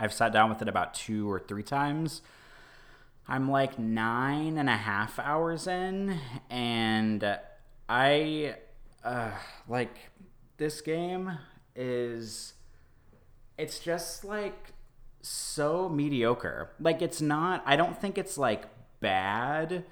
I've 0.00 0.12
sat 0.12 0.32
down 0.32 0.48
with 0.48 0.60
it 0.62 0.68
about 0.68 0.94
two 0.94 1.30
or 1.30 1.38
three 1.38 1.62
times. 1.62 2.22
I'm 3.28 3.48
like 3.48 3.78
nine 3.78 4.58
and 4.58 4.68
a 4.68 4.76
half 4.76 5.18
hours 5.20 5.66
in, 5.66 6.18
and 6.50 7.38
I, 7.88 8.56
uh, 9.04 9.30
like, 9.68 9.96
this 10.56 10.80
game 10.80 11.38
is 11.74 12.54
it's 13.58 13.78
just 13.78 14.24
like 14.24 14.72
so 15.22 15.88
mediocre. 15.88 16.70
Like 16.80 17.02
it's 17.02 17.20
not 17.20 17.62
I 17.66 17.76
don't 17.76 18.00
think 18.00 18.18
it's 18.18 18.38
like 18.38 18.64
bad. 19.00 19.84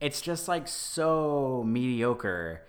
It's 0.00 0.20
just 0.20 0.48
like 0.48 0.66
so 0.66 1.62
mediocre. 1.66 2.62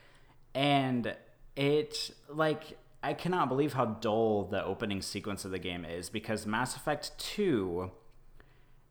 And 0.54 1.16
it 1.56 2.12
like 2.30 2.78
I 3.02 3.14
cannot 3.14 3.50
believe 3.50 3.74
how 3.74 3.86
dull 3.86 4.46
the 4.46 4.64
opening 4.64 5.02
sequence 5.02 5.44
of 5.46 5.52
the 5.52 5.60
game 5.60 5.84
is 5.86 6.10
because 6.10 6.46
Mass 6.46 6.76
Effect 6.76 7.12
2 7.18 7.92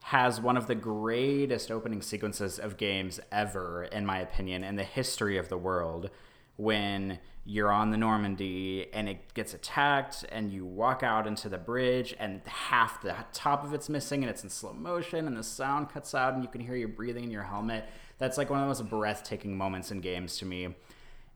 has 0.04 0.40
one 0.40 0.56
of 0.56 0.66
the 0.66 0.74
greatest 0.74 1.70
opening 1.70 2.02
sequences 2.02 2.58
of 2.58 2.76
games 2.76 3.20
ever 3.30 3.84
in 3.84 4.04
my 4.04 4.18
opinion 4.18 4.64
in 4.64 4.74
the 4.74 4.82
history 4.82 5.38
of 5.38 5.48
the 5.48 5.56
world 5.56 6.10
when 6.56 7.18
you're 7.44 7.72
on 7.72 7.90
the 7.90 7.96
Normandy 7.96 8.88
and 8.92 9.08
it 9.08 9.34
gets 9.34 9.52
attacked 9.52 10.24
and 10.30 10.52
you 10.52 10.64
walk 10.64 11.02
out 11.02 11.26
into 11.26 11.48
the 11.48 11.58
bridge 11.58 12.14
and 12.20 12.40
half 12.46 13.02
the 13.02 13.16
top 13.32 13.64
of 13.64 13.74
it's 13.74 13.88
missing 13.88 14.22
and 14.22 14.30
it's 14.30 14.44
in 14.44 14.50
slow 14.50 14.72
motion 14.72 15.26
and 15.26 15.36
the 15.36 15.42
sound 15.42 15.90
cuts 15.90 16.14
out 16.14 16.34
and 16.34 16.42
you 16.44 16.48
can 16.48 16.60
hear 16.60 16.76
you 16.76 16.86
breathing 16.86 17.24
in 17.24 17.30
your 17.30 17.42
helmet. 17.42 17.84
That's 18.18 18.38
like 18.38 18.48
one 18.48 18.60
of 18.60 18.64
the 18.64 18.68
most 18.68 18.90
breathtaking 18.90 19.56
moments 19.56 19.90
in 19.90 20.00
games 20.00 20.38
to 20.38 20.46
me. 20.46 20.74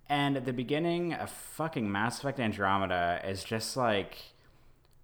And 0.09 0.37
at 0.37 0.45
the 0.45 0.53
beginning 0.53 1.13
of 1.13 1.31
fucking 1.31 1.91
Mass 1.91 2.21
Effect 2.21 2.39
Andromeda 2.39 3.21
is 3.25 3.43
just 3.43 3.77
like, 3.77 4.19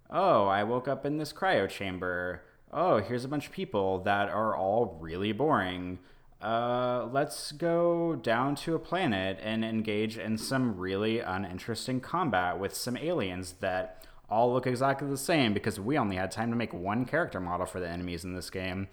oh, 0.09 0.45
I 0.45 0.63
woke 0.63 0.87
up 0.87 1.05
in 1.05 1.17
this 1.17 1.33
cryo 1.33 1.67
chamber. 1.67 2.43
Oh, 2.71 2.99
here's 2.99 3.25
a 3.25 3.27
bunch 3.27 3.47
of 3.47 3.51
people 3.51 3.99
that 4.03 4.29
are 4.29 4.55
all 4.55 4.97
really 5.01 5.33
boring 5.33 5.99
uh, 6.43 7.07
let's 7.11 7.53
go 7.53 8.15
down 8.15 8.53
to 8.53 8.75
a 8.75 8.79
planet 8.79 9.39
and 9.41 9.63
engage 9.63 10.17
in 10.17 10.37
some 10.37 10.77
really 10.77 11.19
uninteresting 11.19 12.01
combat 12.01 12.59
with 12.59 12.75
some 12.75 12.97
aliens 12.97 13.53
that 13.61 14.05
all 14.29 14.51
look 14.51 14.67
exactly 14.67 15.07
the 15.07 15.17
same 15.17 15.53
because 15.53 15.79
we 15.79 15.97
only 15.97 16.17
had 16.17 16.31
time 16.31 16.49
to 16.49 16.55
make 16.57 16.73
one 16.73 17.05
character 17.05 17.39
model 17.39 17.65
for 17.65 17.79
the 17.79 17.87
enemies 17.87 18.25
in 18.25 18.33
this 18.33 18.49
game. 18.49 18.89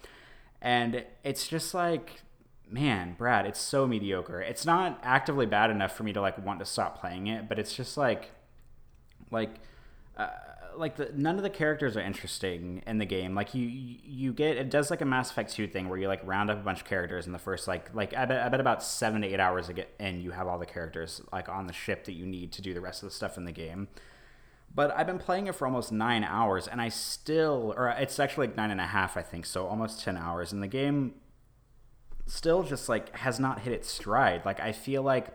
And 0.61 1.03
it's 1.25 1.45
just 1.45 1.73
like, 1.73 2.21
man, 2.69 3.15
Brad, 3.17 3.45
it's 3.45 3.59
so 3.59 3.85
mediocre. 3.85 4.39
It's 4.39 4.65
not 4.65 4.99
actively 5.03 5.45
bad 5.45 5.71
enough 5.71 5.93
for 5.93 6.03
me 6.03 6.13
to 6.13 6.21
like 6.21 6.43
want 6.45 6.59
to 6.59 6.65
stop 6.65 7.01
playing 7.01 7.27
it, 7.27 7.49
but 7.49 7.59
it's 7.59 7.75
just 7.75 7.97
like, 7.97 8.31
like, 9.29 9.55
uh, 10.15 10.27
like 10.77 10.95
the, 10.95 11.11
none 11.15 11.37
of 11.37 11.43
the 11.43 11.49
characters 11.49 11.95
are 11.97 12.01
interesting 12.01 12.81
in 12.87 12.97
the 12.97 13.05
game. 13.05 13.35
Like 13.35 13.53
you 13.53 13.65
you 13.67 14.33
get 14.33 14.57
it 14.57 14.69
does 14.69 14.89
like 14.89 15.01
a 15.01 15.05
Mass 15.05 15.31
Effect 15.31 15.51
2 15.53 15.67
thing 15.67 15.89
where 15.89 15.97
you 15.97 16.07
like 16.07 16.25
round 16.25 16.49
up 16.49 16.59
a 16.59 16.63
bunch 16.63 16.79
of 16.79 16.85
characters 16.85 17.25
in 17.25 17.31
the 17.31 17.39
first 17.39 17.67
like 17.67 17.93
like 17.93 18.15
I 18.15 18.25
bet, 18.25 18.45
I 18.45 18.49
bet 18.49 18.59
about 18.59 18.83
7 18.83 19.21
to 19.21 19.27
8 19.27 19.39
hours 19.39 19.69
in 19.99 20.21
you 20.21 20.31
have 20.31 20.47
all 20.47 20.59
the 20.59 20.65
characters 20.65 21.21
like 21.31 21.49
on 21.49 21.67
the 21.67 21.73
ship 21.73 22.05
that 22.05 22.13
you 22.13 22.25
need 22.25 22.51
to 22.53 22.61
do 22.61 22.73
the 22.73 22.81
rest 22.81 23.03
of 23.03 23.09
the 23.09 23.15
stuff 23.15 23.37
in 23.37 23.45
the 23.45 23.51
game. 23.51 23.87
But 24.73 24.91
I've 24.91 25.07
been 25.07 25.19
playing 25.19 25.47
it 25.47 25.55
for 25.55 25.65
almost 25.65 25.91
9 25.91 26.23
hours 26.23 26.67
and 26.67 26.81
I 26.81 26.89
still 26.89 27.73
or 27.77 27.89
it's 27.89 28.19
actually 28.19 28.47
like 28.47 28.57
nine 28.57 28.71
and 28.71 28.81
a 28.81 28.87
half 28.87 29.17
I 29.17 29.21
think, 29.21 29.45
so 29.45 29.67
almost 29.67 30.03
10 30.03 30.17
hours 30.17 30.51
and 30.51 30.61
the 30.61 30.67
game 30.67 31.15
still 32.25 32.63
just 32.63 32.87
like 32.87 33.15
has 33.17 33.39
not 33.39 33.61
hit 33.61 33.73
its 33.73 33.89
stride. 33.89 34.45
Like 34.45 34.59
I 34.59 34.71
feel 34.71 35.03
like 35.03 35.27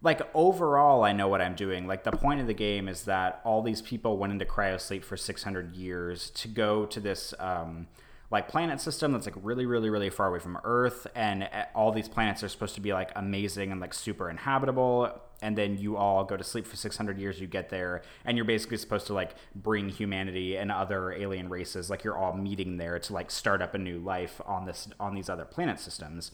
like 0.00 0.20
overall 0.34 1.02
i 1.02 1.12
know 1.12 1.28
what 1.28 1.40
i'm 1.40 1.54
doing. 1.54 1.86
Like 1.86 2.04
the 2.04 2.12
point 2.12 2.40
of 2.40 2.46
the 2.46 2.54
game 2.54 2.88
is 2.88 3.04
that 3.04 3.40
all 3.44 3.62
these 3.62 3.82
people 3.82 4.16
went 4.16 4.32
into 4.32 4.44
cryosleep 4.44 5.04
for 5.04 5.16
600 5.16 5.74
years 5.74 6.30
to 6.30 6.48
go 6.48 6.86
to 6.86 7.00
this 7.00 7.34
um, 7.38 7.88
like 8.30 8.48
planet 8.48 8.80
system 8.80 9.12
that's 9.12 9.26
like 9.26 9.34
really 9.42 9.66
really 9.66 9.90
really 9.90 10.10
far 10.10 10.28
away 10.28 10.38
from 10.38 10.58
earth 10.64 11.06
and 11.14 11.44
uh, 11.44 11.64
all 11.74 11.92
these 11.92 12.08
planets 12.08 12.42
are 12.42 12.48
supposed 12.48 12.74
to 12.74 12.80
be 12.80 12.92
like 12.92 13.10
amazing 13.16 13.72
and 13.72 13.80
like 13.80 13.94
super 13.94 14.28
inhabitable 14.28 15.10
and 15.40 15.56
then 15.56 15.78
you 15.78 15.96
all 15.96 16.24
go 16.24 16.36
to 16.36 16.44
sleep 16.44 16.66
for 16.66 16.76
600 16.76 17.18
years 17.18 17.40
you 17.40 17.46
get 17.46 17.70
there 17.70 18.02
and 18.24 18.36
you're 18.36 18.44
basically 18.44 18.76
supposed 18.76 19.06
to 19.06 19.14
like 19.14 19.34
bring 19.54 19.88
humanity 19.88 20.56
and 20.56 20.70
other 20.70 21.12
alien 21.12 21.48
races 21.48 21.88
like 21.88 22.04
you're 22.04 22.16
all 22.16 22.34
meeting 22.34 22.76
there 22.76 22.98
to 22.98 23.12
like 23.12 23.30
start 23.30 23.62
up 23.62 23.74
a 23.74 23.78
new 23.78 23.98
life 23.98 24.40
on 24.44 24.66
this 24.66 24.88
on 25.00 25.14
these 25.14 25.28
other 25.28 25.44
planet 25.44 25.80
systems. 25.80 26.32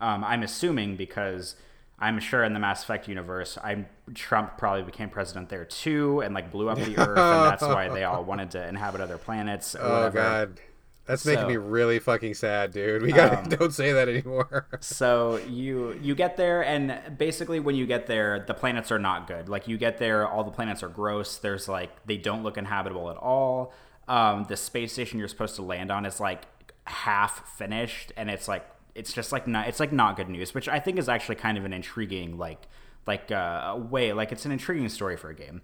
Um, 0.00 0.22
i'm 0.24 0.42
assuming 0.42 0.96
because 0.96 1.56
I'm 2.00 2.20
sure 2.20 2.44
in 2.44 2.52
the 2.52 2.60
Mass 2.60 2.84
Effect 2.84 3.08
universe, 3.08 3.58
I'm 3.62 3.86
Trump 4.14 4.56
probably 4.56 4.82
became 4.82 5.10
president 5.10 5.48
there 5.48 5.64
too, 5.64 6.20
and 6.20 6.32
like 6.32 6.52
blew 6.52 6.68
up 6.68 6.78
the 6.78 6.96
Earth, 6.98 7.18
and 7.18 7.50
that's 7.50 7.62
why 7.62 7.88
they 7.88 8.04
all 8.04 8.24
wanted 8.24 8.52
to 8.52 8.66
inhabit 8.66 9.00
other 9.00 9.18
planets. 9.18 9.74
oh 9.78 9.96
whatever. 9.96 10.18
God, 10.18 10.60
that's 11.08 11.22
so, 11.22 11.32
making 11.32 11.48
me 11.48 11.56
really 11.56 11.98
fucking 11.98 12.34
sad, 12.34 12.70
dude. 12.70 13.02
We 13.02 13.12
got 13.12 13.38
um, 13.38 13.44
don't 13.48 13.72
say 13.72 13.92
that 13.92 14.08
anymore. 14.08 14.68
so 14.80 15.38
you 15.48 15.98
you 16.02 16.14
get 16.14 16.36
there, 16.36 16.62
and 16.62 17.18
basically 17.18 17.58
when 17.58 17.74
you 17.74 17.86
get 17.86 18.06
there, 18.06 18.44
the 18.46 18.54
planets 18.54 18.92
are 18.92 18.98
not 18.98 19.26
good. 19.26 19.48
Like 19.48 19.66
you 19.66 19.78
get 19.78 19.98
there, 19.98 20.28
all 20.28 20.44
the 20.44 20.50
planets 20.50 20.82
are 20.82 20.88
gross. 20.88 21.38
There's 21.38 21.66
like 21.66 22.06
they 22.06 22.18
don't 22.18 22.42
look 22.42 22.58
inhabitable 22.58 23.10
at 23.10 23.16
all. 23.16 23.72
Um, 24.06 24.44
the 24.48 24.56
space 24.56 24.92
station 24.92 25.18
you're 25.18 25.28
supposed 25.28 25.56
to 25.56 25.62
land 25.62 25.90
on 25.90 26.06
is 26.06 26.20
like 26.20 26.42
half 26.84 27.56
finished, 27.56 28.12
and 28.16 28.30
it's 28.30 28.46
like 28.46 28.64
it's 28.94 29.12
just 29.12 29.32
like 29.32 29.46
not 29.46 29.68
it's 29.68 29.80
like 29.80 29.92
not 29.92 30.16
good 30.16 30.28
news, 30.28 30.54
which 30.54 30.68
I 30.68 30.80
think 30.80 30.98
is 30.98 31.08
actually 31.08 31.36
kind 31.36 31.58
of 31.58 31.64
an 31.64 31.72
intriguing 31.72 32.38
like 32.38 32.68
like 33.06 33.30
uh, 33.30 33.76
way 33.78 34.12
like 34.12 34.32
it's 34.32 34.44
an 34.44 34.52
intriguing 34.52 34.88
story 34.88 35.16
for 35.16 35.30
a 35.30 35.34
game. 35.34 35.62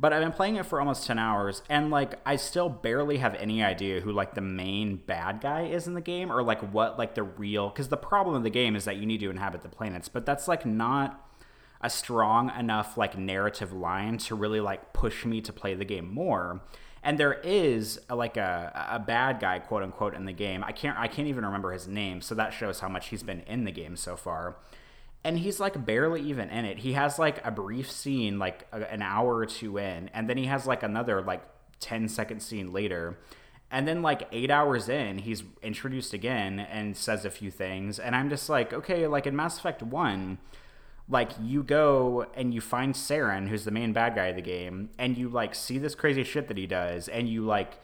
But 0.00 0.12
I've 0.12 0.22
been 0.22 0.32
playing 0.32 0.54
it 0.54 0.64
for 0.64 0.78
almost 0.78 1.06
10 1.08 1.18
hours 1.18 1.62
and 1.68 1.90
like 1.90 2.20
I 2.24 2.36
still 2.36 2.68
barely 2.68 3.18
have 3.18 3.34
any 3.34 3.64
idea 3.64 4.00
who 4.00 4.12
like 4.12 4.34
the 4.34 4.40
main 4.40 4.96
bad 4.96 5.40
guy 5.40 5.62
is 5.66 5.88
in 5.88 5.94
the 5.94 6.00
game 6.00 6.30
or 6.30 6.42
like 6.42 6.60
what 6.72 6.98
like 6.98 7.14
the 7.14 7.24
real 7.24 7.70
cuz 7.70 7.88
the 7.88 7.96
problem 7.96 8.36
of 8.36 8.44
the 8.44 8.50
game 8.50 8.76
is 8.76 8.84
that 8.84 8.96
you 8.96 9.06
need 9.06 9.18
to 9.20 9.30
inhabit 9.30 9.62
the 9.62 9.68
planets, 9.68 10.08
but 10.08 10.24
that's 10.24 10.46
like 10.46 10.64
not 10.64 11.24
a 11.80 11.90
strong 11.90 12.50
enough 12.58 12.96
like 12.96 13.16
narrative 13.16 13.72
line 13.72 14.18
to 14.18 14.34
really 14.34 14.60
like 14.60 14.92
push 14.92 15.24
me 15.24 15.40
to 15.40 15.52
play 15.52 15.74
the 15.74 15.84
game 15.84 16.12
more 16.12 16.60
and 17.02 17.18
there 17.18 17.34
is 17.34 18.00
a, 18.08 18.16
like 18.16 18.36
a, 18.36 18.88
a 18.90 18.98
bad 18.98 19.40
guy 19.40 19.58
quote 19.58 19.82
unquote 19.82 20.14
in 20.14 20.24
the 20.24 20.32
game. 20.32 20.64
I 20.64 20.72
can't 20.72 20.98
i 20.98 21.08
can't 21.08 21.28
even 21.28 21.44
remember 21.44 21.72
his 21.72 21.86
name 21.86 22.20
so 22.20 22.34
that 22.34 22.52
shows 22.52 22.80
how 22.80 22.88
much 22.88 23.08
he's 23.08 23.22
been 23.22 23.40
in 23.40 23.64
the 23.64 23.72
game 23.72 23.96
so 23.96 24.16
far. 24.16 24.56
And 25.24 25.38
he's 25.38 25.60
like 25.60 25.84
barely 25.84 26.22
even 26.22 26.48
in 26.50 26.64
it. 26.64 26.78
He 26.78 26.92
has 26.92 27.18
like 27.18 27.44
a 27.44 27.50
brief 27.50 27.90
scene 27.90 28.38
like 28.38 28.66
a, 28.72 28.90
an 28.90 29.02
hour 29.02 29.36
or 29.36 29.46
two 29.46 29.78
in 29.78 30.08
and 30.14 30.28
then 30.28 30.36
he 30.36 30.46
has 30.46 30.66
like 30.66 30.82
another 30.82 31.22
like 31.22 31.42
10 31.80 32.08
second 32.08 32.40
scene 32.40 32.72
later. 32.72 33.18
And 33.70 33.86
then 33.86 34.00
like 34.00 34.28
eight 34.32 34.50
hours 34.50 34.88
in 34.88 35.18
he's 35.18 35.44
introduced 35.62 36.14
again 36.14 36.58
and 36.58 36.96
says 36.96 37.24
a 37.24 37.30
few 37.30 37.50
things. 37.50 37.98
And 37.98 38.16
i'm 38.16 38.28
just 38.28 38.48
like 38.48 38.72
okay 38.72 39.06
like 39.06 39.26
in 39.26 39.36
mass 39.36 39.58
effect 39.58 39.82
1 39.82 40.38
like 41.08 41.30
you 41.42 41.62
go 41.62 42.26
and 42.34 42.52
you 42.52 42.60
find 42.60 42.94
Saren, 42.94 43.48
who's 43.48 43.64
the 43.64 43.70
main 43.70 43.92
bad 43.92 44.14
guy 44.14 44.26
of 44.26 44.36
the 44.36 44.42
game, 44.42 44.90
and 44.98 45.16
you 45.16 45.28
like 45.28 45.54
see 45.54 45.78
this 45.78 45.94
crazy 45.94 46.24
shit 46.24 46.48
that 46.48 46.56
he 46.56 46.66
does, 46.66 47.08
and 47.08 47.28
you 47.28 47.44
like 47.44 47.78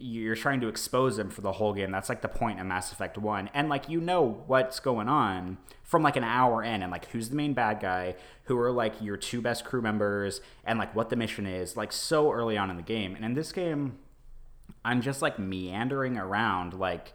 you're 0.00 0.36
trying 0.36 0.60
to 0.60 0.68
expose 0.68 1.18
him 1.18 1.28
for 1.28 1.40
the 1.40 1.52
whole 1.52 1.74
game. 1.74 1.90
That's 1.90 2.08
like 2.08 2.22
the 2.22 2.28
point 2.28 2.60
of 2.60 2.66
Mass 2.66 2.92
Effect 2.92 3.18
1. 3.18 3.50
And 3.52 3.68
like 3.68 3.88
you 3.88 4.00
know 4.00 4.44
what's 4.46 4.78
going 4.78 5.08
on 5.08 5.58
from 5.82 6.02
like 6.04 6.14
an 6.14 6.22
hour 6.22 6.62
in 6.62 6.82
and 6.82 6.92
like 6.92 7.06
who's 7.06 7.30
the 7.30 7.36
main 7.36 7.52
bad 7.52 7.80
guy, 7.80 8.14
who 8.44 8.56
are 8.58 8.70
like 8.70 9.02
your 9.02 9.16
two 9.16 9.40
best 9.40 9.64
crew 9.64 9.82
members 9.82 10.40
and 10.64 10.78
like 10.78 10.94
what 10.94 11.10
the 11.10 11.16
mission 11.16 11.46
is 11.46 11.76
like 11.76 11.90
so 11.90 12.30
early 12.30 12.56
on 12.56 12.70
in 12.70 12.76
the 12.76 12.82
game. 12.82 13.16
And 13.16 13.24
in 13.24 13.34
this 13.34 13.50
game 13.50 13.98
I'm 14.84 15.00
just 15.00 15.22
like 15.22 15.38
meandering 15.38 16.16
around 16.16 16.74
like 16.74 17.12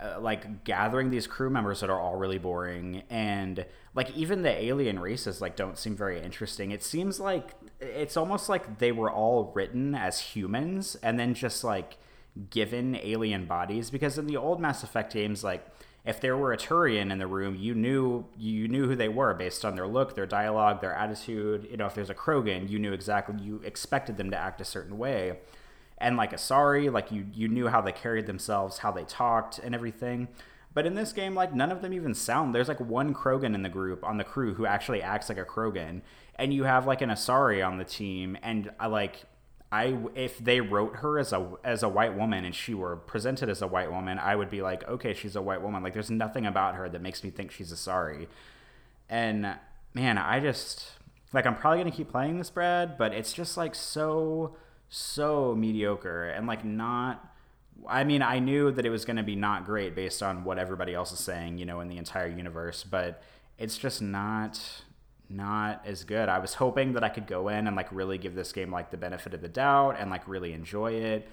uh, 0.00 0.20
like 0.20 0.64
gathering 0.64 1.10
these 1.10 1.26
crew 1.26 1.50
members 1.50 1.80
that 1.80 1.90
are 1.90 2.00
all 2.00 2.16
really 2.16 2.38
boring 2.38 3.02
and 3.10 3.64
like 3.98 4.16
even 4.16 4.42
the 4.42 4.62
alien 4.64 5.00
races 5.00 5.40
like 5.40 5.56
don't 5.56 5.76
seem 5.76 5.96
very 5.96 6.22
interesting 6.22 6.70
it 6.70 6.84
seems 6.84 7.18
like 7.18 7.50
it's 7.80 8.16
almost 8.16 8.48
like 8.48 8.78
they 8.78 8.92
were 8.92 9.10
all 9.10 9.50
written 9.56 9.92
as 9.92 10.20
humans 10.20 10.96
and 11.02 11.18
then 11.18 11.34
just 11.34 11.64
like 11.64 11.96
given 12.48 12.94
alien 13.02 13.44
bodies 13.44 13.90
because 13.90 14.16
in 14.16 14.28
the 14.28 14.36
old 14.36 14.60
mass 14.60 14.84
effect 14.84 15.12
games 15.12 15.42
like 15.42 15.66
if 16.04 16.20
there 16.20 16.36
were 16.36 16.52
a 16.52 16.56
Turian 16.56 17.10
in 17.10 17.18
the 17.18 17.26
room, 17.26 17.56
you 17.56 17.74
knew 17.74 18.24
you 18.38 18.68
knew 18.68 18.86
who 18.86 18.96
they 18.96 19.10
were 19.10 19.34
based 19.34 19.62
on 19.64 19.74
their 19.74 19.86
look, 19.86 20.14
their 20.14 20.26
dialogue, 20.26 20.80
their 20.80 20.94
attitude. 20.94 21.68
You 21.70 21.76
know, 21.76 21.86
if 21.86 21.94
there's 21.94 22.08
a 22.08 22.14
Krogan, 22.14 22.70
you 22.70 22.78
knew 22.78 22.94
exactly 22.94 23.34
you 23.42 23.60
expected 23.62 24.16
them 24.16 24.30
to 24.30 24.36
act 24.38 24.60
a 24.62 24.64
certain 24.64 24.96
way. 24.96 25.40
And 25.98 26.16
like 26.16 26.32
Asari, 26.32 26.90
like 26.90 27.12
you 27.12 27.26
you 27.34 27.48
knew 27.48 27.66
how 27.66 27.82
they 27.82 27.92
carried 27.92 28.26
themselves, 28.26 28.78
how 28.78 28.90
they 28.90 29.04
talked, 29.04 29.58
and 29.58 29.74
everything. 29.74 30.28
But 30.74 30.86
in 30.86 30.94
this 30.94 31.12
game, 31.12 31.34
like 31.34 31.54
none 31.54 31.72
of 31.72 31.82
them 31.82 31.92
even 31.92 32.14
sound. 32.14 32.54
There's 32.54 32.68
like 32.68 32.80
one 32.80 33.14
Krogan 33.14 33.54
in 33.54 33.62
the 33.62 33.68
group 33.68 34.04
on 34.04 34.16
the 34.18 34.24
crew 34.24 34.54
who 34.54 34.66
actually 34.66 35.02
acts 35.02 35.28
like 35.28 35.38
a 35.38 35.44
Krogan, 35.44 36.02
and 36.36 36.52
you 36.52 36.64
have 36.64 36.86
like 36.86 37.02
an 37.02 37.10
Asari 37.10 37.66
on 37.66 37.78
the 37.78 37.84
team, 37.84 38.36
and 38.42 38.70
I 38.78 38.86
like 38.86 39.24
I 39.70 39.98
if 40.14 40.38
they 40.38 40.60
wrote 40.60 40.96
her 40.96 41.18
as 41.18 41.32
a 41.32 41.46
as 41.62 41.82
a 41.82 41.88
white 41.88 42.16
woman 42.16 42.44
and 42.44 42.54
she 42.54 42.72
were 42.74 42.96
presented 42.96 43.48
as 43.50 43.60
a 43.60 43.66
white 43.66 43.90
woman, 43.90 44.18
I 44.18 44.34
would 44.34 44.50
be 44.50 44.62
like, 44.62 44.88
okay, 44.88 45.12
she's 45.12 45.36
a 45.36 45.42
white 45.42 45.60
woman. 45.60 45.82
Like 45.82 45.92
there's 45.92 46.10
nothing 46.10 46.46
about 46.46 46.76
her 46.76 46.88
that 46.88 47.02
makes 47.02 47.22
me 47.22 47.30
think 47.30 47.50
she's 47.50 47.72
Asari. 47.72 48.28
And 49.10 49.56
man, 49.92 50.16
I 50.16 50.40
just 50.40 50.92
like 51.34 51.44
I'm 51.44 51.54
probably 51.56 51.80
gonna 51.80 51.90
keep 51.90 52.10
playing 52.10 52.38
this, 52.38 52.48
Brad, 52.48 52.96
but 52.96 53.12
it's 53.12 53.32
just 53.32 53.56
like 53.58 53.74
so 53.74 54.56
so 54.88 55.54
mediocre 55.54 56.30
and 56.30 56.46
like 56.46 56.64
not. 56.64 57.34
I 57.86 58.04
mean, 58.04 58.22
I 58.22 58.38
knew 58.38 58.70
that 58.72 58.84
it 58.84 58.90
was 58.90 59.04
going 59.04 59.16
to 59.16 59.22
be 59.22 59.36
not 59.36 59.64
great 59.64 59.94
based 59.94 60.22
on 60.22 60.44
what 60.44 60.58
everybody 60.58 60.94
else 60.94 61.12
is 61.12 61.20
saying, 61.20 61.58
you 61.58 61.64
know, 61.64 61.80
in 61.80 61.88
the 61.88 61.98
entire 61.98 62.28
universe, 62.28 62.84
but 62.84 63.22
it's 63.58 63.78
just 63.78 64.02
not 64.02 64.82
not 65.30 65.82
as 65.84 66.04
good. 66.04 66.28
I 66.28 66.38
was 66.38 66.54
hoping 66.54 66.94
that 66.94 67.04
I 67.04 67.10
could 67.10 67.26
go 67.26 67.48
in 67.48 67.66
and 67.66 67.76
like 67.76 67.92
really 67.92 68.16
give 68.16 68.34
this 68.34 68.50
game 68.50 68.70
like 68.70 68.90
the 68.90 68.96
benefit 68.96 69.34
of 69.34 69.42
the 69.42 69.48
doubt 69.48 69.96
and 69.98 70.10
like 70.10 70.26
really 70.26 70.54
enjoy 70.54 70.92
it. 70.92 71.28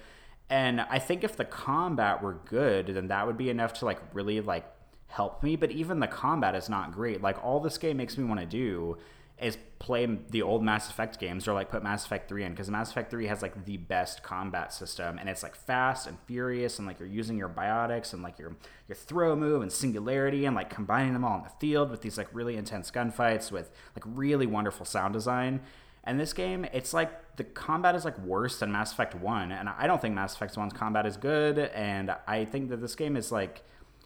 And 0.50 0.82
I 0.82 0.98
think 0.98 1.24
if 1.24 1.36
the 1.36 1.46
combat 1.46 2.22
were 2.22 2.34
good, 2.44 2.88
then 2.88 3.08
that 3.08 3.26
would 3.26 3.38
be 3.38 3.48
enough 3.48 3.72
to 3.74 3.86
like 3.86 3.98
really 4.12 4.40
like 4.42 4.66
help 5.08 5.42
me, 5.42 5.56
but 5.56 5.70
even 5.70 6.00
the 6.00 6.06
combat 6.06 6.54
is 6.54 6.68
not 6.68 6.92
great. 6.92 7.22
Like 7.22 7.42
all 7.42 7.58
this 7.58 7.78
game 7.78 7.96
makes 7.96 8.18
me 8.18 8.24
want 8.24 8.40
to 8.40 8.46
do 8.46 8.98
is 9.40 9.58
play 9.78 10.06
the 10.30 10.40
old 10.40 10.62
Mass 10.62 10.88
Effect 10.88 11.18
games 11.20 11.46
or 11.46 11.52
like 11.52 11.70
put 11.70 11.82
Mass 11.82 12.06
Effect 12.06 12.28
3 12.28 12.44
in 12.44 12.52
because 12.52 12.70
Mass 12.70 12.90
Effect 12.90 13.10
3 13.10 13.26
has 13.26 13.42
like 13.42 13.66
the 13.66 13.76
best 13.76 14.22
combat 14.22 14.72
system 14.72 15.18
and 15.18 15.28
it's 15.28 15.42
like 15.42 15.54
fast 15.54 16.06
and 16.06 16.16
furious 16.26 16.78
and 16.78 16.88
like 16.88 16.98
you're 16.98 17.08
using 17.08 17.36
your 17.36 17.48
biotics 17.48 18.14
and 18.14 18.22
like 18.22 18.38
your 18.38 18.56
your 18.88 18.96
throw 18.96 19.36
move 19.36 19.60
and 19.60 19.70
singularity 19.70 20.46
and 20.46 20.56
like 20.56 20.70
combining 20.70 21.12
them 21.12 21.24
all 21.24 21.36
in 21.36 21.44
the 21.44 21.50
field 21.60 21.90
with 21.90 22.00
these 22.00 22.16
like 22.16 22.28
really 22.32 22.56
intense 22.56 22.90
gunfights 22.90 23.52
with 23.52 23.70
like 23.94 24.04
really 24.06 24.46
wonderful 24.46 24.86
sound 24.86 25.12
design. 25.12 25.60
And 26.04 26.20
this 26.20 26.32
game, 26.32 26.64
it's 26.72 26.94
like 26.94 27.36
the 27.36 27.44
combat 27.44 27.96
is 27.96 28.04
like 28.04 28.18
worse 28.20 28.60
than 28.60 28.72
Mass 28.72 28.92
Effect 28.92 29.14
1 29.14 29.52
and 29.52 29.68
I 29.68 29.86
don't 29.86 30.00
think 30.00 30.14
Mass 30.14 30.34
Effect 30.34 30.54
1's 30.54 30.72
combat 30.72 31.04
is 31.04 31.18
good 31.18 31.58
and 31.58 32.14
I 32.26 32.46
think 32.46 32.70
that 32.70 32.80
this 32.80 32.94
game 32.94 33.16
is 33.16 33.30
like 33.30 33.62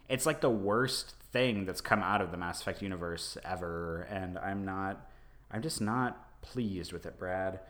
it's 0.08 0.26
like 0.26 0.40
the 0.40 0.50
worst 0.50 1.14
thing 1.32 1.64
that's 1.64 1.80
come 1.80 2.02
out 2.02 2.20
of 2.20 2.32
the 2.32 2.36
Mass 2.36 2.60
Effect 2.60 2.82
universe 2.82 3.38
ever 3.44 4.08
and 4.10 4.36
I'm 4.36 4.64
not 4.64 5.06
I'm 5.50 5.62
just 5.62 5.80
not 5.80 6.42
pleased 6.42 6.92
with 6.92 7.06
it, 7.06 7.18
Brad. 7.18 7.60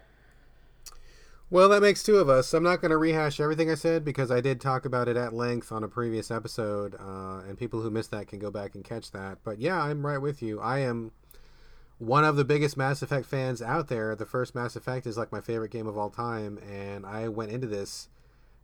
Well, 1.52 1.68
that 1.70 1.82
makes 1.82 2.04
two 2.04 2.16
of 2.16 2.28
us. 2.28 2.54
I'm 2.54 2.62
not 2.62 2.80
going 2.80 2.92
to 2.92 2.96
rehash 2.96 3.40
everything 3.40 3.70
I 3.70 3.74
said 3.74 4.04
because 4.04 4.30
I 4.30 4.40
did 4.40 4.60
talk 4.60 4.84
about 4.84 5.08
it 5.08 5.16
at 5.16 5.32
length 5.32 5.72
on 5.72 5.82
a 5.82 5.88
previous 5.88 6.30
episode, 6.30 6.94
uh, 6.94 7.40
and 7.40 7.58
people 7.58 7.80
who 7.80 7.90
missed 7.90 8.12
that 8.12 8.28
can 8.28 8.38
go 8.38 8.52
back 8.52 8.76
and 8.76 8.84
catch 8.84 9.10
that. 9.10 9.38
But 9.42 9.58
yeah, 9.58 9.82
I'm 9.82 10.06
right 10.06 10.18
with 10.18 10.42
you. 10.42 10.60
I 10.60 10.78
am 10.78 11.10
one 11.98 12.24
of 12.24 12.36
the 12.36 12.44
biggest 12.44 12.76
Mass 12.76 13.02
Effect 13.02 13.26
fans 13.26 13.60
out 13.60 13.88
there. 13.88 14.14
The 14.14 14.26
first 14.26 14.54
Mass 14.54 14.76
Effect 14.76 15.08
is 15.08 15.18
like 15.18 15.32
my 15.32 15.40
favorite 15.40 15.72
game 15.72 15.88
of 15.88 15.98
all 15.98 16.08
time, 16.08 16.58
and 16.58 17.04
I 17.04 17.26
went 17.26 17.50
into 17.50 17.66
this 17.66 18.08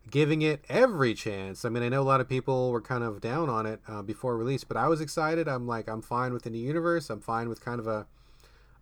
giving 0.09 0.43
it 0.43 0.65
every 0.69 1.13
chance. 1.13 1.65
I 1.65 1.69
mean, 1.69 1.83
I 1.83 1.89
know 1.89 2.03
a 2.03 2.05
lot 2.05 2.21
of 2.21 2.29
people 2.29 2.71
were 2.71 2.81
kind 2.81 3.03
of 3.03 3.21
down 3.21 3.51
on 3.51 3.67
it 3.67 3.81
uh, 3.89 4.03
before 4.03 4.37
release, 4.37 4.63
but 4.63 4.77
I 4.77 4.87
was 4.87 5.01
excited. 5.01 5.49
I'm 5.49 5.67
like, 5.67 5.89
I'm 5.89 6.03
fine 6.03 6.33
with 6.33 6.45
the 6.45 6.51
new 6.51 6.59
universe. 6.59 7.11
I'm 7.11 7.21
fine 7.21 7.49
with 7.49 7.65
kind 7.65 7.81
of 7.81 7.89
a 7.89 8.07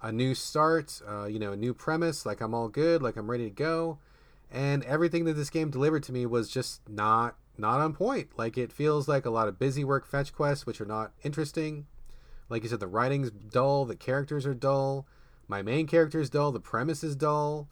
a 0.05 0.13
new 0.13 0.35
start, 0.35 1.01
uh, 1.09 1.25
you 1.25 1.39
know, 1.39 1.53
a 1.53 1.57
new 1.57 1.73
premise. 1.73 2.27
Like 2.27 2.43
I'm 2.43 2.55
all 2.55 2.69
good, 2.69 3.03
like 3.03 3.17
I'm 3.17 3.31
ready 3.31 3.45
to 3.45 3.55
go, 3.55 3.99
and 4.53 4.85
everything 4.85 5.25
that 5.25 5.33
this 5.33 5.51
game 5.51 5.71
delivered 5.71 6.03
to 6.05 6.13
me 6.13 6.27
was 6.27 6.51
just 6.51 6.87
not 6.89 7.37
not 7.57 7.81
on 7.81 7.95
point. 7.95 8.29
Like 8.37 8.59
it 8.59 8.71
feels 8.71 9.09
like 9.09 9.25
a 9.25 9.31
lot 9.31 9.49
of 9.49 9.59
busy 9.59 9.83
work 9.83 10.07
fetch 10.07 10.35
quests, 10.35 10.67
which 10.67 10.81
are 10.81 10.87
not 10.87 11.13
interesting. 11.23 11.87
Like 12.51 12.63
you 12.63 12.69
said, 12.69 12.81
the 12.81 12.87
writing's 12.87 13.31
dull, 13.31 13.87
the 13.87 13.97
characters 13.97 14.45
are 14.45 14.55
dull, 14.55 15.07
my 15.49 15.63
main 15.63 15.87
character 15.87 16.21
is 16.21 16.29
dull, 16.29 16.53
the 16.53 16.61
premise 16.61 17.03
is 17.03 17.17
dull. 17.17 17.69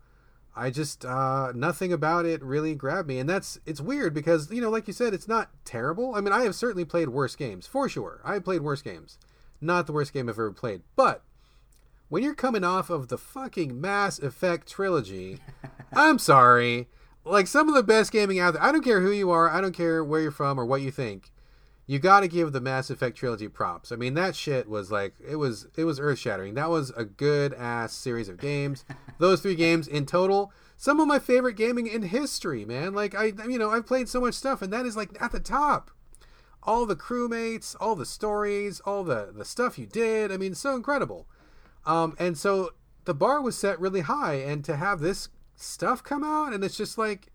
I 0.56 0.70
just 0.70 1.04
uh, 1.04 1.52
nothing 1.54 1.92
about 1.92 2.24
it 2.24 2.42
really 2.42 2.74
grabbed 2.74 3.08
me, 3.08 3.18
and 3.18 3.28
that's 3.28 3.58
it's 3.66 3.80
weird 3.80 4.14
because 4.14 4.50
you 4.50 4.62
know, 4.62 4.70
like 4.70 4.86
you 4.86 4.94
said, 4.94 5.12
it's 5.12 5.28
not 5.28 5.50
terrible. 5.66 6.14
I 6.14 6.22
mean, 6.22 6.32
I 6.32 6.44
have 6.44 6.54
certainly 6.54 6.86
played 6.86 7.10
worse 7.10 7.36
games 7.36 7.66
for 7.66 7.90
sure. 7.90 8.22
I 8.24 8.34
have 8.34 8.44
played 8.44 8.62
worse 8.62 8.80
games, 8.80 9.18
not 9.60 9.86
the 9.86 9.92
worst 9.92 10.14
game 10.14 10.30
I've 10.30 10.36
ever 10.36 10.52
played, 10.52 10.82
but 10.96 11.22
when 12.12 12.22
you're 12.22 12.34
coming 12.34 12.62
off 12.62 12.90
of 12.90 13.08
the 13.08 13.16
fucking 13.16 13.80
Mass 13.80 14.18
Effect 14.18 14.68
trilogy, 14.68 15.38
I'm 15.94 16.18
sorry. 16.18 16.88
Like 17.24 17.46
some 17.46 17.70
of 17.70 17.74
the 17.74 17.82
best 17.82 18.12
gaming 18.12 18.38
out 18.38 18.52
there. 18.52 18.62
I 18.62 18.70
don't 18.70 18.84
care 18.84 19.00
who 19.00 19.10
you 19.10 19.30
are. 19.30 19.48
I 19.48 19.62
don't 19.62 19.74
care 19.74 20.04
where 20.04 20.20
you're 20.20 20.30
from 20.30 20.60
or 20.60 20.66
what 20.66 20.82
you 20.82 20.90
think. 20.90 21.32
You 21.86 21.98
got 21.98 22.20
to 22.20 22.28
give 22.28 22.52
the 22.52 22.60
Mass 22.60 22.90
Effect 22.90 23.16
trilogy 23.16 23.48
props. 23.48 23.90
I 23.90 23.96
mean, 23.96 24.12
that 24.12 24.36
shit 24.36 24.68
was 24.68 24.92
like 24.92 25.14
it 25.26 25.36
was 25.36 25.68
it 25.74 25.84
was 25.84 25.98
earth 25.98 26.18
shattering. 26.18 26.52
That 26.52 26.68
was 26.68 26.90
a 26.90 27.06
good 27.06 27.54
ass 27.54 27.94
series 27.94 28.28
of 28.28 28.38
games. 28.38 28.84
Those 29.18 29.40
three 29.40 29.54
games 29.54 29.88
in 29.88 30.04
total, 30.04 30.52
some 30.76 31.00
of 31.00 31.08
my 31.08 31.18
favorite 31.18 31.56
gaming 31.56 31.86
in 31.86 32.02
history, 32.02 32.66
man. 32.66 32.92
Like 32.92 33.14
I, 33.14 33.32
you 33.48 33.58
know, 33.58 33.70
I've 33.70 33.86
played 33.86 34.10
so 34.10 34.20
much 34.20 34.34
stuff, 34.34 34.60
and 34.60 34.70
that 34.70 34.84
is 34.84 34.98
like 34.98 35.16
at 35.18 35.32
the 35.32 35.40
top. 35.40 35.90
All 36.62 36.84
the 36.84 36.94
crewmates, 36.94 37.74
all 37.80 37.96
the 37.96 38.04
stories, 38.04 38.80
all 38.80 39.02
the 39.02 39.32
the 39.34 39.46
stuff 39.46 39.78
you 39.78 39.86
did. 39.86 40.30
I 40.30 40.36
mean, 40.36 40.54
so 40.54 40.76
incredible. 40.76 41.26
Um, 41.84 42.14
and 42.18 42.38
so 42.38 42.70
the 43.04 43.14
bar 43.14 43.40
was 43.40 43.58
set 43.58 43.80
really 43.80 44.02
high, 44.02 44.34
and 44.34 44.64
to 44.64 44.76
have 44.76 45.00
this 45.00 45.28
stuff 45.56 46.02
come 46.02 46.24
out, 46.24 46.52
and 46.52 46.62
it's 46.62 46.76
just 46.76 46.98
like, 46.98 47.32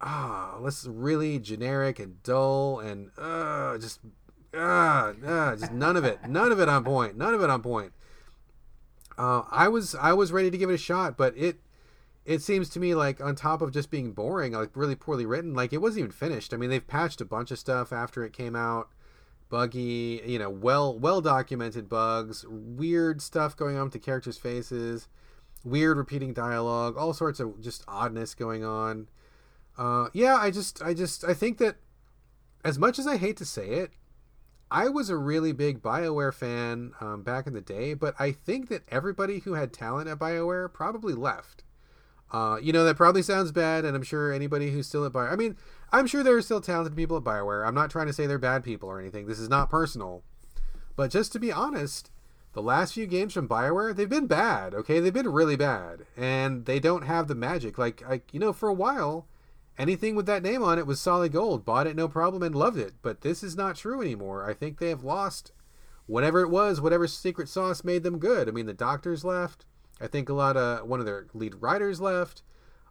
ah, 0.00 0.54
oh, 0.56 0.64
this 0.64 0.86
really 0.86 1.38
generic 1.38 1.98
and 1.98 2.22
dull, 2.22 2.80
and 2.80 3.10
uh, 3.18 3.78
just 3.78 4.00
ah, 4.54 5.12
uh, 5.24 5.56
just 5.56 5.72
none 5.72 5.96
of 5.96 6.04
it, 6.04 6.20
none 6.28 6.52
of 6.52 6.60
it 6.60 6.68
on 6.68 6.84
point, 6.84 7.16
none 7.16 7.34
of 7.34 7.42
it 7.42 7.50
on 7.50 7.62
point. 7.62 7.92
Uh, 9.18 9.42
I 9.50 9.68
was 9.68 9.94
I 9.94 10.12
was 10.12 10.32
ready 10.32 10.50
to 10.50 10.58
give 10.58 10.70
it 10.70 10.74
a 10.74 10.78
shot, 10.78 11.16
but 11.16 11.36
it 11.36 11.60
it 12.24 12.42
seems 12.42 12.68
to 12.70 12.80
me 12.80 12.94
like 12.94 13.20
on 13.20 13.34
top 13.34 13.62
of 13.62 13.72
just 13.72 13.90
being 13.90 14.12
boring, 14.12 14.52
like 14.52 14.76
really 14.76 14.96
poorly 14.96 15.26
written, 15.26 15.54
like 15.54 15.72
it 15.72 15.80
wasn't 15.80 16.00
even 16.00 16.10
finished. 16.12 16.52
I 16.52 16.56
mean, 16.56 16.70
they've 16.70 16.86
patched 16.86 17.20
a 17.20 17.24
bunch 17.24 17.50
of 17.50 17.58
stuff 17.58 17.92
after 17.92 18.24
it 18.24 18.32
came 18.32 18.54
out 18.54 18.88
buggy, 19.48 20.22
you 20.26 20.38
know, 20.38 20.50
well 20.50 20.98
well 20.98 21.20
documented 21.20 21.88
bugs, 21.88 22.44
weird 22.48 23.22
stuff 23.22 23.56
going 23.56 23.76
on 23.76 23.84
with 23.84 23.92
the 23.92 23.98
characters' 23.98 24.38
faces, 24.38 25.08
weird 25.64 25.96
repeating 25.96 26.32
dialogue, 26.32 26.96
all 26.96 27.12
sorts 27.12 27.40
of 27.40 27.60
just 27.60 27.84
oddness 27.88 28.34
going 28.34 28.64
on. 28.64 29.08
Uh, 29.78 30.08
yeah, 30.12 30.36
I 30.36 30.50
just 30.50 30.82
I 30.82 30.94
just 30.94 31.24
I 31.24 31.34
think 31.34 31.58
that 31.58 31.76
as 32.64 32.78
much 32.78 32.98
as 32.98 33.06
I 33.06 33.16
hate 33.16 33.36
to 33.38 33.44
say 33.44 33.68
it, 33.68 33.90
I 34.70 34.88
was 34.88 35.10
a 35.10 35.16
really 35.16 35.52
big 35.52 35.80
BioWare 35.80 36.34
fan 36.34 36.92
um, 37.00 37.22
back 37.22 37.46
in 37.46 37.52
the 37.52 37.60
day, 37.60 37.94
but 37.94 38.14
I 38.18 38.32
think 38.32 38.68
that 38.68 38.82
everybody 38.88 39.40
who 39.40 39.52
had 39.54 39.72
talent 39.72 40.08
at 40.08 40.18
BioWare 40.18 40.72
probably 40.72 41.14
left. 41.14 41.62
Uh, 42.32 42.58
you 42.60 42.72
know, 42.72 42.84
that 42.84 42.96
probably 42.96 43.22
sounds 43.22 43.52
bad, 43.52 43.84
and 43.84 43.96
I'm 43.96 44.02
sure 44.02 44.32
anybody 44.32 44.72
who's 44.72 44.88
still 44.88 45.04
at 45.04 45.12
BioWare. 45.12 45.32
I 45.32 45.36
mean, 45.36 45.56
I'm 45.92 46.06
sure 46.06 46.22
there 46.22 46.36
are 46.36 46.42
still 46.42 46.60
talented 46.60 46.96
people 46.96 47.16
at 47.16 47.24
BioWare. 47.24 47.66
I'm 47.66 47.74
not 47.74 47.90
trying 47.90 48.06
to 48.06 48.12
say 48.12 48.26
they're 48.26 48.38
bad 48.38 48.64
people 48.64 48.88
or 48.88 49.00
anything. 49.00 49.26
This 49.26 49.38
is 49.38 49.48
not 49.48 49.70
personal. 49.70 50.22
But 50.96 51.10
just 51.10 51.32
to 51.32 51.38
be 51.38 51.52
honest, 51.52 52.10
the 52.54 52.62
last 52.62 52.94
few 52.94 53.06
games 53.06 53.34
from 53.34 53.48
BioWare, 53.48 53.94
they've 53.94 54.08
been 54.08 54.26
bad, 54.26 54.74
okay? 54.74 54.98
They've 54.98 55.12
been 55.12 55.32
really 55.32 55.56
bad. 55.56 56.06
And 56.16 56.64
they 56.64 56.80
don't 56.80 57.02
have 57.02 57.28
the 57.28 57.34
magic. 57.34 57.78
Like, 57.78 58.06
like 58.08 58.32
you 58.32 58.40
know, 58.40 58.52
for 58.52 58.68
a 58.68 58.74
while, 58.74 59.26
anything 59.78 60.16
with 60.16 60.26
that 60.26 60.42
name 60.42 60.62
on 60.62 60.78
it 60.78 60.86
was 60.86 61.00
solid 61.00 61.32
gold. 61.32 61.64
Bought 61.64 61.86
it 61.86 61.96
no 61.96 62.08
problem 62.08 62.42
and 62.42 62.54
loved 62.54 62.78
it. 62.78 62.94
But 63.02 63.20
this 63.20 63.42
is 63.42 63.56
not 63.56 63.76
true 63.76 64.00
anymore. 64.00 64.48
I 64.48 64.54
think 64.54 64.78
they 64.78 64.88
have 64.88 65.04
lost 65.04 65.52
whatever 66.06 66.40
it 66.40 66.50
was, 66.50 66.80
whatever 66.80 67.06
secret 67.06 67.48
sauce 67.48 67.84
made 67.84 68.02
them 68.02 68.18
good. 68.18 68.48
I 68.48 68.52
mean, 68.52 68.66
the 68.66 68.72
doctors 68.72 69.24
left. 69.24 69.66
I 70.00 70.06
think 70.06 70.28
a 70.28 70.34
lot 70.34 70.56
of 70.56 70.86
one 70.88 71.00
of 71.00 71.06
their 71.06 71.26
lead 71.34 71.56
writers 71.60 72.00
left. 72.00 72.42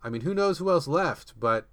I 0.04 0.10
mean, 0.10 0.22
who 0.22 0.34
knows 0.34 0.60
who 0.60 0.70
else 0.70 0.88
left, 0.88 1.34
but 1.40 1.68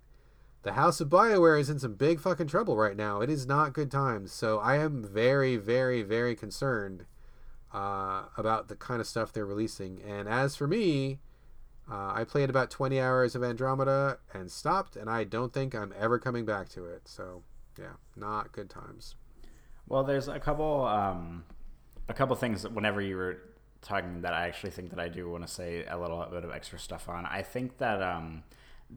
the 0.62 0.72
House 0.72 1.00
of 1.00 1.08
BioWare 1.08 1.60
is 1.60 1.68
in 1.68 1.78
some 1.78 1.94
big 1.94 2.20
fucking 2.20 2.46
trouble 2.46 2.76
right 2.76 2.96
now. 2.96 3.20
It 3.20 3.30
is 3.30 3.46
not 3.46 3.72
good 3.72 3.90
times. 3.90 4.32
So 4.32 4.58
I 4.58 4.76
am 4.76 5.02
very, 5.02 5.56
very, 5.56 6.02
very 6.02 6.36
concerned 6.36 7.06
uh, 7.74 8.24
about 8.36 8.68
the 8.68 8.76
kind 8.76 9.00
of 9.00 9.06
stuff 9.06 9.32
they're 9.32 9.46
releasing. 9.46 10.00
And 10.00 10.28
as 10.28 10.54
for 10.54 10.66
me, 10.66 11.18
uh, 11.90 12.12
I 12.14 12.24
played 12.24 12.48
about 12.48 12.70
20 12.70 13.00
hours 13.00 13.34
of 13.34 13.42
Andromeda 13.42 14.18
and 14.32 14.50
stopped, 14.50 14.94
and 14.94 15.10
I 15.10 15.24
don't 15.24 15.52
think 15.52 15.74
I'm 15.74 15.92
ever 15.98 16.18
coming 16.18 16.44
back 16.44 16.68
to 16.70 16.84
it. 16.84 17.08
So 17.08 17.42
Yeah, 17.78 17.94
not 18.16 18.52
good 18.52 18.70
times. 18.70 19.16
Well, 19.88 20.04
there's 20.04 20.28
a 20.28 20.38
couple 20.38 20.84
um, 20.84 21.44
a 22.08 22.14
couple 22.14 22.36
things 22.36 22.62
that 22.62 22.72
whenever 22.72 23.00
you 23.00 23.16
were 23.16 23.38
talking 23.80 24.20
that 24.22 24.32
I 24.32 24.46
actually 24.46 24.70
think 24.70 24.90
that 24.90 25.00
I 25.00 25.08
do 25.08 25.28
want 25.28 25.44
to 25.44 25.52
say 25.52 25.84
a 25.86 25.98
little 25.98 26.24
bit 26.30 26.44
of 26.44 26.52
extra 26.52 26.78
stuff 26.78 27.08
on. 27.08 27.26
I 27.26 27.42
think 27.42 27.78
that 27.78 28.00
um, 28.00 28.44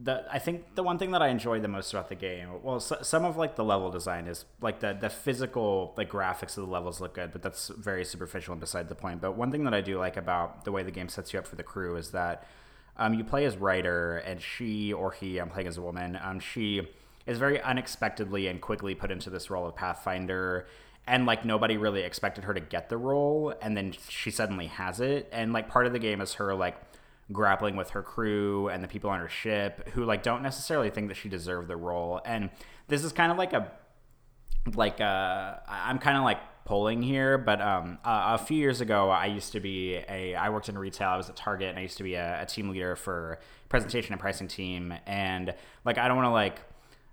the 0.02 0.24
I 0.30 0.38
think 0.38 0.74
the 0.74 0.82
one 0.82 0.98
thing 0.98 1.12
that 1.12 1.22
I 1.22 1.28
enjoy 1.28 1.60
the 1.60 1.68
most 1.68 1.92
about 1.92 2.08
the 2.08 2.14
game, 2.14 2.48
well, 2.62 2.80
so, 2.80 2.98
some 3.02 3.24
of 3.24 3.36
like 3.36 3.56
the 3.56 3.64
level 3.64 3.90
design 3.90 4.26
is 4.26 4.44
like 4.60 4.80
the 4.80 4.96
the 4.98 5.08
physical 5.08 5.94
like 5.96 6.10
graphics 6.10 6.56
of 6.56 6.66
the 6.66 6.70
levels 6.70 7.00
look 7.00 7.14
good, 7.14 7.32
but 7.32 7.42
that's 7.42 7.68
very 7.68 8.04
superficial 8.04 8.52
and 8.52 8.60
beside 8.60 8.88
the 8.88 8.94
point. 8.94 9.20
But 9.20 9.36
one 9.36 9.50
thing 9.50 9.64
that 9.64 9.74
I 9.74 9.80
do 9.80 9.98
like 9.98 10.16
about 10.16 10.64
the 10.64 10.72
way 10.72 10.82
the 10.82 10.90
game 10.90 11.08
sets 11.08 11.32
you 11.32 11.38
up 11.38 11.46
for 11.46 11.56
the 11.56 11.62
crew 11.62 11.96
is 11.96 12.10
that 12.10 12.46
um, 12.96 13.14
you 13.14 13.24
play 13.24 13.44
as 13.44 13.56
Ryder, 13.56 14.18
and 14.18 14.40
she 14.40 14.92
or 14.92 15.12
he, 15.12 15.38
I'm 15.38 15.50
playing 15.50 15.68
as 15.68 15.78
a 15.78 15.82
woman. 15.82 16.18
Um, 16.22 16.40
she 16.40 16.88
is 17.26 17.38
very 17.38 17.60
unexpectedly 17.60 18.48
and 18.48 18.60
quickly 18.60 18.94
put 18.94 19.10
into 19.10 19.30
this 19.30 19.50
role 19.50 19.66
of 19.66 19.74
Pathfinder 19.74 20.66
and 21.06 21.26
like 21.26 21.44
nobody 21.44 21.76
really 21.76 22.02
expected 22.02 22.44
her 22.44 22.54
to 22.54 22.60
get 22.60 22.88
the 22.88 22.96
role 22.96 23.54
and 23.62 23.76
then 23.76 23.94
she 24.08 24.30
suddenly 24.30 24.66
has 24.66 25.00
it 25.00 25.28
and 25.32 25.52
like 25.52 25.68
part 25.68 25.86
of 25.86 25.92
the 25.92 25.98
game 25.98 26.20
is 26.20 26.34
her 26.34 26.54
like 26.54 26.76
grappling 27.32 27.76
with 27.76 27.90
her 27.90 28.02
crew 28.02 28.68
and 28.68 28.82
the 28.84 28.88
people 28.88 29.10
on 29.10 29.20
her 29.20 29.28
ship 29.28 29.88
who 29.90 30.04
like 30.04 30.22
don't 30.22 30.42
necessarily 30.42 30.90
think 30.90 31.08
that 31.08 31.16
she 31.16 31.28
deserved 31.28 31.68
the 31.68 31.76
role. 31.76 32.20
And 32.24 32.50
this 32.88 33.04
is 33.04 33.12
kind 33.12 33.32
of 33.32 33.38
like 33.38 33.52
a 33.52 33.72
like 34.74 35.00
uh 35.00 35.54
i'm 35.68 35.98
kind 36.00 36.16
of 36.16 36.24
like 36.24 36.38
polling 36.64 37.00
here 37.00 37.38
but 37.38 37.60
um 37.60 37.98
a 38.04 38.36
few 38.36 38.56
years 38.56 38.80
ago 38.80 39.08
i 39.10 39.26
used 39.26 39.52
to 39.52 39.60
be 39.60 39.94
a 40.08 40.34
i 40.34 40.48
worked 40.50 40.68
in 40.68 40.76
retail. 40.76 41.08
I 41.08 41.16
was 41.16 41.28
at 41.28 41.36
target 41.36 41.68
and 41.68 41.78
i 41.78 41.82
used 41.82 41.96
to 41.98 42.02
be 42.02 42.14
a, 42.14 42.42
a 42.42 42.46
team 42.46 42.68
leader 42.68 42.96
for 42.96 43.38
presentation 43.68 44.12
and 44.12 44.20
pricing 44.20 44.48
team. 44.48 44.92
And 45.06 45.54
like 45.84 45.98
i 45.98 46.08
don't 46.08 46.16
want 46.16 46.26
to 46.26 46.32
like 46.32 46.60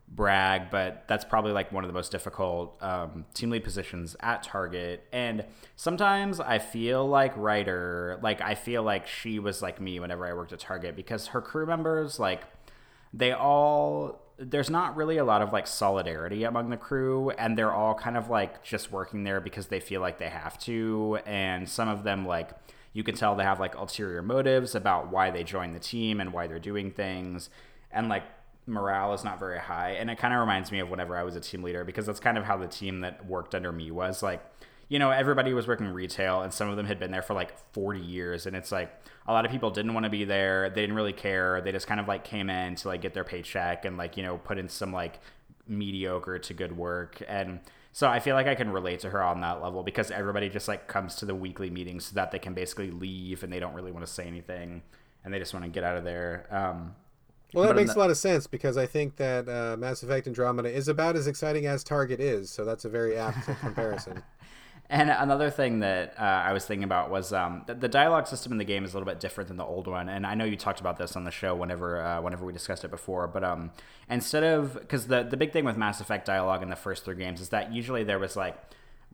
brag, 0.08 0.70
but 0.70 1.06
that's 1.08 1.26
probably 1.26 1.52
like 1.52 1.72
one 1.72 1.84
of 1.84 1.88
the 1.88 1.94
most 1.94 2.12
difficult 2.12 2.78
um, 2.82 3.26
team 3.34 3.50
lead 3.50 3.64
positions 3.64 4.16
at 4.20 4.44
Target. 4.44 5.08
And 5.12 5.46
sometimes 5.76 6.40
I 6.40 6.60
feel 6.60 7.08
like 7.08 7.36
Ryder, 7.36 8.20
like 8.22 8.42
I 8.42 8.56
feel 8.56 8.84
like 8.84 9.08
she 9.08 9.40
was 9.40 9.62
like 9.62 9.82
me 9.82 10.00
whenever 10.00 10.26
I 10.26 10.34
worked 10.34 10.54
at 10.54 10.60
Target 10.60 10.96
because 10.96 11.28
her 11.28 11.42
crew 11.42 11.66
members, 11.66 12.20
like 12.20 12.44
they 13.14 13.32
all 13.32 14.20
there's 14.38 14.70
not 14.70 14.96
really 14.96 15.18
a 15.18 15.24
lot 15.24 15.42
of 15.42 15.54
like 15.54 15.68
solidarity 15.68 16.44
among 16.44 16.70
the 16.70 16.78
crew 16.78 17.30
and 17.32 17.58
they're 17.58 17.72
all 17.72 17.94
kind 17.94 18.18
of 18.18 18.30
like 18.30 18.64
just 18.64 18.92
working 18.92 19.24
there 19.24 19.40
because 19.40 19.68
they 19.68 19.80
feel 19.80 20.02
like 20.02 20.18
they 20.18 20.30
have 20.30 20.58
to 20.58 21.20
and 21.26 21.70
some 21.70 21.88
of 21.88 22.04
them 22.04 22.26
like 22.26 22.50
you 22.94 23.04
can 23.04 23.14
tell 23.14 23.36
they 23.36 23.44
have 23.44 23.60
like 23.60 23.76
ulterior 23.76 24.24
motives 24.24 24.74
about 24.74 25.12
why 25.12 25.30
they 25.30 25.44
joined 25.44 25.76
the 25.76 25.80
team 25.80 26.20
and 26.20 26.34
why 26.34 26.48
they're 26.48 26.60
doing 26.60 26.90
things 26.90 27.50
and 27.92 28.10
like 28.10 28.24
morale 28.66 29.14
is 29.14 29.24
not 29.24 29.40
very 29.40 29.60
high 29.60 29.92
and 29.92 30.10
it 30.10 30.18
kind 30.18 30.34
of 30.34 30.40
reminds 30.40 30.72
me 30.72 30.80
of 30.80 30.90
whenever 30.90 31.18
i 31.18 31.24
was 31.24 31.36
a 31.36 31.40
team 31.40 31.64
leader 31.64 31.84
because 31.84 32.06
that's 32.06 32.20
kind 32.20 32.38
of 32.38 32.44
how 32.46 32.58
the 32.58 32.68
team 32.68 33.02
that 33.02 33.26
worked 33.26 33.54
under 33.54 33.72
me 33.72 33.92
was 33.92 34.24
like 34.24 34.42
you 34.90 35.00
know 35.00 35.12
everybody 35.12 35.54
was 35.54 35.68
working 35.68 35.88
retail 35.88 36.42
and 36.42 36.54
some 36.54 36.70
of 36.70 36.78
them 36.78 36.86
had 36.86 37.00
been 37.00 37.12
there 37.12 37.22
for 37.22 37.34
like 37.34 37.58
40 37.74 38.00
years 38.00 38.46
and 38.46 38.56
it's 38.56 38.72
like 38.72 38.94
a 39.28 39.34
lot 39.34 39.46
of 39.46 39.52
people 39.52 39.72
didn't 39.72 39.94
want 39.94 40.06
to 40.06 40.10
be 40.10 40.24
there 40.24 40.70
they 40.70 40.82
didn't 40.82 40.96
really 40.96 41.14
care 41.14 41.62
they 41.62 41.72
just 41.72 41.88
kind 41.88 42.00
of 42.00 42.08
like 42.08 42.24
came 42.24 42.50
in 42.50 42.76
to 42.76 42.88
like 42.88 43.02
get 43.02 43.14
their 43.14 43.24
paycheck 43.24 43.86
and 43.86 43.98
like 43.98 44.18
you 44.18 44.24
know 44.24 44.38
put 44.38 44.58
in 44.58 44.70
some 44.70 44.94
like 44.94 45.20
mediocre 45.68 46.38
to 46.40 46.54
good 46.54 46.78
work 46.78 47.22
and 47.28 47.60
so 47.92 48.08
i 48.08 48.20
feel 48.20 48.36
like 48.36 48.48
i 48.48 48.56
can 48.56 48.70
relate 48.70 49.00
to 49.00 49.10
her 49.10 49.24
on 49.24 49.42
that 49.42 49.62
level 49.62 49.82
because 49.82 50.12
everybody 50.12 50.48
just 50.48 50.68
like 50.68 50.88
comes 50.88 51.16
to 51.16 51.26
the 51.26 51.36
weekly 51.36 51.70
meetings 51.70 52.06
so 52.06 52.16
that 52.16 52.32
they 52.32 52.40
can 52.40 52.54
basically 52.54 52.92
leave 52.92 53.44
and 53.44 53.52
they 53.52 53.60
don't 53.60 53.74
really 53.74 53.92
want 53.92 54.06
to 54.06 54.12
say 54.12 54.26
anything 54.26 54.82
and 55.24 55.34
they 55.34 55.40
just 55.40 55.54
want 55.54 55.66
to 55.66 55.72
get 55.72 55.84
out 55.84 55.98
of 55.98 56.04
there 56.04 56.48
um, 56.52 56.94
well, 57.54 57.68
that 57.68 57.76
makes 57.76 57.96
a 57.96 58.00
lot 58.00 58.10
of 58.10 58.18
sense 58.18 58.48
because 58.48 58.78
I 58.78 58.86
think 58.86 59.16
that 59.18 59.48
uh, 59.48 59.78
Mass 59.78 60.04
Effect 60.04 60.28
Andromeda 60.28 60.70
is 60.70 60.88
about 60.88 61.16
as 61.16 61.28
exciting 61.28 61.66
as 61.66 61.84
Target 61.84 62.20
is, 62.20 62.50
so 62.50 62.66
that's 62.66 62.86
a 62.86 62.90
very 62.90 63.18
apt 63.18 63.46
comparison. 63.60 64.24
And 64.90 65.10
another 65.10 65.50
thing 65.50 65.80
that 65.80 66.14
uh, 66.20 66.22
I 66.22 66.54
was 66.54 66.66
thinking 66.66 66.84
about 66.84 67.10
was 67.10 67.32
um, 67.34 67.64
the, 67.66 67.74
the, 67.74 67.88
dialogue 67.88 68.28
system 68.28 68.52
in 68.52 68.58
the 68.58 68.66
game 68.66 68.84
is 68.84 68.94
a 68.94 68.98
little 68.98 69.12
bit 69.12 69.20
different 69.20 69.48
than 69.48 69.58
the 69.58 69.64
old 69.64 69.88
one. 69.88 70.10
And 70.10 70.28
I 70.28 70.36
know 70.36 70.46
you 70.46 70.58
talked 70.58 70.82
about 70.82 70.98
this 70.98 71.16
on 71.16 71.24
the 71.24 71.32
show 71.32 71.56
whenever 71.56 72.00
uh, 72.00 72.22
whenever 72.22 72.46
we 72.46 72.54
discussed 72.54 72.84
it 72.84 72.92
before. 72.92 73.28
But 73.28 73.44
um, 73.44 73.72
instead 74.10 74.44
of 74.44 74.74
because 74.76 75.08
the 75.08 75.24
the 75.24 75.38
big 75.38 75.52
thing 75.52 75.64
with 75.64 75.78
Mass 75.78 76.02
Effect 76.02 76.28
dialogue 76.28 76.62
in 76.62 76.70
the 76.70 76.76
first 76.76 77.06
three 77.06 77.16
games 77.16 77.42
is 77.42 77.50
that 77.50 77.74
usually 77.74 78.04
there 78.04 78.20
was 78.20 78.36
like 78.36 78.56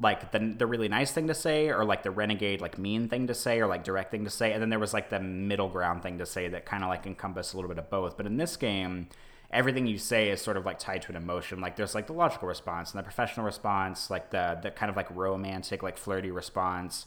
like 0.01 0.31
the, 0.31 0.39
the 0.39 0.65
really 0.65 0.87
nice 0.87 1.11
thing 1.11 1.27
to 1.27 1.33
say 1.33 1.69
or 1.69 1.83
like 1.83 2.03
the 2.03 2.11
renegade 2.11 2.61
like 2.61 2.77
mean 2.77 3.09
thing 3.09 3.27
to 3.27 3.33
say 3.33 3.59
or 3.59 3.67
like 3.67 3.83
direct 3.83 4.11
thing 4.11 4.23
to 4.23 4.29
say. 4.29 4.53
And 4.53 4.61
then 4.61 4.69
there 4.69 4.79
was 4.79 4.93
like 4.93 5.09
the 5.09 5.19
middle 5.19 5.67
ground 5.67 6.03
thing 6.03 6.17
to 6.19 6.25
say 6.25 6.47
that 6.49 6.65
kind 6.65 6.83
of 6.83 6.89
like 6.89 7.05
encompassed 7.05 7.53
a 7.53 7.57
little 7.57 7.69
bit 7.69 7.77
of 7.77 7.89
both. 7.89 8.15
But 8.15 8.25
in 8.25 8.37
this 8.37 8.55
game 8.55 9.07
everything 9.51 9.87
you 9.87 9.97
say 9.97 10.29
is 10.29 10.39
sort 10.39 10.57
of 10.57 10.65
like 10.65 10.77
tied 10.77 11.01
to 11.01 11.09
an 11.09 11.15
emotion. 11.15 11.59
Like 11.59 11.75
there's 11.75 11.95
like 11.95 12.07
the 12.07 12.13
logical 12.13 12.47
response 12.47 12.91
and 12.91 12.99
the 12.99 13.03
professional 13.03 13.45
response 13.45 14.09
like 14.09 14.29
the 14.31 14.59
the 14.61 14.71
kind 14.71 14.89
of 14.89 14.95
like 14.95 15.09
romantic 15.11 15.83
like 15.83 15.97
flirty 15.97 16.31
response. 16.31 17.05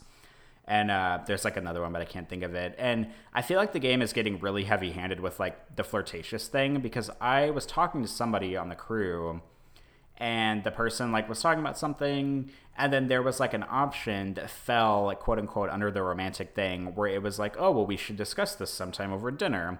And 0.65 0.91
uh, 0.91 1.19
there's 1.27 1.43
like 1.43 1.57
another 1.57 1.81
one 1.81 1.91
but 1.91 2.01
i 2.01 2.05
can't 2.05 2.29
think 2.29 2.43
of 2.43 2.53
it. 2.53 2.75
And 2.77 3.07
i 3.33 3.41
feel 3.41 3.57
like 3.57 3.73
the 3.73 3.79
game 3.79 4.01
is 4.01 4.13
getting 4.13 4.39
really 4.39 4.65
heavy 4.65 4.91
handed 4.91 5.19
with 5.19 5.39
like 5.39 5.75
the 5.75 5.83
flirtatious 5.83 6.47
thing 6.47 6.79
because 6.79 7.09
i 7.19 7.49
was 7.49 7.65
talking 7.65 8.01
to 8.01 8.07
somebody 8.07 8.55
on 8.55 8.69
the 8.69 8.75
crew 8.75 9.41
and 10.17 10.63
the 10.63 10.71
person 10.71 11.11
like 11.11 11.27
was 11.27 11.41
talking 11.41 11.59
about 11.59 11.77
something 11.77 12.49
and 12.77 12.93
then 12.93 13.07
there 13.07 13.21
was 13.21 13.39
like 13.39 13.53
an 13.53 13.65
option 13.69 14.33
that 14.35 14.49
fell 14.49 15.05
like 15.05 15.19
quote 15.19 15.39
unquote 15.39 15.69
under 15.69 15.91
the 15.91 16.01
romantic 16.01 16.53
thing 16.53 16.93
where 16.95 17.07
it 17.07 17.21
was 17.21 17.39
like 17.39 17.55
oh 17.57 17.71
well 17.71 17.85
we 17.85 17.97
should 17.97 18.15
discuss 18.15 18.55
this 18.55 18.71
sometime 18.71 19.11
over 19.11 19.31
dinner. 19.31 19.79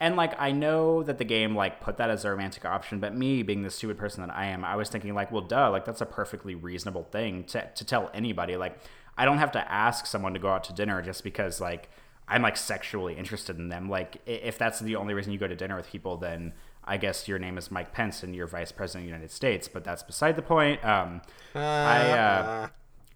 And 0.00 0.16
like 0.16 0.34
i 0.40 0.50
know 0.50 1.02
that 1.02 1.18
the 1.18 1.24
game 1.24 1.54
like 1.54 1.80
put 1.80 1.98
that 1.98 2.10
as 2.10 2.24
a 2.24 2.30
romantic 2.30 2.64
option 2.64 2.98
but 2.98 3.14
me 3.14 3.42
being 3.42 3.62
the 3.62 3.70
stupid 3.70 3.96
person 3.96 4.26
that 4.26 4.34
i 4.34 4.46
am 4.46 4.64
i 4.64 4.74
was 4.74 4.88
thinking 4.88 5.14
like 5.14 5.30
well 5.30 5.42
duh 5.42 5.70
like 5.70 5.84
that's 5.84 6.00
a 6.00 6.06
perfectly 6.06 6.54
reasonable 6.54 7.04
thing 7.04 7.44
to, 7.44 7.68
to 7.74 7.84
tell 7.84 8.10
anybody. 8.12 8.56
Like 8.56 8.78
i 9.16 9.24
don't 9.24 9.38
have 9.38 9.52
to 9.52 9.72
ask 9.72 10.06
someone 10.06 10.32
to 10.32 10.40
go 10.40 10.48
out 10.48 10.64
to 10.64 10.72
dinner 10.72 11.00
just 11.02 11.22
because 11.22 11.60
like 11.60 11.88
i'm 12.26 12.42
like 12.42 12.56
sexually 12.56 13.14
interested 13.14 13.58
in 13.58 13.68
them. 13.68 13.88
Like 13.88 14.20
if 14.26 14.58
that's 14.58 14.80
the 14.80 14.96
only 14.96 15.14
reason 15.14 15.32
you 15.32 15.38
go 15.38 15.46
to 15.46 15.56
dinner 15.56 15.76
with 15.76 15.88
people 15.88 16.16
then 16.16 16.54
I 16.86 16.96
guess 16.96 17.28
your 17.28 17.38
name 17.38 17.58
is 17.58 17.70
Mike 17.70 17.92
Pence 17.92 18.22
and 18.22 18.34
you're 18.34 18.46
Vice 18.46 18.72
President 18.72 19.04
of 19.04 19.06
the 19.06 19.12
United 19.14 19.30
States, 19.30 19.68
but 19.68 19.84
that's 19.84 20.02
beside 20.02 20.36
the 20.36 20.42
point. 20.42 20.84
Um, 20.84 21.22
uh, 21.54 21.58
I 21.58 22.10
uh, 22.10 22.68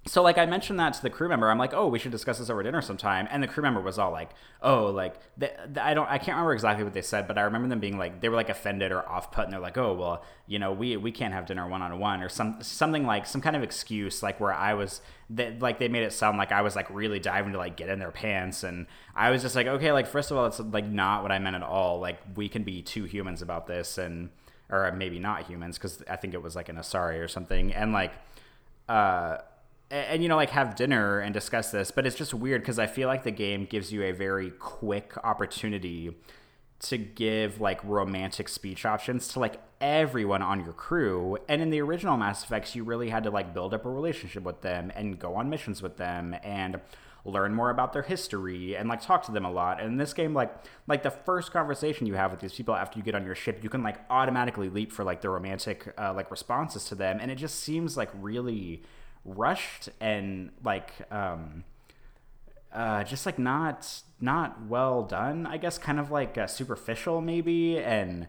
so 0.08 0.22
like 0.22 0.38
I 0.38 0.46
mentioned 0.46 0.80
that 0.80 0.94
to 0.94 1.02
the 1.02 1.10
crew 1.10 1.28
member. 1.28 1.50
I'm 1.50 1.58
like, 1.58 1.74
oh, 1.74 1.86
we 1.86 1.98
should 1.98 2.12
discuss 2.12 2.38
this 2.38 2.48
over 2.50 2.62
dinner 2.62 2.80
sometime. 2.80 3.28
And 3.30 3.42
the 3.42 3.46
crew 3.46 3.62
member 3.62 3.80
was 3.80 3.98
all 3.98 4.10
like, 4.10 4.30
oh, 4.62 4.86
like 4.86 5.14
I 5.80 5.92
don't, 5.92 6.08
I 6.08 6.16
can't 6.18 6.36
remember 6.36 6.54
exactly 6.54 6.82
what 6.82 6.94
they 6.94 7.02
said, 7.02 7.28
but 7.28 7.36
I 7.36 7.42
remember 7.42 7.68
them 7.68 7.78
being 7.78 7.98
like, 7.98 8.20
they 8.20 8.28
were 8.28 8.36
like 8.36 8.48
offended 8.48 8.90
or 8.90 9.06
off 9.08 9.30
put, 9.30 9.44
and 9.44 9.52
they're 9.52 9.60
like, 9.60 9.76
oh, 9.76 9.92
well, 9.94 10.24
you 10.46 10.58
know, 10.58 10.72
we 10.72 10.96
we 10.96 11.12
can't 11.12 11.34
have 11.34 11.46
dinner 11.46 11.68
one 11.68 11.82
on 11.82 11.98
one 11.98 12.22
or 12.22 12.28
some 12.28 12.56
something 12.62 13.06
like 13.06 13.26
some 13.26 13.40
kind 13.40 13.54
of 13.54 13.62
excuse, 13.62 14.22
like 14.22 14.40
where 14.40 14.52
I 14.52 14.74
was 14.74 15.02
that 15.30 15.60
like 15.60 15.78
they 15.78 15.88
made 15.88 16.04
it 16.04 16.12
sound 16.12 16.38
like 16.38 16.52
I 16.52 16.62
was 16.62 16.74
like 16.74 16.88
really 16.90 17.20
diving 17.20 17.52
to 17.52 17.58
like 17.58 17.76
get 17.76 17.88
in 17.90 17.98
their 17.98 18.10
pants, 18.10 18.64
and 18.64 18.86
I 19.14 19.30
was 19.30 19.42
just 19.42 19.54
like, 19.54 19.66
okay, 19.66 19.92
like 19.92 20.06
first 20.06 20.30
of 20.30 20.38
all, 20.38 20.46
it's 20.46 20.58
like 20.58 20.86
not 20.86 21.22
what 21.22 21.32
I 21.32 21.38
meant 21.38 21.56
at 21.56 21.62
all. 21.62 22.00
Like 22.00 22.18
we 22.34 22.48
can 22.48 22.62
be 22.62 22.82
two 22.82 23.04
humans 23.04 23.42
about 23.42 23.66
this, 23.66 23.98
and 23.98 24.30
or 24.70 24.90
maybe 24.92 25.18
not 25.18 25.44
humans 25.44 25.76
because 25.76 26.02
I 26.08 26.16
think 26.16 26.34
it 26.34 26.42
was 26.42 26.56
like 26.56 26.68
an 26.68 26.76
Asari 26.76 27.22
or 27.22 27.28
something, 27.28 27.72
and 27.74 27.92
like. 27.92 28.12
uh 28.88 29.38
and, 29.90 30.06
and, 30.06 30.22
you 30.22 30.28
know 30.28 30.36
like 30.36 30.50
have 30.50 30.74
dinner 30.74 31.20
and 31.20 31.34
discuss 31.34 31.70
this 31.70 31.90
but 31.90 32.06
it's 32.06 32.16
just 32.16 32.34
weird 32.34 32.62
because 32.62 32.78
i 32.78 32.86
feel 32.86 33.08
like 33.08 33.24
the 33.24 33.30
game 33.30 33.64
gives 33.64 33.92
you 33.92 34.02
a 34.02 34.12
very 34.12 34.50
quick 34.50 35.14
opportunity 35.24 36.14
to 36.80 36.96
give 36.96 37.60
like 37.60 37.82
romantic 37.82 38.48
speech 38.48 38.86
options 38.86 39.28
to 39.28 39.40
like 39.40 39.60
everyone 39.80 40.42
on 40.42 40.64
your 40.64 40.72
crew. 40.72 41.36
And 41.48 41.60
in 41.60 41.70
the 41.70 41.80
original 41.80 42.16
mass 42.16 42.44
effects 42.44 42.74
you 42.74 42.84
really 42.84 43.10
had 43.10 43.24
to 43.24 43.30
like 43.30 43.52
build 43.52 43.74
up 43.74 43.84
a 43.84 43.90
relationship 43.90 44.44
with 44.44 44.60
them 44.60 44.92
and 44.94 45.18
go 45.18 45.34
on 45.34 45.50
missions 45.50 45.82
with 45.82 45.96
them 45.96 46.36
and 46.42 46.80
learn 47.24 47.52
more 47.52 47.70
about 47.70 47.92
their 47.92 48.02
history 48.02 48.76
and 48.76 48.88
like 48.88 49.02
talk 49.02 49.24
to 49.24 49.32
them 49.32 49.44
a 49.44 49.50
lot. 49.50 49.80
And 49.80 49.92
in 49.92 49.96
this 49.96 50.14
game 50.14 50.34
like 50.34 50.54
like 50.86 51.02
the 51.02 51.10
first 51.10 51.52
conversation 51.52 52.06
you 52.06 52.14
have 52.14 52.30
with 52.30 52.40
these 52.40 52.54
people 52.54 52.76
after 52.76 52.98
you 52.98 53.04
get 53.04 53.16
on 53.16 53.24
your 53.24 53.34
ship 53.34 53.58
you 53.62 53.68
can 53.68 53.82
like 53.82 53.98
automatically 54.08 54.68
leap 54.68 54.92
for 54.92 55.04
like 55.04 55.20
the 55.20 55.30
romantic 55.30 55.92
uh, 55.98 56.12
like 56.14 56.30
responses 56.30 56.84
to 56.86 56.94
them. 56.94 57.18
And 57.20 57.30
it 57.30 57.36
just 57.36 57.58
seems 57.58 57.96
like 57.96 58.10
really 58.14 58.82
rushed 59.36 59.88
and 60.00 60.50
like 60.64 60.92
um 61.10 61.64
uh 62.72 63.04
just 63.04 63.26
like 63.26 63.38
not 63.38 64.02
not 64.20 64.66
well 64.66 65.02
done 65.02 65.46
i 65.46 65.56
guess 65.56 65.78
kind 65.78 65.98
of 66.00 66.10
like 66.10 66.36
uh, 66.38 66.46
superficial 66.46 67.20
maybe. 67.20 67.78
And 67.78 68.26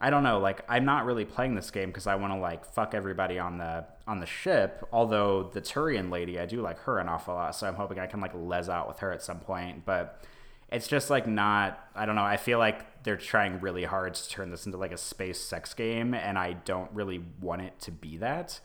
i 0.00 0.10
don't 0.10 0.22
know 0.22 0.38
like 0.38 0.64
i'm 0.68 0.84
not 0.84 1.04
really 1.04 1.24
playing 1.24 1.54
this 1.54 1.70
game 1.70 1.88
because 1.88 2.06
i 2.06 2.14
want 2.14 2.32
to 2.32 2.38
like 2.38 2.64
fuck 2.64 2.94
everybody 2.94 3.38
on 3.38 3.58
the 3.58 3.84
on 4.06 4.20
the 4.20 4.26
ship 4.26 4.86
although 4.92 5.50
the 5.52 5.60
turian 5.60 6.10
lady 6.10 6.40
i 6.40 6.46
do 6.46 6.60
like 6.60 6.78
her 6.80 6.98
an 6.98 7.08
awful 7.08 7.34
lot 7.34 7.54
so 7.54 7.68
i'm 7.68 7.76
hoping 7.76 8.00
i 8.00 8.06
can 8.06 8.20
like 8.20 8.32
les 8.34 8.68
out 8.68 8.88
with 8.88 8.98
her 8.98 9.12
at 9.12 9.22
some 9.22 9.38
point. 9.38 9.84
But 9.84 10.24
it's 10.72 10.88
just 10.88 11.10
like 11.10 11.26
not 11.26 11.78
i 11.94 12.06
don't 12.06 12.16
know 12.16 12.24
i 12.24 12.36
feel 12.36 12.58
like 12.58 13.04
they're 13.04 13.16
trying 13.16 13.60
really 13.60 13.84
hard 13.84 14.14
to 14.14 14.28
turn 14.28 14.50
this 14.50 14.64
into 14.66 14.78
like 14.78 14.90
a 14.90 14.98
space 14.98 15.38
sex 15.38 15.74
game 15.74 16.14
and 16.14 16.38
i 16.38 16.54
don't 16.54 16.90
really 16.92 17.22
want 17.40 17.60
it 17.60 17.78
to 17.78 17.92
be 17.92 18.16
that 18.16 18.58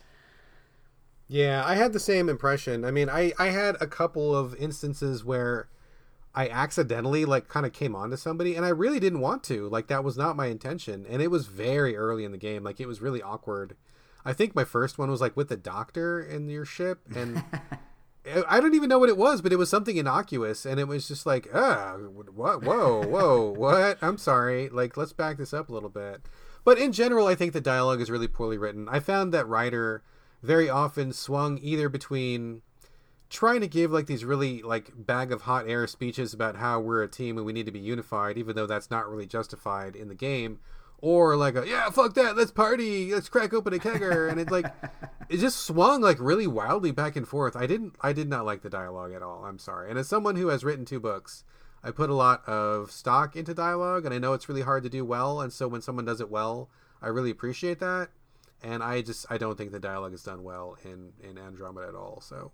yeah, 1.27 1.63
I 1.65 1.75
had 1.75 1.93
the 1.93 1.99
same 1.99 2.29
impression. 2.29 2.85
I 2.85 2.91
mean, 2.91 3.09
I 3.09 3.33
I 3.37 3.47
had 3.47 3.75
a 3.81 3.87
couple 3.87 4.35
of 4.35 4.55
instances 4.55 5.23
where 5.23 5.67
I 6.33 6.49
accidentally 6.49 7.25
like 7.25 7.47
kind 7.47 7.65
of 7.65 7.73
came 7.73 7.95
onto 7.95 8.15
somebody 8.15 8.55
and 8.55 8.65
I 8.65 8.69
really 8.69 8.99
didn't 8.99 9.21
want 9.21 9.43
to. 9.45 9.67
Like 9.69 9.87
that 9.87 10.03
was 10.03 10.17
not 10.17 10.35
my 10.35 10.47
intention 10.47 11.05
and 11.09 11.21
it 11.21 11.31
was 11.31 11.47
very 11.47 11.97
early 11.97 12.23
in 12.23 12.31
the 12.31 12.37
game. 12.37 12.63
Like 12.63 12.79
it 12.79 12.87
was 12.87 13.01
really 13.01 13.21
awkward. 13.21 13.75
I 14.27 14.33
think 14.33 14.53
my 14.53 14.65
first 14.65 14.97
one 14.97 15.09
was 15.09 15.21
like 15.21 15.37
with 15.37 15.47
the 15.47 15.55
doctor 15.55 16.21
in 16.21 16.49
your 16.49 16.65
ship, 16.65 16.99
and 17.15 17.45
I 18.49 18.59
don't 18.59 18.75
even 18.75 18.89
know 18.89 18.99
what 18.99 19.07
it 19.07 19.17
was, 19.17 19.41
but 19.41 19.53
it 19.53 19.57
was 19.57 19.69
something 19.69 19.95
innocuous, 19.95 20.65
and 20.65 20.81
it 20.81 20.87
was 20.87 21.07
just 21.07 21.25
like, 21.25 21.47
ah, 21.53 21.95
what? 22.35 22.61
Whoa, 22.61 23.03
whoa, 23.05 23.53
what? 23.55 23.97
I'm 24.01 24.17
sorry. 24.17 24.67
Like, 24.67 24.97
let's 24.97 25.13
back 25.13 25.37
this 25.37 25.53
up 25.53 25.69
a 25.69 25.73
little 25.73 25.87
bit. 25.87 26.23
But 26.65 26.77
in 26.77 26.91
general, 26.91 27.27
I 27.27 27.35
think 27.35 27.53
the 27.53 27.61
dialogue 27.61 28.01
is 28.01 28.11
really 28.11 28.27
poorly 28.27 28.57
written. 28.57 28.89
I 28.89 28.99
found 28.99 29.33
that 29.33 29.47
Ryder 29.47 30.03
very 30.41 30.69
often 30.69 31.11
swung 31.13 31.59
either 31.61 31.89
between 31.89 32.61
trying 33.29 33.61
to 33.61 33.67
give 33.67 33.91
like 33.91 34.07
these 34.07 34.23
really 34.23 34.61
like 34.61 34.91
bag 34.95 35.31
of 35.31 35.43
hot 35.43 35.67
air 35.67 35.85
speeches 35.87 36.33
about 36.33 36.55
how 36.55 36.79
we're 36.79 37.03
a 37.03 37.07
team 37.07 37.37
and 37.37 37.45
we 37.45 37.53
need 37.53 37.65
to 37.65 37.71
be 37.71 37.79
unified, 37.79 38.37
even 38.37 38.55
though 38.55 38.67
that's 38.67 38.89
not 38.89 39.09
really 39.09 39.25
justified 39.25 39.95
in 39.95 40.07
the 40.07 40.15
game, 40.15 40.59
or 40.99 41.35
like 41.35 41.55
a 41.55 41.67
yeah 41.67 41.89
fuck 41.89 42.13
that 42.15 42.35
let's 42.35 42.51
party 42.51 43.13
let's 43.13 43.29
crack 43.29 43.53
open 43.53 43.73
a 43.73 43.77
kegger 43.77 44.29
and 44.29 44.39
it 44.39 44.49
like 44.49 44.65
it 45.29 45.37
just 45.37 45.65
swung 45.65 46.01
like 46.01 46.17
really 46.19 46.47
wildly 46.47 46.91
back 46.91 47.15
and 47.15 47.27
forth. 47.27 47.55
I 47.55 47.67
didn't 47.67 47.95
i 48.01 48.13
did 48.13 48.29
not 48.29 48.45
like 48.45 48.61
the 48.61 48.69
dialogue 48.69 49.13
at 49.13 49.21
all 49.21 49.45
i'm 49.45 49.59
sorry. 49.59 49.89
And 49.89 49.99
as 49.99 50.07
someone 50.07 50.35
who 50.35 50.47
has 50.47 50.63
written 50.63 50.85
two 50.85 50.99
books 50.99 51.43
i 51.83 51.91
put 51.91 52.09
a 52.09 52.15
lot 52.15 52.47
of 52.47 52.91
stock 52.91 53.35
into 53.35 53.53
dialogue 53.53 54.05
and 54.05 54.13
i 54.13 54.17
know 54.17 54.33
it's 54.33 54.49
really 54.49 54.63
hard 54.63 54.83
to 54.83 54.89
do 54.89 55.05
well 55.05 55.41
and 55.41 55.53
so 55.53 55.67
when 55.67 55.81
someone 55.81 56.05
does 56.05 56.19
it 56.19 56.31
well 56.31 56.69
i 57.01 57.07
really 57.07 57.29
appreciate 57.29 57.79
that 57.79 58.09
and 58.63 58.83
i 58.83 59.01
just 59.01 59.25
i 59.29 59.37
don't 59.37 59.57
think 59.57 59.71
the 59.71 59.79
dialogue 59.79 60.13
is 60.13 60.23
done 60.23 60.43
well 60.43 60.77
in 60.83 61.11
in 61.21 61.37
andromeda 61.37 61.87
at 61.87 61.95
all 61.95 62.21
so 62.21 62.51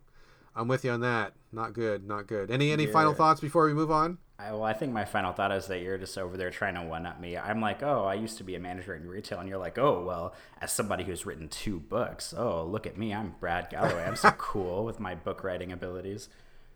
I'm 0.55 0.67
with 0.67 0.85
you 0.85 0.91
on 0.91 1.01
that. 1.01 1.34
Not 1.51 1.73
good. 1.73 2.07
Not 2.07 2.27
good. 2.27 2.51
Any 2.51 2.71
any 2.71 2.84
you're, 2.84 2.91
final 2.91 3.13
thoughts 3.13 3.41
before 3.41 3.65
we 3.65 3.73
move 3.73 3.91
on? 3.91 4.17
I, 4.38 4.51
well, 4.51 4.63
I 4.63 4.73
think 4.73 4.93
my 4.93 5.05
final 5.05 5.31
thought 5.31 5.51
is 5.51 5.67
that 5.67 5.80
you're 5.81 5.97
just 5.97 6.17
over 6.17 6.38
there 6.38 6.49
trying 6.49 6.75
to 6.75 6.81
one 6.81 7.05
up 7.05 7.19
me. 7.19 7.38
I'm 7.38 7.61
like, 7.61 7.84
oh, 7.84 8.05
I 8.05 8.15
used 8.15 8.38
to 8.39 8.43
be 8.43 8.55
a 8.55 8.59
manager 8.59 8.95
in 8.95 9.07
retail, 9.07 9.39
and 9.39 9.47
you're 9.47 9.59
like, 9.59 9.77
oh, 9.77 10.03
well, 10.03 10.34
as 10.59 10.71
somebody 10.71 11.03
who's 11.03 11.25
written 11.25 11.47
two 11.47 11.80
books, 11.80 12.34
oh, 12.35 12.65
look 12.65 12.88
at 12.88 12.97
me, 12.97 13.13
I'm 13.13 13.35
Brad 13.39 13.69
Gallaway. 13.69 14.07
I'm 14.07 14.15
so 14.15 14.31
cool 14.38 14.85
with 14.85 14.99
my 14.99 15.15
book 15.15 15.43
writing 15.43 15.71
abilities. 15.71 16.30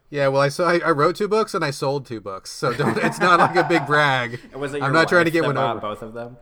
Yeah, 0.09 0.29
well, 0.29 0.41
I 0.41 0.49
saw 0.49 0.69
I, 0.69 0.79
I, 0.79 0.91
wrote 0.91 1.17
two 1.17 1.27
books 1.27 1.53
and 1.53 1.65
I 1.65 1.71
sold 1.71 2.05
two 2.05 2.21
books, 2.21 2.51
so 2.51 2.73
it's 2.79 3.19
not 3.19 3.39
like 3.39 3.57
a 3.57 3.67
big 3.67 3.85
brag. 3.87 4.39
Was 4.55 4.73
it 4.73 4.81
I'm 4.81 4.93
not 4.93 5.09
trying 5.09 5.25
to 5.25 5.31
get 5.31 5.43
one 5.43 5.57
over. 5.57 5.81
Both 5.81 6.01
of 6.01 6.13
them. 6.13 6.37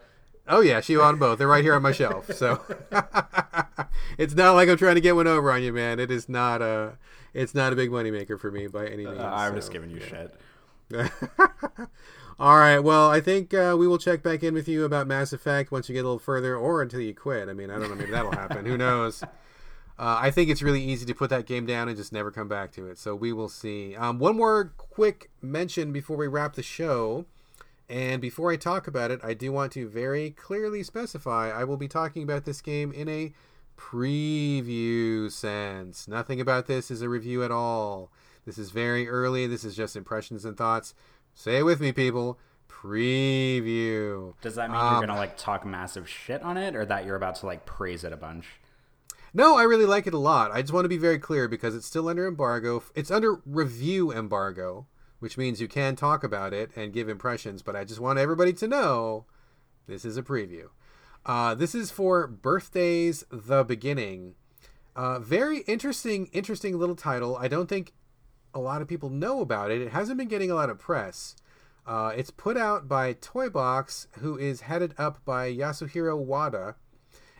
Oh 0.47 0.61
yeah, 0.61 0.79
she 0.81 0.97
on 0.97 1.17
both. 1.17 1.39
They're 1.39 1.47
right 1.47 1.63
here 1.63 1.73
on 1.73 1.81
my 1.81 1.91
shelf. 1.91 2.31
So 2.33 2.61
it's 4.17 4.35
not 4.35 4.53
like 4.53 4.69
I'm 4.69 4.77
trying 4.77 4.95
to 4.95 5.01
get 5.01 5.15
one 5.15 5.27
over 5.27 5.51
on 5.51 5.63
you, 5.63 5.73
man. 5.73 5.99
It 5.99 6.11
is 6.11 6.29
not 6.29 6.61
a 6.61 6.97
it's 7.33 7.55
not 7.55 7.73
a 7.73 7.75
big 7.75 7.89
moneymaker 7.89 8.39
for 8.39 8.51
me 8.51 8.67
by 8.67 8.87
any 8.87 9.05
uh, 9.05 9.11
means. 9.11 9.21
Uh, 9.21 9.31
I'm 9.33 9.51
so. 9.51 9.55
just 9.55 9.71
giving 9.71 9.89
you 9.89 9.99
shit. 9.99 10.33
All 12.39 12.57
right. 12.57 12.79
Well, 12.79 13.09
I 13.09 13.21
think 13.21 13.53
uh, 13.53 13.75
we 13.77 13.87
will 13.87 13.97
check 13.97 14.21
back 14.21 14.43
in 14.43 14.53
with 14.53 14.67
you 14.67 14.83
about 14.83 15.07
Mass 15.07 15.33
Effect 15.33 15.71
once 15.71 15.87
you 15.87 15.93
get 15.93 16.01
a 16.01 16.07
little 16.07 16.19
further, 16.19 16.55
or 16.55 16.81
until 16.81 16.99
you 16.99 17.13
quit. 17.13 17.47
I 17.49 17.53
mean, 17.53 17.71
I 17.71 17.79
don't 17.79 17.89
know. 17.89 17.95
Maybe 17.95 18.11
that'll 18.11 18.31
happen. 18.31 18.65
Who 18.65 18.77
knows? 18.77 19.23
Uh, 19.97 20.19
I 20.19 20.29
think 20.29 20.49
it's 20.49 20.61
really 20.61 20.83
easy 20.83 21.05
to 21.05 21.13
put 21.13 21.29
that 21.29 21.45
game 21.45 21.65
down 21.65 21.87
and 21.87 21.95
just 21.95 22.11
never 22.11 22.29
come 22.29 22.49
back 22.49 22.73
to 22.73 22.87
it. 22.87 22.97
So 22.97 23.15
we 23.15 23.31
will 23.31 23.47
see. 23.47 23.95
Um, 23.95 24.19
one 24.19 24.35
more 24.35 24.73
quick 24.77 25.29
mention 25.41 25.93
before 25.93 26.17
we 26.17 26.27
wrap 26.27 26.55
the 26.55 26.63
show. 26.63 27.25
And 27.89 28.21
before 28.21 28.51
I 28.51 28.55
talk 28.55 28.87
about 28.87 29.11
it, 29.11 29.19
I 29.23 29.33
do 29.33 29.51
want 29.51 29.71
to 29.73 29.87
very 29.87 30.31
clearly 30.31 30.81
specify 30.83 31.51
I 31.51 31.63
will 31.63 31.77
be 31.77 31.87
talking 31.87 32.23
about 32.23 32.45
this 32.45 32.61
game 32.61 32.91
in 32.91 33.07
a 33.07 33.33
preview 33.77 35.31
sense. 35.31 36.07
Nothing 36.07 36.41
about 36.41 36.65
this 36.65 36.89
is 36.89 37.01
a 37.01 37.09
review 37.09 37.43
at 37.43 37.51
all. 37.51 38.11
This 38.45 38.57
is 38.57 38.71
very 38.71 39.07
early. 39.07 39.47
This 39.47 39.63
is 39.63 39.75
just 39.75 39.95
impressions 39.95 40.45
and 40.45 40.57
thoughts. 40.57 40.93
Say 41.33 41.57
it 41.57 41.63
with 41.63 41.79
me, 41.79 41.91
people. 41.91 42.39
Preview. 42.69 44.33
Does 44.41 44.55
that 44.55 44.69
mean 44.69 44.79
um, 44.79 44.93
you're 44.93 45.07
gonna 45.07 45.19
like 45.19 45.37
talk 45.37 45.65
massive 45.65 46.07
shit 46.07 46.41
on 46.43 46.57
it, 46.57 46.75
or 46.75 46.85
that 46.85 47.05
you're 47.05 47.15
about 47.15 47.35
to 47.37 47.45
like 47.45 47.65
praise 47.65 48.03
it 48.03 48.13
a 48.13 48.17
bunch? 48.17 48.45
No, 49.33 49.57
I 49.57 49.63
really 49.63 49.85
like 49.85 50.07
it 50.07 50.13
a 50.13 50.19
lot. 50.19 50.51
I 50.51 50.61
just 50.61 50.73
want 50.73 50.85
to 50.85 50.89
be 50.89 50.97
very 50.97 51.19
clear 51.19 51.47
because 51.47 51.75
it's 51.75 51.85
still 51.85 52.07
under 52.07 52.27
embargo. 52.27 52.83
It's 52.95 53.11
under 53.11 53.41
review 53.45 54.13
embargo, 54.13 54.87
which 55.19 55.37
means 55.37 55.61
you 55.61 55.67
can 55.67 55.95
talk 55.95 56.23
about 56.23 56.53
it 56.53 56.71
and 56.75 56.93
give 56.93 57.09
impressions. 57.09 57.61
But 57.61 57.75
I 57.75 57.83
just 57.83 57.99
want 57.99 58.19
everybody 58.19 58.53
to 58.53 58.67
know 58.67 59.25
this 59.87 60.05
is 60.05 60.17
a 60.17 60.23
preview. 60.23 60.67
Uh, 61.25 61.55
this 61.55 61.73
is 61.73 61.91
for 61.91 62.27
Birthdays 62.27 63.23
the 63.31 63.63
Beginning. 63.63 64.35
Uh, 64.95 65.19
very 65.19 65.59
interesting, 65.61 66.29
interesting 66.31 66.77
little 66.77 66.95
title. 66.95 67.35
I 67.35 67.47
don't 67.47 67.67
think 67.67 67.93
a 68.53 68.59
lot 68.59 68.81
of 68.81 68.87
people 68.87 69.09
know 69.09 69.41
about 69.41 69.71
it. 69.71 69.81
It 69.81 69.91
hasn't 69.91 70.17
been 70.17 70.27
getting 70.27 70.51
a 70.51 70.55
lot 70.55 70.69
of 70.69 70.79
press. 70.79 71.35
Uh, 71.85 72.13
it's 72.15 72.31
put 72.31 72.57
out 72.57 72.87
by 72.87 73.13
Toybox, 73.13 74.07
who 74.19 74.37
is 74.37 74.61
headed 74.61 74.95
up 74.97 75.23
by 75.25 75.53
Yasuhiro 75.53 76.17
Wada. 76.17 76.75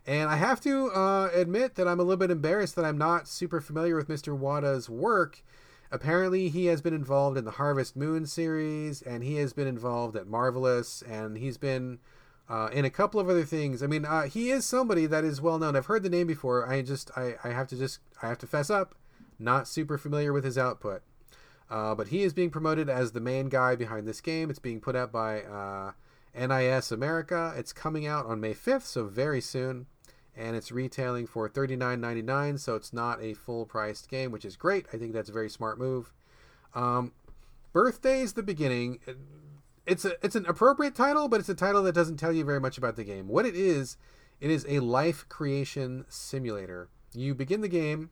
And 0.05 0.29
I 0.29 0.35
have 0.35 0.61
to 0.61 0.91
uh, 0.91 1.29
admit 1.33 1.75
that 1.75 1.87
I'm 1.87 1.99
a 1.99 2.03
little 2.03 2.17
bit 2.17 2.29
embarrassed 2.29 2.75
that 2.75 2.85
I'm 2.85 2.97
not 2.97 3.27
super 3.27 3.59
familiar 3.59 3.95
with 3.95 4.07
Mr. 4.07 4.37
Wada's 4.37 4.87
work. 4.87 5.43
Apparently, 5.91 6.49
he 6.49 6.65
has 6.65 6.81
been 6.81 6.93
involved 6.93 7.37
in 7.37 7.45
the 7.45 7.51
Harvest 7.51 7.95
Moon 7.95 8.25
series, 8.25 9.01
and 9.01 9.23
he 9.23 9.35
has 9.35 9.53
been 9.53 9.67
involved 9.67 10.15
at 10.15 10.27
Marvelous, 10.27 11.01
and 11.03 11.37
he's 11.37 11.57
been 11.57 11.99
uh, 12.47 12.69
and 12.71 12.85
a 12.85 12.91
couple 12.91 13.19
of 13.19 13.29
other 13.29 13.43
things. 13.43 13.81
I 13.81 13.87
mean, 13.87 14.05
uh, 14.05 14.23
he 14.23 14.51
is 14.51 14.65
somebody 14.65 15.05
that 15.07 15.23
is 15.23 15.41
well 15.41 15.57
known. 15.57 15.75
I've 15.75 15.87
heard 15.87 16.03
the 16.03 16.09
name 16.09 16.27
before. 16.27 16.69
I 16.69 16.81
just, 16.81 17.09
I, 17.17 17.35
I 17.43 17.49
have 17.49 17.67
to 17.69 17.77
just, 17.77 17.99
I 18.21 18.27
have 18.27 18.37
to 18.39 18.47
fess 18.47 18.69
up, 18.69 18.95
not 19.39 19.67
super 19.67 19.97
familiar 19.97 20.31
with 20.31 20.43
his 20.43 20.57
output. 20.57 21.01
Uh, 21.69 21.95
but 21.95 22.09
he 22.09 22.21
is 22.21 22.33
being 22.33 22.51
promoted 22.51 22.87
as 22.89 23.11
the 23.11 23.19
main 23.19 23.49
guy 23.49 23.75
behind 23.75 24.07
this 24.07 24.21
game. 24.21 24.51
It's 24.51 24.59
being 24.59 24.79
put 24.79 24.95
out 24.95 25.11
by 25.11 25.41
uh, 25.41 25.91
NIS 26.35 26.91
America. 26.91 27.53
It's 27.57 27.73
coming 27.73 28.05
out 28.05 28.27
on 28.27 28.39
May 28.39 28.53
5th, 28.53 28.83
so 28.83 29.05
very 29.05 29.41
soon. 29.41 29.87
And 30.37 30.55
it's 30.55 30.71
retailing 30.71 31.27
for 31.27 31.47
$39.99, 31.49 32.59
so 32.59 32.75
it's 32.75 32.91
not 32.91 33.21
a 33.21 33.33
full 33.33 33.65
priced 33.65 34.09
game, 34.09 34.31
which 34.31 34.43
is 34.43 34.57
great. 34.57 34.85
I 34.91 34.97
think 34.97 35.13
that's 35.13 35.29
a 35.29 35.33
very 35.33 35.49
smart 35.49 35.79
move. 35.79 36.11
Um, 36.73 37.13
Birthdays 37.71 38.33
the 38.33 38.43
beginning 38.43 38.99
it's 39.85 40.05
a 40.05 40.13
it's 40.23 40.35
an 40.35 40.45
appropriate 40.45 40.95
title, 40.95 41.27
but 41.27 41.39
it's 41.39 41.49
a 41.49 41.55
title 41.55 41.83
that 41.83 41.95
doesn't 41.95 42.17
tell 42.17 42.33
you 42.33 42.43
very 42.43 42.59
much 42.59 42.77
about 42.77 42.95
the 42.95 43.03
game. 43.03 43.27
What 43.27 43.45
it 43.45 43.55
is, 43.55 43.97
it 44.39 44.49
is 44.49 44.65
a 44.67 44.79
life 44.79 45.27
creation 45.29 46.05
simulator. 46.09 46.89
You 47.13 47.35
begin 47.35 47.61
the 47.61 47.67
game 47.67 48.09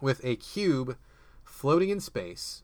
with 0.00 0.24
a 0.24 0.36
cube 0.36 0.96
floating 1.44 1.88
in 1.90 2.00
space, 2.00 2.62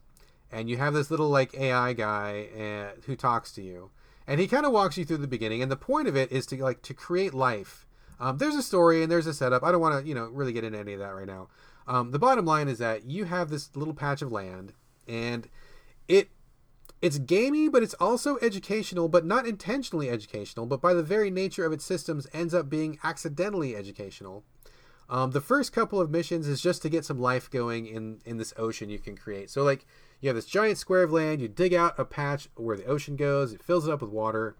and 0.51 0.69
you 0.69 0.77
have 0.77 0.93
this 0.93 1.09
little 1.09 1.29
like 1.29 1.55
AI 1.55 1.93
guy 1.93 2.47
uh, 2.57 3.01
who 3.05 3.15
talks 3.15 3.51
to 3.53 3.61
you, 3.61 3.91
and 4.27 4.39
he 4.39 4.47
kind 4.47 4.65
of 4.65 4.71
walks 4.71 4.97
you 4.97 5.05
through 5.05 5.17
the 5.17 5.27
beginning. 5.27 5.61
And 5.61 5.71
the 5.71 5.77
point 5.77 6.07
of 6.07 6.15
it 6.15 6.31
is 6.31 6.45
to 6.47 6.61
like 6.61 6.81
to 6.83 6.93
create 6.93 7.33
life. 7.33 7.84
Um, 8.19 8.37
there's 8.37 8.55
a 8.55 8.63
story 8.63 9.03
and 9.03 9.11
there's 9.11 9.27
a 9.27 9.33
setup. 9.33 9.63
I 9.63 9.71
don't 9.71 9.81
want 9.81 10.01
to 10.01 10.07
you 10.07 10.15
know 10.15 10.25
really 10.25 10.53
get 10.53 10.63
into 10.63 10.79
any 10.79 10.93
of 10.93 10.99
that 10.99 11.15
right 11.15 11.27
now. 11.27 11.47
Um, 11.87 12.11
the 12.11 12.19
bottom 12.19 12.45
line 12.45 12.67
is 12.67 12.79
that 12.79 13.05
you 13.05 13.25
have 13.25 13.49
this 13.49 13.75
little 13.75 13.93
patch 13.93 14.21
of 14.21 14.31
land, 14.31 14.73
and 15.07 15.47
it 16.07 16.29
it's 17.01 17.17
gamey, 17.19 17.67
but 17.67 17.83
it's 17.83 17.93
also 17.95 18.37
educational, 18.41 19.07
but 19.07 19.25
not 19.25 19.45
intentionally 19.45 20.09
educational, 20.09 20.65
but 20.65 20.81
by 20.81 20.93
the 20.93 21.03
very 21.03 21.29
nature 21.29 21.65
of 21.65 21.71
its 21.73 21.85
systems 21.85 22.25
ends 22.33 22.53
up 22.53 22.69
being 22.69 22.97
accidentally 23.03 23.75
educational. 23.75 24.43
Um, 25.07 25.31
the 25.31 25.41
first 25.41 25.71
couple 25.71 26.01
of 26.01 26.09
missions 26.09 26.47
is 26.47 26.61
just 26.61 26.81
to 26.81 26.89
get 26.89 27.05
some 27.05 27.19
life 27.19 27.49
going 27.51 27.85
in, 27.85 28.21
in 28.25 28.37
this 28.37 28.53
ocean 28.57 28.89
you 28.89 28.97
can 28.97 29.15
create. 29.15 29.51
So, 29.51 29.61
like, 29.61 29.85
you 30.19 30.29
have 30.29 30.35
this 30.35 30.47
giant 30.47 30.79
square 30.79 31.03
of 31.03 31.11
land, 31.11 31.41
you 31.41 31.47
dig 31.47 31.73
out 31.73 31.99
a 31.99 32.05
patch 32.05 32.49
where 32.55 32.77
the 32.77 32.85
ocean 32.85 33.15
goes, 33.15 33.53
it 33.53 33.61
fills 33.61 33.87
it 33.87 33.91
up 33.91 34.01
with 34.01 34.09
water. 34.09 34.55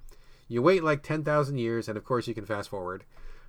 You 0.47 0.61
wait 0.61 0.83
like 0.83 1.01
10,000 1.01 1.57
years, 1.57 1.87
and 1.87 1.97
of 1.97 2.03
course, 2.03 2.27
you 2.27 2.35
can 2.35 2.45
fast 2.45 2.69
forward. 2.69 3.05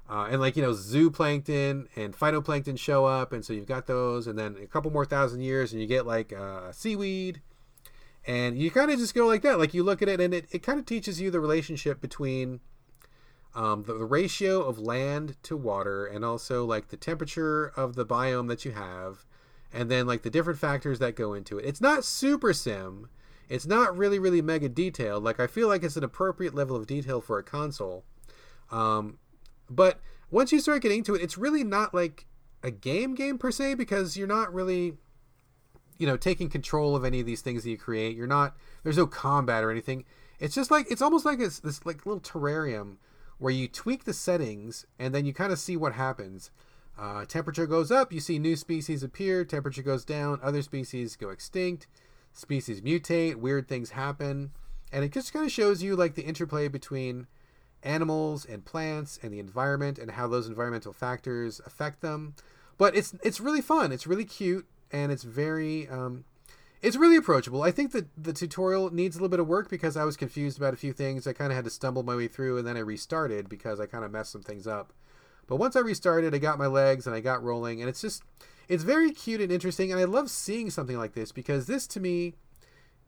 Uh, 0.09 0.29
and, 0.31 0.41
like, 0.41 0.57
you 0.57 0.63
know, 0.63 0.71
zooplankton 0.71 1.89
and 1.97 2.17
phytoplankton 2.17 2.79
show 2.79 3.07
up, 3.07 3.33
and 3.33 3.45
so 3.45 3.53
you've 3.53 3.67
got 3.67 3.87
those, 3.87 4.29
and 4.29 4.39
then 4.39 4.57
a 4.63 4.67
couple 4.67 4.91
more 4.93 5.05
thousand 5.05 5.41
years, 5.41 5.73
and 5.73 5.81
you 5.81 5.89
get 5.89 6.07
like 6.07 6.33
uh, 6.33 6.71
seaweed 6.71 7.41
and 8.27 8.59
you 8.59 8.71
kind 8.71 8.91
of 8.91 8.99
just 8.99 9.15
go 9.15 9.27
like 9.27 9.43
that. 9.43 9.59
Like 9.59 9.73
you 9.73 9.83
look 9.83 10.03
at 10.03 10.09
it 10.09 10.21
and 10.21 10.35
it, 10.35 10.47
it 10.51 10.63
kind 10.63 10.79
of 10.79 10.87
teaches 10.87 11.21
you 11.21 11.31
the 11.31 11.41
relationship 11.41 12.01
between 12.01 12.61
um, 13.55 13.85
the, 13.85 13.95
the, 13.95 14.05
ratio 14.05 14.63
of 14.63 14.79
land 14.79 15.37
to 15.45 15.57
water 15.57 16.05
and 16.05 16.25
also 16.25 16.65
like 16.65 16.89
the 16.89 16.97
temperature 16.97 17.67
of 17.77 17.95
the 17.95 18.05
biome 18.05 18.49
that 18.49 18.65
you 18.65 18.73
have 18.73 19.25
and 19.73 19.91
then 19.91 20.07
like 20.07 20.23
the 20.23 20.31
different 20.31 20.59
factors 20.59 20.99
that 20.99 21.15
go 21.15 21.35
into 21.35 21.59
it. 21.59 21.65
It's 21.65 21.81
not 21.81 22.05
super 22.05 22.53
sim. 22.53 23.09
It's 23.49 23.67
not 23.67 23.97
really 23.97 24.19
really 24.19 24.43
mega 24.43 24.69
detailed. 24.69 25.23
Like 25.23 25.39
i 25.39 25.47
feel 25.47 25.69
like 25.69 25.85
it's 25.85 25.97
an 25.97 26.05
appropriate 26.05 26.55
level 26.55 26.77
of 26.77 26.87
detail 26.87 27.21
for 27.21 27.39
a 27.39 27.45
console. 27.45 28.05
Um, 28.73 29.19
but 29.69 30.01
once 30.31 30.53
you 30.53 30.61
start 30.61 30.83
getting 30.83 30.99
into 30.99 31.15
it 31.15 31.23
it's 31.23 31.39
really 31.39 31.65
not 31.65 31.95
like 31.95 32.27
a 32.63 32.71
game 32.71 33.15
game 33.15 33.39
per 33.39 33.51
se 33.51 33.75
because 33.75 34.17
you're 34.17 34.27
not 34.27 34.53
really 34.53 34.95
you 35.99 36.07
know 36.07 36.17
taking 36.17 36.49
control 36.49 36.97
of 36.97 37.05
any 37.05 37.21
of 37.21 37.27
these 37.27 37.41
things 37.41 37.65
that 37.65 37.71
you 37.71 37.79
create. 37.79 38.17
You're 38.17 38.27
not 38.27 38.57
there's 38.83 38.97
no 38.97 39.07
combat 39.07 39.65
or 39.65 39.71
anything. 39.71 40.05
It's 40.39 40.55
just 40.55 40.71
like 40.71 40.91
it's 40.91 41.03
almost 41.03 41.25
like 41.25 41.41
it's 41.41 41.61
this 41.61 41.85
like 41.87 42.07
little 42.07 42.21
terrarium 42.21 42.97
where 43.39 43.53
you 43.53 43.69
tweak 43.69 44.05
the 44.05 44.13
settings 44.13 44.87
and 44.99 45.15
then 45.15 45.27
you 45.27 45.33
kind 45.33 45.53
of 45.53 45.59
see 45.59 45.77
what 45.77 45.93
happens. 45.93 46.51
Uh, 46.99 47.27
temperature 47.27 47.67
goes 47.67 47.91
up, 47.91 48.13
you 48.13 48.21
see 48.21 48.39
new 48.39 48.57
species 48.57 49.03
appear. 49.03 49.45
Temperature 49.45 49.83
goes 49.83 50.05
down, 50.05 50.41
other 50.43 50.63
species 50.63 51.15
go 51.15 51.29
extinct. 51.29 51.87
Species 52.33 52.81
mutate, 52.81 53.37
weird 53.37 53.69
things 53.69 53.91
happen, 53.91 54.51
and 54.93 55.05
it 55.05 55.13
just 55.13 55.33
kind 55.33 55.45
of 55.45 55.53
shows 55.53 55.83
you 55.83 55.97
like 55.97 56.15
the 56.15 56.23
interplay 56.25 56.69
between 56.69 57.27
animals 57.83 58.45
and 58.45 58.65
plants 58.65 59.19
and 59.23 59.33
the 59.33 59.39
environment 59.39 59.99
and 59.99 60.13
how 60.13 60.27
those 60.27 60.47
environmental 60.47 60.93
factors 60.93 61.61
affect 61.65 62.01
them. 62.01 62.35
But 62.79 62.95
it's 62.95 63.15
it's 63.23 63.41
really 63.41 63.63
fun. 63.63 63.93
It's 63.93 64.07
really 64.07 64.25
cute 64.25 64.67
and 64.93 65.11
it's 65.11 65.23
very 65.23 65.89
um, 65.89 66.25
it's 66.83 66.97
really 66.97 67.17
approachable. 67.17 67.63
I 67.63 67.71
think 67.71 67.93
that 67.93 68.07
the 68.23 68.33
tutorial 68.33 68.93
needs 68.93 69.17
a 69.17 69.19
little 69.19 69.31
bit 69.31 69.41
of 69.41 69.49
work 69.49 69.71
because 69.71 69.97
I 69.97 70.05
was 70.05 70.17
confused 70.17 70.59
about 70.59 70.75
a 70.75 70.77
few 70.77 70.93
things. 70.93 71.27
I 71.27 71.33
kind 71.33 71.51
of 71.51 71.57
had 71.57 71.65
to 71.65 71.71
stumble 71.71 72.03
my 72.03 72.17
way 72.17 72.29
through 72.29 72.59
and 72.59 72.67
then 72.67 72.77
I 72.77 72.81
restarted 72.81 73.49
because 73.49 73.81
I 73.81 73.87
kind 73.87 74.05
of 74.05 74.13
messed 74.13 74.33
some 74.33 74.43
things 74.43 74.67
up. 74.67 74.93
But 75.47 75.57
once 75.57 75.77
I 75.77 75.81
restarted, 75.81 76.35
I 76.35 76.39
got 76.39 76.59
my 76.59 76.67
legs 76.67 77.07
and 77.07 77.15
I 77.15 77.21
got 77.21 77.43
rolling 77.43 77.81
and 77.81 77.89
it's 77.89 78.01
just 78.01 78.23
it's 78.69 78.83
very 78.83 79.13
cute 79.13 79.41
and 79.41 79.53
interesting 79.53 79.91
and 79.91 80.01
I 80.01 80.05
love 80.05 80.31
seeing 80.31 80.71
something 80.71 80.99
like 80.99 81.15
this 81.15 81.33
because 81.33 81.67
this 81.67 81.87
to 81.89 82.01
me 82.01 82.35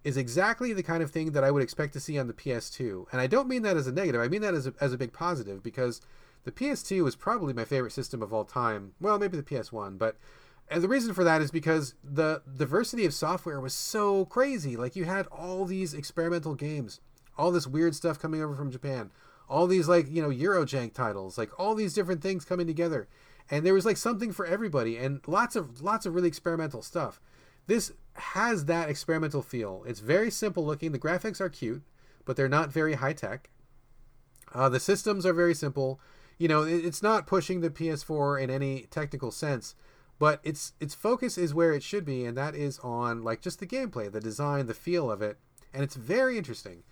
is 0.08 0.16
exactly 0.16 0.72
the 0.72 0.82
kind 0.82 1.02
of 1.02 1.10
thing 1.10 1.32
that 1.32 1.44
I 1.44 1.50
would 1.50 1.62
expect 1.62 1.92
to 1.92 2.00
see 2.00 2.18
on 2.18 2.28
the 2.28 2.32
PS2. 2.32 3.06
And 3.12 3.20
I 3.20 3.26
don't 3.26 3.46
mean 3.46 3.60
that 3.62 3.76
as 3.76 3.86
a 3.86 3.92
negative. 3.92 4.22
I 4.22 4.28
mean 4.28 4.40
that 4.40 4.54
as 4.54 4.66
a, 4.66 4.72
as 4.80 4.94
a 4.94 4.98
big 4.98 5.12
positive 5.12 5.62
because 5.62 6.00
the 6.44 6.50
PS2 6.50 7.06
is 7.06 7.14
probably 7.14 7.52
my 7.52 7.66
favorite 7.66 7.92
system 7.92 8.22
of 8.22 8.32
all 8.32 8.46
time. 8.46 8.94
Well, 9.02 9.18
maybe 9.18 9.36
the 9.36 9.42
PS1, 9.42 9.98
but 9.98 10.16
and 10.70 10.82
the 10.82 10.88
reason 10.88 11.12
for 11.12 11.24
that 11.24 11.42
is 11.42 11.50
because 11.50 11.94
the 12.02 12.42
diversity 12.56 13.04
of 13.04 13.12
software 13.12 13.60
was 13.60 13.74
so 13.74 14.24
crazy. 14.24 14.76
Like 14.76 14.96
you 14.96 15.04
had 15.04 15.26
all 15.26 15.66
these 15.66 15.92
experimental 15.92 16.54
games, 16.54 17.00
all 17.36 17.50
this 17.50 17.66
weird 17.66 17.94
stuff 17.94 18.18
coming 18.18 18.42
over 18.42 18.54
from 18.54 18.70
Japan, 18.70 19.10
all 19.46 19.66
these 19.66 19.88
like, 19.88 20.10
you 20.10 20.22
know, 20.22 20.30
Eurojank 20.30 20.94
titles, 20.94 21.36
like 21.36 21.50
all 21.60 21.74
these 21.74 21.92
different 21.92 22.22
things 22.22 22.46
coming 22.46 22.66
together. 22.66 23.08
And 23.50 23.64
there 23.64 23.74
was 23.74 23.84
like 23.84 23.98
something 23.98 24.32
for 24.32 24.46
everybody 24.46 24.96
and 24.96 25.20
lots 25.26 25.54
of 25.54 25.82
lots 25.82 26.06
of 26.06 26.14
really 26.14 26.28
experimental 26.28 26.80
stuff. 26.80 27.20
This 27.68 27.92
has 28.14 28.64
that 28.64 28.88
experimental 28.88 29.42
feel. 29.42 29.84
It's 29.86 30.00
very 30.00 30.30
simple 30.30 30.66
looking. 30.66 30.90
The 30.90 30.98
graphics 30.98 31.40
are 31.40 31.50
cute, 31.50 31.82
but 32.24 32.34
they're 32.34 32.48
not 32.48 32.72
very 32.72 32.94
high 32.94 33.12
tech. 33.12 33.50
Uh, 34.52 34.68
the 34.68 34.80
systems 34.80 35.24
are 35.24 35.34
very 35.34 35.54
simple. 35.54 36.00
You 36.38 36.48
know, 36.48 36.62
it's 36.62 37.02
not 37.02 37.26
pushing 37.26 37.60
the 37.60 37.70
PS4 37.70 38.42
in 38.42 38.50
any 38.50 38.86
technical 38.90 39.30
sense, 39.30 39.74
but 40.18 40.40
its 40.42 40.72
its 40.80 40.94
focus 40.94 41.36
is 41.36 41.54
where 41.54 41.72
it 41.72 41.82
should 41.82 42.04
be, 42.04 42.24
and 42.24 42.36
that 42.38 42.54
is 42.54 42.78
on 42.80 43.22
like 43.22 43.42
just 43.42 43.60
the 43.60 43.66
gameplay, 43.66 44.10
the 44.10 44.20
design, 44.20 44.66
the 44.66 44.74
feel 44.74 45.10
of 45.10 45.20
it, 45.20 45.36
and 45.74 45.82
it's 45.82 45.96
very 45.96 46.38
interesting. 46.38 46.82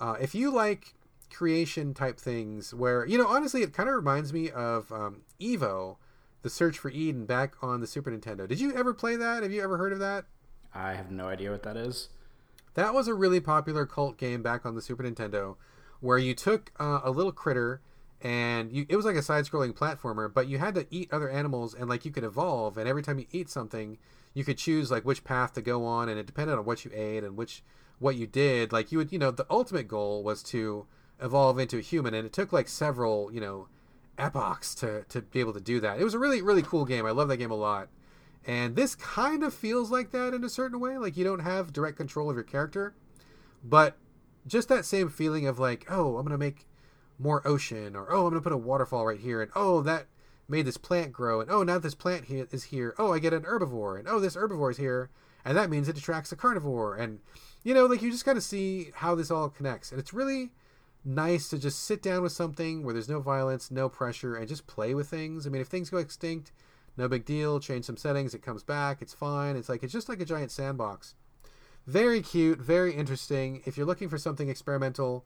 Uh, 0.00 0.16
if 0.20 0.34
you 0.34 0.50
like 0.50 0.94
creation 1.30 1.94
type 1.94 2.18
things, 2.18 2.72
where 2.72 3.04
you 3.04 3.18
know, 3.18 3.26
honestly, 3.26 3.62
it 3.62 3.74
kind 3.74 3.88
of 3.88 3.94
reminds 3.94 4.32
me 4.32 4.50
of 4.50 4.90
um, 4.92 5.22
Evo, 5.40 5.96
the 6.42 6.50
Search 6.50 6.78
for 6.78 6.90
Eden, 6.90 7.24
back 7.24 7.54
on 7.62 7.80
the 7.80 7.86
Super 7.86 8.10
Nintendo. 8.10 8.46
Did 8.46 8.60
you 8.60 8.74
ever 8.74 8.92
play 8.92 9.16
that? 9.16 9.42
Have 9.42 9.52
you 9.52 9.62
ever 9.62 9.78
heard 9.78 9.92
of 9.92 9.98
that? 10.00 10.24
I 10.74 10.94
have 10.94 11.10
no 11.10 11.28
idea 11.28 11.50
what 11.50 11.62
that 11.62 11.76
is. 11.76 12.08
That 12.74 12.94
was 12.94 13.08
a 13.08 13.14
really 13.14 13.40
popular 13.40 13.86
cult 13.86 14.16
game 14.16 14.42
back 14.42 14.64
on 14.64 14.74
the 14.74 14.82
Super 14.82 15.02
Nintendo, 15.02 15.56
where 16.00 16.18
you 16.18 16.34
took 16.34 16.72
uh, 16.80 17.00
a 17.04 17.10
little 17.10 17.32
critter 17.32 17.80
and 18.20 18.72
you, 18.72 18.86
it 18.88 18.96
was 18.96 19.04
like 19.04 19.16
a 19.16 19.22
side-scrolling 19.22 19.72
platformer, 19.72 20.32
but 20.32 20.46
you 20.46 20.58
had 20.58 20.74
to 20.76 20.86
eat 20.90 21.12
other 21.12 21.28
animals 21.28 21.74
and 21.74 21.88
like 21.88 22.04
you 22.04 22.12
could 22.12 22.24
evolve, 22.24 22.78
and 22.78 22.88
every 22.88 23.02
time 23.02 23.18
you 23.18 23.26
eat 23.32 23.50
something, 23.50 23.98
you 24.32 24.44
could 24.44 24.58
choose 24.58 24.90
like 24.90 25.04
which 25.04 25.24
path 25.24 25.52
to 25.54 25.60
go 25.60 25.84
on, 25.84 26.08
and 26.08 26.18
it 26.18 26.26
depended 26.26 26.56
on 26.56 26.64
what 26.64 26.84
you 26.84 26.90
ate 26.94 27.24
and 27.24 27.36
which 27.36 27.62
what 27.98 28.16
you 28.16 28.26
did. 28.26 28.72
Like 28.72 28.92
you 28.92 28.98
would, 28.98 29.12
you 29.12 29.18
know, 29.18 29.30
the 29.30 29.46
ultimate 29.50 29.88
goal 29.88 30.22
was 30.22 30.42
to 30.44 30.86
evolve 31.20 31.58
into 31.58 31.78
a 31.78 31.82
human, 31.82 32.14
and 32.14 32.26
it 32.26 32.32
took 32.32 32.52
like 32.52 32.68
several, 32.68 33.32
you 33.32 33.40
know, 33.40 33.68
epochs 34.22 34.74
to 34.76 35.04
to 35.08 35.22
be 35.22 35.40
able 35.40 35.52
to 35.52 35.60
do 35.60 35.80
that. 35.80 36.00
It 36.00 36.04
was 36.04 36.14
a 36.14 36.18
really 36.18 36.42
really 36.42 36.62
cool 36.62 36.84
game. 36.84 37.06
I 37.06 37.10
love 37.10 37.28
that 37.28 37.38
game 37.38 37.50
a 37.50 37.56
lot. 37.56 37.88
And 38.44 38.74
this 38.74 38.94
kind 38.96 39.44
of 39.44 39.54
feels 39.54 39.90
like 39.90 40.10
that 40.10 40.34
in 40.34 40.42
a 40.42 40.48
certain 40.48 40.80
way. 40.80 40.98
Like 40.98 41.16
you 41.16 41.24
don't 41.24 41.40
have 41.40 41.72
direct 41.72 41.96
control 41.96 42.30
of 42.30 42.36
your 42.36 42.44
character, 42.44 42.94
but 43.62 43.96
just 44.46 44.68
that 44.68 44.84
same 44.84 45.08
feeling 45.08 45.46
of 45.46 45.58
like, 45.58 45.86
oh, 45.88 46.16
I'm 46.16 46.24
gonna 46.24 46.38
make 46.38 46.66
more 47.18 47.46
ocean, 47.46 47.94
or 47.94 48.12
oh, 48.12 48.26
I'm 48.26 48.30
gonna 48.30 48.40
put 48.40 48.52
a 48.52 48.56
waterfall 48.56 49.06
right 49.06 49.20
here, 49.20 49.42
and 49.42 49.50
oh, 49.54 49.82
that 49.82 50.06
made 50.48 50.66
this 50.66 50.76
plant 50.76 51.12
grow, 51.12 51.40
and 51.40 51.50
oh, 51.50 51.62
now 51.62 51.78
this 51.78 51.94
plant 51.94 52.26
here 52.26 52.48
is 52.50 52.64
here. 52.64 52.94
Oh, 52.98 53.12
I 53.12 53.18
get 53.18 53.32
an 53.32 53.42
herbivore, 53.42 53.98
and 53.98 54.08
oh, 54.08 54.18
this 54.18 54.36
herbivore 54.36 54.72
is 54.72 54.76
here, 54.76 55.10
and 55.44 55.56
that 55.56 55.70
means 55.70 55.88
it 55.88 55.98
attracts 55.98 56.32
a 56.32 56.36
carnivore, 56.36 56.96
and 56.96 57.20
you 57.62 57.74
know, 57.74 57.86
like 57.86 58.02
you 58.02 58.10
just 58.10 58.24
kind 58.24 58.36
of 58.36 58.44
see 58.44 58.90
how 58.94 59.14
this 59.14 59.30
all 59.30 59.48
connects, 59.48 59.92
and 59.92 60.00
it's 60.00 60.12
really 60.12 60.50
nice 61.04 61.48
to 61.48 61.58
just 61.58 61.80
sit 61.80 62.02
down 62.02 62.22
with 62.22 62.32
something 62.32 62.82
where 62.82 62.92
there's 62.92 63.08
no 63.08 63.20
violence, 63.20 63.70
no 63.70 63.88
pressure, 63.88 64.36
and 64.36 64.48
just 64.48 64.66
play 64.66 64.94
with 64.94 65.08
things. 65.08 65.46
I 65.46 65.50
mean, 65.50 65.62
if 65.62 65.68
things 65.68 65.90
go 65.90 65.98
extinct, 65.98 66.52
no 66.96 67.08
big 67.08 67.24
deal. 67.24 67.60
Change 67.60 67.84
some 67.84 67.96
settings, 67.96 68.34
it 68.34 68.42
comes 68.42 68.62
back, 68.62 69.02
it's 69.02 69.14
fine. 69.14 69.56
It's 69.56 69.68
like 69.68 69.82
it's 69.82 69.92
just 69.92 70.08
like 70.08 70.20
a 70.20 70.24
giant 70.24 70.50
sandbox. 70.50 71.14
Very 71.86 72.22
cute, 72.22 72.60
very 72.60 72.94
interesting. 72.94 73.62
If 73.64 73.76
you're 73.76 73.86
looking 73.86 74.08
for 74.08 74.18
something 74.18 74.48
experimental, 74.48 75.24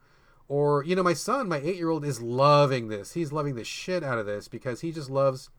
or 0.49 0.85
you 0.85 0.97
know, 0.97 1.03
my 1.03 1.13
son, 1.13 1.49
my 1.49 1.59
eight 1.59 1.77
year 1.77 1.91
old, 1.91 2.05
is 2.05 2.23
loving 2.23 2.89
this. 2.89 3.13
He's 3.13 3.33
loving 3.33 3.57
the 3.57 3.65
shit 3.65 4.03
out 4.03 4.19
of 4.19 4.27
this 4.27 4.49
because 4.49 4.81
he 4.81 4.93
just 4.93 5.11
loves 5.11 5.51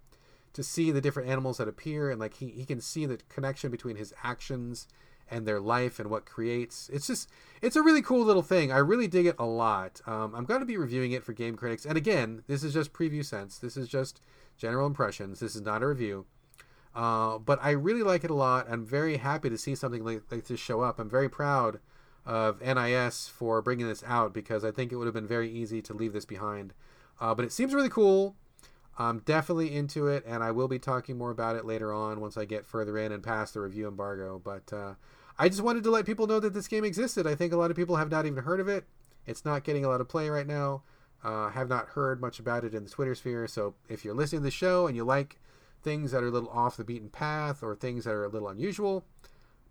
to 0.54 0.64
see 0.64 0.90
the 0.90 1.02
different 1.02 1.30
animals 1.30 1.58
that 1.58 1.68
appear 1.68 2.10
and 2.10 2.20
like 2.20 2.36
he, 2.38 2.48
he 2.48 2.66
can 2.66 2.82
see 2.82 3.06
the 3.06 3.20
connection 3.30 3.70
between 3.70 3.96
his 3.96 4.12
actions 4.24 4.88
and 5.30 5.48
their 5.48 5.60
life 5.60 6.00
and 6.00 6.10
what 6.10 6.26
creates 6.26 6.90
it's 6.94 7.08
just 7.08 7.30
it's 7.62 7.76
a 7.76 7.82
really 7.82 8.02
cool 8.02 8.24
little 8.24 8.42
thing 8.42 8.72
i 8.72 8.78
really 8.78 9.08
dig 9.08 9.26
it 9.26 9.36
a 9.38 9.46
lot 9.46 10.02
um, 10.08 10.34
i'm 10.36 10.46
going 10.46 10.60
to 10.60 10.66
be 10.66 10.78
reviewing 10.78 11.12
it 11.12 11.24
for 11.24 11.34
GameCritics 11.34 11.86
and 11.86 11.98
again 11.98 12.44
this 12.48 12.64
is 12.64 12.74
just 12.74 12.94
preview 12.94 13.24
sense 13.26 13.58
this 13.58 13.78
is 13.78 13.88
just 13.88 14.22
general 14.58 14.88
impressions. 14.88 15.40
This 15.40 15.56
is 15.56 15.62
not 15.62 15.84
a 15.84 15.88
review. 15.88 16.26
Uh, 16.96 17.38
but 17.38 17.60
I 17.62 17.72
really 17.72 18.02
like 18.02 18.24
it 18.24 18.32
a 18.32 18.36
lot. 18.36 18.66
I'm 18.70 18.86
very 18.86 19.18
happy 19.18 19.50
to 19.50 19.58
see 19.58 19.76
something 19.76 20.04
like, 20.04 20.24
like 20.32 20.46
this 20.46 20.60
show 20.60 20.82
up. 20.82 21.00
I'm 21.00 21.10
very 21.10 21.30
proud 21.30 21.80
of 22.26 22.60
NIS 22.62 23.28
for 23.28 23.62
bringing 23.62 23.88
this 23.88 24.04
out 24.06 24.34
because 24.34 24.66
I 24.66 24.72
think 24.72 24.92
it 24.92 24.96
would 24.96 25.06
have 25.06 25.14
been 25.14 25.28
very 25.28 25.50
easy 25.50 25.82
to 25.84 25.94
leave 25.94 26.14
this 26.14 26.26
behind. 26.26 26.74
Uh, 27.22 27.36
but 27.36 27.46
it 27.46 27.52
seems 27.52 27.74
really 27.74 27.90
cool. 27.90 28.36
I'm 29.00 29.20
definitely 29.20 29.76
into 29.76 30.08
it, 30.08 30.24
and 30.26 30.44
I 30.44 30.50
will 30.50 30.68
be 30.68 30.80
talking 30.80 31.20
more 31.20 31.30
about 31.30 31.56
it 31.56 31.66
later 31.66 31.94
on 31.94 32.20
once 32.20 32.36
I 32.36 32.46
get 32.46 32.66
further 32.66 32.98
in 32.98 33.12
and 33.12 33.22
past 33.22 33.54
the 33.54 33.62
review 33.62 33.88
embargo. 33.88 34.42
But 34.44 34.74
uh, 34.74 34.96
I 35.40 35.50
just 35.50 35.62
wanted 35.62 35.84
to 35.84 35.92
let 35.92 36.06
people 36.06 36.28
know 36.28 36.40
that 36.40 36.54
this 36.54 36.68
game 36.68 36.84
existed. 36.84 37.28
I 37.28 37.36
think 37.36 37.54
a 37.54 37.58
lot 37.58 37.70
of 37.70 37.78
people 37.78 37.96
have 37.98 38.10
not 38.10 38.26
even 38.26 38.44
heard 38.44 38.60
of 38.60 38.68
it. 38.68 38.86
It's 39.26 39.46
not 39.46 39.64
getting 39.64 39.86
a 39.86 39.90
lot 39.90 40.02
of 40.02 40.08
play 40.08 40.30
right 40.30 40.48
now. 40.48 40.84
Uh, 41.24 41.50
have 41.50 41.70
not 41.70 41.90
heard 41.90 42.22
much 42.22 42.40
about 42.40 42.64
it 42.64 42.74
in 42.74 42.84
the 42.84 42.90
Twitter 42.90 43.14
sphere. 43.14 43.48
So 43.48 43.76
if 43.90 44.06
you're 44.06 44.14
listening 44.14 44.42
to 44.42 44.46
the 44.46 44.52
show 44.52 44.88
and 44.88 44.96
you 44.96 45.04
like 45.04 45.40
things 45.84 46.12
that 46.12 46.24
are 46.24 46.28
a 46.28 46.32
little 46.32 46.50
off 46.50 46.78
the 46.78 46.84
beaten 46.84 47.10
path 47.10 47.62
or 47.62 47.76
things 47.76 48.06
that 48.06 48.14
are 48.14 48.26
a 48.26 48.30
little 48.30 48.48
unusual, 48.48 49.06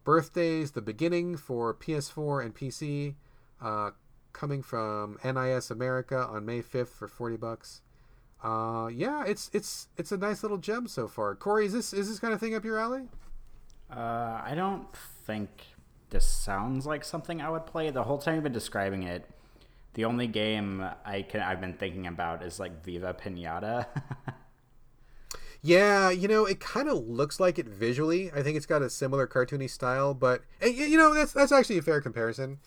birthdays, 0.05 0.73
the 0.73 0.83
beginning 0.83 1.37
for 1.37 1.75
PS4 1.75 2.45
and 2.45 2.55
PC, 2.55 3.15
uh, 3.61 3.91
coming 4.33 4.63
from 4.63 5.19
NIS 5.25 5.71
America 5.71 6.19
on 6.19 6.45
May 6.45 6.61
5th 6.61 6.89
for 6.89 7.09
40 7.09 7.37
bucks. 7.37 7.81
Uh, 8.43 8.89
yeah, 8.93 9.25
it's 9.27 9.51
it's 9.55 9.89
it's 9.97 10.13
a 10.13 10.17
nice 10.17 10.43
little 10.43 10.59
gem 10.59 10.87
so 10.87 11.09
far. 11.09 11.35
Corey, 11.35 11.67
is 11.67 11.73
this 11.73 11.93
is 11.93 12.09
this 12.09 12.19
kind 12.19 12.35
of 12.35 12.39
thing 12.39 12.55
up 12.55 12.65
your 12.65 12.79
alley? 12.79 13.09
Uh, 13.91 14.43
I 14.45 14.53
don't 14.55 14.87
think 15.27 15.51
this 16.11 16.25
sounds 16.25 16.87
like 16.87 17.05
something 17.05 17.41
I 17.41 17.51
would 17.51 17.67
play. 17.67 17.91
The 17.91 18.05
whole 18.05 18.19
time 18.19 18.37
you've 18.37 18.45
been 18.45 18.53
describing 18.53 19.03
it, 19.03 19.29
the 19.95 20.05
only 20.05 20.27
game 20.27 20.87
I 21.05 21.23
can 21.23 21.41
I've 21.41 21.61
been 21.61 21.75
thinking 21.75 22.07
about 22.07 22.43
is 22.43 22.61
like 22.61 22.85
Viva 22.85 23.15
Pinata. 23.15 23.87
yeah, 25.63 26.11
you 26.11 26.29
know, 26.29 26.45
it 26.45 26.61
kind 26.61 26.89
of 26.89 26.99
looks 26.99 27.41
like 27.41 27.59
it 27.59 27.67
visually. 27.67 28.31
I 28.33 28.43
think 28.43 28.57
it's 28.57 28.67
got 28.67 28.83
a 28.83 28.91
similar 28.91 29.27
cartoony 29.27 29.69
style, 29.69 30.15
but 30.15 30.43
you 30.63 30.97
know, 30.97 31.13
that's 31.13 31.33
that's 31.33 31.53
actually 31.53 31.79
a 31.79 31.83
fair 31.83 32.01
comparison. 32.01 32.59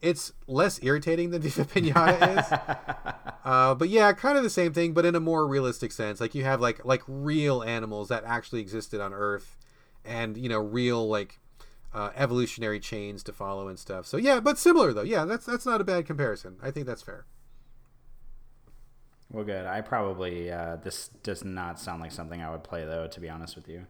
It's 0.00 0.32
less 0.46 0.82
irritating 0.82 1.30
than 1.30 1.42
Viva 1.42 1.64
Pinata 1.64 2.38
is. 2.38 2.52
uh, 3.44 3.74
but 3.74 3.88
yeah, 3.88 4.12
kind 4.12 4.36
of 4.36 4.42
the 4.42 4.50
same 4.50 4.72
thing, 4.72 4.92
but 4.92 5.06
in 5.06 5.14
a 5.14 5.20
more 5.20 5.46
realistic 5.46 5.92
sense. 5.92 6.20
Like 6.20 6.34
you 6.34 6.44
have 6.44 6.60
like 6.60 6.84
like 6.84 7.02
real 7.06 7.62
animals 7.62 8.08
that 8.08 8.24
actually 8.24 8.60
existed 8.60 9.00
on 9.00 9.12
Earth, 9.12 9.56
and 10.04 10.36
you 10.36 10.48
know, 10.48 10.58
real 10.58 11.08
like 11.08 11.38
uh, 11.92 12.10
evolutionary 12.16 12.80
chains 12.80 13.22
to 13.24 13.32
follow 13.32 13.68
and 13.68 13.78
stuff. 13.78 14.06
So 14.06 14.16
yeah, 14.16 14.40
but 14.40 14.58
similar 14.58 14.92
though. 14.92 15.02
Yeah, 15.02 15.24
that's 15.24 15.46
that's 15.46 15.66
not 15.66 15.80
a 15.80 15.84
bad 15.84 16.06
comparison. 16.06 16.56
I 16.62 16.70
think 16.70 16.86
that's 16.86 17.02
fair. 17.02 17.26
Well, 19.30 19.44
good. 19.44 19.66
I 19.66 19.80
probably 19.82 20.50
uh, 20.50 20.76
this 20.76 21.08
does 21.22 21.44
not 21.44 21.78
sound 21.78 22.00
like 22.00 22.12
something 22.12 22.42
I 22.42 22.50
would 22.50 22.64
play 22.64 22.84
though. 22.84 23.06
To 23.06 23.20
be 23.20 23.28
honest 23.28 23.56
with 23.56 23.68
you. 23.68 23.86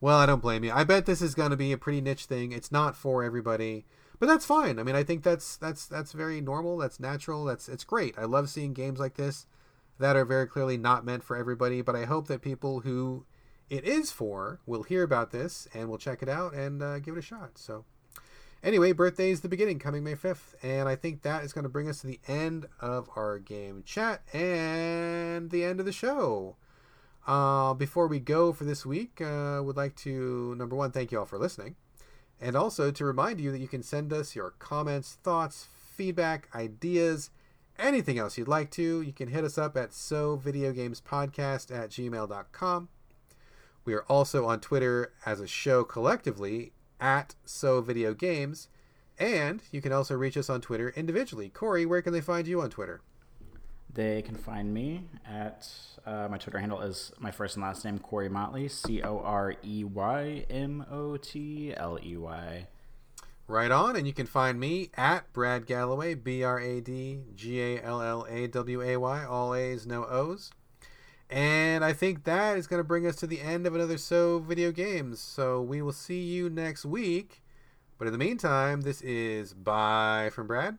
Well, 0.00 0.18
I 0.18 0.26
don't 0.26 0.42
blame 0.42 0.64
you. 0.64 0.72
I 0.72 0.82
bet 0.82 1.06
this 1.06 1.22
is 1.22 1.36
going 1.36 1.52
to 1.52 1.56
be 1.56 1.70
a 1.70 1.78
pretty 1.78 2.00
niche 2.00 2.24
thing. 2.24 2.50
It's 2.50 2.72
not 2.72 2.96
for 2.96 3.22
everybody, 3.22 3.84
but 4.18 4.26
that's 4.26 4.44
fine. 4.44 4.80
I 4.80 4.82
mean, 4.82 4.96
I 4.96 5.04
think 5.04 5.22
that's 5.22 5.56
that's 5.56 5.86
that's 5.86 6.12
very 6.12 6.40
normal. 6.40 6.76
That's 6.76 6.98
natural. 6.98 7.44
That's 7.44 7.68
it's 7.68 7.84
great. 7.84 8.18
I 8.18 8.24
love 8.24 8.48
seeing 8.48 8.72
games 8.72 8.98
like 8.98 9.14
this 9.14 9.46
that 9.98 10.16
are 10.16 10.24
very 10.24 10.46
clearly 10.48 10.76
not 10.76 11.04
meant 11.04 11.22
for 11.22 11.36
everybody. 11.36 11.82
But 11.82 11.94
I 11.94 12.04
hope 12.04 12.26
that 12.28 12.42
people 12.42 12.80
who 12.80 13.24
it 13.72 13.86
is 13.86 14.12
for 14.12 14.60
We'll 14.66 14.82
hear 14.82 15.02
about 15.02 15.30
this 15.30 15.66
and 15.72 15.88
we'll 15.88 15.96
check 15.96 16.22
it 16.22 16.28
out 16.28 16.52
and 16.52 16.82
uh, 16.82 16.98
give 16.98 17.16
it 17.16 17.20
a 17.20 17.22
shot. 17.22 17.56
So, 17.56 17.86
anyway, 18.62 18.92
birthday 18.92 19.30
is 19.30 19.40
the 19.40 19.48
beginning, 19.48 19.78
coming 19.78 20.04
May 20.04 20.14
5th. 20.14 20.54
And 20.62 20.90
I 20.90 20.94
think 20.94 21.22
that 21.22 21.42
is 21.42 21.54
going 21.54 21.62
to 21.62 21.70
bring 21.70 21.88
us 21.88 22.02
to 22.02 22.06
the 22.06 22.20
end 22.28 22.66
of 22.80 23.08
our 23.16 23.38
game 23.38 23.82
chat 23.86 24.20
and 24.34 25.50
the 25.50 25.64
end 25.64 25.80
of 25.80 25.86
the 25.86 25.92
show. 25.92 26.56
Uh, 27.26 27.72
before 27.72 28.08
we 28.08 28.20
go 28.20 28.52
for 28.52 28.64
this 28.64 28.84
week, 28.84 29.22
I 29.22 29.56
uh, 29.56 29.62
would 29.62 29.78
like 29.78 29.96
to, 29.96 30.54
number 30.58 30.76
one, 30.76 30.90
thank 30.90 31.10
you 31.10 31.18
all 31.18 31.24
for 31.24 31.38
listening. 31.38 31.76
And 32.38 32.54
also 32.56 32.90
to 32.90 33.04
remind 33.06 33.40
you 33.40 33.52
that 33.52 33.60
you 33.60 33.68
can 33.68 33.82
send 33.82 34.12
us 34.12 34.36
your 34.36 34.50
comments, 34.58 35.16
thoughts, 35.22 35.68
feedback, 35.96 36.48
ideas, 36.54 37.30
anything 37.78 38.18
else 38.18 38.36
you'd 38.36 38.48
like 38.48 38.70
to, 38.72 39.00
you 39.00 39.14
can 39.14 39.28
hit 39.28 39.44
us 39.44 39.56
up 39.56 39.78
at 39.78 39.92
sovideogamespodcast 39.92 41.74
at 41.74 41.88
gmail.com. 41.88 42.88
We 43.84 43.94
are 43.94 44.04
also 44.08 44.46
on 44.46 44.60
Twitter 44.60 45.12
as 45.26 45.40
a 45.40 45.46
show 45.46 45.84
collectively 45.84 46.72
at 47.00 47.34
So 47.44 47.80
Video 47.80 48.14
Games, 48.14 48.68
And 49.18 49.62
you 49.70 49.80
can 49.80 49.92
also 49.92 50.14
reach 50.16 50.36
us 50.36 50.48
on 50.48 50.60
Twitter 50.60 50.92
individually. 50.96 51.48
Corey, 51.48 51.84
where 51.86 52.02
can 52.02 52.12
they 52.12 52.20
find 52.20 52.46
you 52.46 52.60
on 52.60 52.70
Twitter? 52.70 53.02
They 53.92 54.22
can 54.22 54.36
find 54.36 54.72
me 54.72 55.04
at 55.28 55.68
uh, 56.06 56.26
my 56.30 56.38
Twitter 56.38 56.58
handle 56.58 56.80
is 56.80 57.12
my 57.18 57.30
first 57.30 57.56
and 57.56 57.64
last 57.64 57.84
name 57.84 57.98
Corey 57.98 58.28
Motley, 58.30 58.68
C 58.68 59.02
O 59.02 59.20
R 59.20 59.54
E 59.62 59.84
Y 59.84 60.46
M 60.48 60.86
O 60.90 61.18
T 61.18 61.74
L 61.76 61.98
E 62.02 62.16
Y. 62.16 62.66
Right 63.46 63.70
on, 63.70 63.96
and 63.96 64.06
you 64.06 64.14
can 64.14 64.26
find 64.26 64.58
me 64.58 64.90
at 64.96 65.30
Brad 65.34 65.66
Gallaway 65.66 66.14
B 66.14 66.42
R 66.42 66.58
A 66.58 66.80
D 66.80 67.20
G 67.34 67.60
A 67.60 67.82
L 67.82 68.00
L 68.00 68.26
A 68.30 68.46
W 68.46 68.80
A 68.80 68.96
Y, 68.96 69.24
all 69.24 69.54
A's, 69.54 69.86
no 69.86 70.06
O's. 70.06 70.50
And 71.32 71.82
I 71.82 71.94
think 71.94 72.24
that 72.24 72.58
is 72.58 72.66
going 72.66 72.80
to 72.80 72.84
bring 72.84 73.06
us 73.06 73.16
to 73.16 73.26
the 73.26 73.40
end 73.40 73.66
of 73.66 73.74
another 73.74 73.96
So 73.96 74.38
Video 74.38 74.70
Games. 74.70 75.18
So 75.18 75.62
we 75.62 75.80
will 75.80 75.92
see 75.92 76.20
you 76.20 76.50
next 76.50 76.84
week. 76.84 77.42
But 77.96 78.06
in 78.06 78.12
the 78.12 78.18
meantime, 78.18 78.82
this 78.82 79.00
is 79.00 79.54
bye 79.54 80.30
from 80.32 80.46
Brad. 80.46 80.76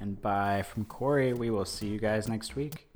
And 0.00 0.20
bye 0.20 0.62
from 0.62 0.84
Corey. 0.84 1.32
We 1.32 1.50
will 1.50 1.64
see 1.64 1.86
you 1.86 2.00
guys 2.00 2.28
next 2.28 2.56
week. 2.56 2.91